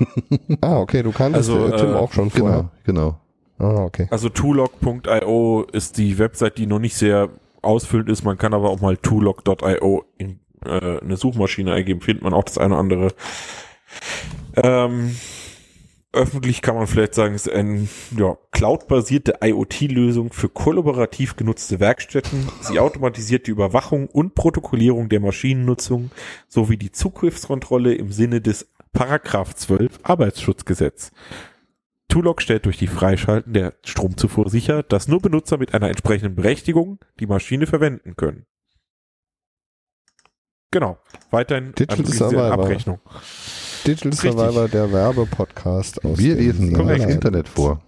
ah, 0.62 0.78
okay, 0.78 1.02
du 1.02 1.12
kanntest 1.12 1.50
Also, 1.50 1.66
äh, 1.66 1.76
Tim 1.76 1.90
äh, 1.90 1.94
auch 1.94 2.10
schon 2.10 2.30
vorher. 2.30 2.70
genau, 2.84 3.18
genau. 3.58 3.70
Ah, 3.74 3.84
okay. 3.84 4.08
Also 4.10 4.30
tulog.io 4.30 5.66
ist 5.72 5.98
die 5.98 6.18
Website, 6.18 6.56
die 6.56 6.66
noch 6.66 6.78
nicht 6.78 6.96
sehr 6.96 7.28
ausfüllend 7.60 8.08
ist. 8.08 8.24
Man 8.24 8.38
kann 8.38 8.54
aber 8.54 8.70
auch 8.70 8.80
mal 8.80 8.96
tulog.io 8.96 10.04
in 10.16 10.40
äh, 10.64 11.00
eine 11.00 11.18
Suchmaschine 11.18 11.74
eingeben, 11.74 12.00
findet 12.00 12.24
man 12.24 12.32
auch 12.32 12.44
das 12.44 12.56
eine 12.56 12.68
oder 12.72 12.78
andere. 12.80 13.08
Ähm, 14.56 15.16
öffentlich 16.14 16.62
kann 16.62 16.76
man 16.76 16.86
vielleicht 16.86 17.14
sagen, 17.14 17.34
es 17.34 17.46
ist 17.46 17.52
eine 17.52 17.88
ja, 18.16 18.36
cloud-basierte 18.52 19.38
IoT-Lösung 19.42 20.32
für 20.32 20.48
kollaborativ 20.48 21.36
genutzte 21.36 21.80
Werkstätten. 21.80 22.48
Sie 22.60 22.80
automatisiert 22.80 23.46
die 23.46 23.50
Überwachung 23.50 24.08
und 24.08 24.34
Protokollierung 24.34 25.08
der 25.08 25.20
Maschinennutzung 25.20 26.10
sowie 26.48 26.76
die 26.76 26.92
Zugriffskontrolle 26.92 27.94
im 27.94 28.12
Sinne 28.12 28.40
des 28.40 28.70
Paragraph 28.92 29.54
12 29.54 30.00
Arbeitsschutzgesetz. 30.02 31.10
Tulog 32.08 32.42
stellt 32.42 32.66
durch 32.66 32.78
die 32.78 32.86
Freischalten 32.86 33.52
der 33.52 33.74
Stromzufuhr 33.84 34.48
sicher, 34.48 34.82
dass 34.82 35.08
nur 35.08 35.20
Benutzer 35.20 35.58
mit 35.58 35.74
einer 35.74 35.88
entsprechenden 35.88 36.36
Berechtigung 36.36 37.00
die 37.18 37.26
Maschine 37.26 37.66
verwenden 37.66 38.14
können. 38.16 38.46
Genau. 40.70 40.98
Weiterhin 41.30 41.72
Digital 41.74 42.06
Survivor. 42.06 42.52
Abrechnung. 42.52 43.00
Digital. 43.86 44.12
Survivor, 44.32 44.68
der 44.68 44.92
Werbepodcast 44.92 46.04
aus 46.04 46.18
Wir 46.18 46.36
dem 46.36 46.44
lesen 46.72 46.86
das 46.88 47.04
Internet 47.04 47.48
vor. 47.48 47.80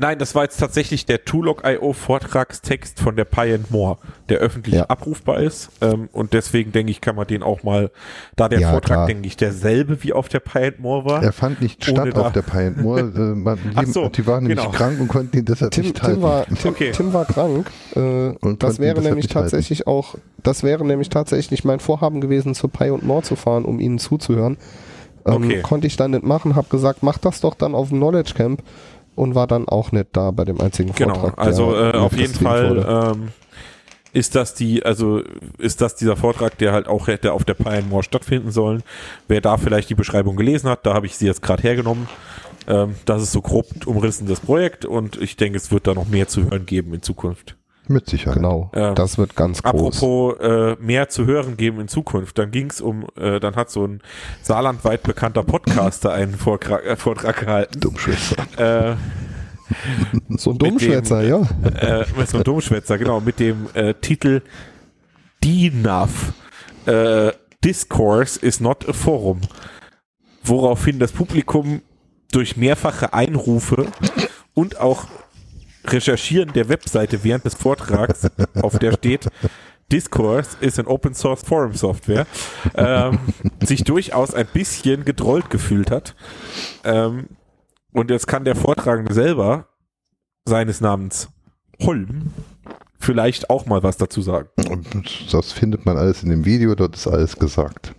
Nein, 0.00 0.16
das 0.20 0.36
war 0.36 0.44
jetzt 0.44 0.58
tatsächlich 0.60 1.06
der 1.06 1.24
Tulog.io 1.24 1.92
Vortragstext 1.92 3.00
von 3.00 3.16
der 3.16 3.24
Pie 3.24 3.54
and 3.54 3.72
More, 3.72 3.98
der 4.28 4.38
öffentlich 4.38 4.76
Ja. 4.76 4.84
abrufbar 4.86 5.40
ist. 5.40 5.70
Ähm, 5.80 6.08
und 6.12 6.34
deswegen 6.34 6.70
denke 6.70 6.92
ich, 6.92 7.00
kann 7.00 7.16
man 7.16 7.26
den 7.26 7.42
auch 7.42 7.64
mal, 7.64 7.90
da 8.36 8.48
der 8.48 8.60
Ja, 8.60 8.70
Vortrag, 8.70 8.94
klar. 8.94 9.06
denke 9.08 9.26
ich, 9.26 9.36
derselbe 9.36 10.00
wie 10.04 10.12
auf 10.12 10.28
der 10.28 10.38
Pie 10.38 10.66
and 10.66 10.78
More 10.78 11.04
war. 11.04 11.24
Er 11.24 11.32
fand 11.32 11.60
nicht 11.60 11.84
statt 11.84 12.16
auf 12.16 12.30
der 12.32 12.42
Pine. 12.42 12.74
Nur, 12.80 12.98
äh, 13.00 13.02
man, 13.18 13.58
Ach 13.74 13.86
so, 13.86 14.08
die 14.08 14.24
waren 14.24 14.44
nämlich 14.44 14.60
genau. 14.60 14.70
krank 14.70 15.00
und 15.00 15.08
konnten 15.08 15.36
ihn 15.36 15.44
deshalb 15.44 15.72
Tim, 15.72 15.82
nicht 15.82 15.96
Tim, 15.96 16.04
halten. 16.04 16.22
war, 16.22 16.46
Tim, 16.46 16.70
Okay. 16.70 16.92
Tim 16.92 17.12
war 17.12 17.24
krank. 17.24 17.68
Äh, 17.96 18.00
Und 18.40 18.62
das 18.62 18.78
wäre 18.78 19.00
nämlich 19.00 19.24
nicht 19.24 19.34
halten. 19.34 19.50
tatsächlich 19.50 19.88
auch, 19.88 20.14
das 20.44 20.62
wäre 20.62 20.86
nämlich 20.86 21.08
tatsächlich 21.08 21.64
mein 21.64 21.80
Vorhaben 21.80 22.20
gewesen, 22.20 22.54
zur 22.54 22.70
Pi 22.70 22.90
und 22.90 23.02
More 23.02 23.22
zu 23.22 23.34
fahren, 23.34 23.64
um 23.64 23.80
ihnen 23.80 23.98
zuzuhören. 23.98 24.58
Ähm, 25.26 25.34
Okay. 25.44 25.60
Konnte 25.62 25.86
ich 25.86 25.96
dann 25.96 26.12
nicht 26.12 26.24
machen, 26.24 26.56
habe 26.56 26.68
gesagt, 26.68 27.02
mach 27.02 27.18
das 27.18 27.40
doch 27.40 27.54
dann 27.54 27.74
auf 27.74 27.88
dem 27.88 27.98
Knowledge 27.98 28.34
Camp 28.34 28.62
und 29.14 29.34
war 29.34 29.46
dann 29.46 29.68
auch 29.68 29.92
nicht 29.92 30.08
da 30.12 30.30
bei 30.30 30.44
dem 30.44 30.60
einzigen 30.60 30.92
Genau, 30.94 31.14
Vortrag. 31.14 31.36
der 31.36 31.44
also 31.44 31.76
äh, 31.76 31.92
auf 31.92 32.16
jeden 32.16 32.34
Fall 32.34 33.12
ähm, 33.16 33.28
ist 34.12 34.34
das 34.34 34.54
die, 34.54 34.84
also 34.84 35.22
ist 35.58 35.80
das 35.80 35.96
dieser 35.96 36.16
Vortrag, 36.16 36.56
der 36.58 36.72
halt 36.72 36.88
auch 36.88 37.08
hätte 37.08 37.32
auf 37.32 37.44
der 37.44 37.56
More 37.90 38.02
stattfinden 38.02 38.50
sollen. 38.50 38.82
Wer 39.26 39.40
da 39.40 39.56
vielleicht 39.58 39.90
die 39.90 39.94
Beschreibung 39.94 40.36
gelesen 40.36 40.70
hat, 40.70 40.86
da 40.86 40.94
habe 40.94 41.06
ich 41.06 41.16
sie 41.16 41.26
jetzt 41.26 41.42
gerade 41.42 41.62
hergenommen. 41.62 42.08
Ähm, 42.66 42.94
das 43.04 43.22
ist 43.22 43.32
so 43.32 43.42
grob 43.42 43.66
umrissen 43.86 44.26
das 44.26 44.40
Projekt 44.40 44.84
und 44.84 45.20
ich 45.20 45.36
denke, 45.36 45.56
es 45.58 45.70
wird 45.70 45.86
da 45.86 45.94
noch 45.94 46.08
mehr 46.08 46.28
zu 46.28 46.44
hören 46.44 46.64
geben 46.66 46.94
in 46.94 47.02
Zukunft. 47.02 47.57
Mit 47.88 48.08
Sicherheit. 48.08 48.36
Genau, 48.36 48.70
ähm, 48.74 48.94
das 48.94 49.16
wird 49.18 49.34
ganz 49.34 49.62
groß. 49.62 49.96
Apropos 49.96 50.38
äh, 50.40 50.76
mehr 50.80 51.08
zu 51.08 51.24
hören 51.26 51.56
geben 51.56 51.80
in 51.80 51.88
Zukunft, 51.88 52.38
dann 52.38 52.50
ging 52.50 52.68
es 52.70 52.80
um, 52.80 53.06
äh, 53.16 53.40
dann 53.40 53.56
hat 53.56 53.70
so 53.70 53.86
ein 53.86 54.02
saarlandweit 54.42 55.02
bekannter 55.02 55.42
Podcaster 55.42 56.12
einen 56.12 56.34
Vortrag, 56.36 56.84
äh, 56.84 56.96
Vortrag 56.96 57.40
gehalten. 57.40 57.80
Dummschwätzer. 57.80 58.36
Äh, 58.92 58.96
So 60.36 60.50
ein 60.50 60.54
mit 60.54 60.62
dem- 60.62 60.68
Dummschwätzer, 60.70 61.22
ja. 61.22 61.40
äh, 61.80 62.04
mit 62.16 62.28
so 62.28 62.38
einem 62.38 62.44
Dummschwätzer, 62.44 62.96
genau, 62.98 63.20
mit 63.20 63.38
dem 63.40 63.68
äh, 63.74 63.94
Titel 63.94 64.42
DNAF. 65.44 66.32
Äh, 66.86 67.32
Discourse 67.64 68.38
is 68.40 68.60
not 68.60 68.88
a 68.88 68.92
forum. 68.92 69.40
Woraufhin 70.44 70.98
das 70.98 71.12
Publikum 71.12 71.82
durch 72.32 72.56
mehrfache 72.56 73.12
Einrufe 73.12 73.86
und 74.54 74.80
auch 74.80 75.06
Recherchieren 75.92 76.52
der 76.52 76.68
Webseite 76.68 77.24
während 77.24 77.44
des 77.44 77.54
Vortrags, 77.54 78.28
auf 78.62 78.78
der 78.78 78.92
steht, 78.92 79.28
Discourse 79.90 80.56
ist 80.60 80.78
ein 80.78 80.86
Open 80.86 81.14
Source 81.14 81.42
Forum 81.42 81.72
Software, 81.74 82.26
ähm, 82.74 83.18
sich 83.62 83.84
durchaus 83.84 84.34
ein 84.34 84.46
bisschen 84.52 85.04
gedrollt 85.04 85.48
gefühlt 85.50 85.90
hat. 85.90 86.14
Ähm, 86.84 87.28
und 87.92 88.10
jetzt 88.10 88.26
kann 88.26 88.44
der 88.44 88.54
Vortragende 88.54 89.14
selber 89.14 89.68
seines 90.44 90.80
Namens 90.80 91.30
Holm 91.80 92.32
vielleicht 92.98 93.48
auch 93.48 93.66
mal 93.66 93.82
was 93.82 93.96
dazu 93.96 94.20
sagen. 94.20 94.48
Das 95.30 95.52
findet 95.52 95.86
man 95.86 95.96
alles 95.96 96.22
in 96.22 96.30
dem 96.30 96.44
Video, 96.44 96.74
dort 96.74 96.96
ist 96.96 97.06
alles 97.06 97.36
gesagt. 97.36 97.94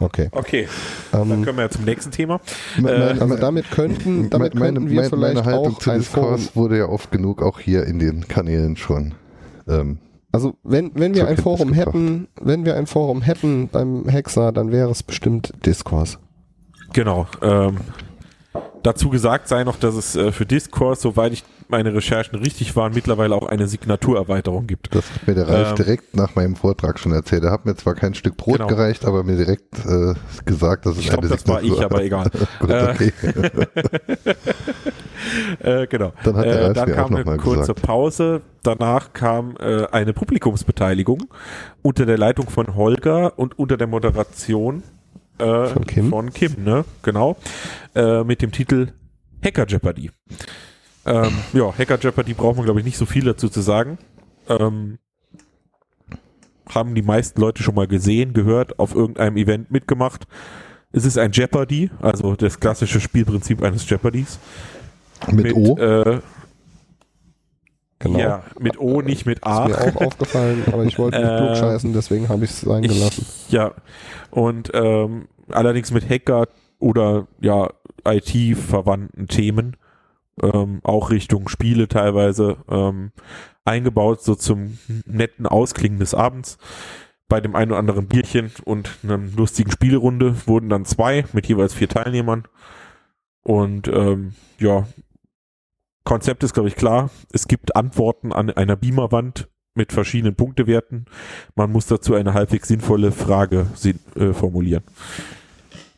Okay. 0.00 0.28
Okay, 0.32 0.68
dann 1.12 1.30
Ähm, 1.30 1.44
können 1.44 1.58
wir 1.58 1.64
ja 1.64 1.70
zum 1.70 1.84
nächsten 1.84 2.10
Thema. 2.10 2.40
Meine- 2.78 3.20
also 3.20 3.36
damit 3.36 3.70
könnten, 3.70 4.30
damit 4.30 4.54
meine, 4.54 4.74
könnten 4.80 4.90
wir 4.90 4.96
meine, 4.96 5.08
vielleicht 5.10 5.34
meine 5.34 5.44
Haltung 5.44 5.74
auch 5.74 5.78
zu 5.78 5.90
ein 5.90 6.02
Forum 6.02 6.36
Diskurs 6.36 6.56
wurde 6.56 6.78
ja 6.78 6.88
oft 6.88 7.10
genug 7.10 7.42
auch 7.42 7.58
hier 7.60 7.84
in 7.86 7.98
den 7.98 8.26
Kanälen 8.28 8.76
schon. 8.76 9.14
Ähm, 9.68 9.98
Also 10.32 10.54
wenn, 10.64 10.92
wenn 10.94 11.14
wir 11.14 11.22
ein 11.22 11.36
Kenntnis 11.36 11.42
Forum 11.44 11.72
gebracht. 11.72 11.86
hätten, 11.88 12.28
wenn 12.40 12.64
wir 12.64 12.76
ein 12.76 12.86
Forum 12.86 13.20
hätten 13.22 13.68
beim 13.68 14.08
Hexer, 14.08 14.50
dann 14.52 14.72
wäre 14.72 14.90
es 14.90 15.02
bestimmt 15.02 15.52
Discourse. 15.66 16.16
Genau. 16.94 17.26
Ähm, 17.42 17.76
dazu 18.82 19.10
gesagt 19.10 19.48
sei 19.48 19.64
noch, 19.64 19.76
dass 19.76 19.94
es 19.94 20.16
äh, 20.16 20.32
für 20.32 20.46
Discourse, 20.46 21.02
soweit 21.02 21.32
ich 21.34 21.44
meine 21.72 21.92
Recherchen 21.92 22.38
richtig 22.38 22.76
waren, 22.76 22.94
mittlerweile 22.94 23.34
auch 23.34 23.46
eine 23.48 23.66
Signaturerweiterung 23.66 24.68
gibt. 24.68 24.94
das 24.94 25.04
hat 25.12 25.26
mir 25.26 25.34
der 25.34 25.48
Ralf 25.48 25.70
Ähm, 25.70 25.76
direkt 25.76 26.14
nach 26.16 26.36
meinem 26.36 26.54
Vortrag 26.54 27.00
schon 27.00 27.10
erzählt. 27.12 27.42
Er 27.42 27.50
hat 27.50 27.66
mir 27.66 27.74
zwar 27.74 27.94
kein 27.96 28.14
Stück 28.14 28.36
Brot 28.36 28.58
Genau. 28.58 28.68
gereicht, 28.68 29.04
aber 29.04 29.24
mir 29.24 29.36
direkt 29.36 29.84
äh, 29.84 30.14
gesagt, 30.44 30.86
dass 30.86 30.92
es 30.96 31.00
Ich 31.00 31.08
glaube, 31.08 31.22
eine 31.26 31.30
das 31.34 31.48
war 31.48 31.60
ich, 31.62 31.72
Signatur- 31.72 31.84
aber 31.84 32.04
egal. 32.04 32.30
Gut, 32.60 32.70
Äh. 32.70 33.12
Äh, 35.60 35.86
genau. 35.86 36.12
Dann 36.24 36.36
hat 36.36 36.44
der 36.46 36.52
äh, 36.58 36.64
Ralf 36.64 36.74
dann 36.74 36.88
mir 36.88 36.94
auch 36.94 36.98
kam 37.02 37.10
noch 37.12 37.18
eine 37.18 37.24
mal 37.24 37.36
kurze 37.38 37.60
gesagt. 37.60 37.82
Pause. 37.82 38.40
Danach 38.62 39.12
kam 39.12 39.56
äh, 39.60 39.86
eine 39.86 40.12
Publikumsbeteiligung 40.12 41.24
unter 41.82 42.06
der 42.06 42.18
Leitung 42.18 42.48
von 42.50 42.74
Holger 42.74 43.38
und 43.38 43.58
unter 43.58 43.76
der 43.76 43.86
Moderation 43.86 44.82
äh, 45.38 45.66
Von 45.66 45.86
Kim? 45.86 46.08
Von 46.10 46.32
Kim, 46.32 46.64
ne? 46.64 46.84
Genau. 47.02 47.36
Äh, 47.94 48.24
mit 48.24 48.42
dem 48.42 48.50
Titel 48.52 48.88
Hacker 49.44 49.66
Jeopardy. 49.66 50.10
Ähm, 51.04 51.32
ja, 51.52 51.72
Hacker 51.76 51.98
Jeopardy 51.98 52.34
braucht 52.34 52.56
man, 52.56 52.64
glaube 52.64 52.80
ich, 52.80 52.86
nicht 52.86 52.98
so 52.98 53.06
viel 53.06 53.24
dazu 53.24 53.48
zu 53.48 53.60
sagen. 53.60 53.98
Ähm, 54.48 54.98
haben 56.68 56.94
die 56.94 57.02
meisten 57.02 57.40
Leute 57.40 57.62
schon 57.62 57.74
mal 57.74 57.86
gesehen, 57.86 58.32
gehört, 58.32 58.78
auf 58.78 58.94
irgendeinem 58.94 59.36
Event 59.36 59.70
mitgemacht. 59.70 60.26
Es 60.92 61.04
ist 61.04 61.18
ein 61.18 61.32
Jeopardy, 61.32 61.90
also 62.00 62.34
das 62.36 62.60
klassische 62.60 63.00
Spielprinzip 63.00 63.62
eines 63.62 63.88
Jeopardys. 63.88 64.38
Mit, 65.30 65.54
O. 65.54 65.76
Äh, 65.76 66.20
Genau. 68.02 68.18
Ja, 68.18 68.42
mit 68.58 68.80
O, 68.80 69.00
nicht 69.00 69.26
mit 69.26 69.44
A. 69.44 69.66
Ist 69.66 69.78
mir 69.78 69.96
auch 69.96 70.06
aufgefallen, 70.06 70.64
aber 70.72 70.84
ich 70.84 70.98
wollte 70.98 71.20
nicht 71.20 71.30
Äh, 71.30 71.36
klug 71.38 71.56
scheißen, 71.56 71.92
deswegen 71.92 72.28
habe 72.28 72.44
ich 72.44 72.50
es 72.50 72.62
sein 72.62 72.82
gelassen. 72.82 73.24
Ich, 73.46 73.52
ja, 73.52 73.74
und 74.30 74.72
ähm, 74.74 75.28
allerdings 75.48 75.92
mit 75.92 76.10
Hacker 76.10 76.48
oder 76.80 77.28
ja 77.40 77.70
IT-verwandten 78.04 79.28
Themen, 79.28 79.76
ähm, 80.40 80.80
auch 80.82 81.10
Richtung 81.10 81.48
Spiele 81.48 81.88
teilweise 81.88 82.58
ähm, 82.68 83.12
eingebaut, 83.64 84.22
so 84.22 84.34
zum 84.34 84.78
netten 85.04 85.46
Ausklingen 85.46 85.98
des 85.98 86.14
Abends. 86.14 86.58
Bei 87.28 87.40
dem 87.40 87.54
einen 87.54 87.70
oder 87.70 87.78
anderen 87.78 88.08
Bierchen 88.08 88.50
und 88.64 88.90
einer 89.02 89.18
lustigen 89.18 89.70
Spielerunde 89.70 90.46
wurden 90.46 90.68
dann 90.68 90.84
zwei 90.84 91.24
mit 91.32 91.46
jeweils 91.46 91.74
vier 91.74 91.88
Teilnehmern. 91.88 92.46
Und 93.42 93.88
ähm, 93.88 94.34
ja, 94.58 94.86
Konzept 96.04 96.42
ist, 96.42 96.52
glaube 96.54 96.68
ich, 96.68 96.76
klar. 96.76 97.10
Es 97.32 97.48
gibt 97.48 97.76
Antworten 97.76 98.32
an 98.32 98.50
einer 98.50 98.76
Beamerwand 98.76 99.48
mit 99.74 99.92
verschiedenen 99.92 100.34
Punktewerten. 100.34 101.06
Man 101.54 101.72
muss 101.72 101.86
dazu 101.86 102.14
eine 102.14 102.34
halbwegs 102.34 102.68
sinnvolle 102.68 103.12
Frage 103.12 103.66
äh, 104.16 104.32
formulieren. 104.32 104.84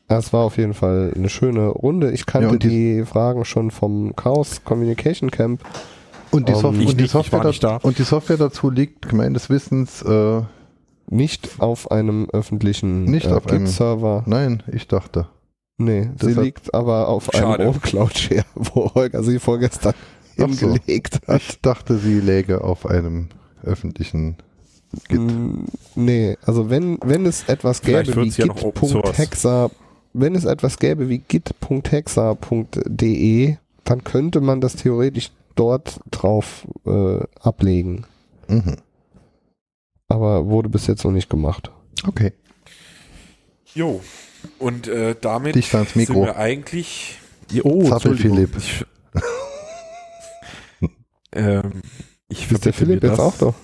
Das 0.09 0.33
war 0.33 0.43
auf 0.45 0.59
jeden 0.59 0.75
Fall 0.75 1.13
eine 1.17 1.29
schöne 1.29 1.69
Runde. 1.69 2.11
Ich 2.13 2.27
kannte 2.27 2.49
Ja, 2.51 2.57
die- 2.57 2.69
die, 2.99 3.05
Fragen 3.05 3.45
schon 3.45 3.71
vom 3.71 4.15
Chaos 4.15 4.63
Communication 4.65 5.31
Camp. 5.31 5.63
Und 6.31 6.49
die, 6.49 6.53
Ähm, 6.53 6.59
Sof 6.61 6.79
ich 6.79 6.89
und, 6.89 7.01
die 7.01 7.07
Software 7.07 7.53
da- 7.61 7.77
und 7.77 7.99
die 7.99 8.03
Software 8.03 8.37
dazu 8.37 8.69
liegt 8.71 9.13
meines 9.13 9.49
Wissens, 9.51 10.03
äh, 10.03 10.43
Nicht 11.11 11.61
auf 11.61 11.91
einem 11.91 12.29
öffentlichen 12.33 13.05
Nicht 13.05 13.27
äh, 13.27 13.33
auf 13.33 13.47
einem- 13.47 13.65
Git-Server. 13.67 14.23
nein, 14.27 14.63
ich 14.73 14.89
dachte. 14.89 15.29
Nee, 15.77 16.09
sie 16.19 16.29
Deshalb- 16.29 16.45
liegt 16.45 16.75
aber 16.75 17.09
auf 17.09 17.29
Schade. 17.33 17.63
einem 17.65 17.81
Cloud-Share, 17.81 18.45
wo 18.55 18.91
Holger 18.95 19.23
sie 19.23 19.39
vorgestern 19.39 19.93
Ach 20.41 20.49
so. 20.49 20.69
hingelegt 20.71 21.21
hat. 21.29 21.43
Ich 21.43 21.61
dachte, 21.61 21.99
sie 21.99 22.21
läge 22.21 22.65
auf 22.65 22.87
einem 22.87 23.29
öffentlichen 23.63 24.37
Git. 25.09 25.21
Mm, 25.21 25.65
Nee, 25.95 26.37
also 26.47 26.71
wenn, 26.71 26.99
wenn 27.05 27.27
es 27.27 27.45
etwas 27.49 27.83
gäbe 27.83 28.07
wie 28.09 28.17
wird's 28.17 28.37
ja 28.39 28.47
noch 28.47 28.63
Open 28.63 28.89
Source. 28.89 29.11
git.hexa, 29.17 29.71
wenn 30.15 30.35
es 30.35 30.45
etwas 30.45 30.79
gäbe 30.79 31.11
wie 31.11 31.19
git.hexa.de, 31.19 32.37
dann 33.85 34.05
könnte 34.05 34.41
man 34.41 34.63
das 34.63 34.77
theoretisch 34.77 35.31
dort 35.57 36.01
drauf 36.11 36.67
äh, 36.87 37.21
ablegen. 37.41 38.07
Mhm. 38.49 38.77
Aber 40.09 40.47
wurde 40.47 40.69
bis 40.71 40.87
jetzt 40.87 41.05
noch 41.05 41.13
nicht 41.13 41.29
gemacht. 41.29 41.71
Okay. 42.07 42.33
Jo. 43.75 44.01
Und 44.59 44.89
äh, 44.89 45.17
damit 45.21 45.55
Dicht 45.57 45.75
ans 45.75 45.93
sind 45.95 46.09
Mikro. 46.09 46.23
wir 46.25 46.37
eigentlich. 46.37 47.19
Oh, 47.63 47.89
Zappel. 47.89 48.17
Philipp. 48.17 48.57
Ich, 48.57 48.85
ähm, 51.33 51.83
ich 52.29 52.51
Ist 52.51 52.65
der 52.65 52.73
Philipp 52.73 53.03
jetzt 53.03 53.19
auch 53.19 53.37
doch? 53.37 53.55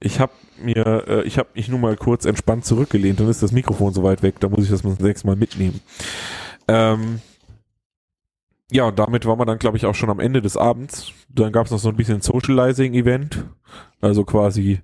Ich 0.00 0.20
habe 0.20 0.32
mir, 0.58 1.04
äh, 1.08 1.22
ich 1.22 1.38
habe 1.38 1.48
mich 1.54 1.68
nur 1.68 1.78
mal 1.78 1.96
kurz 1.96 2.24
entspannt 2.24 2.64
zurückgelehnt, 2.64 3.20
dann 3.20 3.28
ist 3.28 3.42
das 3.42 3.52
Mikrofon 3.52 3.92
so 3.92 4.02
weit 4.02 4.22
weg, 4.22 4.36
da 4.40 4.48
muss 4.48 4.64
ich 4.64 4.70
das 4.70 4.82
sechs 4.98 5.24
Mal 5.24 5.36
mitnehmen. 5.36 5.80
Ähm, 6.68 7.20
ja, 8.70 8.84
und 8.84 8.98
damit 8.98 9.26
waren 9.26 9.38
wir 9.38 9.46
dann, 9.46 9.58
glaube 9.58 9.76
ich, 9.76 9.86
auch 9.86 9.94
schon 9.94 10.10
am 10.10 10.20
Ende 10.20 10.42
des 10.42 10.56
Abends. 10.56 11.12
Dann 11.28 11.52
gab 11.52 11.66
es 11.66 11.72
noch 11.72 11.78
so 11.78 11.88
ein 11.88 11.96
bisschen 11.96 12.20
Socializing-Event, 12.20 13.44
also 14.00 14.24
quasi 14.24 14.80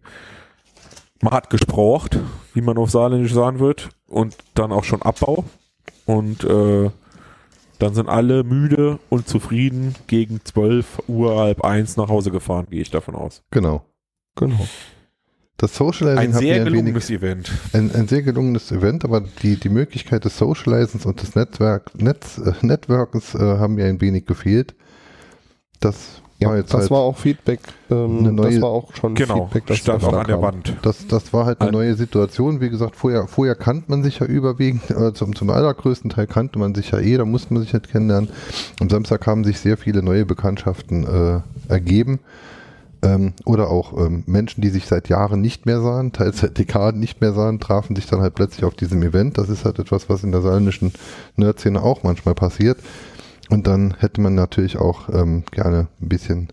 man 1.24 1.32
hat 1.32 1.50
gesprocht, 1.50 2.18
wie 2.52 2.60
man 2.60 2.76
auf 2.76 2.90
Saarländisch 2.90 3.32
sagen 3.32 3.58
wird, 3.58 3.88
und 4.06 4.36
dann 4.54 4.72
auch 4.72 4.84
schon 4.84 5.02
Abbau. 5.02 5.44
Und 6.06 6.44
äh, 6.44 6.90
dann 7.78 7.94
sind 7.94 8.08
alle 8.08 8.44
müde 8.44 8.98
und 9.08 9.26
zufrieden 9.26 9.94
gegen 10.06 10.44
12 10.44 11.02
Uhr, 11.08 11.36
halb 11.36 11.64
eins 11.64 11.96
nach 11.96 12.08
Hause 12.08 12.30
gefahren, 12.30 12.66
gehe 12.70 12.82
ich 12.82 12.90
davon 12.90 13.14
aus. 13.14 13.42
Genau. 13.50 13.84
Genau. 14.36 14.68
Das 15.56 15.76
Socializing 15.76 16.18
Ein 16.30 16.34
hat 16.34 16.40
sehr 16.40 16.54
mir 16.56 16.60
ein 16.62 16.66
wenig 16.66 16.72
gelungenes 16.72 17.10
Event. 17.10 17.50
ein, 17.72 17.94
ein 17.94 18.08
sehr 18.08 18.22
gelungenes 18.22 18.72
Event, 18.72 19.04
aber 19.04 19.22
die, 19.42 19.56
die 19.56 19.68
Möglichkeit 19.68 20.24
des 20.24 20.36
Socializens 20.36 21.06
und 21.06 21.22
des 21.22 21.36
Netzwerk, 21.36 21.92
Netz, 21.96 22.38
äh, 22.38 22.52
Networkens 22.62 23.34
äh, 23.34 23.38
haben 23.38 23.76
mir 23.76 23.86
ein 23.86 24.00
wenig 24.00 24.26
gefehlt. 24.26 24.74
Das 25.78 26.20
Ja, 26.40 26.48
war 26.48 26.56
das 26.56 26.64
jetzt 26.64 26.74
halt, 26.74 26.90
war 26.90 26.98
auch 27.00 27.16
Feedback, 27.16 27.60
ähm, 27.88 28.18
eine 28.18 28.32
neue- 28.32 28.50
das 28.54 28.62
war 28.62 28.70
auch 28.70 28.92
schon 28.96 29.14
Genau, 29.14 29.44
Feedback, 29.44 29.66
das 29.66 29.78
stand 29.78 30.02
auch 30.02 30.08
öfter 30.08 30.20
an 30.22 30.26
der. 30.26 30.42
Wand. 30.42 30.76
das, 30.82 31.06
das 31.06 31.32
war 31.32 31.46
halt 31.46 31.60
eine 31.60 31.70
neue 31.70 31.94
Situation. 31.94 32.60
Wie 32.60 32.68
gesagt, 32.70 32.96
vorher, 32.96 33.28
vorher 33.28 33.54
kannte 33.54 33.84
man 33.92 34.02
sich 34.02 34.18
ja 34.18 34.26
überwiegend, 34.26 34.90
äh, 34.90 35.12
zum, 35.14 35.36
zum 35.36 35.50
allergrößten 35.50 36.10
Teil 36.10 36.26
kannte 36.26 36.58
man 36.58 36.74
sich 36.74 36.90
ja 36.90 36.98
eh, 36.98 37.16
da 37.16 37.24
musste 37.24 37.54
man 37.54 37.62
sich 37.62 37.72
halt 37.74 37.88
kennenlernen. 37.88 38.28
Am 38.80 38.90
Samstag 38.90 39.24
haben 39.28 39.44
sich 39.44 39.60
sehr 39.60 39.76
viele 39.76 40.02
neue 40.02 40.26
Bekanntschaften 40.26 41.06
äh, 41.06 41.72
ergeben. 41.72 42.18
Ähm, 43.04 43.34
oder 43.44 43.70
auch 43.70 43.92
ähm, 43.98 44.24
Menschen, 44.26 44.62
die 44.62 44.70
sich 44.70 44.86
seit 44.86 45.08
Jahren 45.08 45.40
nicht 45.40 45.66
mehr 45.66 45.80
sahen, 45.80 46.12
teils 46.12 46.38
seit 46.40 46.58
Dekaden 46.58 46.98
nicht 47.00 47.20
mehr 47.20 47.32
sahen, 47.32 47.60
trafen 47.60 47.94
sich 47.94 48.06
dann 48.06 48.20
halt 48.20 48.34
plötzlich 48.34 48.64
auf 48.64 48.74
diesem 48.74 49.02
Event. 49.02 49.36
Das 49.38 49.48
ist 49.48 49.64
halt 49.64 49.78
etwas, 49.78 50.08
was 50.08 50.24
in 50.24 50.32
der 50.32 50.40
saarländischen 50.40 50.92
Nerd-Szene 51.36 51.82
auch 51.82 52.02
manchmal 52.02 52.34
passiert. 52.34 52.78
Und 53.50 53.66
dann 53.66 53.94
hätte 53.98 54.20
man 54.20 54.34
natürlich 54.34 54.78
auch 54.78 55.08
ähm, 55.10 55.44
gerne 55.50 55.88
ein 56.00 56.08
bisschen 56.08 56.48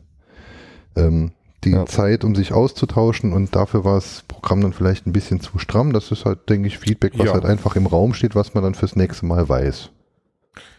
ähm, 0.95 1.31
die 1.63 1.71
Ja. 1.71 1.85
Zeit, 1.85 2.23
um 2.23 2.35
sich 2.35 2.53
auszutauschen 2.53 3.33
und 3.33 3.55
dafür 3.55 3.85
war 3.85 3.95
das 3.95 4.23
Programm 4.27 4.61
dann 4.61 4.73
vielleicht 4.73 5.05
ein 5.07 5.13
bisschen 5.13 5.39
zu 5.41 5.57
stramm. 5.59 5.93
Das 5.93 6.11
ist 6.11 6.25
halt, 6.25 6.49
denke 6.49 6.67
ich, 6.67 6.79
Feedback, 6.79 7.13
was 7.17 7.27
Ja. 7.27 7.33
halt 7.33 7.45
einfach 7.45 7.75
im 7.75 7.85
Raum 7.85 8.13
steht, 8.13 8.35
was 8.35 8.53
man 8.53 8.63
dann 8.63 8.75
fürs 8.75 8.95
nächste 8.95 9.25
Mal 9.25 9.47
weiß. 9.47 9.89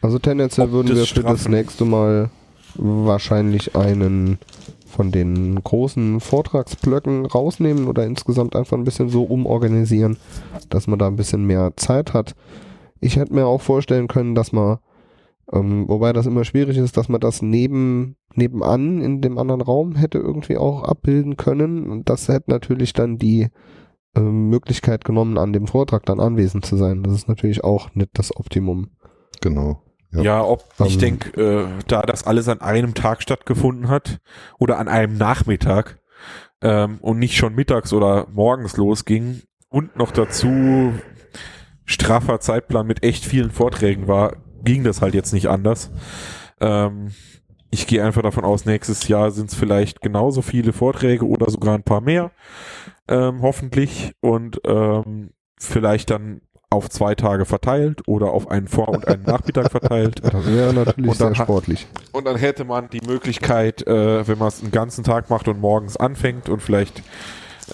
Also 0.02 0.18
tendenziell 0.18 0.66
Ob 0.66 0.72
würden 0.72 0.94
wir 0.94 1.06
für 1.06 1.22
das 1.22 1.48
nächste 1.48 1.84
Mal 1.84 2.30
wahrscheinlich 2.74 3.76
einen 3.76 4.38
von 4.92 5.10
den 5.10 5.62
großen 5.62 6.20
Vortragsblöcken 6.20 7.26
rausnehmen 7.26 7.88
oder 7.88 8.04
insgesamt 8.04 8.54
einfach 8.54 8.76
ein 8.76 8.84
bisschen 8.84 9.08
so 9.08 9.24
umorganisieren, 9.24 10.18
dass 10.68 10.86
man 10.86 10.98
da 10.98 11.06
ein 11.06 11.16
bisschen 11.16 11.44
mehr 11.44 11.72
Zeit 11.76 12.12
hat. 12.12 12.34
Ich 13.00 13.16
hätte 13.16 13.34
mir 13.34 13.46
auch 13.46 13.62
vorstellen 13.62 14.06
können, 14.06 14.34
dass 14.34 14.52
man, 14.52 14.78
ähm, 15.50 15.88
wobei 15.88 16.12
das 16.12 16.26
immer 16.26 16.44
schwierig 16.44 16.76
ist, 16.76 16.96
dass 16.96 17.08
man 17.08 17.20
das 17.20 17.42
neben, 17.42 18.16
nebenan 18.34 19.00
in 19.00 19.20
dem 19.20 19.38
anderen 19.38 19.62
Raum 19.62 19.96
hätte 19.96 20.18
irgendwie 20.18 20.58
auch 20.58 20.84
abbilden 20.84 21.36
können. 21.36 21.90
Und 21.90 22.08
das 22.08 22.28
hätte 22.28 22.50
natürlich 22.50 22.92
dann 22.92 23.18
die 23.18 23.48
ähm, 24.14 24.50
Möglichkeit 24.50 25.04
genommen, 25.04 25.38
an 25.38 25.52
dem 25.52 25.66
Vortrag 25.66 26.04
dann 26.04 26.20
anwesend 26.20 26.66
zu 26.66 26.76
sein. 26.76 27.02
Das 27.02 27.14
ist 27.14 27.28
natürlich 27.28 27.64
auch 27.64 27.94
nicht 27.94 28.10
das 28.12 28.36
Optimum. 28.36 28.90
Genau. 29.40 29.80
Ja. 30.12 30.22
Ja, 30.22 30.44
ob 30.44 30.64
ich 30.84 30.94
Ähm, 30.94 31.00
denke, 31.00 31.40
äh, 31.40 31.68
da 31.86 32.02
das 32.02 32.26
alles 32.26 32.48
an 32.48 32.60
einem 32.60 32.94
Tag 32.94 33.22
stattgefunden 33.22 33.88
hat 33.88 34.20
oder 34.58 34.78
an 34.78 34.88
einem 34.88 35.16
Nachmittag 35.16 35.98
ähm, 36.60 36.98
und 37.00 37.18
nicht 37.18 37.36
schon 37.36 37.54
mittags 37.54 37.92
oder 37.92 38.26
morgens 38.30 38.76
losging 38.76 39.42
und 39.68 39.96
noch 39.96 40.10
dazu 40.10 40.92
straffer 41.84 42.40
Zeitplan 42.40 42.86
mit 42.86 43.02
echt 43.02 43.24
vielen 43.24 43.50
Vorträgen 43.50 44.06
war, 44.06 44.36
ging 44.62 44.84
das 44.84 45.00
halt 45.00 45.14
jetzt 45.14 45.32
nicht 45.32 45.48
anders. 45.48 45.90
Ähm, 46.60 47.12
ich 47.70 47.86
gehe 47.86 48.04
einfach 48.04 48.22
davon 48.22 48.44
aus, 48.44 48.66
nächstes 48.66 49.08
Jahr 49.08 49.30
sind 49.30 49.48
es 49.50 49.54
vielleicht 49.54 50.02
genauso 50.02 50.42
viele 50.42 50.74
Vorträge 50.74 51.26
oder 51.26 51.50
sogar 51.50 51.74
ein 51.74 51.82
paar 51.84 52.02
mehr, 52.02 52.30
ähm, 53.08 53.40
hoffentlich 53.40 54.12
und 54.20 54.60
ähm, 54.66 55.30
vielleicht 55.58 56.10
dann 56.10 56.42
auf 56.72 56.88
zwei 56.90 57.14
Tage 57.14 57.44
verteilt 57.44 58.02
oder 58.06 58.32
auf 58.32 58.50
einen 58.50 58.68
Vor- 58.68 58.88
und 58.88 59.06
einen 59.06 59.22
Nachmittag 59.24 59.70
verteilt. 59.70 60.20
Das 60.32 60.46
wäre 60.46 60.72
natürlich 60.72 61.14
sehr 61.14 61.30
hat- 61.30 61.36
sportlich. 61.36 61.86
Und 62.12 62.26
dann 62.26 62.36
hätte 62.36 62.64
man 62.64 62.88
die 62.90 63.00
Möglichkeit, 63.06 63.86
äh, 63.86 64.26
wenn 64.26 64.38
man 64.38 64.48
es 64.48 64.62
einen 64.62 64.70
ganzen 64.72 65.04
Tag 65.04 65.30
macht 65.30 65.48
und 65.48 65.60
morgens 65.60 65.96
anfängt 65.96 66.48
und 66.48 66.60
vielleicht 66.62 67.02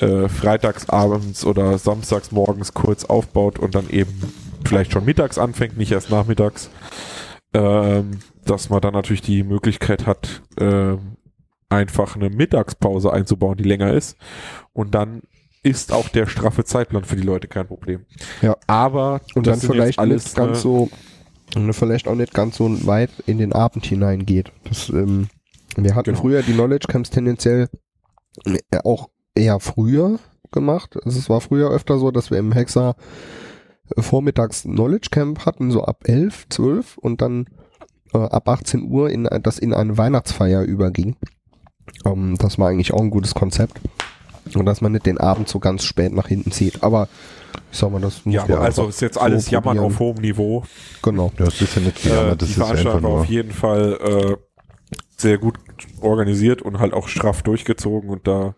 äh, 0.01 0.29
freitags 0.29 0.89
abends 0.89 1.45
oder 1.45 1.79
samstags 1.79 2.33
morgens 2.33 2.75
kurz 2.75 3.05
aufbaut 3.05 3.59
und 3.59 3.75
dann 3.75 3.89
eben 3.91 4.33
vielleicht 4.65 4.93
schon 4.93 5.05
mittags 5.05 5.39
anfängt, 5.39 5.77
nicht 5.79 5.93
erst 5.93 6.11
nachmittags, 6.11 6.71
ähm, 7.55 8.19
dass 8.45 8.71
man 8.71 8.81
dann 8.81 8.93
natürlich 8.95 9.23
die 9.23 9.43
Möglichkeit 9.45 10.07
hat, 10.07 10.43
ähm, 10.61 11.17
einfach 11.69 12.17
eine 12.17 12.31
Mittagspause 12.31 13.13
einzubauen, 13.13 13.57
die 13.57 13.65
länger 13.65 13.93
ist. 13.93 14.17
Und 14.73 14.95
dann 14.95 15.23
ist 15.63 15.93
auch 15.93 16.09
der 16.09 16.27
straffe 16.27 16.65
Zeitplan 16.65 17.05
für 17.05 17.17
die 17.17 17.23
Leute 17.23 17.49
kein 17.49 17.67
Problem. 17.67 18.07
Ja. 18.43 18.57
Aber 18.67 19.21
Und 19.35 19.47
dann 19.47 19.61
vielleicht 19.61 20.01
nicht 20.01 20.35
ganz 20.35 20.59
äh, 20.59 20.61
so, 20.63 20.89
und 21.55 21.73
vielleicht 21.73 22.09
auch 22.09 22.15
nicht 22.15 22.35
ganz 22.35 22.57
so 22.57 22.87
weit 22.87 23.11
in 23.27 23.39
den 23.39 23.53
Abend 23.53 23.85
hineingeht. 23.87 24.53
Das, 24.69 24.89
ähm, 24.91 25.29
wir 25.77 25.95
hatten 25.95 26.11
Genau. 26.11 26.21
früher 26.21 26.43
die 26.43 26.53
Knowledge 26.53 26.87
Camps 26.89 27.11
tendenziell 27.11 27.69
äh, 28.45 28.79
auch 28.85 29.09
eher 29.35 29.61
früher 29.61 30.19
gemacht. 30.51 30.97
Also 31.05 31.19
es 31.19 31.29
war 31.29 31.41
früher 31.41 31.71
öfter 31.71 31.99
so, 31.99 32.11
dass 32.11 32.31
wir 32.31 32.39
im 32.39 32.53
Hexa 32.53 32.97
äh, 33.97 34.03
vormittags 34.03 34.63
Knowledge 34.63 35.09
Camp 35.11 35.45
hatten, 35.47 35.71
so 35.71 35.85
ab 35.85 36.03
11, 36.05 36.47
12 36.51 36.99
und 36.99 37.21
dann 37.23 37.47
äh, 38.15 38.19
ab 38.19 38.49
18 38.49 38.85
Uhr 38.91 39.11
in, 39.11 39.27
ein- 39.29 39.43
das 39.43 39.59
in 39.59 39.73
eine 39.75 39.97
Weihnachtsfeier 39.99 40.63
überging. 40.63 41.17
Ähm, 42.05 42.37
das 42.39 42.59
war 42.59 42.69
eigentlich 42.69 42.93
auch 42.93 43.01
ein 43.01 43.11
gutes 43.11 43.35
Konzept. 43.35 43.81
Und 44.57 44.67
dass 44.67 44.81
man 44.81 44.93
nicht 44.93 45.07
den 45.07 45.19
Abend 45.19 45.49
so 45.49 45.59
ganz 45.59 45.85
spät 45.85 46.13
nach 46.13 46.29
hinten 46.29 46.51
zieht. 46.53 46.83
Aber 46.83 47.09
ich 47.73 47.79
sag 47.79 47.91
mal, 47.91 48.01
das 48.01 48.25
muss 48.25 48.35
Ja, 48.35 48.47
man 48.47 48.59
also 48.59 48.89
ist 48.89 49.01
jetzt 49.01 49.15
so 49.15 49.21
alles 49.21 49.51
Jammern 49.51 49.77
probieren. 49.77 49.93
auf 49.95 49.99
hohem 49.99 50.17
Niveau. 50.17 50.65
Genau. 51.03 51.33
Ja, 51.39 51.45
das 51.47 51.61
ist 51.61 51.75
ja 51.77 51.83
nicht 51.83 52.07
Äh, 52.07 52.37
das 52.37 52.39
die 52.39 52.45
ist 52.45 52.51
einfach 52.57 52.67
Veranstaltung 52.69 53.03
war 53.03 53.11
nur. 53.11 53.21
auf 53.21 53.27
jeden 53.27 53.53
Fall 53.53 53.99
äh, 54.03 54.37
sehr 55.17 55.39
gut 55.39 55.59
organisiert 56.01 56.63
und 56.63 56.79
halt 56.79 56.93
auch 56.95 57.09
straff 57.09 57.43
durchgezogen 57.43 58.09
und 58.11 58.27
da 58.27 58.55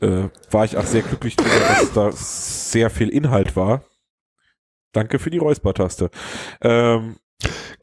äh, 0.00 0.28
war 0.50 0.64
ich 0.64 0.76
auch 0.76 0.86
sehr 0.86 1.02
glücklich 1.02 1.36
drüber, 1.36 1.50
dass 1.78 1.92
da 1.92 2.10
sehr 2.12 2.90
viel 2.90 3.08
Inhalt 3.08 3.54
war. 3.56 3.84
Danke 4.92 5.18
für 5.18 5.30
die 5.30 5.38
Räuspertaste. 5.38 6.10
Ähm, 6.60 7.16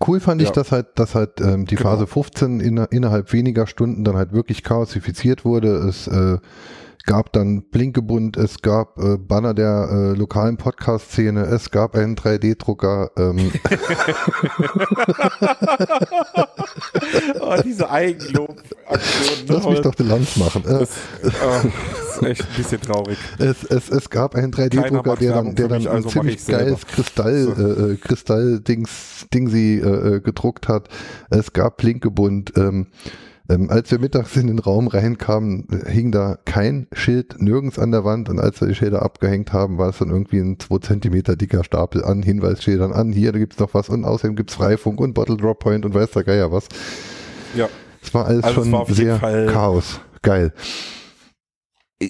Cool 0.06 0.20
fand 0.22 0.42
ich, 0.42 0.48
Ja. 0.50 0.54
dass 0.54 0.72
halt, 0.72 0.88
dass 0.98 1.16
halt 1.16 1.42
ähm, 1.42 1.66
die 1.66 1.76
Genau. 1.76 1.90
Phase 1.92 2.08
15 2.08 2.60
in, 2.62 2.78
innerhalb 2.78 3.34
weniger 3.34 3.68
Stunden 3.68 4.04
dann 4.06 4.16
halt 4.16 4.32
wirklich 4.32 4.64
chaosifiziert 4.64 5.44
wurde. 5.44 5.76
Es 5.88 6.08
äh, 6.08 6.38
gab 7.10 7.34
dann 7.34 7.64
Blinkebund, 7.64 8.38
es 8.38 8.62
gab 8.62 9.00
äh, 9.00 9.18
Banner 9.18 9.56
der 9.56 9.90
äh, 9.92 10.14
lokalen 10.16 10.58
Podcast-Szene, 10.58 11.42
es 11.42 11.72
gab 11.72 11.96
einen 11.96 12.16
3D-Drucker. 12.16 13.10
Ähm, 13.18 13.50
oh, 17.42 17.56
diese 17.66 17.90
Eigenlob-Aktion. 17.90 19.48
lass 19.48 19.66
mich 19.66 19.80
doch 19.80 19.96
die 19.96 20.04
Lanz 20.04 20.38
machen. 20.38 20.64
Äh, 20.66 20.68
Das, 20.68 20.90
oh, 21.24 21.62
das 21.64 22.16
ist 22.16 22.22
echt 22.22 22.42
ein 22.42 22.56
bisschen 22.56 22.82
traurig. 22.82 23.18
es, 23.40 23.64
es, 23.64 23.90
es 23.90 24.12
gab 24.12 24.36
einen 24.36 24.54
3D-Drucker, 24.54 25.10
macht 25.10 25.22
der 25.22 25.34
dann, 25.34 25.56
der 25.56 25.68
dann 25.68 25.80
mich, 25.80 25.90
ein 25.90 25.96
also 25.96 26.10
ziemlich 26.10 26.46
geiles 26.46 26.86
Kristall, 26.86 27.56
äh, 27.58 27.94
äh, 27.94 27.98
Kristall-Dings, 27.98 29.26
Dingsi 29.34 29.80
äh, 29.80 30.20
gedruckt 30.20 30.68
hat. 30.68 30.90
Es 31.32 31.54
gab 31.54 31.78
Blinkebund. 31.78 32.54
Ähm, 32.56 32.86
ähm, 33.50 33.70
als 33.70 33.90
wir 33.92 34.00
mittags 34.00 34.36
in 34.38 34.48
den 34.48 34.60
Raum 34.60 34.88
reinkamen, 34.88 35.68
hing 35.88 36.12
da 36.12 36.38
kein 36.46 36.88
Schild 36.94 37.42
nirgends 37.42 37.80
an 37.80 37.92
der 37.92 38.04
Wand 38.04 38.30
und 38.30 38.40
als 38.40 38.62
wir 38.62 38.68
die 38.68 38.76
Schilder 38.76 39.02
abgehängt 39.02 39.52
haben, 39.54 39.78
war 39.78 39.90
es 39.90 39.98
dann 39.98 40.10
irgendwie 40.10 40.40
ein 40.40 40.60
2 40.60 40.80
Zentimeter 40.80 41.36
dicker 41.36 41.64
Stapel 41.64 42.04
an 42.04 42.22
Hinweisschildern 42.22 42.94
an. 42.94 43.12
Hier, 43.12 43.32
da 43.32 43.40
gibt's 43.40 43.60
noch 43.60 43.74
was 43.74 43.90
und 43.90 44.06
außerdem 44.06 44.36
gibt's 44.36 44.54
Freifunk 44.54 45.02
und 45.02 45.14
Bottle 45.14 45.38
Drop 45.38 45.60
Point 45.60 45.86
und 45.86 45.94
weiß 45.94 46.12
der 46.12 46.24
Geier 46.24 46.52
was. 46.52 46.68
Ja. 47.56 47.68
Es 48.02 48.14
war 48.14 48.26
alles 48.26 48.44
Also 48.44 48.64
schon 48.64 48.72
war 48.72 48.86
sehr 48.86 49.18
Chaos. 49.18 50.00
Geil. 50.22 50.54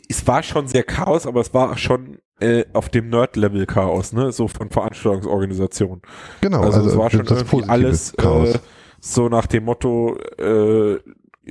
Es 0.08 0.28
war 0.28 0.44
schon 0.44 0.68
sehr 0.68 0.84
Chaos, 0.84 1.26
aber 1.26 1.42
es 1.42 1.54
war 1.54 1.78
schon 1.78 2.20
äh, 2.40 2.66
auf 2.74 2.90
dem 2.90 3.10
Nerd-Level 3.10 3.66
Chaos, 3.66 4.14
ne? 4.14 4.32
So 4.32 4.48
von 4.48 4.70
Veranstaltungsorganisation. 4.70 6.02
Genau. 6.42 6.62
Also, 6.62 6.88
es 6.88 6.98
war 6.98 7.10
schon 7.10 7.26
irgendwie 7.26 7.64
alles 7.68 8.14
Chaos. 8.16 8.56
äh, 8.56 8.60
so 9.02 9.30
nach 9.30 9.48
dem 9.48 9.66
Motto, 9.66 10.18
äh, 10.38 11.00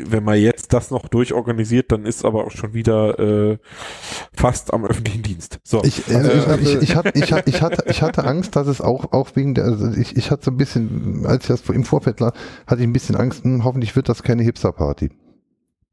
wenn 0.06 0.24
man 0.24 0.38
jetzt 0.38 0.72
das 0.72 0.90
noch 0.90 1.08
durchorganisiert, 1.08 1.92
dann 1.92 2.04
ist 2.04 2.24
aber 2.24 2.44
auch 2.44 2.50
schon 2.50 2.74
wieder 2.74 3.18
äh, 3.18 3.58
fast 4.34 4.72
am 4.72 4.84
öffentlichen 4.84 5.22
Dienst. 5.22 5.58
So. 5.64 5.82
Ich, 5.84 6.08
äh, 6.08 6.14
Äh, 6.14 6.56
ich, 6.60 6.74
ich, 6.74 6.82
ich, 6.82 6.96
hatte, 6.96 7.12
ich, 7.14 7.32
hatte, 7.32 7.50
ich, 7.50 7.62
hatte, 7.62 7.84
ich 7.86 8.02
hatte 8.02 8.24
Angst, 8.24 8.56
dass 8.56 8.66
es 8.66 8.80
auch, 8.80 9.12
auch 9.12 9.30
wegen 9.34 9.54
der, 9.54 9.64
also 9.64 9.90
ich, 9.92 10.16
ich 10.16 10.30
hatte 10.30 10.44
so 10.46 10.50
ein 10.50 10.56
bisschen, 10.56 11.24
als 11.26 11.44
ich 11.44 11.48
das 11.48 11.68
im 11.68 11.84
Vorfeld 11.84 12.20
war, 12.20 12.32
hatte 12.66 12.80
ich 12.80 12.86
ein 12.86 12.92
bisschen 12.92 13.16
Angst, 13.16 13.44
hm, 13.44 13.64
hoffentlich 13.64 13.94
wird 13.96 14.08
das 14.08 14.22
keine 14.22 14.42
Hipster-Party. 14.42 15.10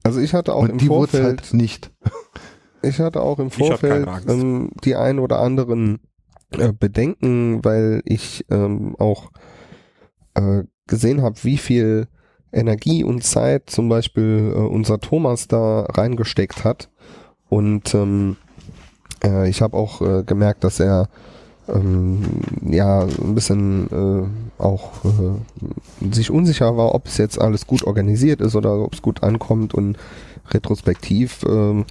Also 0.03 0.19
ich 0.19 0.33
hatte 0.33 0.53
auch 0.53 0.63
Und 0.63 0.69
im 0.71 0.77
die 0.77 0.89
wurde 0.89 1.11
Vorfeld, 1.11 1.41
halt 1.41 1.53
nicht. 1.53 1.91
ich 2.81 2.99
hatte 2.99 3.21
auch 3.21 3.39
im 3.39 3.49
Vorfeld 3.49 4.07
ähm, 4.27 4.69
die 4.83 4.95
ein 4.95 5.19
oder 5.19 5.39
anderen 5.39 5.99
äh, 6.51 6.71
Bedenken, 6.71 7.63
weil 7.65 8.01
ich 8.05 8.45
ähm, 8.49 8.95
auch 8.99 9.31
äh, 10.35 10.63
gesehen 10.87 11.21
habe, 11.21 11.35
wie 11.43 11.57
viel 11.57 12.07
Energie 12.55 13.03
und 13.03 13.23
Zeit 13.23 13.69
zum 13.69 13.89
Beispiel 13.89 14.53
äh, 14.55 14.59
unser 14.59 14.99
Thomas 14.99 15.47
da 15.47 15.81
reingesteckt 15.81 16.63
hat. 16.63 16.89
Und 17.49 17.93
ähm, 17.93 18.37
äh, 19.23 19.49
ich 19.49 19.61
habe 19.61 19.77
auch 19.77 20.01
äh, 20.01 20.23
gemerkt, 20.23 20.63
dass 20.63 20.79
er 20.79 21.09
ähm, 21.67 22.21
ja 22.69 23.01
ein 23.01 23.35
bisschen 23.35 23.87
äh, 24.59 24.61
auch 24.61 24.91
äh, 25.05 26.13
sich 26.13 26.31
unsicher 26.31 26.77
war, 26.77 26.93
ob 26.93 27.07
es 27.07 27.17
jetzt 27.17 27.39
alles 27.39 27.67
gut 27.67 27.83
organisiert 27.83 28.41
ist 28.41 28.55
oder 28.55 28.79
ob 28.79 28.93
es 28.93 29.01
gut 29.01 29.23
ankommt 29.23 29.73
und 29.73 29.97
retrospektiv 30.51 31.43
ähm, 31.47 31.85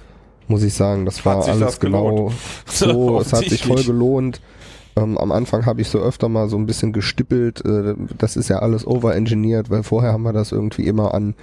muss 0.47 0.63
ich 0.63 0.73
sagen, 0.73 1.05
das 1.05 1.25
war 1.25 1.43
alles 1.43 1.59
das 1.59 1.79
genau 1.79 2.31
so, 2.65 3.19
es 3.19 3.33
hat 3.33 3.45
sich 3.45 3.65
voll 3.65 3.83
gelohnt. 3.83 4.41
Ähm, 4.95 5.17
am 5.17 5.31
Anfang 5.31 5.65
habe 5.65 5.81
ich 5.81 5.89
so 5.89 5.99
öfter 5.99 6.29
mal 6.29 6.47
so 6.47 6.57
ein 6.57 6.65
bisschen 6.65 6.93
gestippelt, 6.93 7.63
äh, 7.65 7.95
das 8.17 8.37
ist 8.37 8.49
ja 8.49 8.59
alles 8.59 8.87
overengineert, 8.87 9.69
weil 9.69 9.83
vorher 9.83 10.13
haben 10.13 10.23
wir 10.23 10.33
das 10.33 10.51
irgendwie 10.51 10.87
immer 10.87 11.13
an 11.13 11.35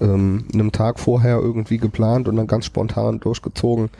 ähm, 0.00 0.46
einem 0.52 0.72
Tag 0.72 0.98
vorher 0.98 1.38
irgendwie 1.38 1.78
geplant 1.78 2.28
und 2.28 2.36
dann 2.36 2.46
ganz 2.46 2.64
spontan 2.64 3.20
durchgezogen. 3.20 3.90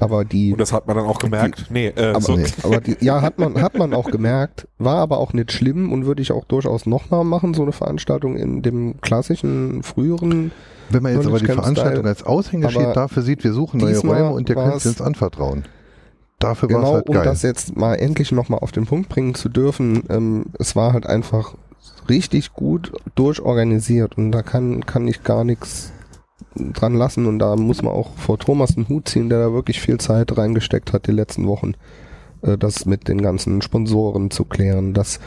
Aber 0.00 0.24
die 0.24 0.50
Und 0.50 0.60
das 0.60 0.72
hat 0.72 0.88
man 0.88 0.96
dann 0.96 1.06
auch 1.06 1.20
gemerkt. 1.20 1.66
nee, 1.70 1.92
äh, 1.94 2.10
aber, 2.10 2.20
so, 2.20 2.36
nee. 2.36 2.44
aber 2.64 2.80
die, 2.80 2.96
ja, 3.00 3.22
hat 3.22 3.38
man, 3.38 3.62
hat 3.62 3.78
man 3.78 3.94
auch 3.94 4.10
gemerkt, 4.10 4.66
war 4.78 4.96
aber 4.96 5.18
auch 5.18 5.32
nicht 5.32 5.52
schlimm 5.52 5.92
und 5.92 6.06
würde 6.06 6.22
ich 6.22 6.32
auch 6.32 6.44
durchaus 6.44 6.86
nochmal 6.86 7.22
machen, 7.22 7.54
so 7.54 7.62
eine 7.62 7.70
Veranstaltung 7.70 8.36
in 8.36 8.62
dem 8.62 9.00
klassischen, 9.00 9.84
früheren. 9.84 10.50
Wenn 10.90 11.04
man 11.04 11.14
jetzt 11.14 11.26
aber 11.26 11.38
die 11.38 11.46
Veranstaltung 11.46 12.04
als 12.04 12.24
Aushängeschild 12.24 12.96
dafür 12.96 13.22
sieht, 13.22 13.44
wir 13.44 13.52
suchen 13.52 13.78
neue 13.78 13.96
Räume 13.98 14.30
und 14.30 14.48
ihr 14.48 14.56
könnt 14.56 14.84
uns 14.84 15.00
anvertrauen. 15.00 15.66
Dafür 16.42 16.72
war 16.72 16.82
es 16.82 16.90
Genau, 16.90 16.94
halt 16.94 17.08
um 17.08 17.14
geil. 17.14 17.24
das 17.24 17.42
jetzt 17.42 17.76
mal 17.76 17.94
endlich 17.94 18.32
nochmal 18.32 18.60
auf 18.60 18.72
den 18.72 18.86
Punkt 18.86 19.08
bringen 19.08 19.34
zu 19.34 19.48
dürfen, 19.48 20.04
ähm, 20.10 20.46
es 20.58 20.74
war 20.76 20.92
halt 20.92 21.06
einfach 21.06 21.54
richtig 22.08 22.52
gut 22.52 22.92
durchorganisiert 23.14 24.16
und 24.18 24.32
da 24.32 24.42
kann, 24.42 24.84
kann 24.86 25.06
ich 25.08 25.22
gar 25.24 25.44
nichts 25.44 25.92
dran 26.56 26.94
lassen 26.94 27.26
und 27.26 27.38
da 27.38 27.56
muss 27.56 27.82
man 27.82 27.92
auch 27.94 28.10
vor 28.16 28.38
Thomas 28.38 28.76
einen 28.76 28.88
Hut 28.88 29.08
ziehen, 29.08 29.28
der 29.28 29.38
da 29.38 29.52
wirklich 29.52 29.80
viel 29.80 29.98
Zeit 29.98 30.36
reingesteckt 30.36 30.92
hat 30.92 31.06
die 31.06 31.12
letzten 31.12 31.46
Wochen, 31.46 31.74
äh, 32.42 32.58
das 32.58 32.86
mit 32.86 33.08
den 33.08 33.22
ganzen 33.22 33.62
Sponsoren 33.62 34.30
zu 34.30 34.44
klären, 34.44 34.92
das 34.94 35.20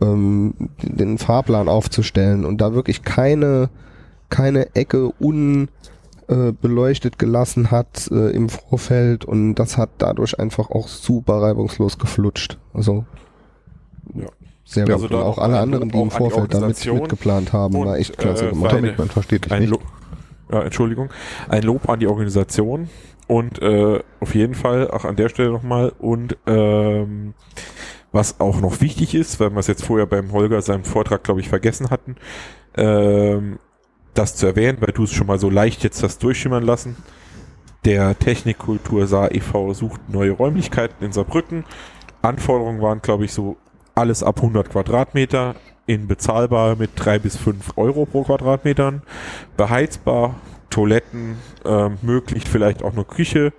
ähm, 0.00 0.54
den 0.82 1.18
Fahrplan 1.18 1.68
aufzustellen 1.68 2.44
und 2.44 2.60
da 2.60 2.74
wirklich 2.74 3.02
keine 3.02 3.68
keine 4.28 4.74
Ecke 4.74 5.12
un 5.20 5.68
äh, 6.28 6.52
beleuchtet 6.52 7.18
gelassen 7.18 7.70
hat 7.70 8.08
äh, 8.10 8.30
im 8.30 8.48
Vorfeld 8.48 9.24
und 9.24 9.54
das 9.56 9.76
hat 9.78 9.90
dadurch 9.98 10.38
einfach 10.38 10.70
auch 10.70 10.88
super 10.88 11.40
reibungslos 11.42 11.98
geflutscht. 11.98 12.58
Also 12.74 13.04
Ja. 14.14 14.26
sehr 14.64 14.84
gut. 14.86 14.94
Also 14.94 15.06
und 15.06 15.14
auch 15.14 15.38
alle 15.38 15.58
anderen, 15.58 15.88
die 15.90 16.00
im 16.00 16.10
Vorfeld 16.10 16.52
damit 16.54 16.84
mitgeplant 16.84 17.52
haben, 17.52 17.76
und, 17.76 17.86
war 17.86 17.96
echt 17.98 18.18
klasse 18.18 18.46
äh, 18.46 18.50
gemacht. 18.50 18.72
weil- 18.72 18.80
Tommy, 18.80 18.92
man 18.98 19.08
versteht 19.08 19.44
dich 19.44 19.52
ein 19.52 19.60
nicht. 19.62 19.70
Lo 19.70 19.78
ja, 20.50 20.62
Entschuldigung, 20.62 21.10
ein 21.48 21.62
Lob 21.64 21.88
an 21.88 21.98
die 21.98 22.06
Organisation 22.06 22.88
und 23.26 23.60
äh, 23.60 23.98
auf 24.20 24.34
jeden 24.36 24.54
Fall 24.54 24.88
auch 24.90 25.04
an 25.04 25.16
der 25.16 25.28
Stelle 25.28 25.50
nochmal 25.50 25.92
und 25.98 26.36
ähm, 26.46 27.34
was 28.12 28.38
auch 28.40 28.60
noch 28.60 28.80
wichtig 28.80 29.14
ist, 29.16 29.40
weil 29.40 29.50
wir 29.50 29.58
es 29.58 29.66
jetzt 29.66 29.84
vorher 29.84 30.06
beim 30.06 30.30
Holger 30.32 30.62
seinem 30.62 30.84
Vortrag, 30.84 31.24
glaube 31.24 31.40
ich, 31.40 31.48
vergessen 31.48 31.90
hatten, 31.90 32.14
ähm, 32.76 33.58
das 34.18 34.36
zu 34.36 34.46
erwähnen, 34.46 34.78
weil 34.80 34.92
du 34.92 35.04
es 35.04 35.12
schon 35.12 35.26
mal 35.26 35.38
so 35.38 35.50
leicht 35.50 35.84
jetzt 35.84 36.02
das 36.02 36.18
durchschimmern 36.18 36.62
lassen. 36.62 36.96
Der 37.84 38.18
Technikkultur 38.18 39.06
Saar 39.06 39.32
e.V. 39.32 39.72
sucht 39.74 40.08
neue 40.08 40.32
Räumlichkeiten 40.32 41.04
in 41.04 41.12
Saarbrücken. 41.12 41.64
Anforderungen 42.22 42.82
waren, 42.82 43.00
glaube 43.00 43.24
ich, 43.24 43.32
so 43.32 43.56
alles 43.94 44.22
ab 44.22 44.38
100 44.38 44.70
Quadratmeter 44.70 45.54
in 45.86 46.08
bezahlbar 46.08 46.76
mit 46.76 46.90
drei 46.96 47.18
bis 47.18 47.36
fünf 47.36 47.72
Euro 47.76 48.04
pro 48.06 48.24
Quadratmetern, 48.24 49.02
beheizbar, 49.56 50.34
Toiletten, 50.68 51.36
ähm, 51.64 51.98
möglich 52.02 52.44
vielleicht 52.46 52.82
auch 52.82 52.92
nur 52.92 53.06
Küche, 53.06 53.52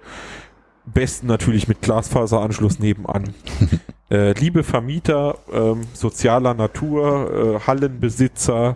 besten 0.86 1.28
natürlich 1.28 1.68
mit 1.68 1.82
Glasfaseranschluss 1.82 2.80
nebenan. 2.80 3.34
äh, 4.12 4.34
liebe 4.34 4.64
Vermieter, 4.64 5.38
ähm, 5.52 5.82
sozialer 5.94 6.54
Natur, 6.54 7.60
äh, 7.62 7.66
Hallenbesitzer, 7.66 8.76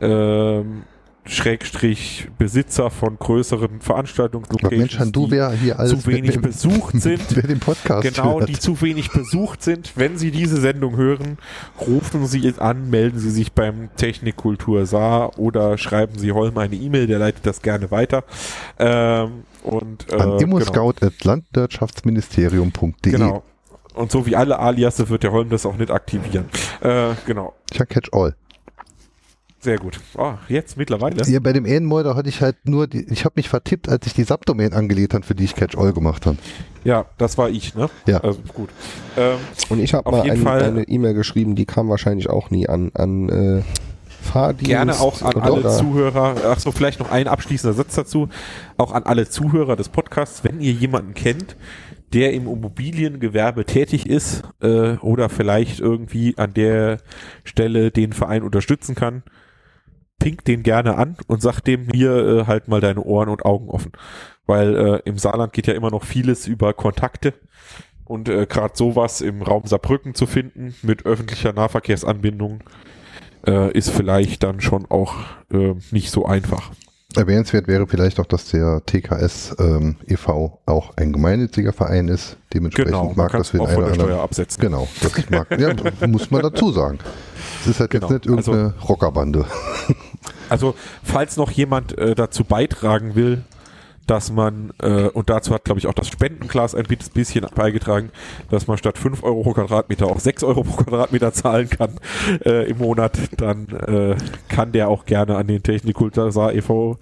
ähm, 0.00 0.82
Schrägstrich 1.28 2.28
Besitzer 2.38 2.90
von 2.90 3.18
größeren 3.18 3.70
Mensch, 3.72 3.84
Veranstaltungslocations, 3.84 5.12
du 5.12 5.26
die 5.26 5.32
wer 5.32 5.50
hier 5.52 5.78
alles 5.78 6.00
zu 6.02 6.06
wenig 6.06 6.36
wer- 6.36 6.40
besucht 6.42 7.00
sind. 7.02 7.20
Wer 7.36 7.42
den 7.42 7.60
Podcast 7.60 8.14
Genau, 8.14 8.38
hört. 8.40 8.48
die 8.48 8.58
zu 8.58 8.80
wenig 8.80 9.10
besucht 9.10 9.62
sind. 9.62 9.92
Wenn 9.96 10.16
Sie 10.16 10.30
diese 10.30 10.56
Sendung 10.58 10.96
hören, 10.96 11.36
rufen 11.86 12.26
Sie 12.26 12.46
es 12.46 12.58
an, 12.58 12.88
melden 12.90 13.18
Sie 13.18 13.30
sich 13.30 13.52
beim 13.52 13.90
Technikkultur 13.96 14.86
Saar 14.86 15.38
oder 15.38 15.76
schreiben 15.76 16.18
Sie 16.18 16.32
Holm 16.32 16.56
eine 16.58 16.76
E-Mail, 16.76 17.06
der 17.06 17.18
leitet 17.18 17.44
das 17.46 17.60
gerne 17.62 17.90
weiter. 17.90 18.24
Ähm, 18.78 19.42
und, 19.62 20.06
äh, 20.10 20.14
An 20.14 20.20
genau. 20.38 20.38
immoscout.landwirtschaftsministerium.de. 20.38 23.12
Genau. 23.12 23.42
Und 23.94 24.12
so 24.12 24.26
wie 24.26 24.36
alle 24.36 24.58
Aliasse 24.60 25.08
wird 25.08 25.24
der 25.24 25.32
Holm 25.32 25.48
das 25.50 25.66
auch 25.66 25.76
nicht 25.76 25.90
aktivieren. 25.90 26.44
Äh, 26.80 27.10
genau. 27.26 27.54
Tja, 27.70 27.84
catch 27.84 28.08
all. 28.12 28.34
Sehr 29.60 29.76
gut. 29.78 29.98
Oh, 30.16 30.34
jetzt 30.48 30.76
mittlerweile. 30.76 31.22
Ja, 31.28 31.40
bei 31.40 31.52
dem 31.52 31.66
Ehrenmörder 31.66 32.14
hatte 32.14 32.28
ich 32.28 32.40
halt 32.42 32.56
nur, 32.64 32.86
die, 32.86 33.04
ich 33.10 33.24
habe 33.24 33.32
mich 33.36 33.48
vertippt, 33.48 33.88
als 33.88 34.06
ich 34.06 34.14
die 34.14 34.22
Subdomain 34.22 34.72
angelegt 34.72 35.14
habe, 35.14 35.24
für 35.24 35.34
die 35.34 35.44
ich 35.44 35.56
Catch 35.56 35.76
All 35.76 35.92
gemacht 35.92 36.26
habe. 36.26 36.36
Ja, 36.84 37.06
das 37.18 37.36
war 37.38 37.50
ich, 37.50 37.74
ne? 37.74 37.90
Ja. 38.06 38.18
Also 38.20 38.38
gut. 38.54 38.68
Ähm, 39.16 39.36
Und 39.68 39.80
ich 39.80 39.94
habe 39.94 40.06
Auf 40.06 40.12
mal 40.12 40.24
jeden 40.24 40.38
ein, 40.38 40.42
Fall- 40.44 40.62
eine 40.62 40.84
E-Mail 40.84 41.14
geschrieben, 41.14 41.56
die 41.56 41.66
kam 41.66 41.88
wahrscheinlich 41.88 42.30
auch 42.30 42.50
nie 42.50 42.68
an, 42.68 42.92
an 42.94 43.28
äh, 43.28 43.62
Fahrdienst. 44.22 44.66
Gerne 44.66 44.94
auch 45.00 45.22
an 45.22 45.34
oder- 45.34 45.42
alle 45.42 45.52
oder- 45.54 45.70
Zuhörer, 45.76 46.36
ach 46.46 46.60
so, 46.60 46.70
vielleicht 46.70 47.00
noch 47.00 47.10
ein 47.10 47.26
abschließender 47.26 47.74
Satz 47.74 47.96
dazu, 47.96 48.28
auch 48.76 48.92
an 48.92 49.02
alle 49.04 49.28
Zuhörer 49.28 49.74
des 49.74 49.88
Podcasts, 49.88 50.44
wenn 50.44 50.60
ihr 50.60 50.72
jemanden 50.72 51.14
kennt, 51.14 51.56
der 52.12 52.32
im 52.32 52.46
Immobiliengewerbe 52.46 53.64
tätig 53.64 54.08
ist 54.08 54.42
äh, 54.62 54.92
oder 54.98 55.28
vielleicht 55.28 55.80
irgendwie 55.80 56.34
an 56.38 56.54
der 56.54 56.98
Stelle 57.44 57.90
den 57.90 58.12
Verein 58.12 58.42
unterstützen 58.44 58.94
kann, 58.94 59.22
pinkt 60.18 60.48
den 60.48 60.62
gerne 60.62 60.96
an 60.96 61.16
und 61.26 61.42
sagt 61.42 61.66
dem 61.66 61.88
hier 61.92 62.16
äh, 62.16 62.44
halt 62.46 62.68
mal 62.68 62.80
deine 62.80 63.02
Ohren 63.02 63.28
und 63.28 63.44
Augen 63.44 63.68
offen. 63.68 63.92
Weil 64.46 64.76
äh, 64.76 65.00
im 65.04 65.18
Saarland 65.18 65.52
geht 65.52 65.66
ja 65.66 65.74
immer 65.74 65.90
noch 65.90 66.04
vieles 66.04 66.46
über 66.46 66.72
Kontakte 66.72 67.34
und 68.04 68.28
äh, 68.28 68.46
gerade 68.46 68.74
sowas 68.76 69.20
im 69.20 69.42
Raum 69.42 69.66
Saarbrücken 69.66 70.14
zu 70.14 70.26
finden 70.26 70.74
mit 70.82 71.06
öffentlicher 71.06 71.52
Nahverkehrsanbindung 71.52 72.62
äh, 73.46 73.70
ist 73.72 73.90
vielleicht 73.90 74.42
dann 74.42 74.60
schon 74.60 74.86
auch 74.90 75.14
äh, 75.52 75.74
nicht 75.90 76.10
so 76.10 76.26
einfach. 76.26 76.70
Erwähnenswert 77.16 77.68
wäre 77.68 77.86
vielleicht 77.86 78.20
auch, 78.20 78.26
dass 78.26 78.50
der 78.50 78.82
TKS 78.84 79.56
ähm, 79.58 79.96
e.V. 80.06 80.60
auch 80.66 80.94
ein 80.96 81.12
gemeinnütziger 81.12 81.72
Verein 81.72 82.08
ist. 82.08 82.36
Dementsprechend 82.52 82.92
Genau, 82.92 83.12
mag 83.16 83.32
das 83.32 83.50
den 83.50 83.60
auch 83.60 83.70
von 83.70 83.86
der. 83.86 83.94
Steuer 83.94 84.20
absetzen. 84.20 84.60
Genau, 84.60 84.86
das 85.00 85.30
mag, 85.30 85.46
ja, 85.58 86.06
muss 86.06 86.30
man 86.30 86.42
dazu 86.42 86.70
sagen. 86.70 86.98
Es 87.62 87.66
ist 87.66 87.80
halt 87.80 87.90
Genau, 87.90 88.10
jetzt 88.10 88.26
nicht 88.26 88.26
irgendeine 88.26 88.74
Rockerbande. 88.86 89.46
Also, 90.48 90.74
falls 91.02 91.36
noch 91.36 91.50
jemand 91.50 91.96
äh, 91.98 92.14
dazu 92.14 92.44
beitragen 92.44 93.14
will, 93.14 93.42
dass 94.06 94.32
man, 94.32 94.70
äh, 94.80 95.02
und 95.08 95.28
dazu 95.28 95.52
hat, 95.52 95.64
glaube 95.66 95.80
ich, 95.80 95.86
auch 95.86 95.92
das 95.92 96.08
Spendenglas 96.08 96.74
ein 96.74 96.84
bi- 96.84 96.96
bisschen 97.12 97.46
beigetragen, 97.54 98.10
dass 98.50 98.66
man 98.66 98.78
statt 98.78 98.96
5 98.96 99.22
Euro 99.22 99.42
pro 99.42 99.52
Quadratmeter 99.52 100.06
auch 100.06 100.18
6 100.18 100.44
Euro 100.44 100.62
pro 100.62 100.82
Quadratmeter 100.82 101.32
zahlen 101.34 101.68
kann 101.68 101.90
äh, 102.46 102.70
im 102.70 102.78
Monat, 102.78 103.18
dann 103.36 103.68
äh, 103.68 104.16
kann 104.48 104.72
der 104.72 104.88
auch 104.88 105.04
gerne 105.04 105.36
an 105.36 105.46
den 105.46 105.62
Technikultur 105.62 106.32
Saar 106.32 106.54
e.V. 106.54 106.96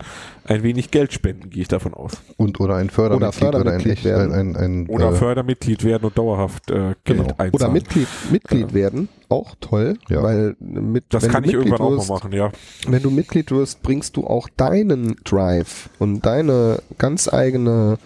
ein 0.49 0.63
wenig 0.63 0.91
Geld 0.91 1.13
spenden, 1.13 1.51
gehe 1.51 1.63
ich 1.63 1.69
davon 1.69 1.95
aus. 1.95 2.13
Und 2.37 2.61
oder 2.61 2.77
ein 2.77 2.91
Fördermitglied 2.91 3.43
oder, 3.43 3.49
ein, 3.49 3.53
Fördermitglied 3.53 3.93
echt, 3.93 4.05
werden. 4.05 4.33
ein, 4.33 4.57
ein, 4.57 4.85
ein 4.85 4.87
Oder 4.89 5.11
äh, 5.11 5.13
Fördermitglied 5.17 5.85
werden 5.85 6.05
und 6.05 6.17
dauerhaft 6.19 6.71
äh, 6.71 6.75
Geld 6.75 6.97
Genau. 7.05 7.23
einzahlen. 7.39 7.53
Oder 7.53 7.69
Mitglied, 7.71 8.09
Mitglied 8.31 8.75
werden, 8.75 9.09
auch 9.29 9.55
toll, 9.61 9.95
Ja. 10.09 10.23
weil 10.23 10.57
mit, 10.61 11.05
das 11.11 11.25
wenn 11.25 11.31
kann 11.31 11.43
du 11.43 11.49
ich 11.49 11.55
irgendwann 11.55 11.81
auch 11.81 11.91
wirst, 11.93 12.09
mal 12.09 12.15
machen, 12.15 12.33
ja. 12.33 12.51
Wenn 12.89 13.03
du 13.03 13.11
Mitglied 13.11 13.51
wirst, 13.51 13.83
bringst 13.83 14.17
du 14.17 14.27
auch 14.27 14.49
deinen 14.57 15.17
Drive 15.25 15.91
und 15.99 16.25
deine 16.25 16.81
ganz 16.99 17.33
eigene 17.33 17.99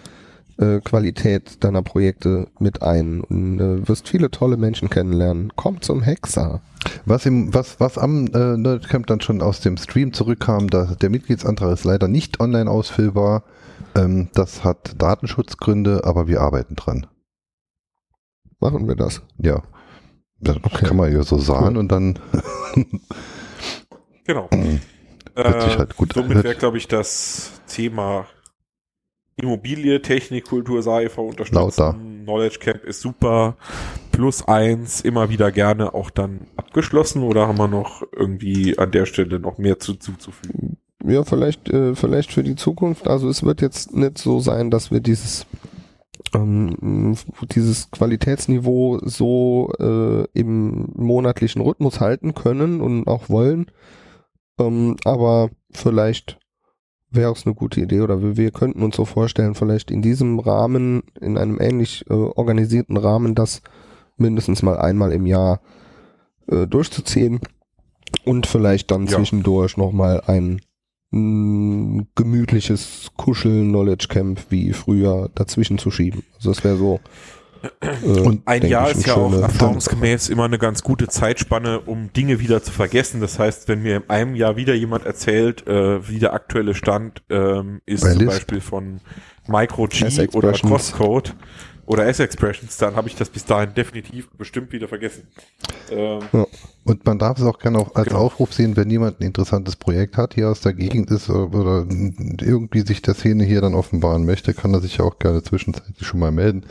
äh, 0.57 0.79
Qualität 0.81 1.63
deiner 1.63 1.81
Projekte 1.81 2.47
mit 2.59 2.81
ein 2.81 3.21
und 3.21 3.59
äh, 3.59 3.87
wirst 3.87 4.07
viele 4.09 4.31
tolle 4.31 4.57
Menschen 4.57 4.89
kennenlernen. 4.89 5.53
Komm 5.55 5.81
zum 5.81 6.01
Hexer. 6.01 6.61
Was, 7.05 7.25
im, 7.25 7.53
was, 7.53 7.79
was 7.79 7.97
am 7.97 8.27
äh, 8.33 8.57
Nerdcamp 8.57 9.07
dann 9.07 9.21
schon 9.21 9.41
aus 9.41 9.59
dem 9.61 9.77
Stream 9.77 10.13
zurückkam, 10.13 10.69
da, 10.69 10.95
der 10.99 11.09
Mitgliedsantrag 11.09 11.71
ist 11.73 11.83
leider 11.85 12.07
nicht 12.07 12.39
online 12.39 12.69
ausfüllbar. 12.69 13.43
Ähm, 13.95 14.29
das 14.33 14.63
hat 14.63 14.95
Datenschutzgründe, 15.01 16.01
aber 16.05 16.27
wir 16.27 16.41
arbeiten 16.41 16.75
dran. 16.75 17.07
Machen 18.59 18.87
wir 18.87 18.95
das. 18.95 19.21
Ja. 19.37 19.63
Das 20.39 20.57
Okay. 20.57 20.85
kann 20.87 20.97
man 20.97 21.11
ja 21.13 21.21
so 21.23 21.37
sagen 21.37 21.75
Cool. 21.75 21.77
und 21.77 21.91
dann 21.91 22.19
Genau. 24.25 24.49
Hört 25.35 25.61
sich 25.63 25.77
halt 25.77 25.95
gut 25.97 26.15
an. 26.17 26.23
somit 26.23 26.43
wäre, 26.43 26.55
glaube 26.55 26.77
ich, 26.77 26.87
das 26.87 27.51
Thema 27.67 28.25
Immobilie, 29.35 30.01
Technik, 30.01 30.45
Kultur, 30.45 30.81
SAIV 30.81 31.17
unterstützen. 31.17 31.55
Lauter. 31.55 31.95
Knowledge 32.23 32.59
Camp 32.59 32.83
ist 32.83 33.01
super. 33.01 33.57
Plus 34.11 34.47
eins, 34.47 35.01
immer 35.01 35.29
wieder 35.29 35.51
gerne 35.51 35.93
auch 35.93 36.09
dann 36.09 36.41
abgeschlossen 36.57 37.23
oder 37.23 37.47
haben 37.47 37.57
wir 37.57 37.67
noch 37.67 38.03
irgendwie 38.11 38.77
an 38.77 38.91
der 38.91 39.05
Stelle 39.05 39.39
noch 39.39 39.57
mehr 39.57 39.79
zu, 39.79 39.95
zuzufügen? 39.95 40.77
Ja, 41.03 41.23
vielleicht, 41.23 41.69
äh, 41.69 41.95
vielleicht 41.95 42.31
für 42.31 42.43
die 42.43 42.55
Zukunft. 42.55 43.07
Also 43.07 43.29
es 43.29 43.43
wird 43.43 43.61
jetzt 43.61 43.95
nicht 43.95 44.17
so 44.17 44.39
sein, 44.39 44.69
dass 44.69 44.91
wir 44.91 44.99
dieses 44.99 45.47
ähm, 46.33 47.15
dieses 47.51 47.89
Qualitätsniveau 47.91 48.99
so 49.03 49.71
äh, 49.79 50.25
im 50.33 50.91
monatlichen 50.95 51.61
Rhythmus 51.61 51.99
halten 51.99 52.33
können 52.33 52.81
und 52.81 53.07
auch 53.07 53.29
wollen. 53.29 53.71
Ähm, 54.59 54.97
aber 55.03 55.49
vielleicht 55.71 56.37
wäre 57.11 57.31
es 57.33 57.45
eine 57.45 57.55
gute 57.55 57.81
Idee 57.81 58.01
oder 58.01 58.21
wir, 58.21 58.37
wir 58.37 58.51
könnten 58.51 58.83
uns 58.83 58.95
so 58.95 59.05
vorstellen, 59.05 59.53
vielleicht 59.55 59.91
in 59.91 60.01
diesem 60.01 60.39
Rahmen, 60.39 61.03
in 61.19 61.37
einem 61.37 61.59
ähnlich 61.59 62.05
äh, 62.09 62.13
organisierten 62.13 62.97
Rahmen, 62.97 63.35
das 63.35 63.61
mindestens 64.17 64.61
mal 64.63 64.77
einmal 64.77 65.11
im 65.11 65.25
Jahr 65.25 65.61
äh, 66.47 66.65
durchzuziehen 66.67 67.39
und 68.25 68.47
vielleicht 68.47 68.91
dann 68.91 69.05
Ja. 69.07 69.17
zwischendurch 69.17 69.77
nochmal 69.77 70.21
ein 70.27 70.61
mh, 71.11 72.05
gemütliches 72.15 73.11
Kuschel-Knowledge 73.17 74.07
Camp 74.09 74.39
wie 74.49 74.73
früher 74.73 75.29
dazwischen 75.35 75.77
zu 75.77 75.91
schieben. 75.91 76.23
Also 76.35 76.51
das 76.51 76.63
wäre 76.63 76.77
so. 76.77 76.99
Äh, 77.79 78.19
Und 78.19 78.41
Ein 78.47 78.65
Jahr 78.67 78.89
ist 78.89 79.05
ja 79.05 79.15
auch 79.15 79.31
schöne- 79.31 79.43
erfahrungsgemäß 79.43 80.29
immer 80.29 80.45
eine 80.45 80.57
ganz 80.57 80.83
gute 80.83 81.07
Zeitspanne, 81.07 81.79
um 81.81 82.11
Dinge 82.13 82.39
wieder 82.39 82.63
zu 82.63 82.71
vergessen. 82.71 83.21
Das 83.21 83.39
heißt, 83.39 83.67
wenn 83.67 83.81
mir 83.83 83.97
in 83.97 84.09
einem 84.09 84.35
Jahr 84.35 84.55
wieder 84.55 84.73
jemand 84.73 85.05
erzählt, 85.05 85.67
äh, 85.67 86.07
wie 86.07 86.19
der 86.19 86.33
aktuelle 86.33 86.73
Stand 86.73 87.21
ähm, 87.29 87.81
ist, 87.85 88.01
Bei 88.03 88.13
zum. 88.13 88.25
Beispiel 88.25 88.61
von 88.61 89.01
Micro 89.47 89.87
G 89.87 90.27
oder 90.33 90.53
Crosscode 90.53 91.35
oder 91.85 92.05
S-Expressions, 92.07 92.77
dann 92.77 92.95
habe 92.95 93.07
ich 93.07 93.15
das 93.15 93.29
bis 93.29 93.45
dahin 93.45 93.73
definitiv 93.73 94.29
bestimmt 94.37 94.71
wieder 94.71 94.87
vergessen. 94.87 95.27
Ähm, 95.89 96.19
Und 96.83 97.05
man 97.05 97.19
darf 97.19 97.37
es 97.37 97.43
auch 97.45 97.59
gerne 97.59 97.79
auch 97.79 97.95
als 97.95 98.07
Genau. 98.07 98.19
Aufruf 98.19 98.53
sehen, 98.53 98.75
wenn 98.77 98.89
jemand 98.89 99.19
ein 99.19 99.23
interessantes 99.25 99.75
Projekt 99.75 100.17
hat, 100.17 100.33
hier 100.35 100.49
aus 100.49 100.61
der 100.61 100.73
Gegend 100.73 101.11
ist 101.11 101.29
oder- 101.29 101.85
irgendwie 102.41 102.81
sich 102.81 103.01
der 103.01 103.13
Szene 103.13 103.43
hier 103.43 103.61
dann 103.61 103.73
offenbaren 103.75 104.25
möchte, 104.25 104.53
kann 104.53 104.73
er 104.73 104.79
sich 104.81 104.97
ja 104.97 105.05
auch 105.05 105.19
gerne 105.19 105.43
zwischenzeitlich 105.43 106.07
schon 106.07 106.19
mal 106.19 106.31
melden. 106.31 106.65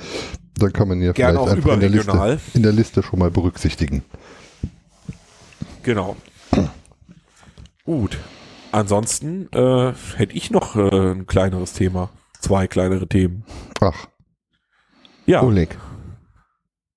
Dann 0.58 0.72
kann 0.72 0.88
man 0.88 1.00
ja 1.00 1.12
Gerne 1.12 1.38
vielleicht 1.38 1.48
auch 1.50 1.56
einfach 1.56 1.72
in 1.74 1.80
der, 1.80 1.88
Liste, 1.90 2.40
in 2.54 2.62
der 2.62 2.72
Liste 2.72 3.02
schon 3.02 3.18
mal 3.18 3.30
berücksichtigen. 3.30 4.02
Genau. 5.82 6.16
Gut. 7.84 8.18
Ansonsten 8.72 9.48
äh, 9.52 9.92
hätte 10.16 10.34
ich 10.34 10.50
noch 10.50 10.76
äh, 10.76 11.12
ein 11.12 11.26
kleineres 11.26 11.72
Thema. 11.72 12.10
Zwei 12.38 12.66
kleinere 12.68 13.06
Themen. 13.08 13.44
Ach, 13.80 14.06
Ja, 15.30 15.44
Oleg. 15.44 15.78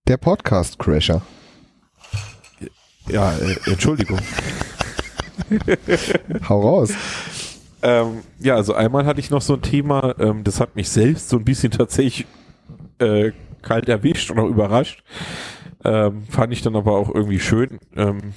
Der 0.07 0.17
Podcast-Crasher. 0.17 1.21
ja 3.07 3.31
äh, 3.37 3.57
Entschuldigung. 3.69 4.17
Hau 6.49 6.59
raus. 6.59 6.93
Ähm, 7.83 8.23
ja, 8.39 8.55
also 8.55 8.73
einmal 8.73 9.05
hatte 9.05 9.19
ich 9.19 9.29
noch 9.29 9.43
so 9.43 9.53
ein 9.53 9.61
Thema, 9.61 10.15
ähm, 10.17 10.43
das 10.43 10.59
hat 10.59 10.75
mich 10.75 10.89
selbst 10.89 11.29
so 11.29 11.37
ein 11.37 11.45
bisschen 11.45 11.69
tatsächlich 11.73 12.25
äh, 12.97 13.33
kalt 13.61 13.87
erwischt 13.87 14.31
und 14.31 14.39
auch 14.39 14.49
überrascht. 14.49 15.03
Ähm, 15.85 16.23
fand 16.27 16.53
ich 16.53 16.63
dann 16.63 16.75
aber 16.75 16.93
auch 16.93 17.13
irgendwie 17.13 17.39
schön. 17.39 17.77
Ähm, 17.95 18.33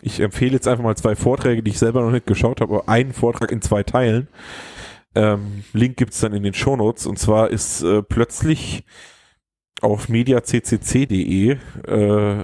ich 0.00 0.20
empfehle 0.20 0.52
jetzt 0.52 0.66
einfach 0.66 0.84
mal 0.84 0.96
zwei 0.96 1.16
Vorträge, 1.16 1.62
die 1.62 1.72
ich 1.72 1.78
selber 1.78 2.00
noch 2.00 2.12
nicht 2.12 2.24
geschaut 2.26 2.62
habe, 2.62 2.76
aber 2.76 2.88
einen 2.88 3.12
Vortrag 3.12 3.52
in 3.52 3.60
zwei 3.60 3.82
Teilen. 3.82 4.28
Ähm, 5.14 5.64
Link 5.74 5.98
gibt's 5.98 6.20
dann 6.20 6.32
in 6.32 6.44
den 6.44 6.54
Shownotes 6.54 7.04
und 7.04 7.18
zwar 7.18 7.50
ist 7.50 7.82
äh, 7.82 8.02
plötzlich 8.02 8.84
auf 9.80 10.08
mediaccc.de 10.08 11.56
äh, 11.86 12.36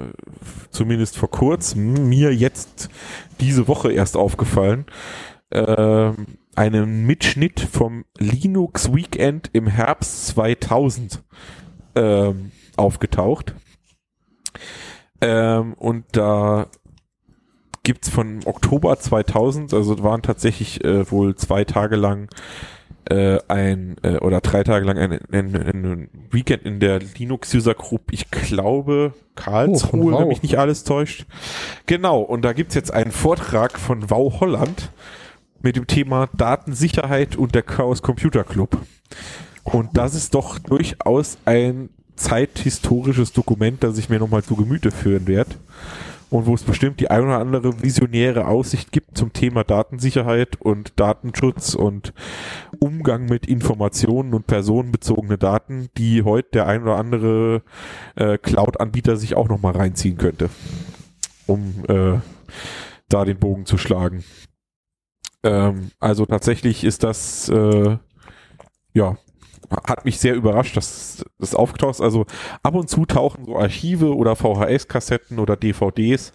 zumindest 0.70 1.16
vor 1.16 1.30
kurzem 1.30 2.08
mir 2.08 2.34
jetzt 2.34 2.88
diese 3.40 3.68
Woche 3.68 3.92
erst 3.92 4.16
aufgefallen, 4.16 4.86
ähm, 5.50 6.26
einen 6.54 7.04
Mitschnitt 7.06 7.60
vom 7.60 8.04
Linux 8.18 8.94
Weekend 8.94 9.50
im 9.52 9.66
Herbst 9.66 10.28
2000 10.28 11.22
ähm, 11.96 12.52
aufgetaucht. 12.76 13.54
Ähm, 15.20 15.74
und 15.74 16.04
da 16.12 16.68
gibt's 17.82 18.08
von 18.08 18.40
Oktober 18.44 18.98
2000, 18.98 19.74
also 19.74 20.02
waren 20.02 20.22
tatsächlich 20.22 20.84
äh, 20.84 21.10
wohl 21.10 21.34
zwei 21.34 21.64
Tage 21.64 21.96
lang 21.96 22.28
äh, 23.10 23.38
ein 23.48 23.96
äh, 24.02 24.16
oder 24.18 24.40
drei 24.40 24.64
Tage 24.64 24.84
lang 24.86 24.98
ein, 24.98 25.18
ein, 25.30 25.54
ein 25.54 26.08
Weekend 26.30 26.64
in 26.64 26.80
der 26.80 27.00
Linux 27.00 27.54
User 27.54 27.74
Group, 27.74 28.12
ich 28.12 28.30
glaube 28.30 29.14
Karlsruhe, 29.34 30.12
wow. 30.12 30.20
wenn 30.20 30.28
mich 30.28 30.42
nicht 30.42 30.58
alles 30.58 30.84
täuscht. 30.84 31.26
Genau, 31.86 32.20
und 32.20 32.42
da 32.42 32.52
gibt's 32.52 32.74
jetzt 32.74 32.92
einen 32.92 33.12
Vortrag 33.12 33.78
von 33.78 34.10
Wow 34.10 34.40
Holland 34.40 34.90
mit 35.60 35.76
dem 35.76 35.86
Thema 35.86 36.28
Datensicherheit 36.36 37.36
und 37.36 37.54
der 37.54 37.62
Chaos 37.62 38.02
Computer 38.02 38.44
Club. 38.44 38.78
Und 39.64 39.96
das 39.96 40.14
ist 40.14 40.34
doch 40.34 40.58
durchaus 40.58 41.38
ein 41.46 41.88
zeithistorisches 42.16 43.32
Dokument, 43.32 43.82
das 43.82 43.98
ich 43.98 44.08
mir 44.08 44.18
nochmal 44.18 44.42
zu 44.42 44.56
Gemüte 44.56 44.90
führen 44.90 45.26
werde. 45.26 45.56
Und 46.30 46.46
wo 46.46 46.54
es 46.54 46.62
bestimmt 46.62 47.00
die 47.00 47.10
ein 47.10 47.22
oder 47.22 47.38
andere 47.38 47.82
visionäre 47.82 48.46
Aussicht 48.46 48.92
gibt 48.92 49.16
zum 49.16 49.32
Thema 49.32 49.62
Datensicherheit 49.62 50.60
und 50.60 50.98
Datenschutz 50.98 51.74
und 51.74 52.12
Umgang 52.80 53.26
mit 53.26 53.46
Informationen 53.46 54.34
und 54.34 54.46
personenbezogene 54.46 55.38
Daten, 55.38 55.88
die 55.96 56.22
heute 56.22 56.48
der 56.54 56.66
ein 56.66 56.82
oder 56.82 56.96
andere 56.96 57.62
äh, 58.16 58.38
Cloud-Anbieter 58.38 59.16
sich 59.16 59.36
auch 59.36 59.48
nochmal 59.48 59.76
reinziehen 59.76 60.16
könnte, 60.16 60.50
um 61.46 61.84
äh, 61.88 62.18
da 63.08 63.24
den 63.24 63.38
Bogen 63.38 63.66
zu 63.66 63.78
schlagen. 63.78 64.24
Ähm, 65.44 65.90
also 66.00 66.26
tatsächlich 66.26 66.84
ist 66.84 67.04
das, 67.04 67.48
äh, 67.48 67.98
ja, 68.94 69.16
hat 69.86 70.04
mich 70.04 70.18
sehr 70.18 70.34
überrascht, 70.34 70.76
dass 70.76 71.24
das 71.38 71.54
aufgetaucht 71.54 71.96
ist. 71.96 72.00
Also 72.00 72.26
ab 72.62 72.74
und 72.74 72.88
zu 72.88 73.06
tauchen 73.06 73.44
so 73.44 73.56
Archive 73.56 74.14
oder 74.14 74.36
VHS-Kassetten 74.36 75.38
oder 75.38 75.56
DVDs 75.56 76.32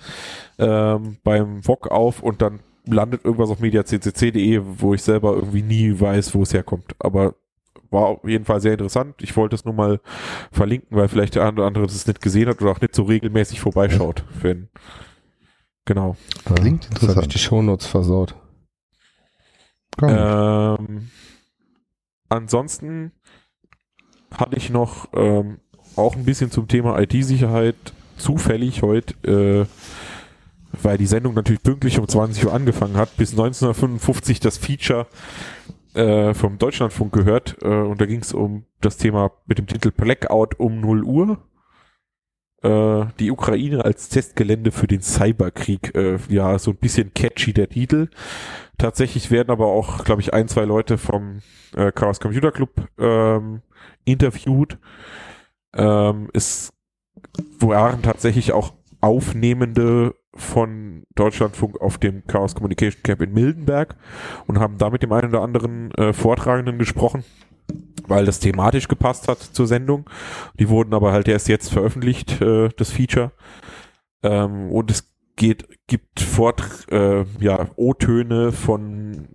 ähm, 0.58 1.18
beim 1.24 1.64
VOG 1.64 1.88
auf 1.88 2.22
und 2.22 2.42
dann 2.42 2.60
landet 2.86 3.26
irgendwas 3.26 3.50
auf 3.50 3.60
mediaccc.de, 3.60 4.62
wo 4.64 4.94
ich 4.94 5.04
selber 5.04 5.34
irgendwie 5.34 5.62
nie 5.62 6.00
weiß, 6.00 6.34
wo 6.34 6.44
es 6.44 6.54
herkommt. 6.54 6.96
Aber 7.00 7.36
war 7.92 8.06
auf 8.06 8.24
jeden 8.24 8.46
Fall 8.46 8.62
sehr 8.62 8.74
interessant. 8.74 9.16
Ich 9.22 9.36
wollte 9.36 9.56
es 9.56 9.66
nur 9.66 9.74
mal 9.74 10.00
verlinken, 10.52 10.96
weil 10.96 11.08
vielleicht 11.08 11.36
der 11.36 11.44
eine 11.44 11.54
oder 11.54 11.66
andere 11.66 11.86
das 11.88 12.06
nicht 12.06 12.22
gesehen 12.22 12.48
hat 12.48 12.62
oder 12.62 12.72
auch 12.72 12.82
nicht 12.82 12.96
so 12.96 13.04
regelmäßig 13.04 13.60
vorbeischaut. 13.60 14.24
Wenn, 14.42 14.70
genau. 15.86 16.16
Klingt 16.46 16.86
Jetzt 16.86 16.94
habe 16.94 16.98
ich 16.98 17.10
interessant. 17.10 17.34
die 17.34 17.40
Shownotes 17.40 17.88
versaut. 17.88 18.36
Ähm, 20.02 21.10
ansonsten 22.30 23.12
hatte 24.32 24.56
ich 24.56 24.70
noch 24.70 25.10
ähm, 25.14 25.60
auch 25.96 26.16
ein 26.16 26.26
bisschen 26.26 26.52
zum 26.52 26.68
Thema 26.68 27.00
IT-Sicherheit 27.00 27.76
zufällig 28.18 28.82
heute, 28.82 29.16
äh, 29.28 29.66
weil 30.82 30.98
die 30.98 31.08
Sendung 31.08 31.34
natürlich 31.34 31.64
pünktlich 31.64 32.00
um 32.00 32.08
20 32.08 32.46
Uhr 32.46 32.54
angefangen 32.54 32.98
hat, 32.98 33.18
bis 33.18 33.32
1955 33.32 34.40
das 34.40 34.58
Feature 34.58 35.08
äh, 35.94 36.34
vom 36.34 36.58
Deutschlandfunk 36.58 37.12
gehört 37.12 37.58
äh, 37.62 37.68
und 37.68 38.00
da 38.00 38.06
ging 38.06 38.22
es 38.22 38.34
um 38.34 38.66
das 38.82 38.98
Thema 38.98 39.32
mit 39.48 39.58
dem 39.58 39.68
Titel 39.68 39.92
Blackout 39.92 40.60
um 40.60 40.80
0 40.80 41.04
Uhr. 41.04 41.38
Äh, 42.62 43.06
die 43.20 43.32
Ukraine 43.32 43.86
als 43.86 44.10
Testgelände 44.10 44.72
für 44.72 44.88
den 44.88 45.02
Cyberkrieg. 45.02 45.96
Äh, 45.96 46.20
ja, 46.30 46.60
so 46.60 46.72
ein 46.72 46.78
bisschen 46.78 47.14
catchy 47.14 47.54
der 47.54 47.70
Titel. 47.70 48.10
Tatsächlich 48.80 49.30
werden 49.30 49.52
aber 49.52 49.68
auch, 49.68 50.06
glaube 50.06 50.22
ich, 50.22 50.34
ein, 50.34 50.48
zwei 50.48 50.64
Leute 50.64 50.98
vom 50.98 51.42
äh, 51.76 51.92
Chaos 51.92 52.22
Computer 52.22 52.52
Club 52.52 52.88
ähm, 52.98 53.62
interviewt. 54.06 54.80
Ähm, 55.76 56.30
es 56.34 56.72
waren 57.60 58.02
tatsächlich 58.02 58.54
auch 58.54 58.74
Aufnehmende 59.02 60.16
von 60.34 61.04
Deutschlandfunk 61.16 61.82
auf 61.82 61.98
dem 61.98 62.26
Chaos 62.28 62.56
Communication 62.56 63.04
Camp 63.04 63.22
in 63.22 63.34
Mildenberg 63.34 63.98
und 64.48 64.60
haben 64.60 64.78
da 64.78 64.90
mit 64.90 65.04
dem 65.04 65.12
einen 65.12 65.30
oder 65.30 65.42
anderen 65.42 65.92
äh, 65.96 66.14
Vortragenden 66.14 66.80
gesprochen, 66.80 67.26
weil 68.08 68.26
das 68.26 68.40
thematisch 68.40 68.88
gepasst 68.88 69.28
hat 69.28 69.40
zur 69.40 69.68
Sendung. 69.68 70.10
Die 70.58 70.70
wurden 70.70 70.94
aber 70.94 71.12
halt 71.12 71.28
erst 71.28 71.50
jetzt 71.50 71.74
veröffentlicht, 71.74 72.42
äh, 72.42 72.70
das 72.78 72.92
Feature. 72.92 73.34
Ähm, 74.24 74.72
und 74.72 74.90
es 74.90 75.10
geht, 75.40 75.68
gibt 75.88 76.20
Vort 76.20 76.86
äh, 76.92 77.24
ja, 77.40 77.70
O-Töne 77.76 78.52
von 78.52 79.30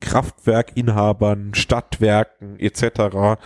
Kraftwerkinhabern, 0.00 1.52
Stadtwerken 1.54 2.58
etc. 2.58 3.38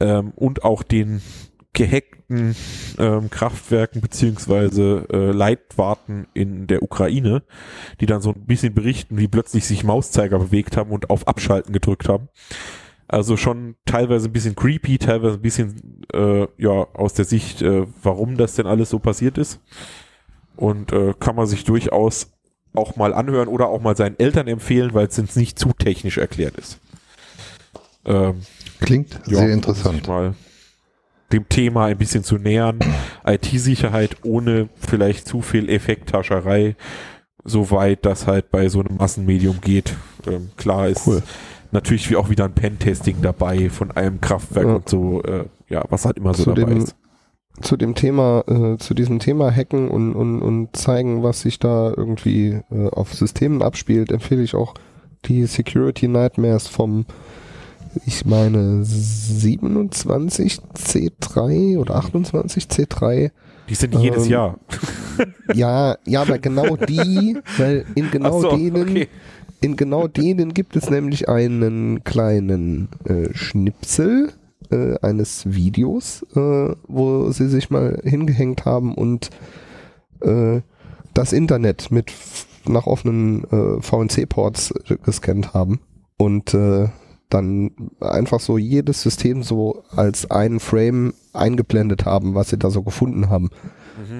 Ähm, 0.00 0.32
und 0.34 0.64
auch 0.64 0.82
den 0.82 1.22
gehackten 1.74 2.56
ähm, 2.98 3.30
Kraftwerken 3.30 4.00
beziehungsweise 4.00 5.06
äh, 5.12 5.32
Leitwarten 5.32 6.26
in 6.32 6.66
der 6.66 6.82
Ukraine, 6.82 7.42
die 8.00 8.06
dann 8.06 8.22
so 8.22 8.30
ein 8.30 8.46
bisschen 8.46 8.74
berichten, 8.74 9.18
wie 9.18 9.28
plötzlich 9.28 9.66
sich 9.66 9.84
Mauszeiger 9.84 10.38
bewegt 10.38 10.76
haben 10.76 10.90
und 10.90 11.10
auf 11.10 11.28
Abschalten 11.28 11.72
gedrückt 11.72 12.08
haben. 12.08 12.28
Also 13.06 13.36
schon 13.36 13.74
teilweise 13.84 14.28
ein 14.28 14.32
bisschen 14.32 14.54
creepy, 14.54 14.98
teilweise 14.98 15.34
ein 15.34 15.42
bisschen 15.42 16.04
äh, 16.14 16.46
ja 16.56 16.70
aus 16.70 17.12
der 17.12 17.26
Sicht, 17.26 17.60
äh, 17.60 17.86
warum 18.02 18.36
das 18.36 18.54
denn 18.54 18.66
alles 18.66 18.90
so 18.90 18.98
passiert 18.98 19.36
ist. 19.36 19.60
Und 20.56 20.92
äh, 20.92 21.14
kann 21.18 21.36
man 21.36 21.46
sich 21.46 21.64
durchaus 21.64 22.30
auch 22.74 22.96
mal 22.96 23.12
anhören 23.14 23.48
oder 23.48 23.68
auch 23.68 23.80
mal 23.80 23.96
seinen 23.96 24.18
Eltern 24.18 24.46
empfehlen, 24.48 24.94
weil 24.94 25.06
es 25.06 25.36
nicht 25.36 25.58
zu 25.58 25.72
technisch 25.72 26.18
erklärt 26.18 26.56
ist. 26.56 26.78
Ähm, 28.04 28.42
Klingt 28.80 29.20
ja, 29.26 29.38
sehr 29.38 29.52
interessant. 29.52 30.06
mal 30.08 30.34
dem 31.32 31.48
Thema 31.48 31.86
ein 31.86 31.98
bisschen 31.98 32.22
zu 32.24 32.36
nähern. 32.36 32.78
IT-Sicherheit 33.26 34.16
ohne 34.24 34.68
vielleicht 34.76 35.26
zu 35.26 35.40
viel 35.42 35.68
Effekthascherei, 35.70 36.76
soweit 37.44 38.04
das 38.04 38.26
halt 38.26 38.50
bei 38.50 38.68
so 38.68 38.80
einem 38.80 38.96
Massenmedium 38.96 39.60
geht. 39.60 39.94
Ähm, 40.26 40.50
klar 40.56 40.88
ist 40.88 41.06
Cool. 41.06 41.22
natürlich 41.72 42.10
wie 42.10 42.16
auch 42.16 42.28
wieder 42.30 42.44
ein 42.44 42.54
Pen-Testing 42.54 43.22
dabei 43.22 43.70
von 43.70 43.90
einem 43.92 44.20
Kraftwerk 44.20 44.66
Ja. 44.66 44.74
und 44.74 44.88
so, 44.88 45.22
äh, 45.22 45.44
ja, 45.68 45.84
was 45.88 46.04
halt 46.04 46.16
immer 46.18 46.34
so 46.34 46.44
Zu 46.44 46.52
dabei 46.54 46.74
dem- 46.74 46.82
ist. 46.82 46.94
Zu 47.60 47.76
dem 47.76 47.94
Thema, 47.94 48.44
äh, 48.48 48.78
zu 48.78 48.94
diesem 48.94 49.18
Thema 49.20 49.50
hacken 49.50 49.88
und, 49.88 50.14
und, 50.14 50.42
und 50.42 50.76
zeigen, 50.76 51.22
was 51.22 51.42
sich 51.42 51.58
da 51.58 51.92
irgendwie 51.96 52.60
äh, 52.70 52.88
auf 52.90 53.14
Systemen 53.14 53.62
abspielt, 53.62 54.10
empfehle 54.10 54.42
ich 54.42 54.54
auch 54.54 54.74
die 55.26 55.46
Security 55.46 56.08
Nightmares 56.08 56.66
vom, 56.66 57.06
ich 58.06 58.26
meine, 58.26 58.84
27 58.84 60.58
C3 60.74 61.78
oder 61.78 61.94
28 61.96 62.64
C3. 62.64 63.30
Die 63.68 63.74
sind 63.74 63.94
jedes 63.94 64.24
ähm, 64.26 64.30
Jahr. 64.30 64.58
Ja, 65.54 65.96
ja, 66.04 66.22
aber 66.22 66.38
genau 66.38 66.74
die, 66.74 67.38
weil 67.56 67.84
in 67.94 68.10
genau 68.10 68.40
so, 68.40 68.56
denen, 68.56 68.90
okay. 68.90 69.08
in 69.60 69.76
genau 69.76 70.08
denen 70.08 70.54
gibt 70.54 70.74
es 70.74 70.90
nämlich 70.90 71.28
einen 71.28 72.02
kleinen 72.02 72.88
äh, 73.04 73.32
Schnipsel 73.32 74.32
äh, 74.70 74.98
eines 75.00 75.52
Videos, 75.52 76.24
äh, 76.34 76.74
wo 76.88 77.30
sie 77.30 77.48
sich 77.48 77.70
mal 77.70 78.00
hingehängt 78.04 78.64
haben 78.64 78.94
und 78.94 79.30
äh, 80.20 80.60
das 81.14 81.32
Internet 81.32 81.90
mit 81.90 82.12
nach 82.66 82.86
offenen 82.86 83.44
äh, 83.44 83.82
VNC-Ports 83.82 84.74
gescannt 85.02 85.54
haben 85.54 85.80
und 86.16 86.54
äh, 86.54 86.88
dann 87.28 87.72
einfach 88.00 88.40
so 88.40 88.58
jedes 88.58 89.02
System 89.02 89.42
so 89.42 89.84
als 89.94 90.30
einen 90.30 90.60
Frame 90.60 91.14
eingeblendet 91.32 92.04
haben, 92.04 92.34
was 92.34 92.50
sie 92.50 92.58
da 92.58 92.70
so 92.70 92.82
gefunden 92.82 93.28
haben. 93.28 93.50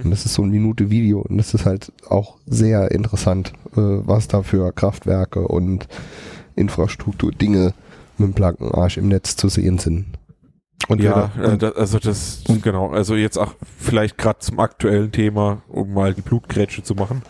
Und 0.04 0.10
das 0.10 0.24
ist 0.24 0.34
so 0.34 0.42
eine 0.42 0.52
Minute 0.52 0.90
Video 0.90 1.20
und 1.20 1.36
das 1.36 1.52
ist 1.54 1.66
halt 1.66 1.92
auch 2.08 2.38
sehr 2.46 2.90
interessant, 2.92 3.52
äh, 3.72 3.80
was 3.80 4.28
da 4.28 4.42
für 4.42 4.72
Kraftwerke 4.72 5.46
und 5.46 5.88
Infrastruktur 6.54 7.32
Dinge 7.32 7.74
mit 8.18 8.28
dem 8.28 8.32
blanken 8.34 8.70
Arsch 8.72 8.98
im 8.98 9.08
Netz 9.08 9.36
zu 9.36 9.48
sehen 9.48 9.78
sind. 9.78 10.06
Und 10.88 11.00
ja, 11.02 11.30
äh, 11.42 11.56
da, 11.56 11.70
also 11.70 11.98
das, 11.98 12.42
genau, 12.62 12.90
also 12.90 13.14
jetzt 13.16 13.38
auch 13.38 13.54
vielleicht 13.78 14.18
gerade 14.18 14.38
zum 14.40 14.58
aktuellen 14.60 15.12
Thema, 15.12 15.62
um 15.68 15.94
mal 15.94 16.12
die 16.14 16.20
Blutgrätsche 16.22 16.82
zu 16.82 16.94
machen, 16.94 17.22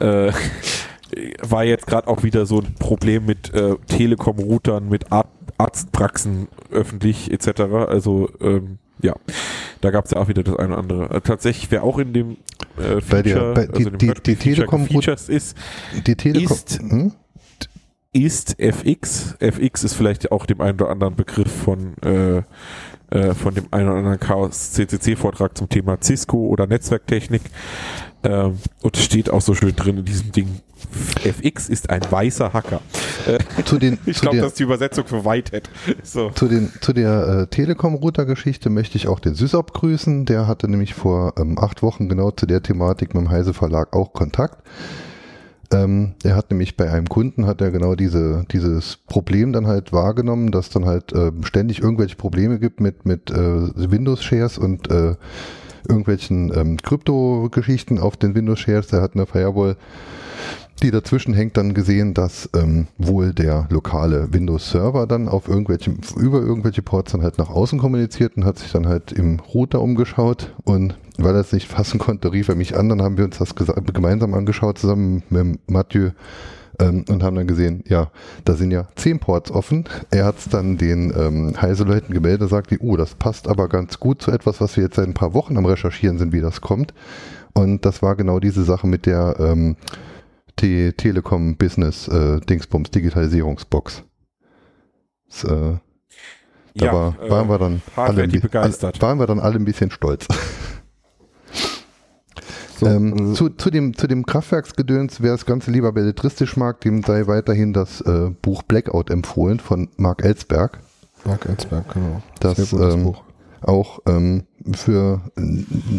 äh, 0.00 0.32
war 1.42 1.64
jetzt 1.64 1.86
gerade 1.86 2.08
auch 2.08 2.22
wieder 2.22 2.46
so 2.46 2.60
ein 2.60 2.74
Problem 2.78 3.26
mit 3.26 3.52
äh, 3.54 3.76
Telekom-Routern, 3.86 4.88
mit 4.88 5.12
Ar 5.12 5.26
Arztpraxen 5.58 6.48
öffentlich 6.70 7.30
etc. 7.32 7.60
Also 7.88 8.28
ähm, 8.42 8.78
ja, 9.00 9.14
da 9.80 9.90
gab 9.90 10.04
es 10.04 10.10
ja 10.10 10.18
auch 10.18 10.28
wieder 10.28 10.42
das 10.42 10.56
eine 10.56 10.68
oder 10.68 10.78
andere. 10.78 11.10
Äh, 11.16 11.20
tatsächlich, 11.22 11.70
wer 11.70 11.82
auch 11.82 11.98
in 11.98 12.12
dem 12.12 12.32
äh, 12.78 13.00
Bei 13.08 13.22
der- 13.22 13.36
Feature, 13.36 13.54
bei- 13.54 13.66
die- 13.66 13.72
also 13.86 13.90
die- 13.90 14.12
die 14.22 14.36
Feature 14.36 14.66
Telekom- 14.66 14.82
gefeatured 14.86 15.28
ist, 15.30 15.56
Die 16.06 16.14
Telekom. 16.14 16.52
Ist- 16.56 16.78
Hm? 16.78 17.12
Ist 18.16 18.58
FX. 18.58 19.36
FX 19.40 19.84
ist 19.84 19.94
vielleicht 19.94 20.32
auch 20.32 20.46
dem 20.46 20.60
einen 20.62 20.80
oder 20.80 20.90
anderen 20.90 21.16
Begriff 21.16 21.52
von, 21.52 21.94
äh, 22.02 22.42
äh, 23.10 23.34
von 23.34 23.54
dem 23.54 23.66
einen 23.72 23.88
oder 23.88 23.98
anderen 23.98 24.20
Chaos 24.20 24.72
CCC-Vortrag 24.72 25.56
zum 25.56 25.68
Thema 25.68 25.98
Cisco 26.00 26.38
oder 26.38 26.66
Netzwerktechnik. 26.66 27.42
Ähm, 28.22 28.58
und 28.80 28.96
steht 28.96 29.28
auch 29.28 29.42
so 29.42 29.54
schön 29.54 29.76
drin 29.76 29.98
in 29.98 30.04
diesem 30.06 30.32
Ding. 30.32 30.60
FX 31.24 31.68
ist 31.68 31.90
ein 31.90 32.00
weißer 32.10 32.54
Hacker. 32.54 32.80
Äh, 33.26 33.38
Zu 33.64 33.78
den, 33.78 33.98
ich 34.06 34.20
glaube, 34.20 34.38
das 34.38 34.48
ist 34.48 34.58
die 34.58 34.62
Übersetzung 34.62 35.06
für 35.06 35.24
Whitehead. 35.24 35.68
So. 36.02 36.30
Zu, 36.30 36.48
den, 36.48 36.72
zu 36.80 36.94
der 36.94 37.42
äh, 37.42 37.46
Telekom-Router-Geschichte 37.48 38.70
möchte 38.70 38.96
ich 38.96 39.08
auch 39.08 39.20
den 39.20 39.34
Sysop 39.34 39.74
grüßen. 39.74 40.24
Der 40.24 40.46
hatte 40.46 40.68
nämlich 40.68 40.94
vor 40.94 41.34
ähm, 41.38 41.58
acht 41.58 41.82
Wochen 41.82 42.08
genau 42.08 42.30
zu 42.30 42.46
der 42.46 42.62
Thematik 42.62 43.14
mit 43.14 43.24
dem 43.24 43.30
Heise 43.30 43.52
Verlag 43.52 43.94
auch 43.94 44.14
Kontakt. 44.14 44.62
Ähm, 45.72 46.14
er 46.22 46.36
hat 46.36 46.50
nämlich 46.50 46.76
bei 46.76 46.90
einem 46.90 47.08
Kunden 47.08 47.46
hat 47.46 47.60
er 47.60 47.70
genau 47.70 47.94
diese, 47.94 48.44
dieses 48.52 48.98
Problem 49.06 49.52
dann 49.52 49.66
halt 49.66 49.92
wahrgenommen, 49.92 50.52
dass 50.52 50.70
dann 50.70 50.84
halt 50.84 51.12
ähm, 51.12 51.44
ständig 51.44 51.80
irgendwelche 51.80 52.16
Probleme 52.16 52.58
gibt 52.58 52.80
mit, 52.80 53.04
mit 53.04 53.30
äh, 53.30 53.90
Windows-Shares 53.90 54.58
und 54.58 54.90
äh, 54.90 55.16
irgendwelchen 55.88 56.52
ähm, 56.54 56.76
Krypto-Geschichten 56.82 57.98
auf 57.98 58.16
den 58.16 58.34
Windows-Shares. 58.34 58.88
Der 58.88 59.02
hat 59.02 59.14
eine 59.14 59.26
Firewall 59.26 59.76
die 60.82 60.90
dazwischen 60.90 61.34
hängt, 61.34 61.56
dann 61.56 61.74
gesehen, 61.74 62.12
dass 62.12 62.50
ähm, 62.54 62.86
wohl 62.98 63.32
der 63.32 63.66
lokale 63.70 64.32
Windows-Server 64.32 65.06
dann 65.06 65.28
auf 65.28 65.48
irgendwelchen, 65.48 66.00
über 66.16 66.40
irgendwelche 66.40 66.82
Ports 66.82 67.12
dann 67.12 67.22
halt 67.22 67.38
nach 67.38 67.48
außen 67.48 67.78
kommuniziert 67.78 68.36
und 68.36 68.44
hat 68.44 68.58
sich 68.58 68.72
dann 68.72 68.86
halt 68.86 69.12
im 69.12 69.40
Router 69.40 69.80
umgeschaut 69.80 70.54
und 70.64 70.96
weil 71.18 71.34
er 71.34 71.40
es 71.40 71.52
nicht 71.52 71.68
fassen 71.68 71.98
konnte, 71.98 72.32
rief 72.32 72.48
er 72.48 72.54
mich 72.54 72.76
an, 72.76 72.88
dann 72.88 73.02
haben 73.02 73.16
wir 73.18 73.24
uns 73.24 73.38
das 73.38 73.54
gemeinsam 73.54 74.34
angeschaut, 74.34 74.78
zusammen 74.78 75.22
mit 75.30 75.70
Mathieu 75.70 76.10
ähm, 76.78 77.04
und 77.08 77.22
haben 77.22 77.36
dann 77.36 77.46
gesehen, 77.46 77.82
ja, 77.86 78.10
da 78.44 78.54
sind 78.54 78.70
ja 78.70 78.88
zehn 78.96 79.18
Ports 79.18 79.50
offen. 79.50 79.84
Er 80.10 80.24
hat 80.26 80.38
es 80.38 80.48
dann 80.48 80.76
den 80.76 81.12
ähm, 81.16 81.54
Heise-Leuten 81.60 82.12
gemeldet, 82.12 82.50
sagte, 82.50 82.76
oh, 82.80 82.96
das 82.96 83.14
passt 83.14 83.48
aber 83.48 83.68
ganz 83.68 83.98
gut 83.98 84.20
zu 84.22 84.30
etwas, 84.30 84.60
was 84.60 84.76
wir 84.76 84.84
jetzt 84.84 84.96
seit 84.96 85.06
ein 85.06 85.14
paar 85.14 85.32
Wochen 85.34 85.56
am 85.56 85.64
Recherchieren 85.66 86.18
sind, 86.18 86.32
wie 86.32 86.40
das 86.40 86.60
kommt. 86.60 86.92
Und 87.54 87.86
das 87.86 88.02
war 88.02 88.16
genau 88.16 88.38
diese 88.40 88.64
Sache 88.64 88.86
mit 88.86 89.06
der 89.06 89.36
ähm, 89.38 89.76
T 90.56 90.92
Telekom 90.92 91.56
Business 91.56 92.08
äh, 92.08 92.40
Dingsbums 92.40 92.90
Digitalisierungsbox. 92.90 94.02
Das, 95.28 95.44
äh, 95.44 95.48
da 95.48 96.86
Ja, 96.86 96.92
war, 96.92 97.16
äh, 97.22 97.30
waren 97.30 97.48
wir 97.48 97.58
dann 97.58 97.82
alle, 97.96 98.28
bi- 98.28 98.38
begeistert. 98.40 99.00
waren 99.00 99.18
wir 99.18 99.26
dann 99.26 99.40
alle 99.40 99.56
ein 99.56 99.64
bisschen 99.64 99.90
stolz. 99.90 100.26
so, 102.78 102.86
ähm, 102.86 103.32
äh, 103.32 103.34
zu, 103.34 103.48
zu 103.50 103.70
dem, 103.70 103.96
zu 103.96 104.06
dem 104.06 104.26
Kraftwerksgedöns, 104.26 105.22
wer 105.22 105.32
das 105.32 105.46
Ganze 105.46 105.70
lieber 105.70 105.92
belletristisch 105.92 106.56
mag, 106.56 106.80
dem 106.82 107.02
sei 107.02 107.26
weiterhin 107.26 107.72
das 107.72 108.00
äh, 108.02 108.30
Buch 108.42 108.62
Blackout 108.62 109.10
empfohlen 109.10 109.60
von 109.60 109.88
Mark 109.96 110.24
Ellsberg. 110.24 110.80
Mark 111.24 111.46
Ellsberg, 111.46 111.92
genau. 111.92 112.22
Das, 112.40 112.72
ähm, 112.72 113.04
Buch. 113.04 113.22
auch 113.62 114.00
ähm, 114.06 114.44
für 114.74 115.22
äh, 115.36 115.40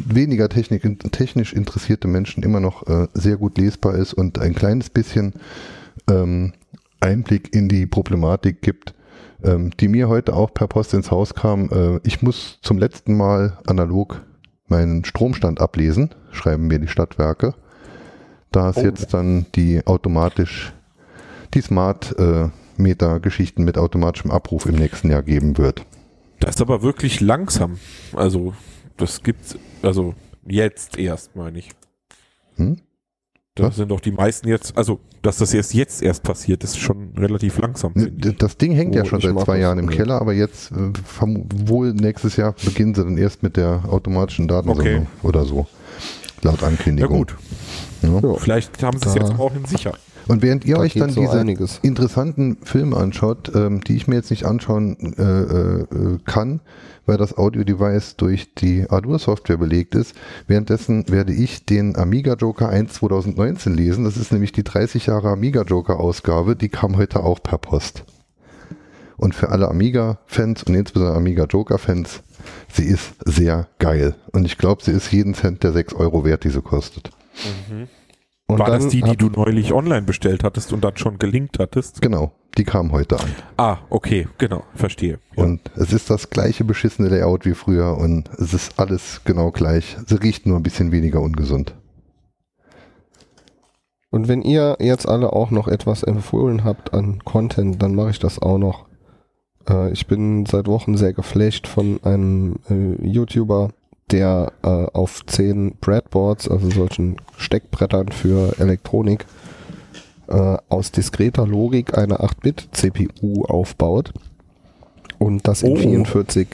weniger 0.07 0.49
Technik, 0.49 0.83
technisch 1.11 1.53
interessierte 1.53 2.07
Menschen 2.07 2.43
immer 2.43 2.59
noch 2.59 2.85
äh, 2.87 3.07
sehr 3.13 3.37
gut 3.37 3.57
lesbar 3.57 3.95
ist 3.95 4.13
und 4.13 4.39
ein 4.39 4.53
kleines 4.53 4.89
bisschen 4.89 5.33
ähm, 6.09 6.53
Einblick 6.99 7.55
in 7.55 7.69
die 7.69 7.85
Problematik 7.85 8.61
gibt, 8.61 8.93
ähm, 9.43 9.71
die 9.79 9.87
mir 9.87 10.09
heute 10.09 10.33
auch 10.33 10.53
per 10.53 10.67
Post 10.67 10.93
ins 10.93 11.11
Haus 11.11 11.33
kam. 11.33 11.69
Äh, 11.71 11.99
ich 12.03 12.21
muss 12.21 12.59
zum 12.61 12.77
letzten 12.77 13.17
Mal 13.17 13.57
analog 13.65 14.21
meinen 14.67 15.05
Stromstand 15.05 15.61
ablesen, 15.61 16.13
schreiben 16.31 16.67
mir 16.67 16.79
die 16.79 16.87
Stadtwerke. 16.87 17.53
Da 18.51 18.69
es 18.69 18.77
Oh. 18.77 18.81
jetzt 18.81 19.13
dann 19.13 19.45
die 19.55 19.85
automatisch, 19.85 20.73
die 21.53 21.61
Smart 21.61 22.17
äh, 22.17 22.49
Meter 22.77 23.19
Geschichten 23.19 23.63
mit 23.63 23.77
automatischem 23.77 24.31
Abruf 24.31 24.65
im 24.65 24.75
nächsten 24.75 25.09
Jahr 25.09 25.23
geben 25.23 25.57
wird. 25.57 25.85
Das 26.39 26.55
ist 26.55 26.61
aber 26.61 26.83
wirklich 26.83 27.19
langsam. 27.19 27.79
Also, 28.13 28.53
das 28.95 29.23
gibt's, 29.23 29.57
also 29.81 30.13
jetzt 30.45 30.97
erst, 30.97 31.35
meine 31.35 31.57
ich. 31.59 31.69
Hm? 32.55 32.77
Da 33.57 33.63
Was? 33.65 33.75
sind 33.75 33.89
doch 33.89 33.99
die 33.99 34.11
meisten 34.11 34.47
jetzt, 34.47 34.77
also, 34.77 34.99
dass 35.21 35.37
das 35.37 35.53
erst 35.53 35.73
jetzt 35.73 36.01
erst 36.01 36.23
passiert, 36.23 36.63
ist 36.63 36.77
schon 36.79 37.09
relativ 37.17 37.57
langsam. 37.59 37.91
Ne. 37.95 38.11
Das 38.11 38.57
Ding 38.57 38.71
hängt 38.73 38.95
ja 38.95 39.01
Oh, 39.01 39.05
schon 39.05 39.19
ich 39.19 39.25
seit 39.25 39.39
zwei 39.39 39.53
das 39.55 39.61
Jahren 39.61 39.79
im 39.79 39.85
nicht. 39.87 39.97
Keller, 39.97 40.21
aber 40.21 40.33
jetzt 40.33 40.71
äh, 40.71 40.75
wohl 41.65 41.93
nächstes 41.93 42.35
Jahr 42.37 42.53
beginnen 42.63 42.93
sie 42.95 43.03
dann 43.03 43.17
erst 43.17 43.43
mit 43.43 43.57
der 43.57 43.83
automatischen 43.89 44.47
Datensammlung 44.47 45.07
oder 45.23 45.43
so. 45.45 45.65
Laut 46.43 46.61
Ja 46.61 46.67
Ankündigung. 46.67 47.17
gut, 47.17 47.35
Ja. 48.03 48.19
Ja. 48.19 48.33
vielleicht 48.35 48.81
haben 48.83 48.99
sie 48.99 49.07
es 49.09 49.15
jetzt 49.15 49.31
auch 49.39 49.55
in 49.55 49.65
sicher. 49.65 49.93
Und 50.27 50.41
während 50.41 50.65
ihr 50.65 50.75
Da 50.75 50.81
euch 50.81 50.93
dann 50.93 51.09
so 51.09 51.21
diese 51.21 51.39
einiges. 51.39 51.79
interessanten 51.81 52.57
Filme 52.63 52.97
anschaut, 52.97 53.51
ähm, 53.55 53.81
die 53.81 53.95
ich 53.95 54.07
mir 54.07 54.15
jetzt 54.15 54.29
nicht 54.29 54.45
anschauen 54.45 55.13
äh, 55.17 55.21
äh, 55.23 55.81
äh, 55.81 56.19
kann, 56.25 56.59
weil 57.07 57.17
das 57.17 57.35
Audio-Device 57.35 58.17
durch 58.17 58.53
die 58.53 58.85
Ardour-Software 58.87 59.57
belegt 59.57 59.95
ist, 59.95 60.13
währenddessen 60.45 61.09
werde 61.09 61.33
ich 61.33 61.65
den 61.65 61.95
Amiga 61.95 62.35
Joker 62.35 62.69
1 62.69 62.93
2019 62.93 63.73
lesen. 63.73 64.03
Das 64.03 64.17
ist 64.17 64.31
nämlich 64.31 64.51
die 64.51 64.63
30 64.63 65.07
Jahre 65.07 65.29
Amiga 65.29 65.63
Joker 65.63 65.99
Ausgabe, 65.99 66.55
die 66.55 66.69
kam 66.69 66.97
heute 66.97 67.23
auch 67.23 67.41
per 67.41 67.57
Post. 67.57 68.03
Und 69.15 69.33
für 69.33 69.49
alle 69.49 69.67
Amiga-Fans 69.69 70.63
und 70.63 70.75
insbesondere 70.75 71.17
Amiga 71.17 71.45
Joker-Fans, 71.45 72.21
sie 72.71 72.85
ist 72.85 73.15
sehr 73.25 73.67
geil. 73.79 74.15
Und 74.31 74.45
ich 74.45 74.59
glaube, 74.59 74.83
sie 74.83 74.91
ist 74.91 75.11
jeden 75.11 75.33
Cent 75.33 75.63
der 75.63 75.71
6 75.71 75.95
Euro 75.95 76.23
wert, 76.23 76.43
die 76.43 76.49
sie 76.49 76.61
kostet. 76.61 77.09
Und 78.49 78.59
War 78.59 78.67
das 78.67 78.87
die, 78.87 79.01
die 79.01 79.17
du 79.17 79.27
neulich 79.27 79.73
online 79.73 80.03
bestellt 80.03 80.45
hattest 80.45 80.71
und 80.71 80.81
dann 80.81 80.95
schon 80.95 81.19
gelinkt 81.19 81.59
hattest? 81.59 82.01
Genau, 82.01 82.31
die 82.57 82.63
kam 82.63 82.93
heute 82.93 83.19
an. 83.19 83.29
Ah, 83.57 83.77
okay, 83.89 84.29
genau, 84.37 84.63
verstehe. 84.73 85.19
Ja. 85.35 85.43
Und 85.43 85.69
es 85.75 85.91
ist 85.91 86.09
das 86.09 86.29
gleiche 86.29 86.63
beschissene 86.63 87.09
Layout 87.09 87.45
wie 87.45 87.53
früher 87.53 87.97
und 87.97 88.29
es 88.37 88.53
ist 88.53 88.79
alles 88.79 89.21
genau 89.25 89.51
gleich. 89.51 89.97
Sie 90.05 90.15
riecht 90.15 90.45
nur 90.45 90.55
ein 90.55 90.63
bisschen 90.63 90.93
weniger 90.93 91.19
ungesund. 91.19 91.75
Und 94.09 94.29
wenn 94.29 94.41
ihr 94.41 94.77
jetzt 94.79 95.07
alle 95.07 95.33
auch 95.33 95.51
noch 95.51 95.67
etwas 95.67 96.03
empfohlen 96.03 96.63
habt 96.63 96.93
an 96.93 97.19
Content, 97.25 97.81
dann 97.83 97.95
mache 97.95 98.11
ich 98.11 98.19
das 98.19 98.41
auch 98.41 98.57
noch. 98.57 98.85
Äh, 99.69 99.91
ich 99.91 100.07
bin 100.07 100.45
seit 100.45 100.67
Wochen 100.67 100.95
sehr 100.95 101.11
geflasht 101.11 101.67
von 101.67 101.99
einem 102.03 102.55
äh, 102.69 103.05
YouTuber, 103.05 103.71
der 104.11 104.53
äh, 104.63 104.67
auf 104.67 105.25
10 105.25 105.75
Breadboards, 105.81 106.49
also 106.49 106.69
solchen 106.69 107.17
Steckbrettern 107.37 108.09
für 108.09 108.59
Elektronik, 108.59 109.25
äh, 110.27 110.57
aus 110.69 110.91
diskreter 110.91 111.45
Logik 111.45 111.97
eine 111.97 112.19
8-Bit-CPU 112.19 113.45
aufbaut 113.45 114.13
und 115.19 115.47
das 115.47 115.63
in 115.63 115.71
Oh. 115.71 115.75
44 115.75 116.47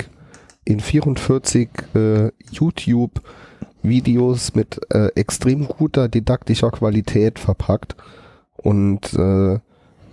in 0.65 0.79
44 0.79 1.69
äh, 1.95 2.31
YouTube 2.51 3.21
Videos 3.81 4.55
mit 4.55 4.79
äh, 4.93 5.07
extrem 5.15 5.67
guter 5.67 6.07
didaktischer 6.07 6.71
Qualität 6.71 7.37
verpackt 7.37 7.95
und 8.55 9.13
äh, 9.13 9.59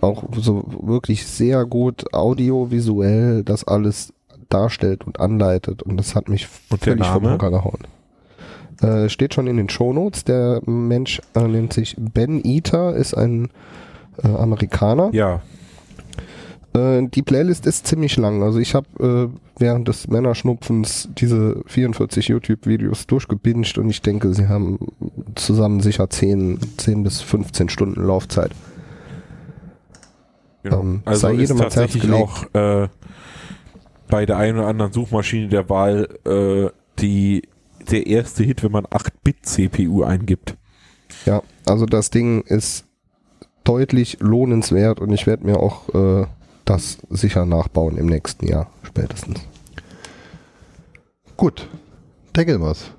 auch 0.01 0.23
so 0.35 0.65
wirklich 0.81 1.25
sehr 1.25 1.65
gut 1.65 2.13
audiovisuell 2.13 3.43
das 3.43 3.63
alles 3.63 4.13
darstellt 4.53 5.03
und 5.05 5.19
anleitet 5.19 5.81
und 5.83 5.97
das 5.97 6.15
hat 6.15 6.29
mich 6.29 6.47
Und 6.69 6.83
völlig 6.83 7.05
vom? 7.07 7.29
Hocker 7.29 7.51
gehauen. 7.51 7.79
Äh, 8.81 9.09
steht 9.09 9.33
schon 9.33 9.47
in 9.47 9.57
den 9.57 9.69
Shownotes. 9.69 10.23
Der 10.23 10.61
Mensch 10.65 11.21
äh, 11.35 11.47
nennt 11.47 11.73
sich 11.73 11.95
Ben 11.97 12.43
Eater, 12.43 12.95
ist 12.95 13.13
ein 13.13 13.49
äh, 14.23 14.27
Amerikaner. 14.27 15.09
ja, 15.13 15.41
Äh, 16.73 17.07
die 17.07 17.21
Playlist 17.21 17.67
ist 17.67 17.85
ziemlich 17.85 18.17
lang. 18.17 18.43
Also 18.43 18.59
ich 18.59 18.75
habe 18.75 18.87
äh, 18.99 19.37
während 19.57 19.87
des 19.87 20.07
Männerschnupfens 20.07 21.09
diese 21.17 21.61
44 21.67 22.29
YouTube-Videos 22.29 23.07
durchgebinged 23.07 23.77
und 23.77 23.89
ich 23.89 24.01
denke, 24.01 24.33
sie 24.33 24.47
haben 24.47 24.79
zusammen 25.35 25.81
sicher 25.81 26.09
10, 26.09 26.59
10 26.77 27.03
bis 27.03 27.21
15 27.21 27.69
Stunden 27.69 28.05
Laufzeit. 28.05 28.51
genau. 30.63 30.81
Ähm, 30.81 31.01
also 31.05 31.21
sei 31.21 31.33
ist 31.33 31.39
jedem 31.41 31.57
Herz 31.57 31.75
tatsächlich 31.75 32.11
auch 32.13 32.43
äh, 32.53 32.87
bei 34.11 34.27
der 34.27 34.37
einen 34.37 34.59
oder 34.59 34.67
anderen 34.67 34.93
Suchmaschine 34.93 35.47
der 35.47 35.67
Wahl 35.69 36.07
äh, 36.25 36.69
die 36.99 37.41
der 37.89 38.05
erste 38.05 38.43
Hit, 38.43 38.63
wenn 38.63 38.71
man 38.71 38.85
8-Bit-CPU 38.85 40.03
eingibt. 40.03 40.55
Ja, 41.25 41.41
also 41.65 41.87
das 41.87 42.11
Ding 42.11 42.41
ist 42.41 42.85
deutlich 43.63 44.17
lohnenswert 44.19 44.99
und 44.99 45.11
ich 45.11 45.25
werde 45.25 45.47
mir 45.47 45.57
auch 45.57 45.89
äh, 45.95 46.27
das 46.65 46.99
sicher 47.09 47.45
nachbauen 47.45 47.97
im 47.97 48.05
nächsten 48.05 48.47
Jahr 48.47 48.69
spätestens. 48.83 49.39
Gut, 51.37 51.67
deckeln 52.35 52.61
wir's. 52.61 52.91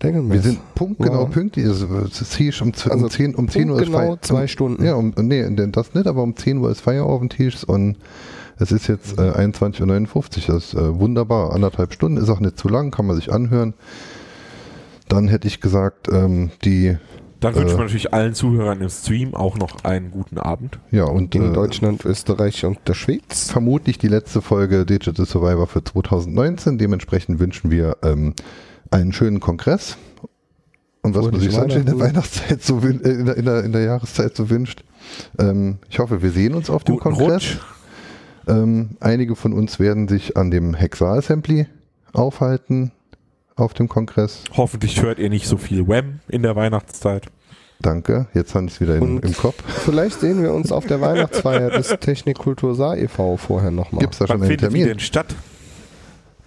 Denke 0.00 0.30
Wir 0.30 0.40
sind 0.40 0.60
punktgenau 0.76 1.22
Ja. 1.22 1.28
pünktlich. 1.28 1.64
Es 1.66 1.82
es 1.82 2.20
ist 2.20 2.36
hier 2.36 2.52
schon 2.52 2.68
um, 2.68 2.90
Also 2.92 3.08
10, 3.08 3.34
um 3.34 3.48
10 3.48 3.68
Uhr 3.68 3.80
ist 3.80 3.86
genau 3.86 4.16
zwei 4.20 4.42
um, 4.42 4.48
Stunden. 4.48 4.84
Ja, 4.84 4.94
um, 4.94 5.12
nee, 5.16 5.42
denn 5.42 5.72
das 5.72 5.92
nicht, 5.92 6.06
aber 6.06 6.22
um 6.22 6.36
10 6.36 6.58
Uhr 6.58 6.70
ist 6.70 6.82
Feierabendtisch 6.82 7.64
und 7.64 7.96
es 8.58 8.72
ist 8.72 8.88
jetzt 8.88 9.18
äh, 9.18 9.30
21.59 9.32 10.14
Uhr. 10.14 10.24
Das 10.54 10.64
ist 10.64 10.74
äh, 10.74 10.98
wunderbar. 10.98 11.52
Anderthalb 11.52 11.92
Stunden 11.92 12.16
ist 12.18 12.28
auch 12.28 12.40
nicht 12.40 12.58
zu 12.58 12.68
lang, 12.68 12.90
kann 12.90 13.06
man 13.06 13.16
sich 13.16 13.32
anhören. 13.32 13.74
Dann 15.08 15.28
hätte 15.28 15.48
ich 15.48 15.60
gesagt, 15.60 16.08
ähm, 16.12 16.50
die, 16.64 16.96
Dann 17.40 17.54
wünscht 17.54 17.70
Äh. 17.74 17.76
man 17.76 17.86
natürlich 17.86 18.12
allen 18.12 18.34
Zuhörern 18.34 18.80
im 18.82 18.90
Stream 18.90 19.34
auch 19.34 19.56
noch 19.56 19.84
einen 19.84 20.10
guten 20.10 20.38
Abend. 20.38 20.78
ja, 20.90 21.04
und 21.04 21.34
in 21.34 21.50
äh, 21.50 21.54
Deutschland, 21.54 22.04
Österreich 22.04 22.64
und 22.64 22.78
der 22.86 22.94
Schweiz. 22.94 23.50
vermutlich 23.50 23.98
die 23.98 24.08
letzte 24.08 24.42
Folge 24.42 24.84
Digital 24.84 25.24
Survivor 25.24 25.66
für 25.66 25.82
2019. 25.82 26.78
Dementsprechend 26.78 27.38
wünschen 27.38 27.70
wir 27.70 27.96
ähm, 28.02 28.34
einen 28.90 29.12
schönen 29.12 29.40
Kongress. 29.40 29.96
Und 31.00 31.14
was 31.14 31.30
man 31.30 31.40
sich 31.40 31.52
sonst 31.52 31.74
in 31.74 31.86
der 31.86 31.94
Weihnachten. 31.94 32.16
Weihnachtszeit 32.16 32.62
so 32.62 32.80
äh, 32.80 32.88
in, 32.90 33.24
der, 33.24 33.36
in, 33.36 33.44
der, 33.44 33.64
in 33.64 33.72
der 33.72 33.82
Jahreszeit 33.82 34.36
so 34.36 34.50
wünscht. 34.50 34.82
Ähm, 35.38 35.78
ich 35.88 36.00
hoffe, 36.00 36.22
wir 36.22 36.32
sehen 36.32 36.54
uns 36.54 36.68
auf 36.68 36.84
dem 36.84 36.98
Kongress. 36.98 37.34
Rutsch. 37.34 37.58
Ähm, 38.48 38.96
einige 39.00 39.36
von 39.36 39.52
uns 39.52 39.78
werden 39.78 40.08
sich 40.08 40.36
an 40.36 40.50
dem 40.50 40.74
Hexal 40.74 41.18
Assembly 41.18 41.66
aufhalten 42.12 42.92
auf 43.56 43.74
dem 43.74 43.88
Kongress. 43.88 44.44
Hoffentlich 44.56 45.02
hört 45.02 45.18
ihr 45.18 45.28
nicht 45.28 45.46
so 45.46 45.56
viel 45.56 45.86
Wham 45.86 46.20
in 46.28 46.42
der 46.42 46.56
Weihnachtszeit. 46.56 47.26
Danke. 47.80 48.26
Jetzt 48.34 48.54
habe 48.54 48.66
ich 48.66 48.72
es 48.72 48.80
wieder 48.80 48.96
in, 48.96 49.18
im 49.20 49.32
Kopf. 49.34 49.62
Vielleicht 49.66 50.20
sehen 50.20 50.42
wir 50.42 50.52
uns 50.52 50.72
auf 50.72 50.86
der 50.86 51.00
Weihnachtsfeier 51.00 51.70
des 51.70 51.88
Technikkultur 52.00 52.74
Saar 52.74 52.96
e.V. 52.96 53.36
vorher 53.36 53.70
nochmal. 53.70 54.00
Gibt 54.00 54.14
es 54.14 54.18
da 54.18 54.26
schon 54.26 54.42
einen 54.42 54.58
Termin? 54.58 54.86
denn 54.86 54.98
statt? 54.98 55.34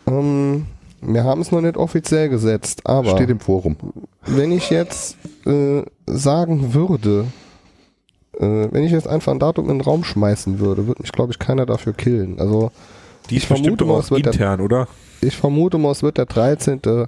Ähm, 0.07 0.65
wir 1.01 1.23
haben 1.23 1.41
es 1.41 1.51
noch 1.51 1.61
nicht 1.61 1.77
offiziell 1.77 2.29
gesetzt, 2.29 2.81
aber 2.85 3.15
Steht 3.15 3.29
im 3.29 3.39
Forum. 3.39 3.77
wenn 4.25 4.51
ich 4.51 4.69
jetzt 4.69 5.17
äh, 5.45 5.83
sagen 6.05 6.73
würde, 6.73 7.25
äh, 8.41 8.67
wenn 8.71 8.83
ich 8.83 8.91
jetzt 8.91 9.07
einfach 9.07 9.31
ein 9.31 9.39
Datum 9.39 9.69
in 9.69 9.77
den 9.77 9.81
Raum 9.81 10.03
schmeißen 10.03 10.59
würde, 10.59 10.87
würde 10.87 11.01
mich, 11.01 11.11
glaube 11.11 11.31
ich, 11.31 11.39
keiner 11.39 11.65
dafür 11.65 11.93
killen. 11.93 12.39
Also 12.39 12.71
Die 13.29 13.37
ist 13.37 13.43
Ich 13.43 13.47
vermute 13.47 13.85
mal, 13.85 13.99
es 13.99 14.11
wird 14.11 14.25
der- 14.25 14.33
intern, 14.33 14.61
oder? 14.61 14.87
ich 15.21 15.37
vermute 15.37 15.77
mal, 15.77 15.91
es 15.91 16.01
wird 16.03 16.17
der 16.17 16.25
13. 16.25 17.07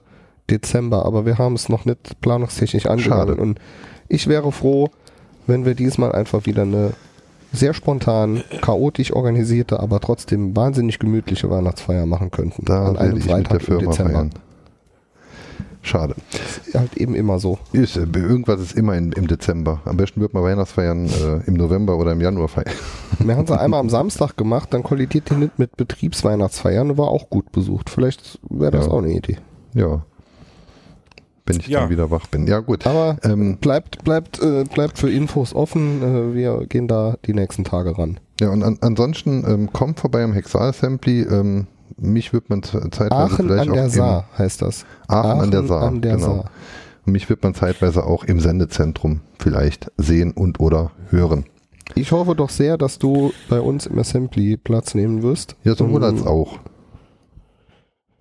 Dezember, 0.49 1.05
aber 1.05 1.25
wir 1.25 1.37
haben 1.37 1.55
es 1.55 1.69
noch 1.69 1.85
nicht 1.85 2.19
planungstechnisch 2.21 2.85
angegangen. 2.85 3.39
Und 3.39 3.59
ich 4.09 4.27
wäre 4.27 4.51
froh, 4.51 4.89
wenn 5.47 5.65
wir 5.65 5.73
diesmal 5.73 6.11
einfach 6.11 6.45
wieder 6.45 6.63
eine 6.63 6.91
sehr 7.53 7.73
spontan, 7.73 8.43
chaotisch 8.61 9.13
organisierte, 9.13 9.79
aber 9.79 9.99
trotzdem 9.99 10.55
wahnsinnig 10.55 10.99
gemütliche 10.99 11.49
Weihnachtsfeier 11.49 12.05
machen 12.05 12.29
könnten. 12.31 12.65
Da 12.65 12.87
an 12.89 12.97
einem 12.97 13.19
der 13.19 13.21
Freitag 13.23 13.67
im 13.67 13.79
Dezember. 13.79 13.93
feiern. 14.11 14.29
Schade. 15.85 16.15
Halt 16.73 16.95
eben 16.97 17.13
immer 17.13 17.39
so. 17.39 17.59
Ist, 17.73 17.97
äh, 17.97 18.07
irgendwas 18.15 18.61
ist 18.61 18.75
immer 18.77 18.95
in, 18.95 19.11
im 19.11 19.27
Dezember. 19.27 19.81
Am 19.85 19.97
besten 19.97 20.21
wird 20.21 20.33
man 20.33 20.41
Weihnachtsfeiern 20.43 21.05
äh, 21.07 21.45
im 21.45 21.55
November 21.55 21.97
oder 21.97 22.13
im 22.13 22.21
Januar 22.21 22.47
feiern. 22.47 22.71
Wir 23.19 23.35
haben 23.35 23.43
es 23.43 23.51
einmal 23.51 23.81
am 23.81 23.89
Samstag 23.89 24.37
gemacht, 24.37 24.73
dann 24.73 24.81
kollidiert 24.81 25.29
die 25.29 25.35
nicht 25.35 25.59
mit 25.59 25.75
Betriebsweihnachtsfeiern 25.75 26.91
und 26.91 26.97
war 26.97 27.09
auch 27.09 27.29
gut 27.29 27.51
besucht. 27.51 27.89
Vielleicht 27.89 28.39
wäre 28.49 28.71
das 28.71 28.85
Ja. 28.87 28.91
auch 28.93 28.99
eine 28.99 29.11
Idee. 29.11 29.37
Ja. 29.73 30.05
Wenn 31.45 31.59
ich 31.59 31.67
Ja. 31.67 31.81
dann 31.81 31.89
wieder 31.89 32.09
wach 32.09 32.27
bin. 32.27 32.47
Ja, 32.47 32.59
gut. 32.59 32.87
Aber 32.87 33.17
Ähm, 33.23 33.57
bleibt, 33.57 34.03
bleibt, 34.05 34.41
äh, 34.41 34.63
bleibt 34.63 34.97
für 34.97 35.11
Infos 35.11 35.53
offen. 35.53 36.01
Äh, 36.01 36.33
wir 36.33 36.65
gehen 36.67 36.87
da 36.87 37.17
die 37.25 37.33
nächsten 37.33 37.65
Tage 37.65 37.97
ran. 37.97 38.19
ja, 38.39 38.49
und 38.49 38.63
an, 38.63 38.77
ansonsten 38.79 39.43
ähm, 39.45 39.73
kommt 39.73 39.99
vorbei 39.99 40.23
am 40.23 40.31
Hexal 40.31 40.69
Assembly. 40.69 41.21
Ähm, 41.23 41.67
mich 41.97 42.33
wird 42.33 42.49
man 42.49 42.63
ze- 42.63 42.79
zeitweise 42.91 43.11
Aachen 43.13 43.47
vielleicht 43.47 43.69
an 43.69 43.73
der 43.75 43.85
auch 43.85 43.89
Saar 43.89 44.29
heißt 44.37 44.61
das. 44.61 44.81
im 44.81 44.87
Aachen, 45.15 45.41
an 45.41 45.51
der 45.51 45.63
Saar. 45.65 45.83
an 45.83 46.01
der 46.01 46.15
genau. 46.15 46.25
Saar. 46.27 46.51
Und 47.05 47.11
mich 47.13 47.29
wird 47.29 47.43
man 47.43 47.53
zeitweise 47.53 48.05
auch 48.05 48.23
im 48.23 48.39
Sendezentrum 48.39 49.21
vielleicht 49.39 49.91
sehen 49.97 50.31
und 50.31 50.59
oder 50.59 50.91
hören. 51.09 51.45
Ich 51.95 52.11
hoffe 52.13 52.33
doch 52.35 52.49
sehr, 52.49 52.77
dass 52.77 52.97
du 52.97 53.33
bei 53.49 53.59
uns 53.59 53.85
im 53.85 53.99
Assembly 53.99 54.55
Platz 54.57 54.95
nehmen 54.95 55.21
wirst. 55.21 55.55
Ja, 55.63 55.75
sowohl 55.75 56.01
Ähm, 56.03 56.15
als 56.15 56.25
auch. 56.25 56.59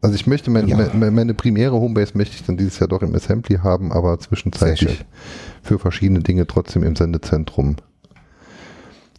Also 0.01 0.17
ich 0.17 0.27
möchte, 0.27 0.51
mein, 0.51 0.67
Ja. 0.67 0.77
meine, 0.77 1.11
meine 1.13 1.33
primäre 1.35 1.75
Homebase 1.81 2.19
möchte 2.19 2.35
ich 2.35 2.45
dann 2.45 2.57
dieses 2.57 2.81
Jahr 2.81 2.89
doch 2.89 3.03
im 3.03 3.15
Assembly 3.15 3.59
haben, 3.63 3.93
aber 3.93 4.19
zwischenzeitlich 4.19 5.05
für 5.63 5.79
verschiedene 5.79 6.21
Dinge 6.21 6.47
trotzdem 6.49 6.83
im 6.83 6.97
Sendezentrum. 6.97 7.77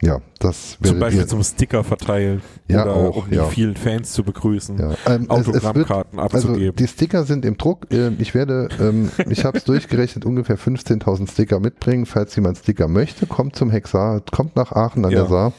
Ja, 0.05 0.19
das 0.39 0.71
Zum 0.73 0.84
werdet 0.85 0.99
Beispiel 0.99 1.25
zum 1.27 1.43
Sticker 1.43 1.84
verteilen. 1.84 2.41
Ja, 2.67 2.84
oder 2.84 2.95
auch, 2.95 3.15
um 3.23 3.30
die 3.30 3.38
ja. 3.38 3.45
vielen 3.45 3.75
Fans 3.77 4.11
zu 4.11 4.23
begrüßen. 4.23 4.77
ja. 4.77 4.95
Ähm, 5.07 5.30
Autogrammkarten 5.30 6.19
also 6.19 6.38
abzugeben. 6.49 6.75
die 6.75 6.88
Sticker 6.88 7.23
sind 7.23 7.45
im 7.45 7.57
Druck. 7.57 7.88
Ähm, 7.89 8.17
Ich 8.19 8.34
werde, 8.34 8.67
ähm, 8.81 9.09
ich 9.30 9.45
habe 9.45 9.57
es 9.57 9.63
durchgerechnet, 9.65 10.25
ungefähr 10.25 10.57
15.000 10.57 11.31
Sticker 11.31 11.59
mitbringen. 11.61 12.05
Falls 12.05 12.35
jemand 12.35 12.57
Sticker 12.57 12.88
möchte, 12.89 13.27
kommt 13.27 13.55
zum 13.55 13.69
Hexar, 13.69 14.21
kommt 14.31 14.57
nach 14.57 14.73
Aachen 14.73 15.05
an 15.05 15.11
Ja. 15.11 15.19
der 15.21 15.30
Saar. 15.30 15.53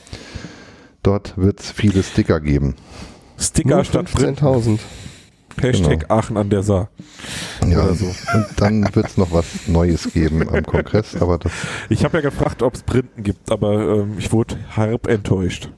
Dort 1.02 1.36
wird 1.38 1.60
es 1.60 1.70
viele 1.70 2.02
Sticker 2.02 2.40
geben. 2.40 2.74
Sticker 3.38 3.76
Nur 3.76 3.84
statt 3.84 4.12
Print. 4.12 4.40
15.000. 4.40 4.78
Hashtag 5.60 6.00
Genau. 6.00 6.14
Aachen 6.14 6.36
an 6.36 6.50
der 6.50 6.62
Saar. 6.62 6.90
Ja, 7.68 7.84
Oder 7.84 7.94
so. 7.94 8.06
und 8.06 8.46
dann 8.56 8.94
wird 8.94 9.06
es 9.06 9.16
noch 9.16 9.32
was 9.32 9.66
Neues 9.66 10.12
geben 10.12 10.48
am 10.48 10.64
Kongress, 10.64 11.16
aber 11.20 11.38
das 11.38 11.52
Ich 11.88 12.04
habe 12.04 12.18
ja 12.18 12.22
gefragt, 12.22 12.62
ob 12.62 12.74
es 12.74 12.82
Printen 12.82 13.22
gibt, 13.22 13.50
aber 13.50 14.00
ähm, 14.00 14.14
ich 14.18 14.32
wurde 14.32 14.56
halb 14.76 15.06
enttäuscht. 15.06 15.70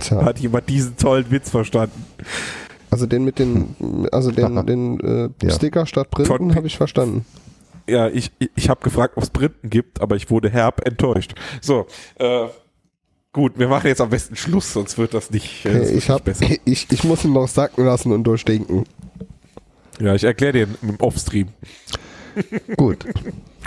Tja, 0.00 0.24
Hat 0.24 0.38
jemand 0.38 0.68
diesen 0.68 0.96
tollen 0.96 1.30
Witz 1.30 1.50
verstanden? 1.50 2.04
also 2.90 3.06
den 3.06 3.24
mit 3.24 3.38
den, 3.38 4.06
also 4.12 4.30
den, 4.30 4.66
den 4.66 5.00
äh, 5.00 5.28
Ja. 5.42 5.50
Sticker 5.54 5.86
statt 5.86 6.10
Printen 6.10 6.54
habe 6.54 6.66
ich 6.66 6.76
verstanden. 6.76 7.24
Ja, 7.88 8.08
ich, 8.08 8.30
ich, 8.38 8.50
ich 8.54 8.68
habe 8.68 8.80
gefragt, 8.82 9.16
ob 9.16 9.22
es 9.22 9.30
Printen 9.30 9.70
gibt, 9.70 10.00
aber 10.00 10.14
ich 10.16 10.30
wurde 10.30 10.48
herb 10.50 10.86
enttäuscht. 10.86 11.34
So, 11.60 11.86
äh, 12.18 12.46
gut, 13.32 13.58
wir 13.58 13.68
machen 13.68 13.86
jetzt 13.86 14.00
am 14.00 14.10
besten 14.10 14.36
Schluss, 14.36 14.72
sonst 14.72 14.98
wird 14.98 15.14
das 15.14 15.30
nicht, 15.30 15.64
äh, 15.64 15.78
das 15.78 15.88
ich, 15.88 15.94
nicht 15.96 16.10
hab, 16.10 16.24
besser. 16.24 16.46
ich, 16.64 16.86
ich 16.90 17.04
muss 17.04 17.24
ihn 17.24 17.32
noch 17.32 17.48
sacken 17.48 17.84
lassen 17.84 18.12
und 18.12 18.24
durchdenken. 18.24 18.84
Ja, 20.00 20.14
ich 20.14 20.24
erkläre 20.24 20.52
dir 20.52 20.68
im 20.82 20.96
Offstream. 21.00 21.48
gut. 22.76 23.04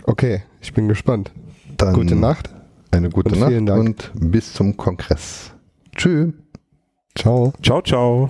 Okay, 0.03 0.43
ich 0.61 0.73
bin 0.73 0.87
gespannt. 0.87 1.31
Dann 1.77 1.93
Gute 1.93 2.15
Nacht. 2.15 2.49
Eine 2.91 3.09
gute 3.09 3.33
und 3.33 3.39
Nacht 3.39 3.49
vielen 3.51 3.65
Dank. 3.65 3.79
und 3.79 4.11
bis 4.31 4.53
zum 4.53 4.77
Kongress. 4.77 5.51
Tschüss. 5.95 6.33
Ciao. 7.15 7.53
Ciao, 7.61 7.81
ciao. 7.81 8.29